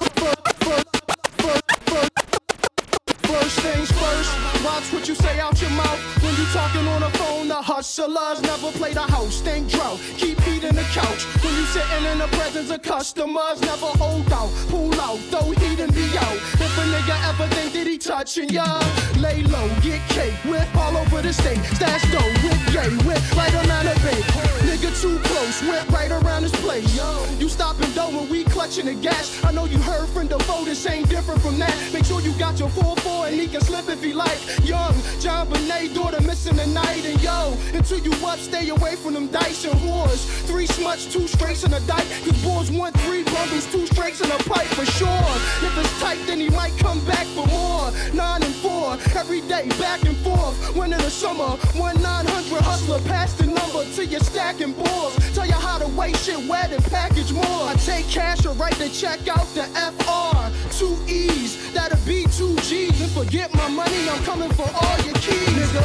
things 3.51 3.91
first, 3.91 4.31
watch 4.63 4.91
what 4.93 5.07
you 5.07 5.15
say 5.15 5.39
out 5.39 5.59
your 5.61 5.71
mouth 5.71 5.99
when 6.23 6.33
you 6.35 6.45
talking 6.53 6.87
on 6.87 7.01
the 7.01 7.09
phone. 7.17 7.47
The 7.47 7.61
hustlers 7.61 8.41
never 8.41 8.71
play 8.71 8.93
the 8.93 9.01
house, 9.01 9.35
stink 9.35 9.69
drought, 9.69 9.99
keep 10.17 10.39
in 10.63 10.75
the 10.75 10.87
couch. 10.93 11.25
When 11.43 11.53
you 11.53 11.65
sitting 11.65 12.05
in 12.05 12.17
the 12.19 12.27
presence 12.37 12.69
of 12.71 12.81
customers, 12.81 13.59
never 13.61 13.91
hold 13.99 14.31
out, 14.31 14.49
pull 14.69 14.93
out, 15.01 15.19
throw 15.29 15.51
heat 15.51 15.79
and 15.79 15.93
be 15.93 16.07
out. 16.17 16.39
If 16.63 16.77
a 16.77 16.85
nigga 16.87 17.15
ever 17.29 17.47
think 17.55 17.73
that 17.73 17.85
he 17.85 17.97
touching 17.97 18.49
ya, 18.49 18.79
lay 19.19 19.43
low, 19.43 19.67
get 19.81 19.99
cake, 20.09 20.33
whip 20.45 20.67
all 20.75 20.95
over 20.95 21.21
the 21.21 21.33
state, 21.33 21.59
stash 21.75 22.03
dough, 22.11 22.33
whip 22.47 22.61
gay, 22.71 22.89
whip 23.03 23.21
right 23.35 23.53
around 23.53 23.85
the 23.85 23.95
bay. 24.03 24.21
Nigga 24.67 24.89
too 25.01 25.19
close, 25.19 25.61
whip 25.63 25.87
right 25.89 26.11
around 26.11 26.43
his 26.43 26.55
place. 26.63 26.95
Yo, 26.95 27.25
you 27.39 27.49
stopping 27.49 27.91
dough 27.91 28.09
when 28.09 28.29
we 28.29 28.45
clutching 28.45 28.85
the 28.85 28.95
gas. 28.95 29.43
I 29.43 29.51
know 29.51 29.65
you 29.65 29.79
heard 29.79 30.07
from 30.09 30.27
the 30.27 30.37
vote, 30.39 30.65
this 30.65 30.85
ain't 30.87 31.09
different 31.09 31.41
from 31.41 31.59
that. 31.59 31.75
Make 31.93 32.05
sure 32.05 32.21
you 32.21 32.31
got 32.39 32.57
your 32.57 32.69
4-4 32.69 33.32
and 33.33 33.41
he 33.41 33.47
can 33.47 33.61
slip 33.61 33.89
if 33.89 34.03
he 34.03 34.13
like. 34.13 34.37
Young 34.63 34.93
JonBenét, 35.17 35.95
daughter 35.95 36.21
missing 36.21 36.55
the 36.55 36.67
night. 36.67 37.03
And 37.03 37.21
yo, 37.21 37.57
until 37.73 37.97
you 37.97 38.11
up, 38.25 38.37
stay 38.37 38.69
away 38.69 38.95
from 38.95 39.15
them 39.15 39.27
dice 39.27 39.65
and 39.65 39.73
whores. 39.81 40.21
Three 40.45 40.67
smuts, 40.67 41.11
two 41.11 41.27
straights 41.27 41.63
in 41.63 41.73
a 41.73 41.79
dike. 41.81 42.07
Cause 42.23 42.37
boys 42.43 42.69
want 42.71 42.95
three 43.01 43.23
bundles, 43.23 43.65
two 43.71 43.87
straights 43.87 44.21
in 44.21 44.29
a 44.29 44.37
pipe 44.49 44.67
for 44.77 44.85
sure. 44.85 45.27
If 45.65 45.77
it's 45.77 45.99
tight, 45.99 46.19
then 46.27 46.39
he 46.39 46.49
might 46.49 46.77
come 46.77 47.03
back 47.05 47.25
for 47.33 47.47
more. 47.47 47.91
Nine 48.13 48.43
and 48.43 48.55
four, 48.55 48.93
every 49.17 49.41
day, 49.41 49.67
back 49.79 50.03
and 50.03 50.17
forth. 50.17 50.75
Winter 50.75 50.97
to 50.97 51.09
summer, 51.09 51.57
one 51.73 51.99
900 52.01 52.61
hustler, 52.61 52.99
pass 53.09 53.33
the 53.33 53.47
number 53.47 53.83
to 53.95 54.05
your 54.05 54.21
stacking 54.21 54.73
balls. 54.73 55.15
Tell 55.33 55.47
you 55.47 55.53
how 55.53 55.79
to 55.79 55.87
weigh 55.97 56.13
shit 56.13 56.47
wet 56.47 56.71
and 56.71 56.83
package 56.85 57.31
more. 57.33 57.63
I 57.65 57.73
take 57.83 58.07
cash 58.07 58.45
or 58.45 58.53
write 58.53 58.75
the 58.75 58.89
check 58.89 59.27
out 59.27 59.47
the 59.55 59.65
FR. 59.73 60.51
Two 60.77 60.95
E's, 61.07 61.73
that'll 61.73 61.97
be 62.05 62.25
two 62.37 62.55
G's. 62.57 63.01
And 63.01 63.11
forget 63.23 63.53
my 63.55 63.69
money, 63.69 64.09
I'm 64.09 64.21
coming 64.23 64.51
for 64.51 64.67
all 64.67 64.97
your 65.05 65.15
keys, 65.15 65.47
nigga. 65.47 65.79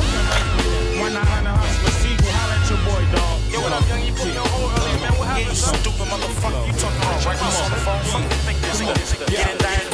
One 0.98 1.14
nine 1.14 1.24
hundred 1.24 1.54
hustle 1.54 1.94
sequel. 2.02 2.34
Holla 2.34 2.58
at 2.58 2.66
your 2.66 2.80
boy, 2.82 3.02
dog. 3.14 3.38
Yo, 3.52 3.62
what 3.62 3.72
up, 3.72 3.86
young? 3.88 4.02
You 4.02 4.12
put 4.12 4.26
me 4.26 4.36
on 4.36 4.48
hold 4.50 4.74
earlier, 4.74 4.98
man. 4.98 5.14
What 5.18 5.28
happened, 5.30 5.56
son? 5.56 5.74
Stupid 5.78 6.08
motherfucker. 6.10 6.66
You 6.66 6.74
talking 6.74 6.98
about 6.98 7.22
right 7.22 7.38
now 7.38 7.62
on 7.62 7.70
the 7.70 7.80
phone? 7.86 8.02
Fucking 8.10 8.42
think 8.42 8.58
this, 8.58 8.82
nigga. 8.82 9.30
Get 9.30 9.54
it 9.54 9.58
down, 9.62 9.87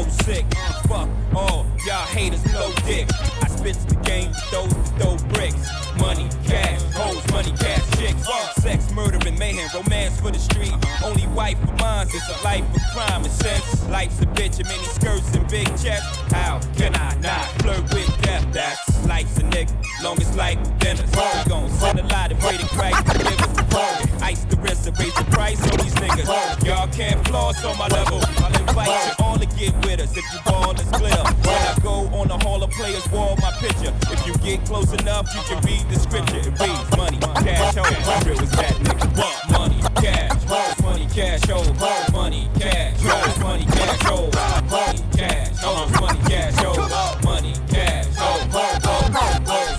Flow 0.00 0.08
sick? 0.24 0.46
Fuck 0.88 1.08
all 1.34 1.66
y'all 1.86 2.06
haters, 2.06 2.44
no 2.52 2.72
dick. 2.86 3.06
I 3.42 3.48
spit 3.48 3.76
the 3.88 3.96
game, 3.96 4.32
throw 4.48 4.66
throw 4.96 5.16
bricks. 5.28 5.68
Money, 5.98 6.28
cash, 6.44 6.80
hoes, 6.94 7.26
money, 7.30 7.52
cash, 7.58 7.84
chicks. 7.98 8.26
Sex, 8.62 8.90
murder, 8.92 9.18
and 9.26 9.38
mayhem, 9.38 9.68
romance 9.74 10.18
for 10.18 10.30
the 10.30 10.38
street. 10.38 10.72
Only 11.04 11.26
wife 11.28 11.62
of 11.62 11.78
mine 11.78 12.06
is 12.08 12.26
a 12.28 12.44
life 12.44 12.64
of 12.74 12.82
crime. 12.94 13.24
And 13.24 13.32
since 13.32 13.88
life's 13.88 14.20
a 14.22 14.26
bitch, 14.26 14.58
and 14.58 14.68
many 14.68 14.84
skirts 14.84 15.34
and 15.34 15.46
big 15.48 15.66
chests, 15.76 16.16
how 16.32 16.60
can 16.76 16.94
I 16.94 17.14
not 17.16 17.44
flirt 17.60 17.82
with 17.92 18.22
death? 18.22 18.46
That's 18.52 19.06
life's 19.06 19.36
a 19.38 19.42
nigga, 19.42 20.02
long 20.02 20.20
as 20.20 20.34
life 20.34 20.58
dinner. 20.78 21.06
So 21.08 21.28
we 21.34 21.50
gon' 21.50 21.70
send 21.70 22.00
a 22.00 22.06
lot 22.06 22.30
and 22.30 22.40
pray 22.40 22.56
to 22.56 22.66
Christ 22.68 23.04
the 23.04 23.66
phone. 23.70 24.22
Ice 24.22 24.44
the 24.44 24.56
and 24.90 24.98
raise 24.98 25.14
the 25.14 25.24
price 25.24 25.62
on 25.62 25.78
these 25.78 25.94
niggas. 25.94 26.64
Y'all 26.64 26.88
can't 26.88 27.26
floss 27.28 27.64
on 27.64 27.76
my 27.78 27.88
level. 27.88 28.20
I'll 28.38 28.60
invite 28.60 28.88
you 28.88 29.24
all 29.24 29.38
to 29.38 29.46
get 29.46 29.74
with 29.84 30.00
us 30.00 30.16
if 30.16 30.24
you 30.32 30.40
ball 30.44 30.72
is 30.72 30.88
clear. 30.90 31.22
When 31.42 31.54
I 31.54 31.76
go 31.82 32.08
on 32.18 32.28
the 32.28 32.38
Hall 32.38 32.62
of 32.62 32.70
Players 32.70 33.08
wall, 33.10 33.36
my 33.40 33.52
picture. 33.58 33.92
If 34.10 34.26
you 34.26 34.34
get 34.38 34.64
close 34.66 34.92
enough, 34.92 35.28
you 35.34 35.42
can 35.42 35.62
read 35.64 35.88
the 35.88 35.98
scripture. 35.98 36.38
It 36.38 36.58
reads 36.58 36.96
money, 36.96 37.18
cash, 37.18 37.74
hoes. 37.74 38.26
Real 38.26 38.40
was 38.40 38.50
that 38.52 38.74
nigga. 38.80 39.18
What? 39.18 39.50
Money, 39.58 39.80
cash, 39.96 40.44
hoes, 40.44 40.82
money, 40.82 41.06
cash, 41.14 41.44
hoes, 41.48 42.12
money, 42.12 42.48
cash, 42.58 43.00
hoes, 43.00 43.38
money, 43.38 43.64
cash, 43.66 44.02
hoes, 44.02 44.34
money, 44.70 45.02
cash, 45.16 45.56
hoes, 45.60 46.00
money, 46.00 46.22
cash, 46.32 46.56
hoes, 46.64 47.24
money, 47.24 47.54
cash, 47.68 48.16
hoes, 48.16 48.44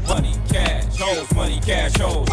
money, 0.08 0.34
cash, 0.50 0.98
hoes, 0.98 1.34
money, 1.34 1.60
cash, 1.62 1.98
hoes, 1.98 2.31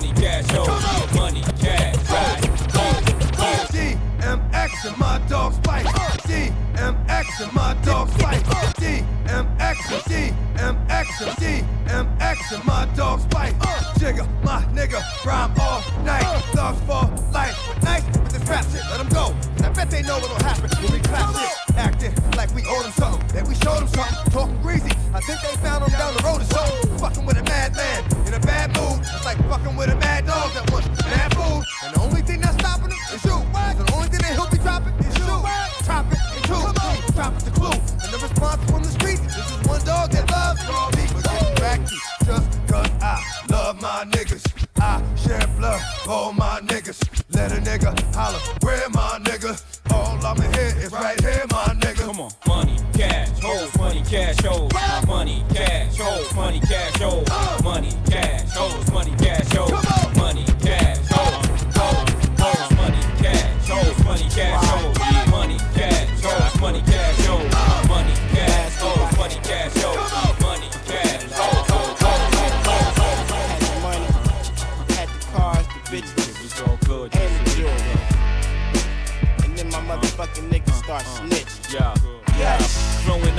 money, 0.00 0.12
cash, 0.20 0.46
hoes, 0.50 0.68
yeah, 0.68 1.20
money, 1.20 1.42
cash, 1.60 1.96
right, 2.10 2.40
DMX 3.70 4.88
and 4.88 4.98
my 4.98 5.20
dogs 5.28 5.58
fight. 5.58 5.84
DMX 6.24 7.42
and 7.42 7.52
my 7.52 7.74
dogs 7.84 8.12
fight. 8.16 8.42
DMX 8.80 9.76
and 9.92 10.02
DMX 10.08 11.26
and 11.26 11.36
DMX 11.36 12.54
and 12.54 12.64
my 12.64 12.86
dogs 12.96 13.26
fight. 13.26 13.54
Jigga, 13.98 14.26
my 14.42 14.62
nigga, 14.72 15.02
rhyme 15.24 15.52
all 15.60 15.82
night. 16.02 16.24
Thugs 16.54 16.80
for 16.80 17.32
life. 17.32 17.82
Nice 17.82 18.04
with 18.06 18.30
this 18.30 18.48
rap 18.48 18.64
shit, 18.70 18.82
let 18.90 18.98
them 18.98 19.08
go. 19.08 19.34
And 19.56 19.66
I 19.66 19.68
bet 19.70 19.90
they 19.90 20.02
know 20.02 20.18
what'll 20.18 20.36
happen 20.36 20.70
when 20.82 20.92
we 20.92 21.00
clap 21.00 21.34
shit. 21.34 21.76
Acting 21.76 22.14
like 22.36 22.54
we 22.54 22.62
owe 22.66 22.82
them 22.82 22.92
something. 22.92 23.26
That 23.28 23.46
we 23.46 23.54
showed 23.54 23.80
them 23.80 23.88
something. 23.88 24.32
Talking 24.32 24.62
greasy. 24.62 24.92
I 25.12 25.20
think 25.20 25.40
they 25.42 25.56
found 25.60 25.84
them 25.84 25.90
down 25.90 26.14
the 26.16 26.22
road 26.22 26.40
or 26.40 26.44
something. 26.44 26.98
Fucking 26.98 27.26
with 27.26 27.36
a 27.36 27.42
madman 27.42 28.09
it's 29.12 29.24
like 29.24 29.38
fucking 29.48 29.76
with 29.76 29.90
a 29.90 29.96
mad 29.96 30.26
dog 30.26 30.52
that 30.54 30.70
wants 30.70 30.88
mad 31.04 31.34
food. 31.34 31.64
And 31.84 31.94
the 31.94 32.00
only 32.00 32.22
thing 32.22 32.40
that's 32.40 32.54
stopping 32.54 32.90
him 32.90 32.98
is 33.14 33.24
you. 33.24 33.32
What? 33.32 33.76
The 33.78 33.92
only 33.94 34.08
thing 34.08 34.20
that 34.22 34.32
he'll 34.34 34.50
be 34.50 34.58
dropping 34.58 34.94
is 35.04 35.18
you. 35.18 35.26
Drop 35.84 36.06
it 36.12 36.18
and 36.36 36.44
you. 36.46 36.54
Come 36.54 36.78
on. 36.78 36.96
Drop 37.14 37.32
it 37.36 37.44
the 37.44 37.50
clue. 37.50 37.78
And 38.02 38.10
the 38.14 38.18
response 38.22 38.62
from 38.70 38.82
the 38.82 38.92
street 38.94 39.20
is 39.20 39.34
just 39.34 39.66
one 39.66 39.82
dog 39.84 40.10
that 40.12 40.30
loves 40.30 40.62
raw 40.68 40.88
meat. 40.96 41.10
But 41.14 41.24
get 41.24 41.60
back 41.60 41.80
to 41.86 41.96
just 42.24 42.48
cause 42.68 42.90
I 43.02 43.18
love 43.50 43.80
my 43.80 44.04
niggas. 44.10 44.44
I 44.80 45.02
share 45.16 45.46
blood 45.58 45.80
for 46.04 46.32
my 46.32 46.60
niggas. 46.64 47.00
Let 47.34 47.52
a 47.52 47.60
nigga 47.60 47.92
holler, 48.14 48.38
where 48.62 48.88
my 48.90 49.18
nigga? 49.22 49.52
All 49.92 50.18
I'm 50.24 50.40
in 50.40 50.52
here 50.54 50.74
is 50.78 50.92
right 50.92 51.20
here, 51.20 51.44
my 51.50 51.74
nigga. 51.82 52.06
Come 52.06 52.20
on, 52.20 52.32
money, 52.46 52.76
cash, 52.94 53.28
hoes, 53.40 53.76
money, 53.76 54.02
cash, 54.08 54.40
hoes. 54.40 54.70
Money, 55.06 55.44
cash, 55.52 55.98
hoes, 55.98 56.34
money, 56.34 56.60
cash, 56.60 56.96
hoes. 56.96 57.26
Uh. 57.30 57.59
Hoes, 59.60 59.72
money, 59.72 59.89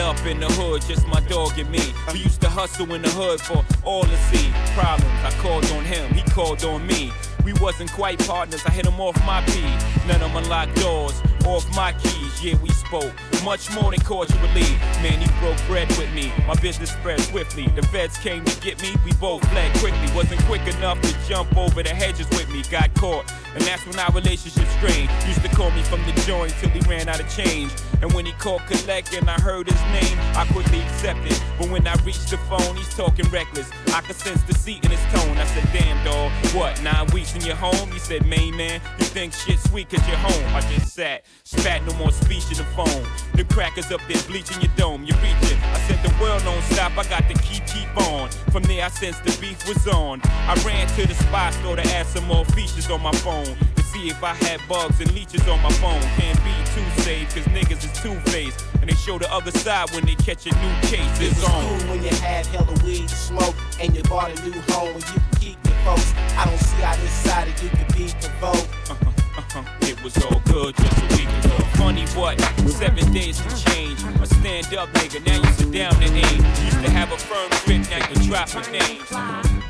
up 0.02 0.26
in 0.26 0.40
the 0.40 0.48
hood, 0.48 0.82
just 0.82 1.07
my 1.07 1.19
dog 1.22 1.57
and 1.57 1.69
me. 1.69 1.94
We 2.11 2.19
used 2.19 2.41
to 2.41 2.49
hustle 2.49 2.91
in 2.94 3.02
the 3.02 3.10
hood 3.10 3.40
for 3.40 3.64
all 3.86 4.03
to 4.03 4.18
see. 4.30 4.52
Problems, 4.73 5.23
I 5.23 5.32
called 5.40 5.65
on 5.72 5.86
him, 5.86 6.11
he 6.14 6.22
called 6.32 6.64
on 6.65 6.86
me. 6.86 7.11
We 7.45 7.53
wasn't 7.53 7.91
quite 7.94 8.19
partners, 8.28 8.61
I 8.65 8.72
hit 8.72 8.86
him 8.86 8.99
off 8.99 9.15
my 9.26 9.41
P. 9.45 9.61
None 10.07 10.22
of 10.22 10.34
them 10.34 10.36
unlocked 10.44 10.76
doors, 10.76 11.22
off 11.45 11.65
my 11.76 11.94
keys. 11.94 12.44
Yeah, 12.44 12.56
we 12.61 12.69
spoke 12.69 13.14
much 13.44 13.72
more 13.72 13.91
than 13.91 14.02
cordially. 14.02 14.69
Man, 15.02 15.19
he 15.22 15.28
broke 15.40 15.57
bread 15.68 15.88
with 15.98 16.11
me. 16.14 16.32
My 16.48 16.56
business 16.56 16.91
spread 16.91 17.19
swiftly. 17.22 17.68
The 17.68 17.84
feds 17.84 18.18
came 18.18 18.44
to 18.44 18.61
get 18.61 18.82
me, 18.82 18.95
we 19.06 19.14
both 19.14 19.48
fled 19.49 19.72
quickly. 19.78 20.07
Wasn't 20.15 20.41
quick 20.45 20.65
enough 20.76 20.99
to 21.02 21.15
jump 21.28 21.56
over 21.56 21.84
the 21.84 21.90
hedges 21.90 22.28
with 22.30 22.49
me. 22.49 22.64
Got 22.69 22.94
caught, 22.95 23.32
and 23.53 23.64
that's 23.64 23.86
when 23.86 23.98
our 23.99 24.11
relationship 24.11 24.68
strained. 24.78 25.10
Used 25.28 25.41
to 25.44 25.49
call 25.49 25.72
me 25.72 25.84
from 25.84 26.03
the 26.06 26.14
joint 26.26 26.53
till 26.60 26.69
he 26.69 26.80
ran 26.90 27.07
out 27.07 27.19
of 27.19 27.30
change. 27.30 27.72
And 28.02 28.11
when 28.14 28.26
he 28.26 28.32
called 28.34 28.61
collect 28.65 29.14
and 29.14 29.30
I 29.30 29.40
heard 29.40 29.69
his 29.69 29.82
name, 29.94 30.18
I 30.36 30.45
quickly 30.52 30.80
accepted. 30.82 31.38
But 31.60 31.69
when 31.69 31.86
I 31.88 31.94
reached 32.03 32.32
the 32.32 32.38
phone, 32.49 32.76
he's 32.76 32.94
talking 32.95 33.30
reckless. 33.30 33.69
I 33.94 34.02
could 34.02 34.15
sense 34.15 34.41
deceit 34.44 34.84
in 34.84 34.91
his 34.91 35.03
tone. 35.14 35.38
I 35.38 35.45
said, 35.45 35.68
damn 35.72 36.03
dog, 36.03 36.32
what, 36.56 36.82
nine 36.82 37.07
weeks 37.14 37.36
in 37.36 37.41
your 37.41 37.56
home? 37.56 37.91
He 37.91 37.99
said, 37.99 38.26
main 38.26 38.57
man, 38.57 38.82
you 38.98 39.06
think 39.06 39.34
shit 39.34 39.60
sweet 39.60 39.90
cause 39.90 40.06
you're 40.07 40.18
home. 40.18 40.56
I 40.56 40.61
just 40.61 40.94
sat, 40.95 41.26
spat 41.44 41.86
no 41.86 41.94
more 41.94 42.11
speech 42.11 42.45
in 42.52 42.57
the 42.57 42.65
phone. 42.76 43.06
The 43.36 43.44
crackers 43.44 43.91
up 43.91 44.02
there 44.07 44.22
bleaching 44.28 44.61
your 44.61 44.72
dome, 44.76 45.03
You're 45.03 45.18
reaching. 45.18 45.60
I 45.61 45.80
said, 45.88 46.02
the 46.03 46.14
world 46.22 46.41
don't 46.44 46.64
stop, 46.64 46.98
I 46.98 47.03
got 47.07 47.28
to 47.30 47.36
keep, 47.36 47.65
keep 47.68 47.95
on. 48.10 48.30
From 48.52 48.64
there, 48.64 48.86
I 48.86 48.90
sensed 48.90 49.23
the 49.23 49.38
beef 49.40 49.68
was 49.68 49.88
on. 49.88 50.22
I 50.23 50.56
ran 50.65 50.88
to 50.95 51.07
the 51.07 51.14
spy 51.14 51.52
store 51.52 51.76
to 51.76 51.88
add 51.94 52.07
some 52.07 52.26
more 52.26 52.45
features 52.45 52.90
on 52.90 53.02
my 53.02 53.11
phone. 53.14 53.56
See 53.92 54.08
if 54.10 54.24
I 54.24 54.34
had 54.36 54.62
bugs 54.70 55.02
and 55.02 55.12
leeches 55.14 55.46
on 55.48 55.62
my 55.62 55.72
phone. 55.74 56.00
Can't 56.18 56.40
be 56.44 56.54
too 56.74 57.02
safe, 57.02 57.28
cause 57.36 57.44
niggas 57.46 57.84
is 57.84 58.02
two 58.02 58.16
faced. 58.32 58.64
And 58.80 58.90
they 58.90 58.96
show 58.96 59.18
the 59.18 59.30
other 59.32 59.52
side 59.52 59.90
when 59.92 60.06
they 60.06 60.16
catch 60.16 60.46
a 60.46 60.50
new 60.56 60.74
case. 60.88 61.02
It 61.20 61.32
It's 61.32 61.36
was 61.42 61.44
on. 61.50 61.68
cool 61.80 61.90
when 61.90 62.04
you 62.04 62.10
had 62.18 62.46
hella 62.48 62.74
weed 62.86 63.08
to 63.10 63.16
smoke 63.16 63.56
and 63.82 63.94
you 63.96 64.02
bought 64.04 64.32
a 64.32 64.50
new 64.50 64.60
home 64.72 64.96
and 64.96 65.04
you 65.14 65.22
keep 65.40 65.58
your 65.66 65.76
folks. 65.84 66.14
I 66.38 66.46
don't 66.46 66.58
see 66.58 66.82
how 66.82 66.96
this 66.96 67.12
side 67.12 67.48
of 67.50 67.64
you 67.64 67.70
could 67.70 67.88
be 67.98 68.08
provoked. 68.22 68.70
Uh-huh, 68.90 69.64
It 69.82 70.02
was 70.04 70.16
all 70.24 70.40
good 70.46 70.74
just 70.78 70.98
a 70.98 71.08
week 71.18 71.28
ago. 71.44 71.56
Funny 71.76 72.06
what? 72.16 72.40
Seven 72.70 73.12
days 73.12 73.42
to 73.42 73.50
change. 73.72 74.00
A 74.22 74.26
stand 74.26 74.74
up 74.74 74.90
nigga, 74.94 75.20
now 75.26 75.36
you 75.36 75.54
sit 75.54 75.72
down 75.72 75.94
and 76.02 76.16
aim. 76.16 76.42
Used 76.66 76.82
to 76.86 76.90
have 76.92 77.12
a 77.12 77.18
firm 77.18 77.50
grip, 77.66 77.90
now 77.92 78.08
you 78.10 78.16
dropping 78.30 78.72
names. 78.72 79.12
Uh-huh. 79.12 79.61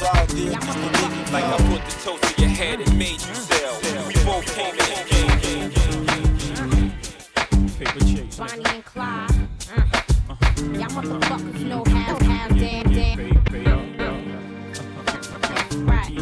It's 0.00 0.06
all 0.06 0.26
good 0.28 0.52
just 0.52 0.62
to 0.62 0.78
make 0.78 0.94
it 0.94 1.32
Like 1.32 1.44
I 1.44 1.56
put 1.56 1.84
the 1.84 1.90
toast 2.04 2.22
to 2.22 2.40
your 2.40 2.50
head 2.50 2.80
and 2.80 2.96
made 2.96 3.20
you 3.20 3.34
sell. 3.34 3.80
We 4.06 4.14
both 4.24 4.46
came 4.54 4.74
in 4.74 4.78
this 4.78 5.10
game. 5.42 5.72
Paper 7.76 8.00
chase. 8.04 8.36
Bonnie 8.36 8.64
and 8.66 8.84
Clyde. 8.84 9.30
Uh. 9.74 9.82
Y'all 10.70 10.88
motherfuckers 10.94 11.64
know 11.64 11.82
how, 11.88 12.16
how, 12.24 12.46
damn, 12.46 12.92
damn. 12.92 13.18
Right. 15.84 16.12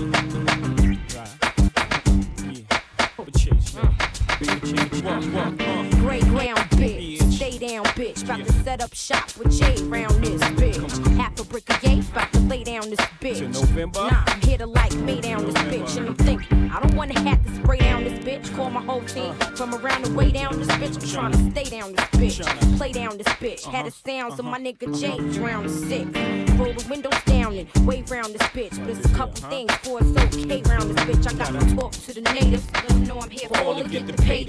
Gray 6.01 6.21
ground 6.21 6.59
bitch, 6.71 7.23
stay 7.31 7.59
down 7.59 7.85
bitch. 7.85 8.25
About 8.25 8.39
to 8.39 8.53
set 8.53 8.81
up 8.83 8.95
shop 8.95 9.37
with 9.37 9.53
Jay 9.53 9.77
round 9.85 10.25
this 10.25 10.41
bitch. 10.53 11.17
Half 11.19 11.39
a 11.41 11.45
brick 11.45 11.69
of 11.69 11.83
yay, 11.85 12.01
about 12.01 12.33
to 12.33 12.36
lay 12.36 12.36
down 12.81 12.91
this 12.91 13.01
bitch. 13.21 13.39
To 13.39 13.49
November? 13.49 14.01
Nah, 14.01 14.25
I'm 14.27 14.41
here 14.43 14.59
to 14.59 14.67
like 14.67 14.93
lay 14.97 15.21
down 15.21 15.45
this 15.47 15.55
bitch. 15.55 15.97
And 15.97 16.09
I'm 16.09 16.15
thinking, 16.15 16.71
I 16.71 16.81
don't 16.81 16.95
wanna 16.95 17.19
have 17.21 17.43
to 17.45 17.55
spray 17.55 17.79
down 17.79 18.05
this 18.05 18.19
bitch. 18.25 18.55
Call 18.55 18.71
my 18.71 18.83
whole 18.83 19.03
team 19.03 19.35
uh. 19.41 19.45
from 19.57 19.75
around 19.75 20.05
the 20.05 20.13
way 20.13 20.31
down 20.31 20.59
this 20.59 20.69
bitch. 20.69 21.03
I'm 21.03 21.09
trying 21.09 21.33
to 21.33 21.51
stay 21.51 21.65
down 21.65 21.95
this 21.95 22.05
bitch. 22.39 22.77
Play 22.77 22.93
down 22.93 23.17
this 23.17 23.29
bitch. 23.29 23.65
Had 23.65 23.87
the 23.87 23.89
uh-huh. 23.89 24.11
sounds 24.11 24.35
of 24.39 24.47
uh-huh. 24.47 24.59
my 24.59 24.61
nigga 24.61 25.01
Jay 25.01 25.17
drown 25.39 25.67
the 25.67 25.71
six. 25.71 26.05
Roll 26.59 26.73
the 26.73 26.87
windows 26.91 27.23
down 27.25 27.55
and 27.55 27.87
wave 27.87 28.11
round 28.11 28.35
this 28.35 28.49
bitch. 28.49 28.79
But 28.79 28.91
it's 28.91 29.07
a 29.07 29.15
couple 29.15 29.39
uh-huh. 29.39 29.51
things 29.51 29.73
for 29.77 29.99
it's 30.01 30.37
okay 30.45 30.63
round 30.63 30.91
this 30.91 31.05
bitch. 31.05 31.27
I 31.27 31.33
gotta 31.33 31.77
talk 31.77 31.93
to 31.93 32.13
the 32.13 32.21
natives. 32.21 32.71
Let 32.75 32.89
them 32.89 33.05
know 33.05 33.19
I'm 33.21 33.31
here 33.31 33.49
for 33.49 33.59
all 33.63 33.83
to 33.83 33.89
get 33.89 34.07
the 34.07 34.13
pay 34.23 34.45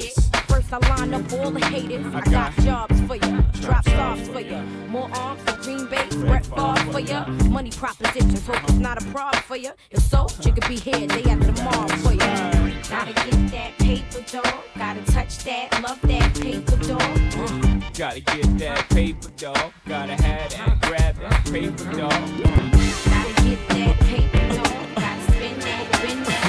I 0.72 0.78
line 0.90 1.14
up 1.14 1.32
all 1.34 1.52
the 1.52 1.66
haters. 1.66 2.06
I 2.14 2.22
got 2.30 2.54
jobs 2.58 3.00
for 3.02 3.16
ya, 3.16 3.42
drop 3.62 3.84
stars 3.88 4.28
for 4.28 4.42
ya. 4.42 4.62
More 4.90 5.10
arms 5.14 5.42
for 5.44 5.58
Green 5.64 5.86
Bay, 5.88 6.06
Brett 6.12 6.46
Favre 6.46 6.92
for 6.92 7.00
ya. 7.00 7.26
Money 7.50 7.72
propositions, 7.72 8.46
hope 8.46 8.64
it's 8.64 8.74
not 8.74 9.02
a 9.02 9.06
problem 9.12 9.42
for 9.44 9.56
ya. 9.56 9.72
If 9.92 10.02
so, 10.02 10.28
you 10.44 10.52
could 10.52 10.68
be 10.68 10.76
here 10.76 11.08
day 11.08 11.24
after 11.24 11.52
tomorrow 11.54 11.88
for 11.98 12.14
ya. 12.14 12.52
Gotta 12.90 13.14
get 13.14 13.52
that 13.52 13.78
paper, 13.80 14.22
dog. 14.32 14.64
Gotta 14.78 15.12
touch 15.12 15.38
that, 15.46 15.82
love 15.82 16.02
that 16.02 16.36
paper, 16.36 16.76
dog. 16.78 17.02
Uh. 17.02 17.82
Gotta 17.98 18.20
get 18.20 18.58
that 18.60 18.90
paper, 18.90 19.30
dog. 19.38 19.72
Gotta 19.88 20.14
have 20.22 20.52
that, 20.52 20.82
grab 20.82 21.16
that 21.18 21.46
paper, 21.46 21.92
dog. 21.98 22.12
Gotta 22.12 23.34
get 23.44 23.70
that 23.70 24.00
paper, 24.02 24.56
dog. 24.56 24.96
Gotta 24.96 25.22
spin 25.32 25.60
that, 25.60 26.04
win 26.04 26.24
that, 26.24 26.47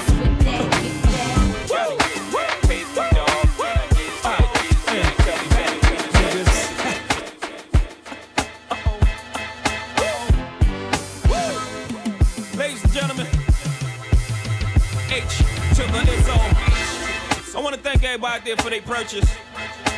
thank 17.89 18.05
everybody 18.05 18.37
out 18.37 18.45
there 18.45 18.57
for 18.59 18.69
their 18.69 18.83
purchase. 18.83 19.25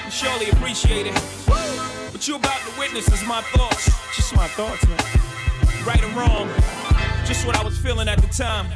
We 0.05 0.11
surely 0.13 0.49
appreciate 0.51 1.07
it. 1.07 1.19
What 2.13 2.29
you 2.29 2.37
about 2.37 2.61
to 2.61 2.79
witness 2.79 3.09
is 3.13 3.27
my 3.27 3.43
thoughts. 3.51 3.91
Just 4.15 4.33
my 4.37 4.47
thoughts, 4.55 4.87
man. 4.87 4.99
Right 5.85 6.01
or 6.05 6.15
wrong, 6.15 6.47
just 7.27 7.45
what 7.45 7.57
I 7.57 7.65
was 7.65 7.77
feeling 7.79 8.07
at 8.07 8.23
the 8.23 8.29
time. 8.29 8.67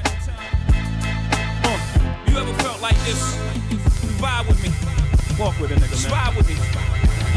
Uh, 1.62 1.78
you 2.26 2.36
ever 2.36 2.52
felt 2.64 2.82
like 2.82 2.98
this? 3.04 3.22
Vibe 4.18 4.48
with 4.48 4.60
me. 4.64 4.70
Walk 5.38 5.60
with 5.60 5.70
a 5.70 5.76
nigga, 5.76 5.94
man. 6.02 6.10
Vibe 6.10 6.36
with 6.36 6.48
me. 6.48 6.56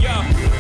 Yo, 0.02 0.14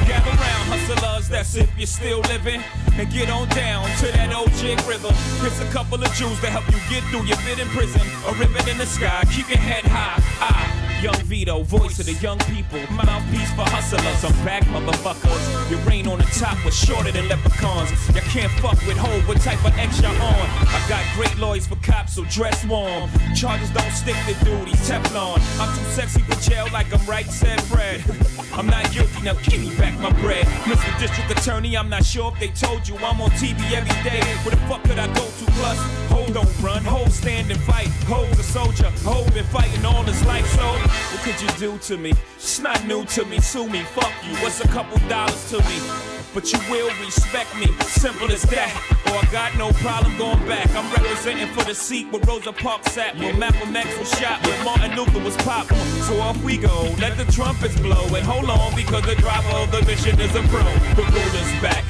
gather 0.06 0.30
round, 0.30 0.70
hustlers, 0.70 1.30
that's 1.30 1.56
if 1.56 1.70
you're 1.78 1.88
still 1.88 2.20
living. 2.30 2.62
And 2.94 3.12
get 3.12 3.32
on 3.32 3.48
down 3.50 3.90
to 4.02 4.06
that 4.12 4.36
old 4.36 4.52
jig 4.54 4.80
rhythm. 4.86 5.16
Here's 5.42 5.60
a 5.62 5.70
couple 5.72 5.98
of 5.98 6.14
Jews 6.14 6.40
to 6.42 6.50
help 6.50 6.68
you 6.68 6.78
get 6.94 7.02
through 7.10 7.26
your 7.26 7.38
bit 7.38 7.58
in 7.58 7.68
prison. 7.70 8.02
A 8.28 8.34
ribbon 8.34 8.70
in 8.70 8.78
the 8.78 8.86
sky, 8.86 9.24
keep 9.32 9.50
your 9.50 9.58
head 9.58 9.86
high. 9.86 10.22
Ah, 10.42 10.77
Young 11.02 11.22
Vito, 11.26 11.62
voice 11.62 12.00
of 12.00 12.08
the 12.08 12.14
young 12.14 12.40
people. 12.40 12.80
Mouthpiece 12.90 13.52
for 13.54 13.62
hustlers, 13.70 14.24
I'm 14.26 14.34
back, 14.44 14.64
motherfuckers. 14.64 15.70
Your 15.70 15.80
reign 15.82 16.08
on 16.08 16.18
the 16.18 16.26
top 16.26 16.58
was 16.66 16.76
shorter 16.76 17.12
than 17.12 17.28
leprechauns. 17.28 17.92
You 18.16 18.22
can't 18.22 18.52
fuck 18.54 18.82
with 18.88 18.98
hoe, 18.98 19.22
what 19.28 19.40
type 19.42 19.64
of 19.64 19.78
extra 19.78 20.10
on? 20.10 20.48
I 20.74 20.84
got 20.90 21.06
great 21.14 21.38
lawyers 21.38 21.68
for 21.68 21.76
cops, 21.78 22.16
so 22.16 22.24
dress 22.26 22.66
warm. 22.66 23.12
Charges 23.36 23.70
don't 23.70 23.92
stick 23.92 24.16
to 24.26 24.34
duties, 24.44 24.90
Teflon. 24.90 25.38
I'm 25.60 25.78
too 25.78 25.86
sexy 25.92 26.22
for 26.22 26.36
jail, 26.42 26.66
like 26.74 26.92
I'm 26.92 27.06
Right 27.06 27.28
Said 27.28 27.62
Fred. 27.62 28.04
I'm 28.54 28.66
not 28.66 28.92
guilty, 28.92 29.22
now 29.22 29.34
give 29.44 29.62
me 29.62 29.76
back 29.78 30.00
my 30.00 30.12
bread. 30.20 30.46
Mr. 30.66 31.00
District 31.00 31.30
Attorney, 31.30 31.78
I'm 31.78 31.90
not 31.90 32.06
sure 32.06 32.34
if 32.34 32.40
they 32.40 32.48
told 32.48 32.88
you 32.88 32.98
I'm 32.98 33.22
on 33.22 33.30
TV 33.32 33.72
every 33.72 33.94
day. 34.02 34.22
Where 34.42 34.56
the 34.56 34.62
fuck 34.66 34.84
could 34.84 34.98
I 34.98 35.06
go 35.14 35.26
to? 35.26 35.46
Plus, 35.58 35.78
hold 36.10 36.34
don't 36.34 36.62
run, 36.62 36.84
hold 36.84 37.12
stand 37.12 37.52
and 37.52 37.60
fight. 37.62 37.90
Ho's 38.08 38.40
a 38.40 38.44
soldier, 38.44 38.90
ho 39.04 39.24
been 39.32 39.46
fighting 39.46 39.86
all 39.86 40.04
his 40.04 40.26
life, 40.26 40.48
so 40.48 40.87
what 40.88 41.22
could 41.24 41.42
you 41.42 41.50
do 41.58 41.78
to 41.80 41.98
me? 41.98 42.14
It's 42.36 42.60
not 42.60 42.86
new 42.86 43.06
to 43.06 43.26
me, 43.26 43.40
sue 43.40 43.68
me, 43.70 43.84
fuck 43.84 44.14
you. 44.26 44.36
What's 44.38 44.60
a 44.64 44.68
couple 44.68 44.98
dollars 45.10 45.50
to 45.52 45.58
me? 45.60 45.80
But 46.34 46.52
you 46.52 46.60
will 46.70 46.90
respect 47.04 47.58
me, 47.58 47.68
simple 47.82 48.32
as 48.32 48.44
that. 48.44 48.72
Or 49.08 49.18
I 49.18 49.32
got 49.32 49.58
no 49.58 49.72
problem 49.82 50.18
going 50.18 50.46
back. 50.48 50.70
I'm 50.76 50.92
representing 50.94 51.48
for 51.48 51.64
the 51.64 51.74
seat 51.74 52.12
where 52.12 52.22
Rosa 52.22 52.52
Parks 52.52 52.92
sat, 52.92 53.18
where 53.18 53.34
Malcolm 53.36 53.76
X 53.76 53.98
was 53.98 54.12
shot, 54.20 54.46
where 54.46 54.64
Martin 54.64 54.96
Luther 54.96 55.24
was 55.24 55.36
popped. 55.38 55.74
So 56.06 56.20
off 56.20 56.38
we 56.44 56.58
go, 56.58 56.94
let 57.00 57.18
the 57.18 57.26
trumpets 57.32 57.80
blow. 57.80 58.06
And 58.14 58.26
hold 58.26 58.50
on, 58.50 58.76
because 58.76 59.04
the 59.06 59.16
driver 59.16 59.58
of 59.58 59.72
the 59.72 59.84
mission 59.86 60.20
is 60.20 60.36
a 60.36 60.44
pro. 60.44 60.64
The 60.96 61.04
ruler's 61.10 61.62
back. 61.62 61.84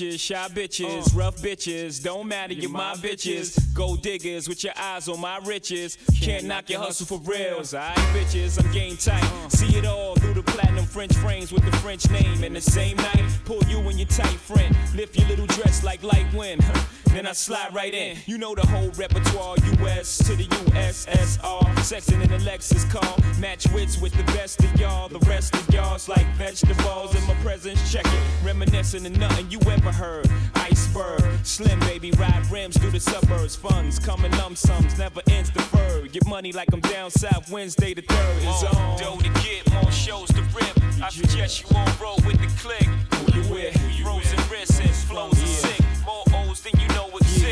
Thug 0.00 0.08
bitches, 0.08 0.20
shy 0.20 0.48
bitches, 0.48 1.14
uh. 1.14 1.18
rough 1.18 1.36
bitches. 1.36 2.02
Don't 2.02 2.26
matter, 2.26 2.54
you're 2.54 2.70
my 2.70 2.94
bitches. 2.94 3.58
Gold 3.74 4.02
diggers 4.02 4.48
with 4.48 4.64
your 4.64 4.72
eyes 4.76 5.08
on 5.08 5.20
my 5.20 5.38
riches. 5.44 5.98
Can't 6.20 6.44
knock 6.44 6.70
your 6.70 6.80
hustle 6.80 7.06
for 7.06 7.18
reals. 7.30 7.74
I 7.74 7.90
ain't 7.90 7.98
bitches, 8.16 8.62
I'm 8.62 8.70
game 8.72 8.96
tight. 8.96 9.22
Uh. 9.22 9.48
See 9.50 9.76
it 9.76 9.86
all 9.86 10.14
through 10.16 10.34
the 10.34 10.42
platinum 10.42 10.84
French 10.84 11.14
frames 11.14 11.52
with 11.52 11.64
the 11.64 11.76
French 11.78 12.08
name. 12.10 12.44
And 12.44 12.54
the 12.54 12.60
same 12.60 12.96
night, 12.96 13.24
pull 13.44 13.62
you 13.64 13.78
and 13.80 13.98
your 13.98 14.08
tight 14.08 14.38
friend. 14.38 14.74
Lift 14.94 15.18
your 15.18 15.28
little 15.28 15.46
dress 15.46 15.84
like 15.84 16.02
light 16.02 16.32
wind. 16.34 16.64
Then 17.12 17.26
I 17.26 17.32
slide 17.32 17.74
right 17.74 17.92
in. 17.92 18.18
You 18.26 18.38
know 18.38 18.54
the 18.54 18.66
whole 18.66 18.90
repertoire, 18.90 19.56
US 19.82 20.18
to 20.18 20.36
the 20.36 20.44
USSR. 20.44 21.60
Sexing 21.80 22.22
in 22.22 22.32
a 22.32 22.38
Lexus 22.38 22.88
car. 22.88 23.16
Match 23.40 23.66
wits 23.72 24.00
with 24.00 24.12
the 24.12 24.22
best 24.32 24.62
of 24.62 24.80
y'all. 24.80 25.08
The 25.08 25.18
rest 25.20 25.54
of 25.54 25.74
y'all's 25.74 26.08
like 26.08 26.26
vegetables 26.34 27.16
in 27.16 27.26
my 27.26 27.34
presence. 27.42 27.90
Check 27.90 28.06
it. 28.06 28.22
Reminiscing 28.44 29.04
of 29.06 29.16
nothing 29.18 29.50
you 29.50 29.58
ever 29.70 29.90
heard. 29.90 30.30
Iceberg. 30.54 31.22
Slim 31.42 31.80
baby, 31.80 32.12
ride 32.12 32.48
rims 32.50 32.78
through 32.78 32.92
the 32.92 33.00
suburbs. 33.00 33.56
Funds 33.56 33.98
coming 33.98 34.30
lump 34.32 34.56
sums, 34.56 34.96
never 34.96 35.20
ends 35.28 35.50
deferred. 35.50 36.12
Get 36.12 36.26
money 36.26 36.52
like 36.52 36.72
I'm 36.72 36.80
down 36.80 37.10
south 37.10 37.50
Wednesday 37.50 37.92
the 37.92 38.02
3rd 38.02 38.38
is 38.38 38.76
on. 38.76 38.98
Dough 38.98 39.18
to 39.18 39.30
get, 39.42 39.68
more 39.72 39.90
shows 39.90 40.28
to 40.28 40.42
rip. 40.54 41.02
I 41.02 41.08
suggest 41.10 41.62
you 41.62 41.74
won't 41.74 42.00
roll 42.00 42.18
with 42.24 42.38
the 42.38 42.46
click. 42.60 42.86
Who 43.14 43.40
you 43.40 43.52
with? 43.52 43.74
Frozen 44.02 44.38
wrists 44.50 44.78
and 44.78 44.90
flows 44.90 45.38
sick. 45.38 45.79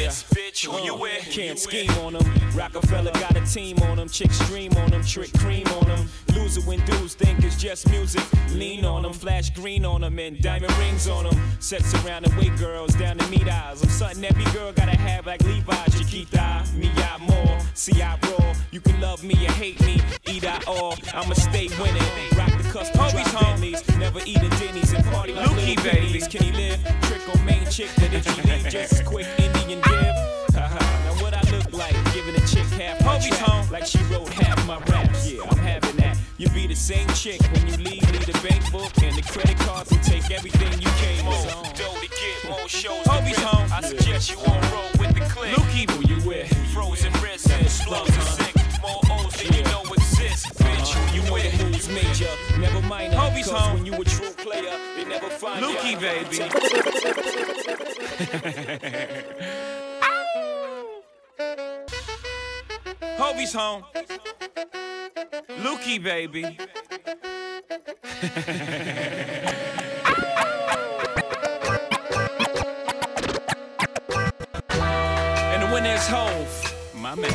Exists, 0.09 0.33
bitch. 0.33 0.65
Who 0.67 0.79
uh, 0.79 0.85
you 0.85 0.97
with? 0.97 1.21
Can't 1.31 1.59
scheme 1.59 1.91
on 2.03 2.15
them. 2.15 2.25
Roc-A-Fella 2.55 3.13
got 3.13 3.37
a 3.37 3.45
team 3.45 3.79
on 3.83 3.97
them. 3.97 4.09
Chicks 4.09 4.39
stream 4.41 4.73
on 4.77 4.91
them. 4.91 5.05
Trick 5.05 5.33
cream 5.39 5.67
on 5.69 5.87
them. 5.87 6.09
Loser 6.35 6.63
when 6.63 6.85
dudes 6.87 7.15
think 7.15 7.45
it's 7.45 7.61
just 7.61 7.89
music. 7.91 8.23
Lean 8.53 8.85
on 8.85 9.03
them. 9.03 9.13
Flash 9.13 9.51
green 9.51 9.85
on 9.85 10.01
them. 10.01 10.19
And 10.19 10.41
diamond 10.41 10.77
rings 10.79 11.09
on 11.09 11.25
them. 11.25 11.39
Sex 11.61 11.93
around 12.05 12.25
and 12.25 12.35
wait 12.37 12.57
girls 12.57 12.95
down 12.95 13.19
to 13.19 13.29
meet 13.29 13.49
eyes. 13.49 13.83
I'm 13.83 13.91
something 13.91 14.25
every 14.25 14.45
girl 14.53 14.73
gotta 14.73 14.97
have 14.97 15.27
like 15.27 15.43
Levi's. 15.45 15.99
Chiquita, 15.99 16.65
me 16.75 16.91
I 16.97 17.19
more. 17.19 17.59
See 17.75 18.01
I 18.03 18.19
raw. 18.23 18.55
You 18.71 18.81
can 18.81 19.01
love 19.01 19.23
me 19.23 19.35
or 19.47 19.53
hate 19.53 19.81
me. 19.83 20.01
Eat 20.27 20.45
I 20.45 20.63
all. 20.67 20.95
I'ma 21.13 21.35
stay 21.35 21.69
winning. 21.81 22.03
Rock 22.37 22.51
the 22.57 22.69
custom 22.73 23.01
Hobie's 23.01 23.33
Bentleys. 23.59 23.99
Never 23.99 24.21
eat 24.25 24.39
a 24.39 24.49
Denny's 24.59 24.93
and 24.93 25.05
party 25.07 25.33
like 25.33 25.49
Lukey, 25.51 25.83
baby. 25.83 26.21
Can 26.21 26.43
he 26.43 26.53
live? 26.53 26.83
Trick 27.03 27.29
on 27.35 27.45
main 27.45 27.67
chick 27.67 27.91
that 27.97 28.13
if 28.13 28.27
you 28.37 28.43
leave 28.45 28.69
just 28.69 28.93
as 28.93 29.03
quick 29.03 29.27
Indian 29.39 29.81
now 31.73 31.79
what 31.79 31.93
I 31.93 31.97
look 31.97 32.05
like 32.05 32.15
giving 32.15 32.35
a 32.35 32.47
chick 32.47 32.67
half 32.81 33.05
my 33.05 33.19
track, 33.19 33.39
home. 33.41 33.71
like 33.71 33.87
she 33.87 33.99
wrote 34.05 34.29
half 34.29 34.67
my 34.67 34.79
raps. 34.93 35.31
Yeah, 35.31 35.43
I'm 35.51 35.59
having 35.59 35.97
that. 35.97 36.17
You 36.37 36.49
be 36.51 36.67
the 36.67 36.75
same 36.77 37.09
chick 37.09 37.41
when 37.53 37.67
you 37.67 37.77
leave 37.77 38.03
me 38.13 38.19
the 38.19 38.39
bank 38.47 38.71
book 38.71 38.93
and 39.03 39.17
the 39.17 39.23
credit 39.23 39.59
cards 39.59 39.91
and 39.93 40.03
take 40.03 40.31
everything 40.31 40.73
you 40.81 40.91
came 40.99 41.27
with. 41.27 41.47
Dough 41.77 41.95
to 41.95 42.09
get 42.09 42.49
more 42.49 42.69
shows. 42.69 43.07
Hobie's 43.07 43.39
home. 43.41 43.71
I 43.73 43.81
suggest 43.83 44.31
you 44.31 44.39
won't 44.39 44.73
roll 44.73 44.91
with 44.99 45.15
the 45.15 45.21
click. 45.29 45.55
Lukey, 45.55 45.91
who 45.91 46.01
you 46.15 46.21
with? 46.27 46.53
Frozen 46.73 47.13
wrists 47.23 47.51
and 47.51 47.69
flows 47.69 48.09
are 48.09 48.23
sick. 48.23 48.55
More 48.83 49.01
O's 49.11 49.35
than 49.35 49.53
you 49.55 49.63
know 49.65 49.83
exists. 49.93 50.47
Uh-huh. 50.47 50.65
Bitch, 50.65 51.15
you 51.15 51.23
with? 51.33 51.53
Moves 51.65 51.89
major, 51.89 52.31
never 52.59 52.81
mind. 52.87 53.15
Hobie's 53.15 53.51
home. 53.51 53.75
when 53.75 53.87
you 53.87 53.95
a 53.95 54.05
true 54.05 54.31
player, 54.31 54.79
they 54.97 55.05
never 55.05 55.29
find 55.31 55.61
ya. 55.61 55.69
Lukey, 55.69 55.99
baby. 56.01 56.39
Hobie's 63.17 63.53
home. 63.53 63.85
Lukey, 65.61 66.03
baby. 66.03 66.59
And 75.51 75.63
the 75.63 75.73
winner 75.73 75.95
is 75.95 76.07
Hove, 76.09 76.75
my 76.95 77.15
man. 77.15 77.31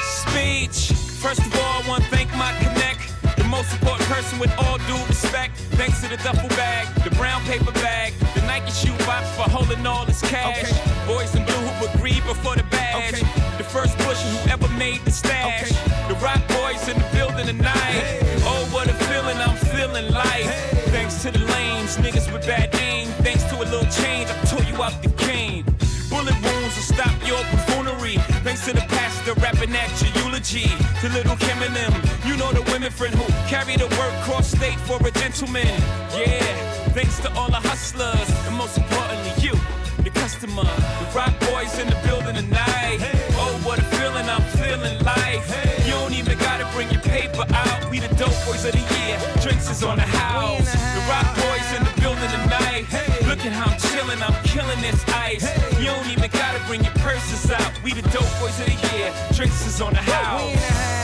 Speech. 0.00 0.92
First 1.20 1.40
of 1.40 1.54
all, 1.54 1.82
I 1.82 1.88
want 1.88 2.04
to 2.04 2.10
thank 2.10 2.30
my 2.34 2.52
connect. 2.58 3.12
The 3.36 3.44
most 3.44 3.72
important 3.74 4.08
person 4.08 4.38
with 4.38 4.52
all 4.58 4.78
due 4.78 5.04
respect. 5.06 5.56
Thanks 5.76 6.00
to 6.02 6.08
the 6.08 6.16
duffel 6.18 6.48
bag, 6.50 6.86
the 7.04 7.10
brown 7.16 7.42
paper 7.42 7.72
bag, 7.72 8.14
Nike 8.48 8.72
shoe 8.72 8.96
box 9.04 9.28
for 9.36 9.42
holding 9.42 9.86
all 9.86 10.06
this 10.06 10.22
cash. 10.22 10.72
Boys 11.06 11.34
in 11.34 11.44
blue 11.44 11.54
who 11.54 11.86
agree 11.92 12.18
before 12.22 12.56
the 12.56 12.62
badge. 12.70 13.20
The 13.58 13.64
first 13.64 13.94
pusher 13.98 14.26
who 14.26 14.50
ever 14.50 14.68
made 14.78 15.02
the 15.04 15.10
stash. 15.10 15.68
The 16.08 16.14
Roc 16.14 16.40
Boys 16.48 16.88
in 16.88 16.96
the 16.96 17.08
building 17.12 17.46
tonight. 17.46 18.04
Oh, 18.48 18.66
what 18.72 18.88
a 18.88 18.94
feeling 19.04 19.36
I'm 19.36 19.54
feeling 19.68 20.10
life. 20.14 20.48
Thanks 20.88 21.20
to 21.24 21.30
the 21.30 21.40
lames, 21.40 21.98
niggas 21.98 22.32
with 22.32 22.46
bad 22.46 22.74
aim. 22.76 23.08
Thanks 23.20 23.44
to 23.50 23.56
a 23.58 23.66
little 23.68 23.90
change, 24.02 24.30
I 24.30 24.36
tore 24.48 24.64
you 24.64 24.82
out 24.82 24.96
the 25.02 25.10
cane. 25.22 25.64
Bullet 26.08 26.32
wounds 26.40 26.74
will 26.74 26.88
stop 26.96 27.12
your 27.28 27.42
buffoonery. 27.52 28.16
Thanks 28.46 28.64
to 28.64 28.72
the 28.72 28.80
pastor 28.88 29.34
rapping 29.44 29.76
at 29.76 29.92
your 30.00 30.24
eulogy. 30.24 30.72
To 31.02 31.08
little 31.12 31.36
Kim 31.36 31.60
and 31.60 31.76
them, 31.76 31.92
you 31.92 31.92
know 31.92 32.00
the 32.00 32.07
women 32.78 32.92
friend 32.92 33.14
who 33.16 33.26
carry 33.48 33.74
the 33.74 33.88
work 33.98 34.14
cross 34.22 34.54
state 34.54 34.78
for 34.86 35.04
a 35.04 35.10
gentleman. 35.10 35.66
Yeah, 36.14 36.46
thanks 36.94 37.18
to 37.18 37.32
all 37.34 37.50
the 37.50 37.58
hustlers, 37.58 38.28
and 38.46 38.54
most 38.54 38.78
importantly, 38.78 39.34
you, 39.42 39.54
the 40.04 40.10
customer. 40.10 40.62
The 40.62 41.06
Roc 41.10 41.34
Boys 41.50 41.76
in 41.80 41.88
the 41.90 41.98
building 42.06 42.36
tonight. 42.36 43.02
Oh, 43.34 43.58
what 43.66 43.80
a 43.80 43.86
feeling 43.98 44.26
I'm 44.30 44.46
feeling 44.62 44.94
life. 45.02 45.46
You 45.86 45.94
don't 45.98 46.14
even 46.14 46.38
gotta 46.38 46.70
bring 46.70 46.88
your 46.94 47.02
paper 47.02 47.44
out. 47.50 47.90
We 47.90 47.98
the 47.98 48.14
dope 48.14 48.38
boys 48.46 48.64
of 48.64 48.70
the 48.70 48.84
year. 48.94 49.18
Drinks 49.42 49.68
is 49.68 49.82
on 49.82 49.96
the 49.96 50.06
house. 50.06 50.70
The 50.70 51.02
Roc 51.10 51.26
Boys 51.34 51.68
in 51.74 51.82
the 51.82 51.94
building 51.98 52.30
tonight. 52.30 52.86
Look 53.26 53.42
at 53.42 53.50
how 53.58 53.74
I'm 53.74 53.78
chilling, 53.90 54.22
I'm 54.22 54.38
killing 54.46 54.80
this 54.86 55.02
ice. 55.08 55.50
You 55.82 55.90
don't 55.90 56.06
even 56.14 56.30
gotta 56.30 56.62
bring 56.68 56.84
your 56.84 56.94
purses 57.02 57.50
out. 57.50 57.72
We 57.82 57.90
the 57.92 58.06
dope 58.14 58.30
boys 58.38 58.54
of 58.62 58.70
the 58.70 58.78
year. 58.94 59.10
Drinks 59.34 59.66
is 59.66 59.80
on 59.80 59.94
the 59.94 60.04
house. 60.14 60.97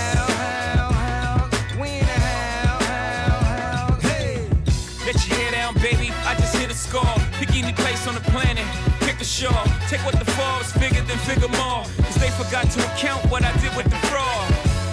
Shore. 9.35 9.51
Take 9.90 9.98
what 10.06 10.15
the 10.15 10.24
falls, 10.39 10.70
figure 10.78 11.02
then 11.02 11.19
figure 11.27 11.48
more. 11.48 11.82
Cause 12.06 12.15
they 12.23 12.31
forgot 12.39 12.70
to 12.70 12.78
account 12.94 13.28
what 13.32 13.43
I 13.43 13.51
did 13.59 13.74
with 13.74 13.90
the 13.90 13.98
fraud. 14.06 14.47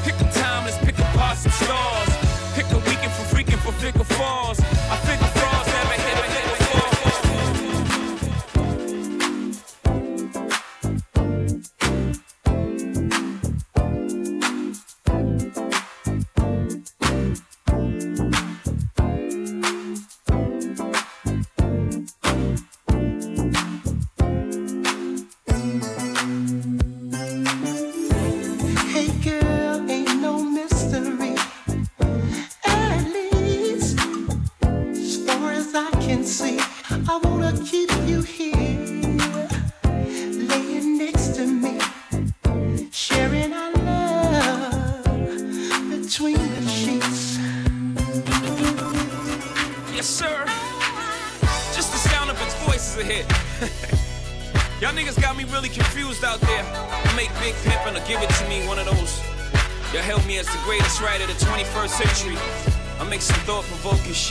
Pick 0.04 0.16
a 0.18 0.26
time, 0.34 0.66
let's 0.66 0.80
pick 0.80 0.98
apart 0.98 1.38
some 1.38 1.52
stars. 1.52 2.10
Pick 2.56 2.66
a 2.74 2.80
weekend 2.90 3.14
for 3.14 3.26
freaking 3.30 3.62
for 3.62 3.72
figure 3.74 4.04
falls. 4.04 4.60
I 4.90 4.98
figure 5.06 5.31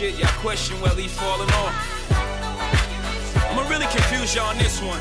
shit. 0.01 0.19
Y'all 0.19 0.29
question 0.41 0.81
whether 0.81 1.01
he 1.01 1.09
falling 1.09 1.51
off. 1.61 1.77
I'ma 3.51 3.69
really 3.69 3.87
confuse 3.93 4.35
y'all 4.35 4.47
on 4.47 4.57
this 4.57 4.81
one. 4.81 5.01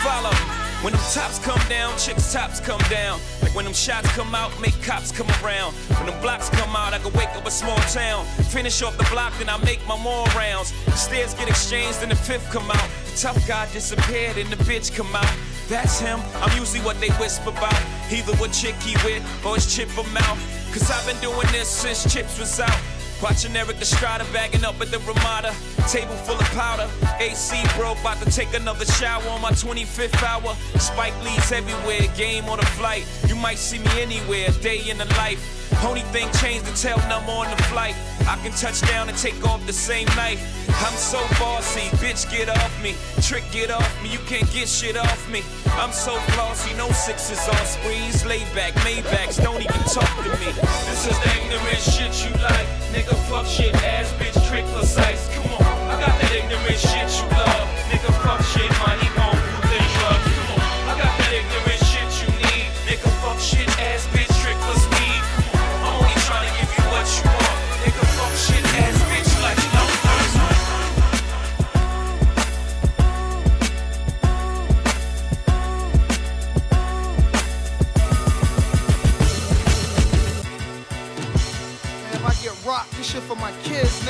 Follow. 0.00 0.30
Me. 0.30 0.64
When 0.82 0.92
them 0.94 1.02
tops 1.12 1.38
come 1.38 1.60
down, 1.68 1.96
chicks 1.98 2.32
tops 2.32 2.60
come 2.60 2.80
down. 2.88 3.20
Like 3.42 3.54
when 3.54 3.66
them 3.66 3.74
shots 3.74 4.08
come 4.12 4.34
out, 4.34 4.58
make 4.58 4.76
cops 4.82 5.12
come 5.12 5.28
around. 5.42 5.74
When 5.98 6.06
them 6.06 6.18
blocks 6.22 6.48
come 6.48 6.74
out, 6.74 6.94
I 6.94 6.98
can 6.98 7.12
wake 7.12 7.34
up 7.36 7.46
a 7.46 7.50
small 7.50 7.76
town. 7.92 8.24
Finish 8.48 8.80
off 8.82 8.96
the 8.96 9.06
block, 9.12 9.32
then 9.38 9.50
I 9.50 9.58
make 9.64 9.86
my 9.86 9.98
more 10.02 10.24
rounds. 10.28 10.72
The 10.86 10.92
stairs 10.92 11.34
get 11.34 11.48
exchanged, 11.48 12.00
then 12.00 12.08
the 12.08 12.16
fifth 12.16 12.50
come 12.50 12.70
out. 12.70 12.88
The 13.04 13.16
tough 13.20 13.46
guy 13.46 13.70
disappeared, 13.72 14.38
and 14.38 14.48
the 14.48 14.56
bitch 14.64 14.94
come 14.94 15.14
out. 15.14 15.36
That's 15.68 16.00
him. 16.00 16.20
I'm 16.36 16.58
usually 16.58 16.80
what 16.80 16.98
they 17.00 17.10
whisper 17.20 17.50
about. 17.50 17.82
Either 18.10 18.34
what 18.36 18.52
chick 18.52 18.76
he 18.80 18.94
with, 19.04 19.22
or 19.44 19.56
his 19.56 19.74
chip 19.74 19.88
him 19.90 20.16
out. 20.16 20.38
Cause 20.72 20.90
I've 20.90 21.06
been 21.06 21.20
doing 21.20 21.46
this 21.52 21.68
since 21.68 22.12
Chips 22.12 22.38
was 22.38 22.58
out. 22.58 22.93
Watching 23.24 23.56
Erik 23.56 23.80
Estrada 23.80 24.22
bagging 24.34 24.66
up 24.66 24.78
at 24.82 24.90
the 24.90 24.98
Ramada. 24.98 25.50
Table 25.88 26.14
full 26.28 26.36
of 26.36 26.46
powder. 26.52 26.86
AC 27.18 27.56
broke, 27.74 27.98
about 28.00 28.18
to 28.18 28.30
take 28.30 28.52
another 28.52 28.84
shower 28.84 29.26
on 29.30 29.40
my 29.40 29.50
25th 29.50 30.22
hour. 30.22 30.54
Spike 30.78 31.14
Lee's 31.24 31.50
everywhere, 31.50 32.06
game 32.18 32.44
on 32.50 32.58
the 32.58 32.66
flight. 32.76 33.06
You 33.26 33.34
might 33.34 33.56
see 33.56 33.78
me 33.78 33.88
anywhere, 33.96 34.50
day 34.60 34.90
in 34.90 34.98
the 34.98 35.06
life. 35.16 35.40
Only 35.82 36.02
thing 36.12 36.30
changed 36.34 36.66
the 36.66 36.76
tail 36.76 36.98
number 37.08 37.32
on 37.32 37.48
the 37.48 37.62
flight. 37.64 37.94
I 38.26 38.36
can 38.42 38.52
touch 38.52 38.80
down 38.82 39.08
and 39.08 39.16
take 39.18 39.42
off 39.44 39.64
the 39.66 39.72
same 39.72 40.06
night. 40.16 40.38
I'm 40.84 40.94
so 40.94 41.20
bossy, 41.38 41.88
bitch, 41.98 42.30
get 42.30 42.48
off 42.48 42.82
me. 42.82 42.94
Trick, 43.22 43.44
get 43.52 43.70
off 43.70 44.02
me, 44.02 44.10
you 44.10 44.18
can't 44.26 44.50
get 44.52 44.68
shit 44.68 44.96
off 44.96 45.30
me. 45.30 45.42
I'm 45.78 45.92
so 45.92 46.12
flossy, 46.32 46.74
no 46.76 46.90
sixes 46.90 47.40
on 47.48 47.66
sprees. 47.66 48.24
Lay 48.24 48.44
back, 48.54 48.74
Maybachs, 48.84 49.42
don't 49.42 49.60
even 49.60 49.82
talk 49.92 50.10
to 50.24 50.30
me. 50.40 50.50
This 50.88 51.06
is 51.06 51.18
the 51.20 51.30
ignorant 51.40 51.82
shit 51.82 52.14
you 52.24 52.32
like. 52.42 52.68
Nigga, 52.92 53.14
fuck 53.28 53.46
shit, 53.46 53.74
ass 53.82 54.12
bitch, 54.18 54.36
trick 54.48 54.64
precise. 54.74 55.28
Come 55.34 55.52
on, 55.54 55.62
I 55.90 56.00
got 56.00 56.20
that 56.20 56.32
ignorant 56.32 56.78
shit 56.78 57.08
you 57.16 57.28
love. 57.36 57.68
Nigga, 57.90 58.12
fuck 58.22 58.42
shit, 58.52 58.70
money 58.80 59.08
gon' 59.16 59.23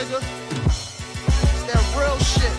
nigga. 0.04 0.20
It's 1.26 1.64
that 1.64 1.84
real 1.96 2.18
shit. 2.18 2.52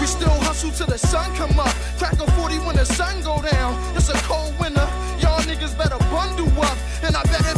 We 0.00 0.06
still 0.06 0.30
hustle 0.46 0.70
till 0.70 0.86
the 0.86 0.98
sun 0.98 1.34
come 1.34 1.58
up. 1.58 1.74
Crack 1.98 2.14
a 2.14 2.30
40 2.32 2.58
when 2.60 2.76
the 2.76 2.84
sun 2.84 3.20
go 3.22 3.42
down. 3.42 3.74
It's 3.96 4.08
a 4.08 4.14
cold 4.28 4.58
winter. 4.60 4.86
Y'all 5.18 5.40
niggas 5.40 5.76
better 5.76 5.98
bundle 6.10 6.48
up. 6.62 6.78
And 7.02 7.16
I 7.16 7.22
better 7.24 7.57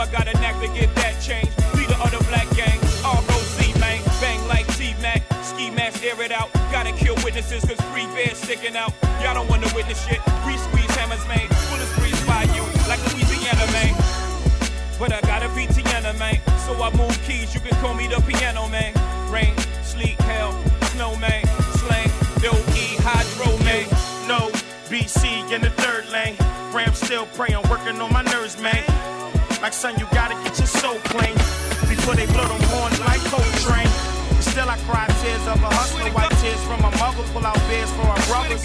I 0.00 0.06
got 0.10 0.26
a 0.28 0.32
knack 0.40 0.58
to 0.62 0.68
get 0.68 0.88
that 0.94 1.20
change. 1.20 1.52
Leader 1.76 1.92
of 2.00 2.08
the 2.08 2.24
black 2.24 2.48
gang, 2.56 2.80
ROC, 3.04 3.60
man. 3.76 4.00
Bang 4.16 4.40
like 4.48 4.64
T 4.78 4.94
Mac, 5.02 5.20
ski 5.44 5.68
mask, 5.68 6.02
air 6.02 6.16
it 6.22 6.32
out. 6.32 6.50
Gotta 6.72 6.92
kill 6.92 7.16
witnesses, 7.22 7.62
cause 7.68 7.78
free 7.92 8.06
bears 8.16 8.38
sticking 8.38 8.76
out. 8.76 8.94
Y'all 9.20 9.34
don't 9.34 9.46
wanna 9.50 9.68
witness 9.76 10.00
shit. 10.08 10.16
Free 10.40 10.56
squeeze 10.56 10.88
hammers, 10.96 11.20
man. 11.28 11.44
Bullets 11.68 11.92
breeze 12.00 12.16
by 12.24 12.48
you, 12.56 12.64
like 12.88 12.96
Louisiana, 13.12 13.66
man. 13.76 13.92
But 14.98 15.12
I 15.12 15.20
got 15.20 15.42
a 15.42 15.48
Vitiana, 15.48 16.16
man. 16.18 16.40
So 16.64 16.72
I 16.82 16.88
move 16.96 17.12
keys, 17.28 17.52
you 17.54 17.60
can 17.60 17.76
call 17.84 17.92
me 17.92 18.06
the 18.06 18.24
piano, 18.24 18.68
man. 18.68 18.96
Rain, 19.30 19.52
sleet, 19.84 20.18
hell, 20.22 20.56
snow, 20.96 21.14
man. 21.16 21.44
Slang, 21.76 22.08
dope, 22.40 22.56
E, 22.72 22.96
hydro, 23.04 23.52
man. 23.68 23.84
No, 24.26 24.48
BC 24.88 25.52
in 25.52 25.60
the 25.60 25.68
third 25.76 26.08
lane. 26.08 26.36
Ram 26.72 26.94
still 26.94 27.26
praying, 27.36 27.60
working 27.68 28.00
on 28.00 28.10
my 28.10 28.22
nerves, 28.22 28.58
man. 28.62 29.19
Like 29.62 29.74
son, 29.74 29.98
you 29.98 30.06
gotta 30.10 30.34
get 30.42 30.56
your 30.58 30.66
soul 30.66 30.96
clean 31.04 31.36
before 31.84 32.14
they 32.14 32.24
blow 32.26 32.48
them 32.48 32.60
horns 32.72 32.98
like 33.00 33.20
Coltrane. 33.28 33.92
Still 34.40 34.68
I 34.68 34.78
cry 34.88 35.06
tears 35.20 35.46
of 35.46 35.62
a 35.62 35.68
hustler, 35.68 36.08
white 36.12 36.32
tears 36.40 36.62
from 36.64 36.80
my 36.80 36.90
mother, 36.96 37.22
pull 37.34 37.44
out 37.44 37.60
beds 37.68 37.92
for 37.92 38.08
our 38.08 38.22
brothers. 38.24 38.64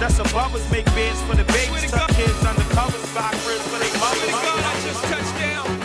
That's 0.00 0.18
above 0.18 0.54
us, 0.56 0.68
make 0.72 0.84
beds 0.98 1.22
for 1.22 1.36
the 1.36 1.44
babies, 1.44 1.90
tuck 1.92 2.10
kids 2.10 2.44
under 2.44 2.66
covers, 2.74 3.06
buy 3.14 3.30
cribs 3.46 3.66
for 3.70 3.78
their 3.78 3.94
mothers. 4.02 4.34
I 4.34 4.80
just 4.82 5.04
touched 5.04 5.34
down. 5.38 5.81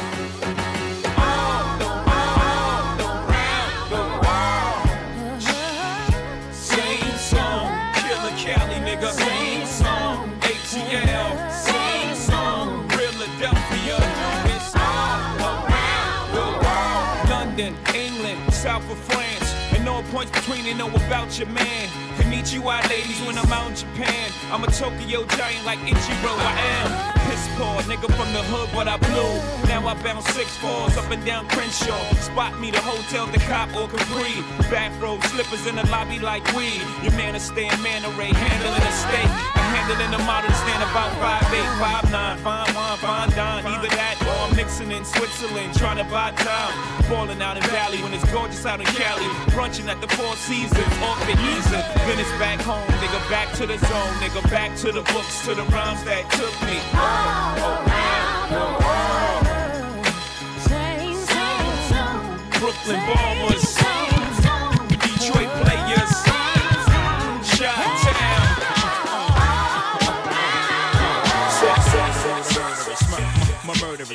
Points 20.17 20.31
between 20.31 20.65
you 20.65 20.73
know 20.73 20.89
about 20.89 21.37
your 21.37 21.47
man. 21.49 21.87
Konnichiwa, 22.17 22.89
ladies, 22.89 23.21
when 23.27 23.37
I'm 23.37 23.53
out 23.53 23.69
in 23.69 23.75
Japan. 23.75 24.31
I'm 24.51 24.63
a 24.63 24.67
Tokyo 24.67 25.23
giant 25.27 25.63
like 25.63 25.77
Ichiro, 25.79 26.33
I 26.39 27.11
am. 27.11 27.16
Piss 27.57 27.87
nigga 27.89 28.05
from 28.13 28.29
the 28.33 28.43
hood, 28.53 28.69
but 28.73 28.87
I 28.87 28.97
blew. 28.97 29.33
Now 29.67 29.81
I 29.87 29.93
bounce 30.03 30.29
six 30.29 30.55
fours 30.57 30.95
up 30.97 31.09
and 31.09 31.23
down 31.25 31.47
Crenshaw. 31.49 31.97
Spot 32.21 32.53
me 32.59 32.69
the 32.69 32.81
hotel, 32.81 33.25
the 33.27 33.39
cop 33.49 33.73
or 33.73 33.87
Capri. 33.89 34.45
Bathrobe 34.69 35.23
slippers 35.25 35.65
in 35.65 35.75
the 35.75 35.85
lobby 35.89 36.19
like 36.19 36.45
weed. 36.53 36.81
Your 37.01 37.13
man 37.17 37.35
is 37.35 37.43
staying 37.43 37.81
man 37.81 38.05
array, 38.05 38.29
handling 38.29 38.77
a 38.77 38.93
steak. 38.93 39.29
I'm 39.57 39.73
handling 39.73 40.13
a 40.13 40.21
model 40.25 40.51
stand 40.53 40.83
about 40.85 41.09
5'8, 41.17 42.13
5'9, 42.13 42.37
fine 42.45 42.75
wine, 42.75 42.97
fine 42.97 43.29
dine. 43.31 43.65
Either 43.65 43.89
that 43.89 44.21
or 44.21 44.37
I'm 44.45 44.55
mixing 44.55 44.91
in 44.91 45.03
Switzerland, 45.03 45.73
trying 45.73 45.97
to 45.97 46.05
buy 46.05 46.31
time. 46.37 46.73
Balling 47.09 47.41
out 47.41 47.57
in 47.57 47.63
Valley 47.73 48.03
when 48.03 48.13
it's 48.13 48.27
gorgeous 48.31 48.65
out 48.65 48.79
in 48.79 48.87
Cali. 48.87 49.25
Brunching 49.55 49.89
at 49.89 49.99
the 50.01 50.07
Four 50.13 50.35
Seasons, 50.35 50.93
off 51.01 51.19
the 51.25 51.33
easy. 51.33 51.81
Then 52.05 52.19
it's 52.21 52.31
back 52.37 52.61
home, 52.61 52.85
nigga, 53.01 53.17
back 53.29 53.49
to 53.57 53.65
the 53.65 53.77
zone, 53.77 54.13
nigga, 54.21 54.43
back 54.51 54.75
to 54.85 54.91
the 54.91 55.01
books, 55.13 55.45
to 55.45 55.55
the 55.55 55.63
rhymes 55.73 56.03
that 56.03 56.29
took 56.37 56.53
me. 56.67 56.77
Brooklyn 56.93 57.46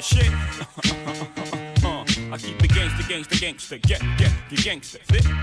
Shit. 0.03 0.33
Uh, 0.33 2.03
I 2.33 2.39
keep 2.39 2.59
the 2.59 2.67
gangster, 2.67 3.07
gangster, 3.09 3.37
gangster, 3.39 3.79
get, 3.79 4.01
get, 4.19 4.33
the 4.51 4.57
gangster. 4.57 4.99
Fit? 5.05 5.25
In. 5.25 5.37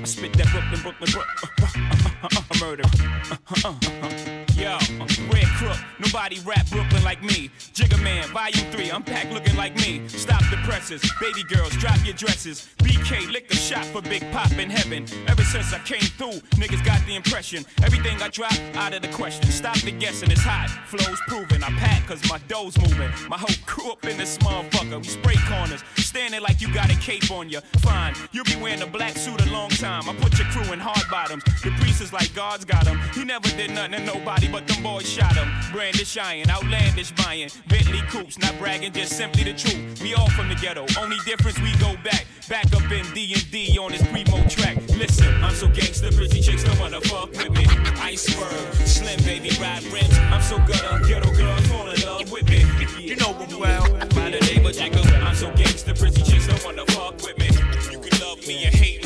I 0.00 0.04
spit 0.04 0.32
that 0.34 0.46
Brooklyn, 0.52 0.80
Brooklyn, 0.82 1.10
Brooklyn, 1.10 2.12
Uh-uh, 2.20 2.58
murder. 2.60 2.82
Uh-uh, 3.30 3.68
uh-uh, 3.68 4.38
Yo, 4.58 4.74
uh, 4.74 5.06
red 5.32 5.46
crook, 5.54 5.76
nobody 6.00 6.40
rap 6.40 6.68
Brooklyn 6.68 7.04
like 7.04 7.22
me. 7.22 7.48
Jigga 7.74 8.02
Man, 8.02 8.26
Volume 8.30 8.66
3, 8.72 8.90
I'm 8.90 9.04
packed 9.04 9.30
looking 9.30 9.54
like 9.54 9.76
me. 9.76 10.08
Stop 10.08 10.42
the 10.50 10.56
presses, 10.64 11.00
baby 11.20 11.44
girls, 11.44 11.70
drop 11.76 12.04
your 12.04 12.14
dresses. 12.14 12.68
BK, 12.78 13.30
lick 13.30 13.48
the 13.48 13.54
shot 13.54 13.84
for 13.86 14.02
Big 14.02 14.28
Pop 14.32 14.50
in 14.58 14.68
heaven. 14.68 15.06
Ever 15.28 15.44
since 15.44 15.72
I 15.72 15.78
came 15.80 16.00
through, 16.00 16.40
niggas 16.58 16.84
got 16.84 17.00
the 17.06 17.14
impression. 17.14 17.64
Everything 17.84 18.20
I 18.20 18.30
drop, 18.30 18.58
out 18.74 18.94
of 18.94 19.02
the 19.02 19.08
question. 19.08 19.48
Stop 19.52 19.78
the 19.82 19.92
guessing, 19.92 20.32
it's 20.32 20.42
hot, 20.42 20.70
flows 20.86 21.20
proven. 21.28 21.62
I 21.62 21.70
pack 21.78 22.08
cause 22.08 22.28
my 22.28 22.38
dough's 22.48 22.76
moving. 22.78 23.12
My 23.28 23.38
whole 23.38 23.54
crew 23.64 23.92
up 23.92 24.04
in 24.06 24.16
this 24.16 24.38
motherfucker. 24.38 24.98
We 24.98 25.04
spray 25.04 25.36
corners, 25.46 25.84
standing 25.98 26.40
like 26.40 26.60
you 26.60 26.74
got 26.74 26.90
a 26.90 26.96
cape 26.96 27.30
on 27.30 27.48
you. 27.48 27.60
Fine, 27.78 28.14
you'll 28.32 28.44
be 28.44 28.56
wearing 28.56 28.82
a 28.82 28.88
black 28.88 29.16
suit 29.16 29.40
a 29.46 29.52
long 29.52 29.70
time. 29.70 30.08
I 30.08 30.14
put 30.16 30.36
your 30.36 30.48
crew 30.48 30.72
in 30.72 30.80
hard 30.80 31.08
bottoms. 31.08 31.44
The 31.62 31.70
priest 31.78 32.07
like 32.12 32.32
God's 32.34 32.64
got 32.64 32.86
him. 32.86 32.98
He 33.14 33.24
never 33.24 33.48
did 33.48 33.70
nothing 33.70 33.92
to 33.92 34.00
nobody, 34.00 34.48
but 34.48 34.66
them 34.66 34.82
boys 34.82 35.08
shot 35.08 35.34
him. 35.34 35.48
Brandish 35.72 36.16
iron, 36.16 36.50
outlandish 36.50 37.12
buying. 37.12 37.50
Bentley 37.68 38.00
coops, 38.08 38.38
not 38.38 38.56
bragging, 38.58 38.92
just 38.92 39.16
simply 39.16 39.44
the 39.44 39.54
truth. 39.54 40.00
We 40.02 40.14
all 40.14 40.30
from 40.30 40.48
the 40.48 40.54
ghetto, 40.54 40.86
only 41.00 41.16
difference 41.24 41.58
we 41.60 41.76
go 41.78 41.94
back. 42.02 42.26
Back 42.48 42.66
up 42.74 42.90
in 42.90 43.04
D&D 43.12 43.78
on 43.78 43.92
this 43.92 44.06
primo 44.08 44.46
track. 44.48 44.76
Listen, 44.96 45.32
I'm 45.42 45.54
so 45.54 45.68
gangster, 45.68 46.10
pretty 46.12 46.40
chicks 46.40 46.64
don't 46.64 46.78
wanna 46.78 47.00
fuck 47.02 47.30
with 47.32 47.50
me. 47.50 47.66
Iceberg, 48.00 48.74
slim 48.86 49.18
baby, 49.24 49.50
ride 49.60 49.84
rims. 49.92 50.16
I'm 50.30 50.42
so 50.42 50.58
gutter, 50.58 51.06
ghetto 51.06 51.30
girls 51.32 51.66
fall 51.66 51.88
in 51.88 52.00
love 52.06 52.30
with 52.32 52.48
me. 52.48 52.64
You 52.98 53.16
know 53.16 53.34
me 53.38 53.46
well. 53.54 53.84
By 54.14 54.30
the 54.30 54.40
name 54.52 54.64
of 54.64 54.72
Jacob, 54.72 55.06
I'm 55.22 55.34
so 55.34 55.50
gangster, 55.52 55.94
pretty 55.94 56.22
chicks 56.22 56.46
don't 56.46 56.64
wanna 56.64 56.86
fuck 56.86 57.16
with 57.22 57.38
me. 57.38 57.48
You 57.92 58.00
can 58.00 58.20
love 58.20 58.46
me 58.46 58.66
or 58.66 58.70
hate 58.70 58.97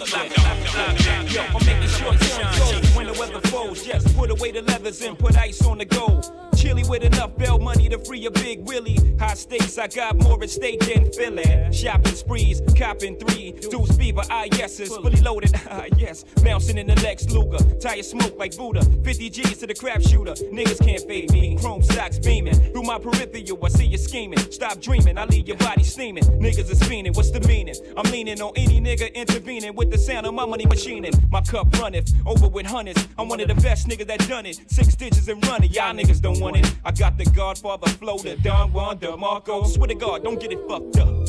Yo, 0.00 0.06
I'm 0.06 1.66
making 1.66 1.88
sure 1.88 2.14
it 2.14 2.22
shines. 2.22 2.96
When 2.96 3.06
the 3.06 3.12
weather 3.20 3.40
falls, 3.48 3.84
just 3.84 4.16
put 4.16 4.30
away 4.30 4.50
the 4.50 4.62
leathers 4.62 5.02
and 5.02 5.18
put 5.18 5.36
ice 5.36 5.62
on 5.66 5.76
the 5.76 5.84
gold. 5.84 6.49
Chilly 6.60 6.84
with 6.84 7.02
enough 7.02 7.34
bell 7.38 7.58
money 7.58 7.88
to 7.88 7.98
free 7.98 8.26
a 8.26 8.30
big 8.30 8.68
Willie. 8.68 9.16
High 9.18 9.32
stakes, 9.32 9.78
I 9.78 9.86
got 9.86 10.16
more 10.16 10.42
at 10.42 10.50
stake 10.50 10.80
than 10.80 11.10
Philly. 11.10 11.72
Shopping 11.72 12.14
sprees, 12.14 12.60
copping 12.76 13.16
three. 13.16 13.52
Deuce 13.52 13.96
fever, 13.96 14.20
ah 14.28 14.44
yeses. 14.52 14.88
Fully 14.94 15.18
loaded, 15.22 15.52
ah 15.70 15.84
yes. 15.96 16.22
Bouncing 16.44 16.76
in 16.76 16.86
the 16.86 16.96
Lex 16.96 17.30
Luger. 17.30 17.64
Tire 17.80 18.02
smoke 18.02 18.38
like 18.38 18.54
Buddha. 18.58 18.84
50 18.84 19.30
G's 19.30 19.56
to 19.56 19.66
the 19.66 19.74
crap 19.74 20.02
shooter. 20.02 20.34
Niggas 20.52 20.84
can't 20.84 21.00
fade 21.08 21.32
me. 21.32 21.56
Chrome 21.56 21.82
stocks 21.82 22.18
beaming. 22.18 22.54
Through 22.72 22.82
my 22.82 22.98
peripheral, 22.98 23.64
I 23.64 23.68
see 23.70 23.86
you 23.86 23.96
scheming. 23.96 24.38
Stop 24.50 24.82
dreaming, 24.82 25.16
I 25.16 25.24
leave 25.24 25.48
your 25.48 25.56
body 25.56 25.82
steaming. 25.82 26.24
Niggas 26.24 26.70
is 26.70 26.80
fiending, 26.80 27.16
what's 27.16 27.30
the 27.30 27.40
meaning? 27.40 27.74
I'm 27.96 28.10
leaning 28.12 28.38
on 28.42 28.52
any 28.56 28.82
nigga 28.82 29.14
intervening 29.14 29.74
with 29.74 29.90
the 29.90 29.96
sound 29.98 30.26
of 30.26 30.34
my 30.34 30.44
money 30.44 30.66
machining. 30.66 31.14
My 31.30 31.40
cup 31.40 31.72
runneth 31.78 32.12
over 32.26 32.48
with 32.48 32.66
hundreds. 32.66 33.08
I'm 33.16 33.28
one 33.28 33.40
of 33.40 33.48
the 33.48 33.54
best 33.54 33.88
niggas 33.88 34.08
that 34.08 34.28
done 34.28 34.44
it. 34.44 34.60
Six 34.66 34.94
digits 34.94 35.26
and 35.28 35.42
running, 35.46 35.70
y'all 35.70 35.94
niggas 35.94 36.20
don't 36.20 36.38
want 36.38 36.49
it. 36.56 36.74
I 36.84 36.92
got 36.92 37.16
the 37.18 37.24
Godfather 37.24 37.88
flow, 37.90 38.18
the 38.18 38.36
Don 38.36 38.72
Juan 38.72 38.98
DeMarco. 38.98 39.66
Swear 39.66 39.88
to 39.88 39.94
God, 39.94 40.22
don't 40.22 40.40
get 40.40 40.52
it 40.52 40.58
fucked 40.68 40.98
up. 40.98 41.26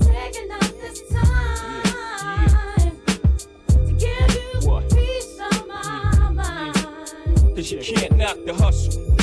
Taking 0.00 0.50
up 0.50 0.60
this 0.80 1.02
time 1.10 1.82
to 3.68 3.92
give 3.98 4.34
you 4.34 4.80
peace 4.90 5.38
of 5.40 5.66
my. 5.68 6.32
Mm. 6.32 6.74
Mm. 7.36 7.56
Cause 7.56 7.72
you 7.72 7.78
can't 7.80 8.16
knock 8.16 8.38
the 8.44 8.54
hustle. 8.54 9.13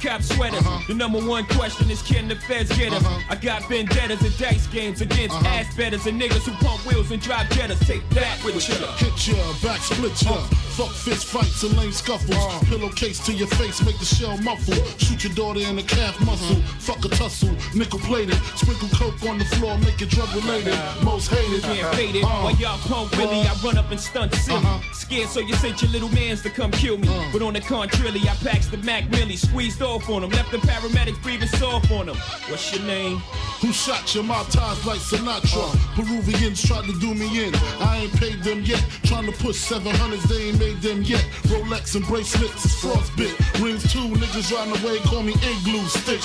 Selling 0.00 0.22
the 0.22 0.40
way 0.40 0.50
the 0.50 0.54
cops 0.54 0.54
sweat 0.54 0.54
us. 0.54 0.66
Uh-huh. 0.66 0.84
The 0.88 0.94
number 0.94 1.18
one 1.18 1.44
question 1.46 1.90
is 1.90 2.02
can 2.02 2.28
the 2.28 2.36
feds 2.36 2.76
get 2.76 2.92
us? 2.92 3.04
Uh-huh. 3.04 3.20
I 3.30 3.36
got 3.36 3.68
vendettas 3.68 4.22
and 4.22 4.36
dice 4.38 4.66
games 4.68 5.00
against 5.00 5.36
uh-huh. 5.36 5.48
ass 5.48 5.74
betters 5.76 6.06
and 6.06 6.20
niggas 6.20 6.44
who 6.48 6.52
pump 6.64 6.84
wheels 6.86 7.10
and 7.10 7.20
drive 7.20 7.48
jettas. 7.48 7.84
Take 7.86 8.08
that 8.10 8.42
with 8.44 8.68
you. 8.68 8.74
Hit 8.96 9.28
ya, 9.28 9.52
back 9.62 9.80
split 9.80 10.22
ya. 10.22 10.69
Fuck 10.80 10.92
fist 10.92 11.26
fights 11.26 11.62
and 11.62 11.76
lame 11.76 11.92
scuffles. 11.92 12.34
Uh. 12.34 12.58
Pillowcase 12.64 13.22
to 13.26 13.34
your 13.34 13.48
face, 13.48 13.84
make 13.84 13.98
the 13.98 14.06
shell 14.06 14.38
muffle. 14.38 14.72
Shoot 14.96 15.24
your 15.24 15.34
daughter 15.34 15.60
in 15.60 15.76
the 15.76 15.82
calf 15.82 16.18
muscle. 16.24 16.56
Mm-hmm. 16.56 16.78
Fuck 16.78 17.04
a 17.04 17.08
tussle, 17.08 17.54
nickel 17.74 17.98
plated. 17.98 18.36
Sprinkle 18.56 18.88
coke 18.88 19.22
on 19.28 19.36
the 19.36 19.44
floor, 19.44 19.76
make 19.76 20.00
it 20.00 20.08
drug 20.08 20.34
related. 20.34 20.74
Most 21.02 21.28
hated. 21.28 21.62
Can't 21.64 21.94
fade 21.94 22.16
it. 22.16 22.24
Uh. 22.24 22.28
While 22.28 22.56
y'all 22.56 22.78
pump 22.78 23.14
Willie, 23.18 23.42
I 23.42 23.52
uh. 23.52 23.56
run 23.62 23.76
up 23.76 23.90
and 23.90 24.00
stunt 24.00 24.34
silly. 24.36 24.56
Uh-huh. 24.56 24.92
Scared, 24.94 25.28
so 25.28 25.40
you 25.40 25.52
sent 25.56 25.82
your 25.82 25.90
little 25.90 26.08
mans 26.08 26.40
to 26.44 26.48
come 26.48 26.70
kill 26.70 26.96
me. 26.96 27.08
But 27.30 27.42
on 27.42 27.52
the 27.52 27.60
contrary, 27.60 28.22
I 28.22 28.34
packed 28.36 28.70
the 28.70 28.78
Mac 28.78 29.10
Millie, 29.10 29.36
squeezed 29.36 29.82
off 29.82 30.08
on 30.08 30.22
them, 30.22 30.30
left 30.30 30.50
the 30.50 30.58
paramedics 30.58 31.22
breathing 31.22 31.48
soft 31.48 31.90
on 31.90 32.06
them. 32.06 32.16
What's 32.48 32.74
your 32.74 32.86
name? 32.86 33.18
Who 33.60 33.70
shot 33.74 34.14
your 34.14 34.24
My 34.24 34.42
ties 34.44 34.86
like 34.86 35.00
Sinatra. 35.00 35.76
Peruvians 35.94 36.62
tried 36.62 36.86
to 36.86 36.98
do 37.00 37.12
me 37.12 37.48
in. 37.48 37.54
I 37.80 38.04
ain't 38.04 38.12
paid 38.14 38.42
them 38.42 38.62
yet. 38.62 38.82
Trying 39.04 39.26
to 39.26 39.32
push 39.32 39.56
700s, 39.70 40.22
they 40.22 40.48
ain't 40.48 40.58
made 40.58 40.69
them 40.80 41.02
yet. 41.02 41.24
Rolex 41.48 41.94
and 41.96 42.04
bracelets 42.06 42.64
is 42.64 42.72
frostbit. 42.72 43.34
Rings 43.62 43.82
two, 43.92 44.08
niggas 44.08 44.52
riding 44.52 44.76
away, 44.82 44.98
call 45.00 45.22
me 45.22 45.32
igloo 45.32 45.86
stick. 45.86 46.24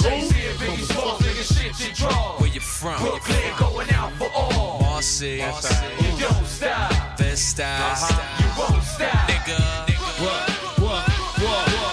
Where 2.40 2.50
you 2.50 2.60
from? 2.60 3.02
Brooklyn 3.02 3.54
going 3.58 3.90
out 3.92 4.12
for 4.14 4.30
all. 4.36 4.80
Bossy. 4.80 5.38
You 5.38 6.20
don't 6.20 6.46
stop. 6.46 7.18
Best 7.18 7.50
style. 7.50 7.98
You 8.40 8.48
won't 8.58 8.84
stop. 8.84 9.30
Nigga. 9.30 9.60
What? 10.20 10.50
What? 10.80 11.10
What? 11.10 11.86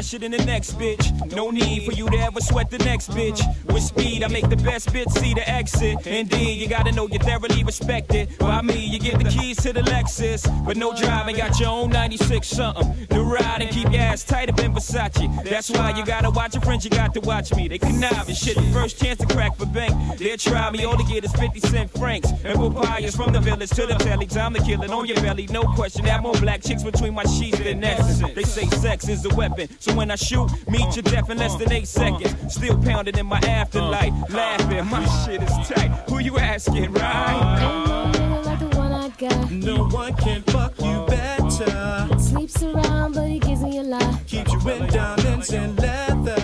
Fresher 0.00 0.18
than 0.18 0.30
the 0.30 0.42
next 0.46 0.78
bitch. 0.78 1.36
No 1.36 1.50
need 1.50 1.84
for 1.84 1.92
you 1.92 2.08
to 2.08 2.16
ever 2.16 2.40
sweat 2.40 2.70
the 2.70 2.78
next 2.78 3.10
bitch. 3.10 3.42
With 3.66 3.82
speed, 3.82 4.24
I 4.24 4.28
make 4.28 4.48
the 4.48 4.56
best 4.56 4.88
bitch 4.94 5.10
see 5.12 5.34
the 5.34 5.46
exit. 5.46 6.06
Indeed, 6.06 6.58
you 6.58 6.68
gotta 6.68 6.90
know 6.90 7.06
you're 7.06 7.20
thoroughly 7.20 7.62
respected. 7.62 8.30
By 8.38 8.62
me, 8.62 8.78
you 8.78 8.98
get 8.98 9.18
the 9.18 9.28
keys 9.28 9.58
to 9.58 9.74
the 9.74 9.82
Lexus. 9.82 10.48
But 10.64 10.78
no 10.78 10.96
driving, 10.96 11.36
got 11.36 11.60
your 11.60 11.68
own 11.68 11.90
96 11.90 12.48
something. 12.48 13.06
The 13.10 13.20
ride 13.20 13.60
and 13.60 13.70
keep 13.70 13.92
your 13.92 14.00
ass 14.00 14.24
tighter 14.24 14.52
than 14.52 14.74
Versace. 14.74 15.44
That's 15.44 15.68
why 15.68 15.90
you 15.90 16.02
gotta 16.06 16.30
watch 16.30 16.54
your 16.54 16.62
friends, 16.62 16.82
you 16.82 16.90
got 16.90 17.12
to 17.12 17.20
watch 17.20 17.54
me. 17.54 17.68
They 17.68 17.76
connive 17.76 18.26
and 18.26 18.34
shit. 18.34 18.56
The 18.56 18.62
first 18.72 18.98
chance 18.98 19.18
to 19.18 19.26
crack 19.26 19.54
for 19.56 19.66
bank. 19.66 20.18
They'll 20.18 20.38
try 20.38 20.70
me, 20.70 20.82
all 20.84 20.96
they 20.96 21.04
get 21.04 21.26
is 21.26 21.32
50 21.32 21.60
cent 21.60 21.90
francs. 21.90 22.30
And 22.42 22.58
papayas 22.58 23.14
from 23.14 23.34
the 23.34 23.40
village 23.40 23.68
to 23.70 23.84
the 23.84 23.96
telly. 23.96 24.24
Time 24.24 24.54
to 24.54 24.62
kill 24.62 24.82
it 24.82 24.90
on 24.90 25.04
your 25.04 25.16
belly, 25.16 25.46
no 25.48 25.64
question. 25.74 26.06
Have 26.06 26.22
more 26.22 26.40
black 26.40 26.62
chicks 26.62 26.82
between 26.82 27.12
my 27.12 27.24
sheets 27.24 27.58
than 27.58 27.80
Nexus. 27.80 28.20
They 28.34 28.44
say 28.44 28.64
sex 28.78 29.06
is 29.06 29.26
a 29.26 29.34
weapon. 29.34 29.68
So 29.78 29.89
when 29.96 30.10
I 30.10 30.16
shoot, 30.16 30.50
meet 30.68 30.94
your 30.96 31.02
death 31.02 31.30
in 31.30 31.38
less 31.38 31.54
than 31.56 31.72
eight 31.72 31.88
seconds. 31.88 32.34
Still 32.52 32.80
pounding 32.82 33.16
in 33.16 33.26
my 33.26 33.38
afterlife, 33.38 34.12
laughing. 34.30 34.86
My 34.86 35.04
shit 35.24 35.42
is 35.42 35.68
tight. 35.68 35.90
Who 36.08 36.18
you 36.18 36.38
asking, 36.38 36.92
right? 36.92 38.42
like 38.44 38.58
the 38.58 38.76
one 38.76 38.92
I 38.92 39.08
got. 39.10 39.50
No 39.50 39.86
one 39.88 40.14
can 40.14 40.42
fuck 40.42 40.74
you 40.80 41.04
better. 41.06 42.18
Sleeps 42.18 42.62
around, 42.62 43.14
but 43.14 43.28
he 43.28 43.38
gives 43.38 43.62
me 43.62 43.78
a 43.78 43.82
lot. 43.82 44.26
Keeps 44.26 44.52
you 44.52 44.70
in 44.70 44.86
diamonds 44.88 45.52
and 45.52 45.78
leather. 45.78 46.40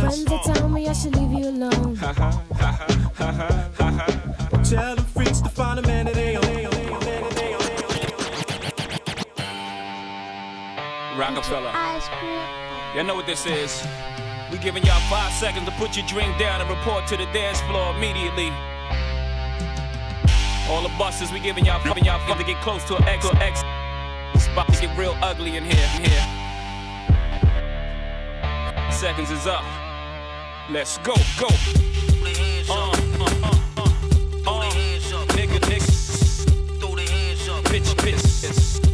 Friends 0.00 0.24
that 0.26 0.42
tell 0.44 0.68
me 0.68 0.88
I 0.88 0.92
should 0.92 1.16
leave 1.16 1.32
you 1.32 1.48
alone. 1.50 1.96
Ha 1.96 2.12
ha, 2.12 2.42
ha 2.54 2.72
ha, 2.72 2.86
ha 3.14 3.32
ha, 3.32 3.70
ha 3.78 3.90
ha. 3.90 4.62
Tell 4.62 4.96
the 4.96 5.02
freaks 5.02 5.40
to 5.40 5.48
find 5.48 5.78
a 5.78 5.82
man 5.82 6.06
that 6.06 6.16
ain't 6.16 6.40
Roc-A-Fella. 11.20 12.39
Y'all 12.94 13.04
know 13.04 13.14
what 13.14 13.26
this 13.26 13.46
is. 13.46 13.86
We 14.50 14.58
giving 14.58 14.82
y'all 14.82 14.98
five 15.08 15.32
seconds 15.34 15.64
to 15.66 15.70
put 15.72 15.96
your 15.96 16.04
drink 16.08 16.36
down 16.40 16.60
and 16.60 16.68
report 16.68 17.06
to 17.06 17.16
the 17.16 17.24
dance 17.26 17.60
floor 17.60 17.94
immediately. 17.94 18.50
All 20.68 20.82
the 20.82 20.92
buses, 20.98 21.30
we 21.30 21.38
giving 21.38 21.64
y'all, 21.64 21.80
giving 21.84 22.04
y'all 22.04 22.18
fun 22.26 22.36
to 22.36 22.42
get 22.44 22.60
close 22.62 22.82
to 22.86 22.96
an 22.96 23.04
X 23.04 23.24
or 23.26 23.36
X. 23.36 23.62
It's 24.34 24.48
about 24.48 24.66
to 24.72 24.80
get 24.80 24.98
real 24.98 25.16
ugly 25.22 25.56
in 25.56 25.62
here. 25.62 25.88
In 25.96 26.10
here. 26.10 26.26
Seconds 28.90 29.30
is 29.30 29.46
up. 29.46 29.62
Let's 30.68 30.98
go, 30.98 31.14
go. 31.38 31.46
Uh, 32.68 32.74
uh, 32.74 32.94
uh, 33.20 33.54
uh, 33.76 33.90
uh. 34.48 34.70
Nigga, 35.36 35.60
nigga. 35.60 36.80
Throw 36.80 36.96
the 36.96 37.02
hands 37.02 37.48
up. 37.48 37.64
Bitch, 37.66 37.94
bitch. 37.94 38.89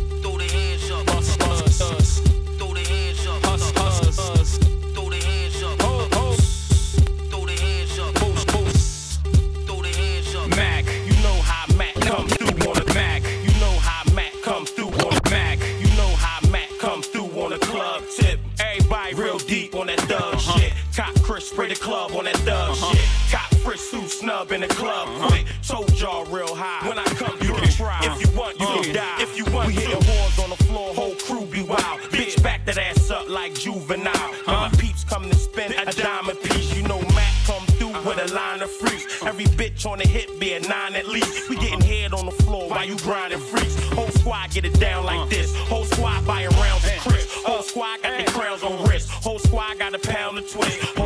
The 21.77 21.85
club 21.85 22.13
on 22.13 22.25
that 22.25 22.37
thug 22.39 22.71
uh-huh. 22.71 22.95
shit. 22.95 23.31
Cop 23.31 23.55
Frisk 23.61 23.93
snub 24.21 24.51
in 24.53 24.63
the 24.63 24.69
club 24.69 25.09
uh-huh. 25.09 25.29
quick. 25.29 25.47
Told 25.63 26.01
y'all 26.01 26.25
real 26.27 26.55
high. 26.55 26.89
When 26.89 26.99
I 26.99 27.05
come, 27.05 27.37
you 27.43 27.53
can 27.53 27.69
try. 27.69 28.01
If 28.03 28.21
you 28.21 28.39
want, 28.39 28.59
you 28.59 28.67
uh-huh. 28.67 28.83
can 28.83 28.95
die. 28.95 29.17
If 29.21 29.37
you 29.37 29.45
want, 29.53 29.69
we 29.69 29.75
hitting 29.75 29.99
whores 29.99 30.43
on 30.43 30.51
the 30.51 30.65
floor. 30.65 30.95
Whole 30.95 31.15
crew 31.17 31.45
be 31.45 31.63
wild. 31.63 32.01
Bitch, 32.15 32.43
back 32.43 32.65
that 32.65 32.79
ass 32.79 33.11
up 33.11 33.29
like 33.29 33.53
Juvenile. 33.55 34.33
My 34.47 34.71
peeps 34.79 35.05
come 35.05 35.29
to 35.29 35.35
spend 35.35 35.75
a 35.75 35.85
dime 35.93 36.31
a 36.31 36.35
piece. 36.35 36.75
You 36.75 36.83
know 36.89 37.01
Mac 37.15 37.33
come 37.45 37.67
through 37.77 37.93
with 38.09 38.19
a 38.25 38.33
line 38.33 38.63
of 38.63 38.71
freaks. 38.71 39.23
Every 39.23 39.45
bitch 39.45 39.85
on 39.85 39.99
the 39.99 40.09
hit 40.09 40.41
be 40.41 40.55
a 40.55 40.61
nine 40.61 40.95
at 40.95 41.09
least. 41.09 41.51
We 41.51 41.57
getting 41.57 41.83
head 41.83 42.15
on 42.15 42.25
the 42.25 42.37
floor 42.45 42.71
while 42.71 42.87
you 42.87 42.97
grinding 43.01 43.41
freaks. 43.41 43.77
Whole 43.91 44.09
squad 44.09 44.51
get 44.51 44.65
it 44.65 44.81
down 44.81 45.05
like 45.05 45.29
this. 45.29 45.55
Whole 45.69 45.85
squad 45.85 46.27
buying 46.27 46.49
rounds 46.51 46.85
of 46.85 46.93
Chris. 47.01 47.27
Whole 47.45 47.63
squad 47.63 48.03
got 48.03 48.25
the 48.25 48.33
crowns 48.33 48.63
on 48.63 48.83
wrist. 48.89 49.11
Whole 49.11 49.39
squad 49.39 49.79
got 49.79 49.95
a 49.95 49.99
pound 49.99 50.39
of 50.39 50.51
twist. 50.51 50.81
Whole 50.97 51.06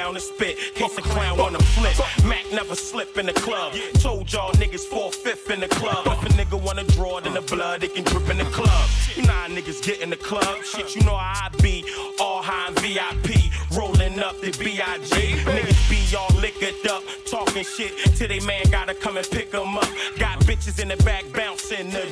pound 0.00 0.16
of 0.16 0.22
spit. 0.22 0.56
Case 0.74 0.96
a 0.96 1.02
clown 1.02 1.36
wanna 1.36 1.58
flip. 1.58 1.96
Mac 2.24 2.44
never 2.52 2.74
slip 2.74 3.18
in 3.18 3.26
the 3.26 3.32
club. 3.32 3.74
Told 4.00 4.32
y'all 4.32 4.52
niggas 4.52 4.86
four 4.92 5.12
fifth 5.12 5.50
in 5.50 5.60
the 5.60 5.68
club. 5.68 6.06
If 6.06 6.22
a 6.24 6.30
nigga 6.40 6.58
wanna 6.60 6.84
draw 6.84 7.18
it 7.18 7.26
in 7.26 7.34
the 7.34 7.42
blood, 7.42 7.84
it 7.84 7.94
can 7.94 8.04
drip 8.04 8.28
in 8.30 8.38
the 8.38 8.44
club. 8.44 8.88
You 9.16 9.22
know 9.22 9.40
niggas 9.50 9.82
get 9.82 10.00
in 10.00 10.10
the 10.10 10.16
club. 10.16 10.62
Shit, 10.64 10.94
you 10.94 11.02
know 11.02 11.16
how 11.16 11.48
I 11.48 11.62
be. 11.62 11.84
All 12.20 12.42
high 12.42 12.68
and 12.68 12.78
VIP. 12.80 13.50
Rolling 13.76 14.18
up 14.20 14.40
the 14.40 14.50
B.I.G. 14.58 15.14
Niggas 15.56 15.82
be 15.90 16.16
all 16.16 16.32
liquored 16.40 16.86
up. 16.90 17.02
Talking 17.30 17.64
shit 17.64 17.92
till 18.16 18.28
they 18.28 18.40
man 18.40 18.64
gotta 18.70 18.94
come 18.94 19.16
and 19.16 19.28
pick 19.30 19.54
'em 19.54 19.76
up. 19.76 19.90
Got 20.18 20.40
bitches 20.40 20.80
in 20.80 20.88
the 20.88 20.96
back 21.08 21.24
bouncing 21.32 21.90
the 21.90 22.04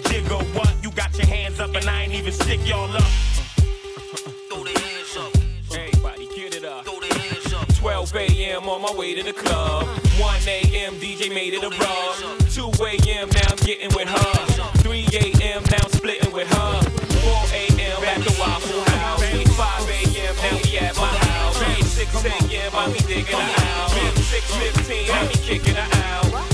a.m. 8.69 8.75
on 8.75 8.83
my 8.83 8.99
way 8.99 9.15
to 9.15 9.23
the 9.23 9.33
club. 9.33 9.87
1 10.19 10.35
a.m. 10.47 10.95
DJ 10.97 11.33
made 11.33 11.55
it 11.55 11.63
a 11.63 11.69
rub. 11.69 12.39
2 12.51 12.85
a.m. 12.85 13.29
now 13.31 13.51
I'm 13.51 13.57
getting 13.59 13.95
with 13.95 14.09
her. 14.09 14.73
3 14.83 15.07
a.m. 15.13 15.63
now 15.71 15.79
I'm 15.83 15.91
splitting 15.91 16.33
with 16.33 16.49
her. 16.49 16.83
4 16.83 17.33
a.m. 17.53 18.05
at 18.05 18.21
the 18.25 18.37
Waffle 18.39 18.85
House. 18.93 19.23
5 19.23 19.91
a.m. 19.91 20.37
now 20.37 20.61
we 20.65 20.79
at 20.79 20.97
my 20.97 21.07
house. 21.07 21.57
6 21.95 22.25
a.m. 22.25 22.73
I 22.75 22.93
be 22.93 22.99
digging 23.01 23.37
her 23.37 23.65
out. 23.65 23.91
6:15 23.91 25.11
I 25.11 25.27
be 25.27 25.35
kicking 25.39 25.75
her 25.75 25.89
out. 26.05 26.48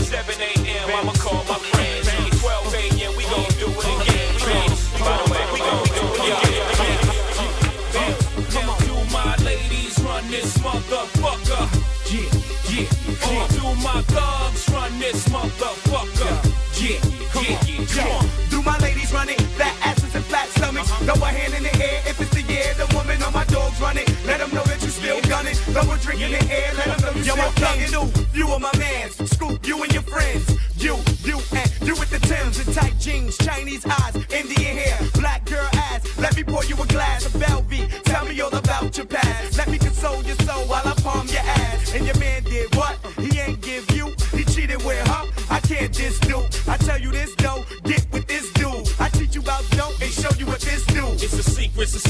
My 13.95 14.03
thugs 14.03 14.69
run 14.71 14.99
this 14.99 15.29
motherfucker? 15.29 16.35
Yeah, 16.83 16.99
yeah, 17.41 17.62
yeah. 17.65 17.87
Come 17.95 18.11
on, 18.11 18.27
do 18.51 18.62
my 18.62 18.77
ladies 18.79 19.12
run 19.12 19.29
it? 19.29 19.41
Flat 19.55 19.77
asses 19.83 20.15
and 20.15 20.25
flat 20.25 20.49
stomachs. 20.49 20.91
Uh-huh. 20.91 21.15
Throw 21.15 21.23
a 21.23 21.29
hand 21.31 21.55
in 21.55 21.64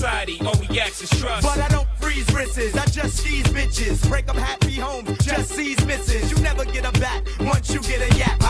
society. 0.04 0.38
We 0.68 0.80
ask 0.80 1.02
is 1.02 1.10
trust. 1.20 1.46
But 1.46 1.58
I 1.58 1.68
don't 1.68 1.88
freeze 1.98 2.30
wrists, 2.34 2.76
I 2.76 2.84
just 2.86 3.16
seize 3.16 3.44
bitches. 3.44 4.06
Break 4.08 4.28
up 4.28 4.36
happy 4.36 4.74
homes, 4.74 5.16
just 5.24 5.50
seize 5.50 5.82
misses. 5.86 6.30
You 6.30 6.38
never 6.42 6.64
get 6.66 6.84
a 6.84 6.92
back 7.00 7.24
once 7.40 7.72
you 7.72 7.80
get 7.80 8.00
a 8.00 8.18
yap. 8.18 8.43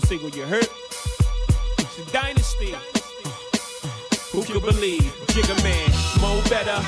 Sigel, 0.00 0.08
Sigel, 0.08 0.30
you 0.30 0.46
hurt? 0.46 0.72
It's 1.78 1.98
a 1.98 2.12
dynasty. 2.12 2.74
Who 4.32 4.42
could 4.42 4.62
believe? 4.62 5.02
Jigga 5.26 5.62
man, 5.62 5.90
mo 6.22 6.40
better. 6.48 6.80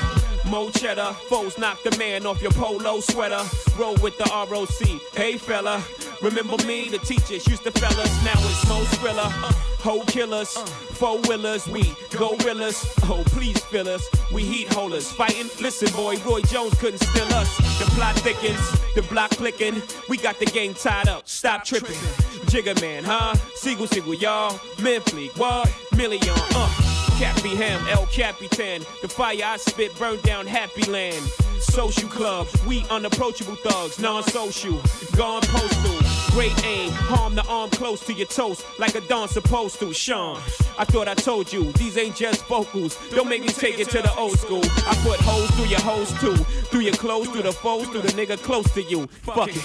Mo 0.49 0.71
cheddar, 0.71 1.13
foes 1.29 1.57
knock 1.59 1.83
the 1.83 1.95
man 1.99 2.25
off 2.25 2.41
your 2.41 2.51
polo 2.51 2.99
sweater. 3.01 3.43
Roll 3.77 3.95
with 3.97 4.17
the 4.17 4.25
ROC. 4.25 5.01
Hey 5.13 5.37
fella, 5.37 5.83
remember 6.21 6.57
me? 6.65 6.89
The 6.89 6.97
teachers 6.97 7.47
used 7.47 7.63
to 7.65 7.71
fellas. 7.71 8.23
Now 8.23 8.33
it's 8.37 8.67
Mo 8.67 8.81
Skrilla. 8.85 9.64
Hoe 9.85 10.03
killers, 10.05 10.57
four 10.97 11.19
willers, 11.27 11.67
we 11.67 11.93
gorillas. 12.09 12.91
Oh, 13.03 13.21
please 13.27 13.59
fill 13.65 13.87
us. 13.87 14.03
We 14.33 14.41
heat 14.41 14.73
holders. 14.73 15.11
Fighting, 15.11 15.47
listen, 15.61 15.95
boy, 15.95 16.17
Roy 16.25 16.41
Jones 16.41 16.73
couldn't 16.79 16.97
steal 16.97 17.31
us. 17.35 17.55
The 17.77 17.85
plot 17.91 18.15
thickens, 18.15 18.59
the 18.95 19.03
block 19.03 19.29
clicking. 19.29 19.83
We 20.09 20.17
got 20.17 20.39
the 20.39 20.47
game 20.47 20.73
tied 20.73 21.07
up. 21.07 21.27
Stop 21.27 21.65
tripping. 21.65 22.01
Jigga 22.49 22.81
man, 22.81 23.03
huh? 23.03 23.35
Sigel, 23.53 23.85
Sigel, 23.85 24.15
y'all. 24.15 24.59
Men 24.81 25.01
what? 25.35 25.71
Million, 25.95 26.33
uh. 26.33 26.94
Cappy 27.17 27.55
Ham, 27.55 27.81
El 27.89 28.05
Capitan. 28.07 28.81
The 29.01 29.07
fire 29.07 29.39
I 29.43 29.55
spit 29.57 29.97
burned 29.97 30.21
down 30.23 30.45
Happy 30.45 30.83
Land. 30.91 31.23
Social 31.59 32.09
club, 32.09 32.47
we 32.67 32.85
unapproachable 32.89 33.55
thugs, 33.55 33.99
non-social, 33.99 34.81
gone 35.15 35.41
postal. 35.43 35.95
Great 36.31 36.65
aim, 36.65 36.91
harm 36.91 37.33
the 37.33 37.45
arm 37.47 37.69
close 37.69 38.05
to 38.05 38.13
your 38.13 38.27
toast, 38.27 38.65
like 38.77 38.95
a 38.95 39.01
don 39.01 39.29
supposed 39.29 39.79
to. 39.79 39.93
Shawn, 39.93 40.35
I 40.77 40.83
thought 40.83 41.07
I 41.07 41.13
told 41.13 41.53
you, 41.53 41.71
these 41.73 41.97
ain't 41.97 42.17
just 42.17 42.45
vocals. 42.47 42.97
Don't 43.11 43.29
make 43.29 43.41
me 43.41 43.47
take 43.47 43.79
it 43.79 43.89
to 43.91 44.01
the 44.01 44.13
old 44.15 44.37
school. 44.37 44.63
I 44.63 44.93
put 45.01 45.19
holes 45.21 45.49
through 45.51 45.67
your 45.67 45.79
hoes 45.79 46.11
too, 46.19 46.35
through 46.65 46.81
your 46.81 46.95
clothes, 46.95 47.29
through 47.29 47.43
the 47.43 47.53
foes, 47.53 47.87
through 47.87 48.01
the 48.01 48.09
nigga 48.09 48.37
close 48.37 48.69
to 48.73 48.83
you. 48.83 49.07
Fuck 49.23 49.49
it. 49.49 49.55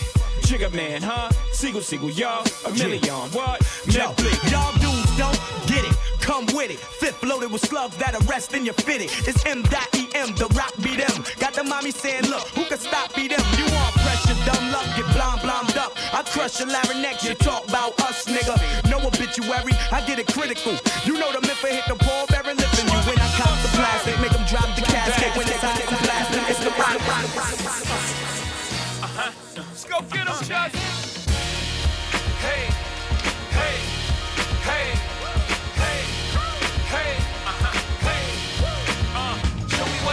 Jigga 0.47 0.73
man, 0.73 1.03
huh? 1.03 1.31
Sigel, 1.53 1.81
Sigel, 1.81 2.11
y'all, 2.11 2.45
a 2.67 2.71
million. 2.71 3.15
What? 3.33 3.61
Yo, 3.87 4.15
y'all 4.51 4.73
dudes 4.79 5.17
don't 5.19 5.39
get 5.67 5.85
it. 5.85 6.10
Come 6.21 6.47
with 6.55 6.71
it. 6.71 6.79
Fifth 6.79 7.23
loaded 7.23 7.51
with 7.51 7.63
slugs 7.67 7.97
that 7.97 8.15
arrest 8.23 8.55
in 8.55 8.65
your 8.65 8.75
fitted. 8.75 9.11
It's 9.27 9.45
M.E.M. 9.45 10.35
The 10.37 10.47
rock 10.55 10.75
be 10.79 10.97
them. 10.97 11.25
Got 11.39 11.55
the 11.55 11.65
mommy 11.65 11.91
saying, 11.91 12.27
look, 12.29 12.47
who 12.55 12.65
can 12.65 12.79
stop 12.79 13.15
be 13.15 13.29
them? 13.29 13.41
You 13.59 13.65
want 13.73 13.95
pressure, 14.05 14.37
dumb 14.47 14.71
luck, 14.71 14.87
get 14.97 15.09
blind, 15.17 15.41
blind 15.43 15.77
up. 15.77 15.93
I 16.13 16.23
crush 16.23 16.61
your 16.61 16.69
larynx, 16.69 17.25
you 17.25 17.35
talk 17.35 17.67
about 17.69 17.99
us, 18.07 18.27
nigga. 18.27 18.57
No 18.91 18.99
obituary, 18.99 19.73
I 19.91 20.05
get 20.07 20.19
it 20.19 20.29
critical. 20.29 20.77
You 21.05 21.19
know 21.19 21.33
the 21.33 21.41
myth 21.41 21.61
hit 21.61 21.85
the 21.89 21.97
ball, 21.97 22.27
bearing 22.29 22.57
lifting 22.57 22.87
you. 22.87 23.01
When 23.09 23.19
I 23.19 23.29
cop 23.37 23.57
the 23.63 23.69
plastic, 23.75 24.21
make 24.21 24.33
them 24.33 24.47
drop 24.47 24.69
the 24.77 24.83
casket. 24.83 25.37
When 25.37 25.49
it's 25.49 25.61
hot, 25.61 25.81
I'm 25.81 25.99
blasting. 26.05 26.45
It's 26.47 26.61
the 26.63 26.71
rock. 26.79 26.97
Uh-huh. 29.03 29.33
Let's 29.57 29.85
go 29.85 30.01
get 30.13 30.29
him, 30.29 30.39
Chuck. 30.47 30.73
Hey, 32.41 32.70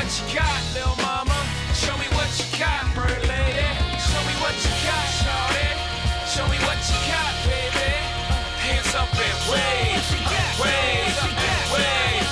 you 0.08 0.36
got, 0.36 0.64
little 0.74 0.96
mama. 1.04 1.36
Show 1.74 1.92
me 1.98 2.08
what 2.16 2.32
you 2.40 2.48
got, 2.58 2.88
bird 2.96 3.28
lady. 3.28 3.68
Show 4.00 4.22
me 4.24 4.34
what 4.40 4.56
you 4.64 4.72
got, 4.88 5.06
shawty. 5.20 5.68
Show 6.32 6.48
me 6.48 6.56
what 6.64 6.80
you 6.88 6.96
got, 7.12 7.34
baby. 7.44 7.92
Hands 8.64 8.96
up 8.96 9.12
and 9.12 9.40
wave, 9.52 10.08
wave, 10.64 11.18
wave, 11.76 12.32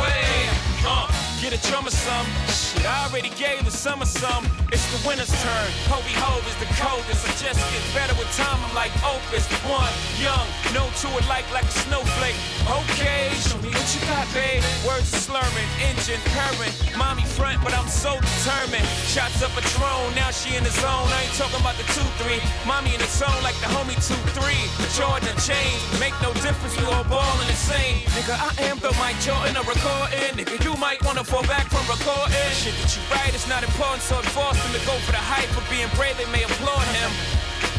wave. 0.00 0.84
Uh, 0.84 1.08
get 1.40 1.54
a 1.54 1.68
drummer 1.70 1.90
some. 1.90 2.53
I 2.84 3.08
already 3.08 3.30
gave 3.40 3.64
the 3.64 3.70
summer 3.70 4.04
some. 4.04 4.44
It's 4.68 4.84
the 4.92 5.00
winter's 5.08 5.32
turn. 5.40 5.68
Hovi 5.88 6.12
Hov 6.20 6.44
is 6.44 6.56
the 6.60 6.68
coldest. 6.76 7.24
I 7.24 7.32
just 7.40 7.56
get 7.72 7.84
better 7.96 8.12
with 8.20 8.28
time. 8.36 8.60
I'm 8.60 8.74
like 8.76 8.92
Opus, 9.00 9.48
one 9.64 9.88
young, 10.20 10.44
no 10.76 10.84
to 11.00 11.08
it 11.16 11.24
like 11.24 11.48
like 11.48 11.64
a 11.64 11.76
snowflake. 11.88 12.36
Okay, 12.68 13.32
show 13.40 13.56
me 13.64 13.72
what 13.72 13.88
you 13.96 14.00
got, 14.04 14.28
babe. 14.36 14.60
Words 14.84 15.08
slurring, 15.08 15.70
engine 15.80 16.20
purring. 16.36 16.74
Mommy 17.00 17.24
front, 17.24 17.62
but 17.64 17.72
I'm 17.72 17.88
so 17.88 18.20
determined. 18.20 18.84
Shots 19.08 19.40
up 19.40 19.56
a 19.56 19.64
drone, 19.78 20.12
now 20.12 20.28
she 20.28 20.56
in 20.56 20.64
the 20.64 20.74
zone. 20.76 21.08
I 21.08 21.24
ain't 21.24 21.36
talking 21.40 21.60
about 21.64 21.80
the 21.80 21.86
two 21.96 22.04
three. 22.20 22.42
Mommy 22.68 22.92
in 22.92 23.00
the 23.00 23.08
zone 23.08 23.40
like 23.40 23.56
the 23.64 23.70
homie 23.72 23.96
two 23.96 24.20
three. 24.36 24.60
Jordan 24.92 25.32
and 25.32 25.40
chain, 25.40 25.72
make 25.96 26.14
no 26.20 26.36
difference. 26.44 26.76
We 26.76 26.84
all 26.92 27.04
ballin' 27.08 27.48
the 27.48 27.56
same. 27.56 28.04
Nigga, 28.12 28.36
I 28.36 28.52
am 28.68 28.76
the 28.84 28.92
Mike 29.00 29.16
Jordan 29.24 29.56
of 29.56 29.64
recording. 29.64 30.36
Nigga, 30.36 30.60
you 30.60 30.76
might 30.76 31.00
wanna 31.00 31.24
fall 31.24 31.46
back 31.48 31.72
from 31.72 31.86
recording. 31.88 32.36
Shit 32.52 32.73
that 32.80 32.90
you 32.96 33.02
write 33.10 33.34
is 33.34 33.46
not 33.46 33.62
important, 33.62 34.02
so 34.02 34.18
it 34.18 34.26
forced 34.30 34.60
him 34.60 34.72
to 34.74 34.82
go 34.86 34.94
for 35.06 35.12
the 35.12 35.22
hype. 35.22 35.50
For 35.54 35.64
being 35.70 35.88
brave, 35.94 36.16
they 36.16 36.28
may 36.30 36.42
applaud 36.42 36.86
him. 36.94 37.10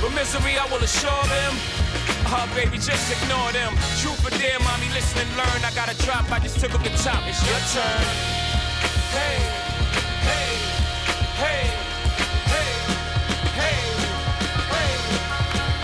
But 0.01 0.11
misery, 0.13 0.57
I 0.57 0.65
will 0.71 0.83
assure 0.83 1.25
them. 1.29 1.53
Oh, 2.27 2.45
baby, 2.55 2.77
just 2.77 3.07
ignore 3.11 3.51
them. 3.53 3.77
Truth 4.01 4.25
or 4.25 4.33
dare, 4.37 4.59
mommy, 4.59 4.89
listen 4.91 5.21
and 5.21 5.31
learn. 5.37 5.59
I 5.63 5.71
got 5.77 5.87
a 5.91 5.97
drop, 6.03 6.29
I 6.31 6.39
just 6.39 6.59
took 6.59 6.73
up 6.73 6.83
the 6.83 6.93
top. 6.99 7.21
It's 7.29 7.39
your 7.45 7.61
turn. 7.71 8.03
Hey, 9.13 9.37
hey, 10.25 10.49
hey, 11.39 11.63
hey, 12.49 12.69
hey, 13.55 13.77
hey, 14.73 14.93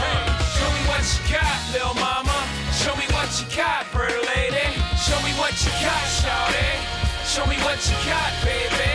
hey. 0.01 0.19
Show 0.57 0.69
me 0.73 0.81
what 0.89 1.03
you 1.05 1.21
got, 1.29 1.57
little 1.71 1.95
mama. 1.95 2.37
Show 2.73 2.95
me 2.97 3.05
what 3.13 3.29
you 3.39 3.45
got, 3.55 3.85
bird 3.93 4.17
lady. 4.35 4.75
Show 4.97 5.19
me 5.21 5.31
what 5.37 5.53
you 5.63 5.71
got, 5.79 6.03
shawty. 6.09 6.80
Show 7.31 7.45
me 7.45 7.55
what 7.63 7.79
you 7.87 7.95
got, 8.11 8.33
baby. 8.43 8.91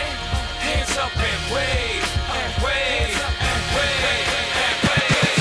Hands 0.61 0.99
up 0.99 1.17
and 1.17 1.43
wave, 1.55 2.05
and 2.37 2.53
wave, 2.63 3.17
and 3.41 3.63
wave, 3.73 4.29
and 4.61 4.77
wave. 4.85 5.41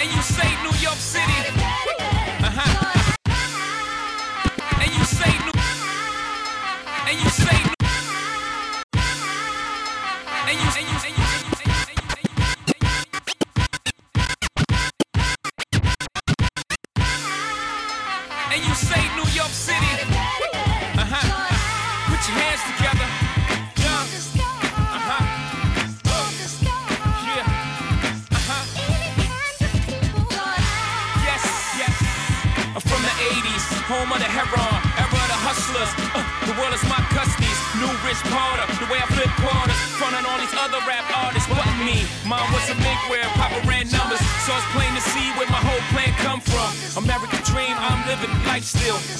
And 0.00 0.08
you 0.10 0.22
say 0.22 0.48
New 0.62 0.72
York 0.80 0.96
City. 0.96 1.17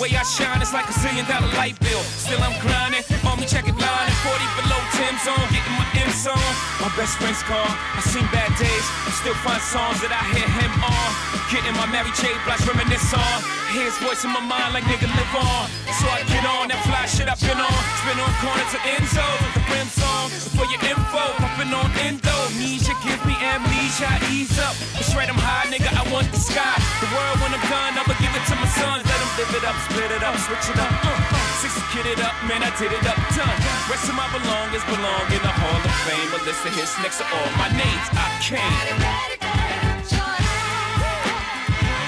Way 0.09 0.17
I 0.17 0.25
shine, 0.25 0.57
it's 0.65 0.73
like 0.73 0.89
a 0.89 0.97
zillion 1.05 1.29
dollar 1.29 1.53
light 1.61 1.77
bill. 1.85 2.01
Still 2.01 2.41
I'm 2.41 2.57
grinding, 2.65 3.05
me 3.37 3.45
checking 3.45 3.77
line 3.77 4.07
and 4.09 4.19
40 4.25 4.41
below 4.57 4.81
Tim's 4.97 5.25
on, 5.29 5.45
getting 5.53 5.77
my 5.77 5.85
M's 6.01 6.25
on. 6.25 6.49
My 6.81 6.89
best 6.97 7.21
friend's 7.21 7.45
call, 7.45 7.69
I 7.69 8.01
seen 8.01 8.25
bad 8.33 8.49
days, 8.57 8.87
I 9.05 9.13
still 9.13 9.37
find 9.45 9.61
songs 9.61 10.01
that 10.01 10.09
I 10.09 10.25
hear 10.33 10.49
him 10.49 10.73
on. 10.81 11.09
Getting 11.53 11.77
my 11.77 11.85
Mary 11.93 12.09
J. 12.17 12.33
Blige 12.49 12.65
reminisce 12.65 13.13
on. 13.13 13.37
Hear 13.77 13.85
his 13.85 14.01
voice 14.01 14.25
in 14.25 14.33
my 14.33 14.41
mind 14.41 14.73
like 14.73 14.89
nigga 14.89 15.13
live 15.13 15.35
on. 15.45 15.69
So 16.01 16.09
I 16.09 16.25
get 16.25 16.45
on 16.45 16.73
that 16.73 16.81
fly 16.89 17.05
shit 17.05 17.29
I've 17.29 17.41
been 17.45 17.61
on. 17.61 17.81
Spin 18.01 18.17
on 18.17 18.33
corner 18.41 18.65
to 18.65 18.79
Enzo, 18.97 19.27
with 19.45 19.61
the 19.61 19.65
brim 19.69 19.89
song. 19.93 20.33
For 20.57 20.65
your 20.73 20.81
info, 20.89 21.25
puffin' 21.37 21.69
on 21.69 21.93
endo. 22.01 22.39
Amnesia 22.49 22.97
give 23.05 23.21
me 23.29 23.37
amnesia, 23.45 24.09
ease 24.33 24.57
up. 24.59 24.75
It's 24.97 25.13
I'm 25.15 25.37
high, 25.37 25.69
nigga, 25.71 25.93
I 25.93 26.03
want 26.11 26.27
the 26.33 26.41
sky. 26.41 26.75
The 26.99 27.09
world 27.13 27.39
when 27.39 27.53
I'm 27.55 27.65
done, 27.71 27.95
give 27.95 28.11
it 28.11 28.18
to 28.49 28.57
my 28.57 28.69
sons, 28.81 29.05
let 29.05 29.19
them 29.21 29.33
live 29.37 29.53
it 29.61 29.65
up, 29.69 29.77
split 29.91 30.11
it 30.11 30.23
up, 30.25 30.37
switch 30.41 30.73
it 30.73 30.79
up. 30.81 30.89
Uh, 31.05 31.13
uh, 31.13 31.37
six 31.61 31.77
kid 31.93 32.07
it 32.09 32.21
up, 32.25 32.33
man, 32.49 32.65
I 32.65 32.73
did 32.81 32.93
it 32.93 33.05
up, 33.05 33.21
done. 33.37 33.59
Rest 33.93 34.09
of 34.09 34.17
my 34.17 34.25
belongings 34.33 34.85
belong 34.89 35.29
in 35.29 35.43
the 35.45 35.53
Hall 35.53 35.81
of 35.85 35.95
Fame. 36.09 36.29
But 36.33 36.47
listen 36.49 36.73
of 36.73 36.97
next 37.05 37.19
to 37.19 37.25
all 37.29 37.51
my 37.61 37.69
names, 37.77 38.09
I 38.17 38.27
came. 38.41 38.61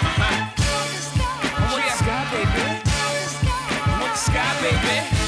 Uh-huh. 0.09 0.51
sky, 4.17 4.61
baby. 4.61 5.20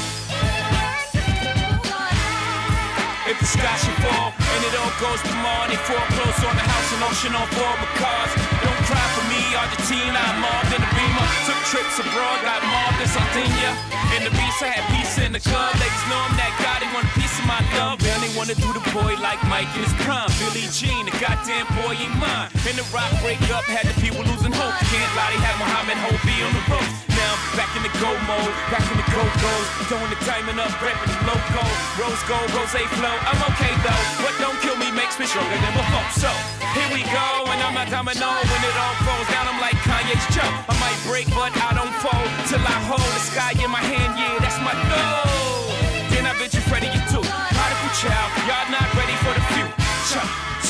Goes 5.03 5.19
to 5.19 5.35
Marnie, 5.43 5.75
foreclose 5.83 6.39
on 6.47 6.55
the 6.55 6.63
house 6.63 6.89
and 6.95 7.03
ocean 7.03 7.35
on 7.35 7.43
four 7.51 7.75
cars. 7.99 8.31
Don't 8.63 8.83
cry 8.87 9.03
for 9.19 9.25
me, 9.27 9.41
Argentina, 9.51 10.15
I'm 10.15 10.39
mobbed 10.39 10.71
in 10.71 10.79
the 10.79 10.91
beamer. 10.95 11.27
Took 11.43 11.59
trips 11.67 11.99
abroad, 11.99 12.39
got 12.39 12.63
mobbed 12.63 13.03
in 13.03 13.09
Sardinia. 13.11 13.75
In 14.15 14.23
the 14.23 14.31
beast, 14.31 14.63
I 14.63 14.71
had 14.71 14.87
peace 14.95 15.19
in 15.19 15.35
the 15.35 15.43
club. 15.43 15.75
Ladies 15.75 16.05
know 16.07 16.15
I'm 16.15 16.31
that 16.39 16.55
guy, 16.63 16.79
they 16.79 16.87
want 16.95 17.03
a 17.03 17.13
piece 17.19 17.35
of 17.35 17.43
my 17.51 17.59
love. 17.75 17.99
Man, 17.99 18.15
they 18.23 18.31
wanna 18.31 18.55
do 18.55 18.71
the 18.71 18.85
boy 18.95 19.19
like 19.19 19.43
Mike 19.51 19.67
in 19.75 19.83
his 19.83 19.91
prime. 20.07 20.31
Billie 20.39 20.71
Jean, 20.71 21.03
the 21.03 21.13
goddamn 21.19 21.67
boy 21.83 21.99
ain't 21.99 22.15
mine. 22.15 22.47
In 22.63 22.79
the 22.79 22.87
rock 22.95 23.11
break 23.19 23.43
breakup, 23.43 23.67
had 23.67 23.83
the 23.83 23.95
people 23.99 24.23
losing 24.23 24.55
hope. 24.55 24.71
Can't 24.87 25.11
lie, 25.19 25.35
they 25.35 25.41
had 25.43 25.59
Muhammad 25.59 25.99
Hovi 25.99 26.47
on 26.47 26.53
the 26.55 26.63
ropes. 26.71 27.12
Now 27.23 27.39
back 27.55 27.71
in 27.79 27.83
the 27.87 27.93
go 28.03 28.11
mode, 28.27 28.51
back 28.67 28.83
in 28.83 28.99
the 28.99 29.07
go 29.15 29.23
goes. 29.23 29.67
Throwing 29.87 30.11
the 30.11 30.19
diamond 30.27 30.59
up, 30.59 30.75
repping 30.83 31.07
the 31.07 31.23
logo. 31.23 31.63
Rose 31.95 32.19
gold, 32.27 32.51
rose 32.51 32.75
flow. 32.99 33.15
I'm 33.15 33.39
okay 33.55 33.71
though. 33.79 34.03
What 34.27 34.35
don't 34.43 34.59
kill 34.59 34.75
me 34.75 34.91
makes 34.91 35.15
me 35.15 35.23
stronger 35.23 35.55
than 35.55 35.71
before. 35.71 36.03
So 36.19 36.27
here 36.75 36.89
we 36.91 37.07
go, 37.07 37.27
and 37.47 37.63
I'm 37.63 37.79
a 37.79 37.87
domino. 37.87 38.27
When 38.27 38.61
it 38.67 38.75
all 38.75 38.97
falls 39.07 39.27
down, 39.31 39.47
I'm 39.47 39.59
like 39.63 39.79
Kanye's 39.87 40.19
Joe. 40.35 40.51
I 40.67 40.75
might 40.83 40.99
break, 41.07 41.31
but 41.31 41.55
I 41.55 41.71
don't 41.71 41.95
fold 42.03 42.27
till 42.51 42.59
I 42.59 42.77
hold 42.91 43.07
the 43.15 43.23
sky 43.23 43.55
in 43.55 43.71
my 43.71 43.83
hand. 43.83 44.19
Yeah, 44.19 44.43
that's 44.43 44.59
my 44.59 44.75
goal. 44.91 45.71
Then 46.11 46.27
I 46.27 46.35
bet 46.35 46.51
you 46.51 46.63
Freddie, 46.67 46.91
you 46.91 47.03
too. 47.07 47.23
Prodigal 47.23 47.91
child, 48.03 48.29
y'all 48.51 48.67
not 48.67 48.87
ready 48.99 49.15
for 49.23 49.31
the 49.31 49.43
future. 49.55 49.79
Cha, 50.11 50.23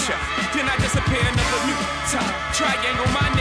cha. 0.06 0.18
Then 0.54 0.70
I 0.70 0.78
disappear 0.78 1.18
another 1.18 1.62
new 1.66 1.82
time. 2.14 2.34
Triangle 2.54 3.10
my 3.10 3.34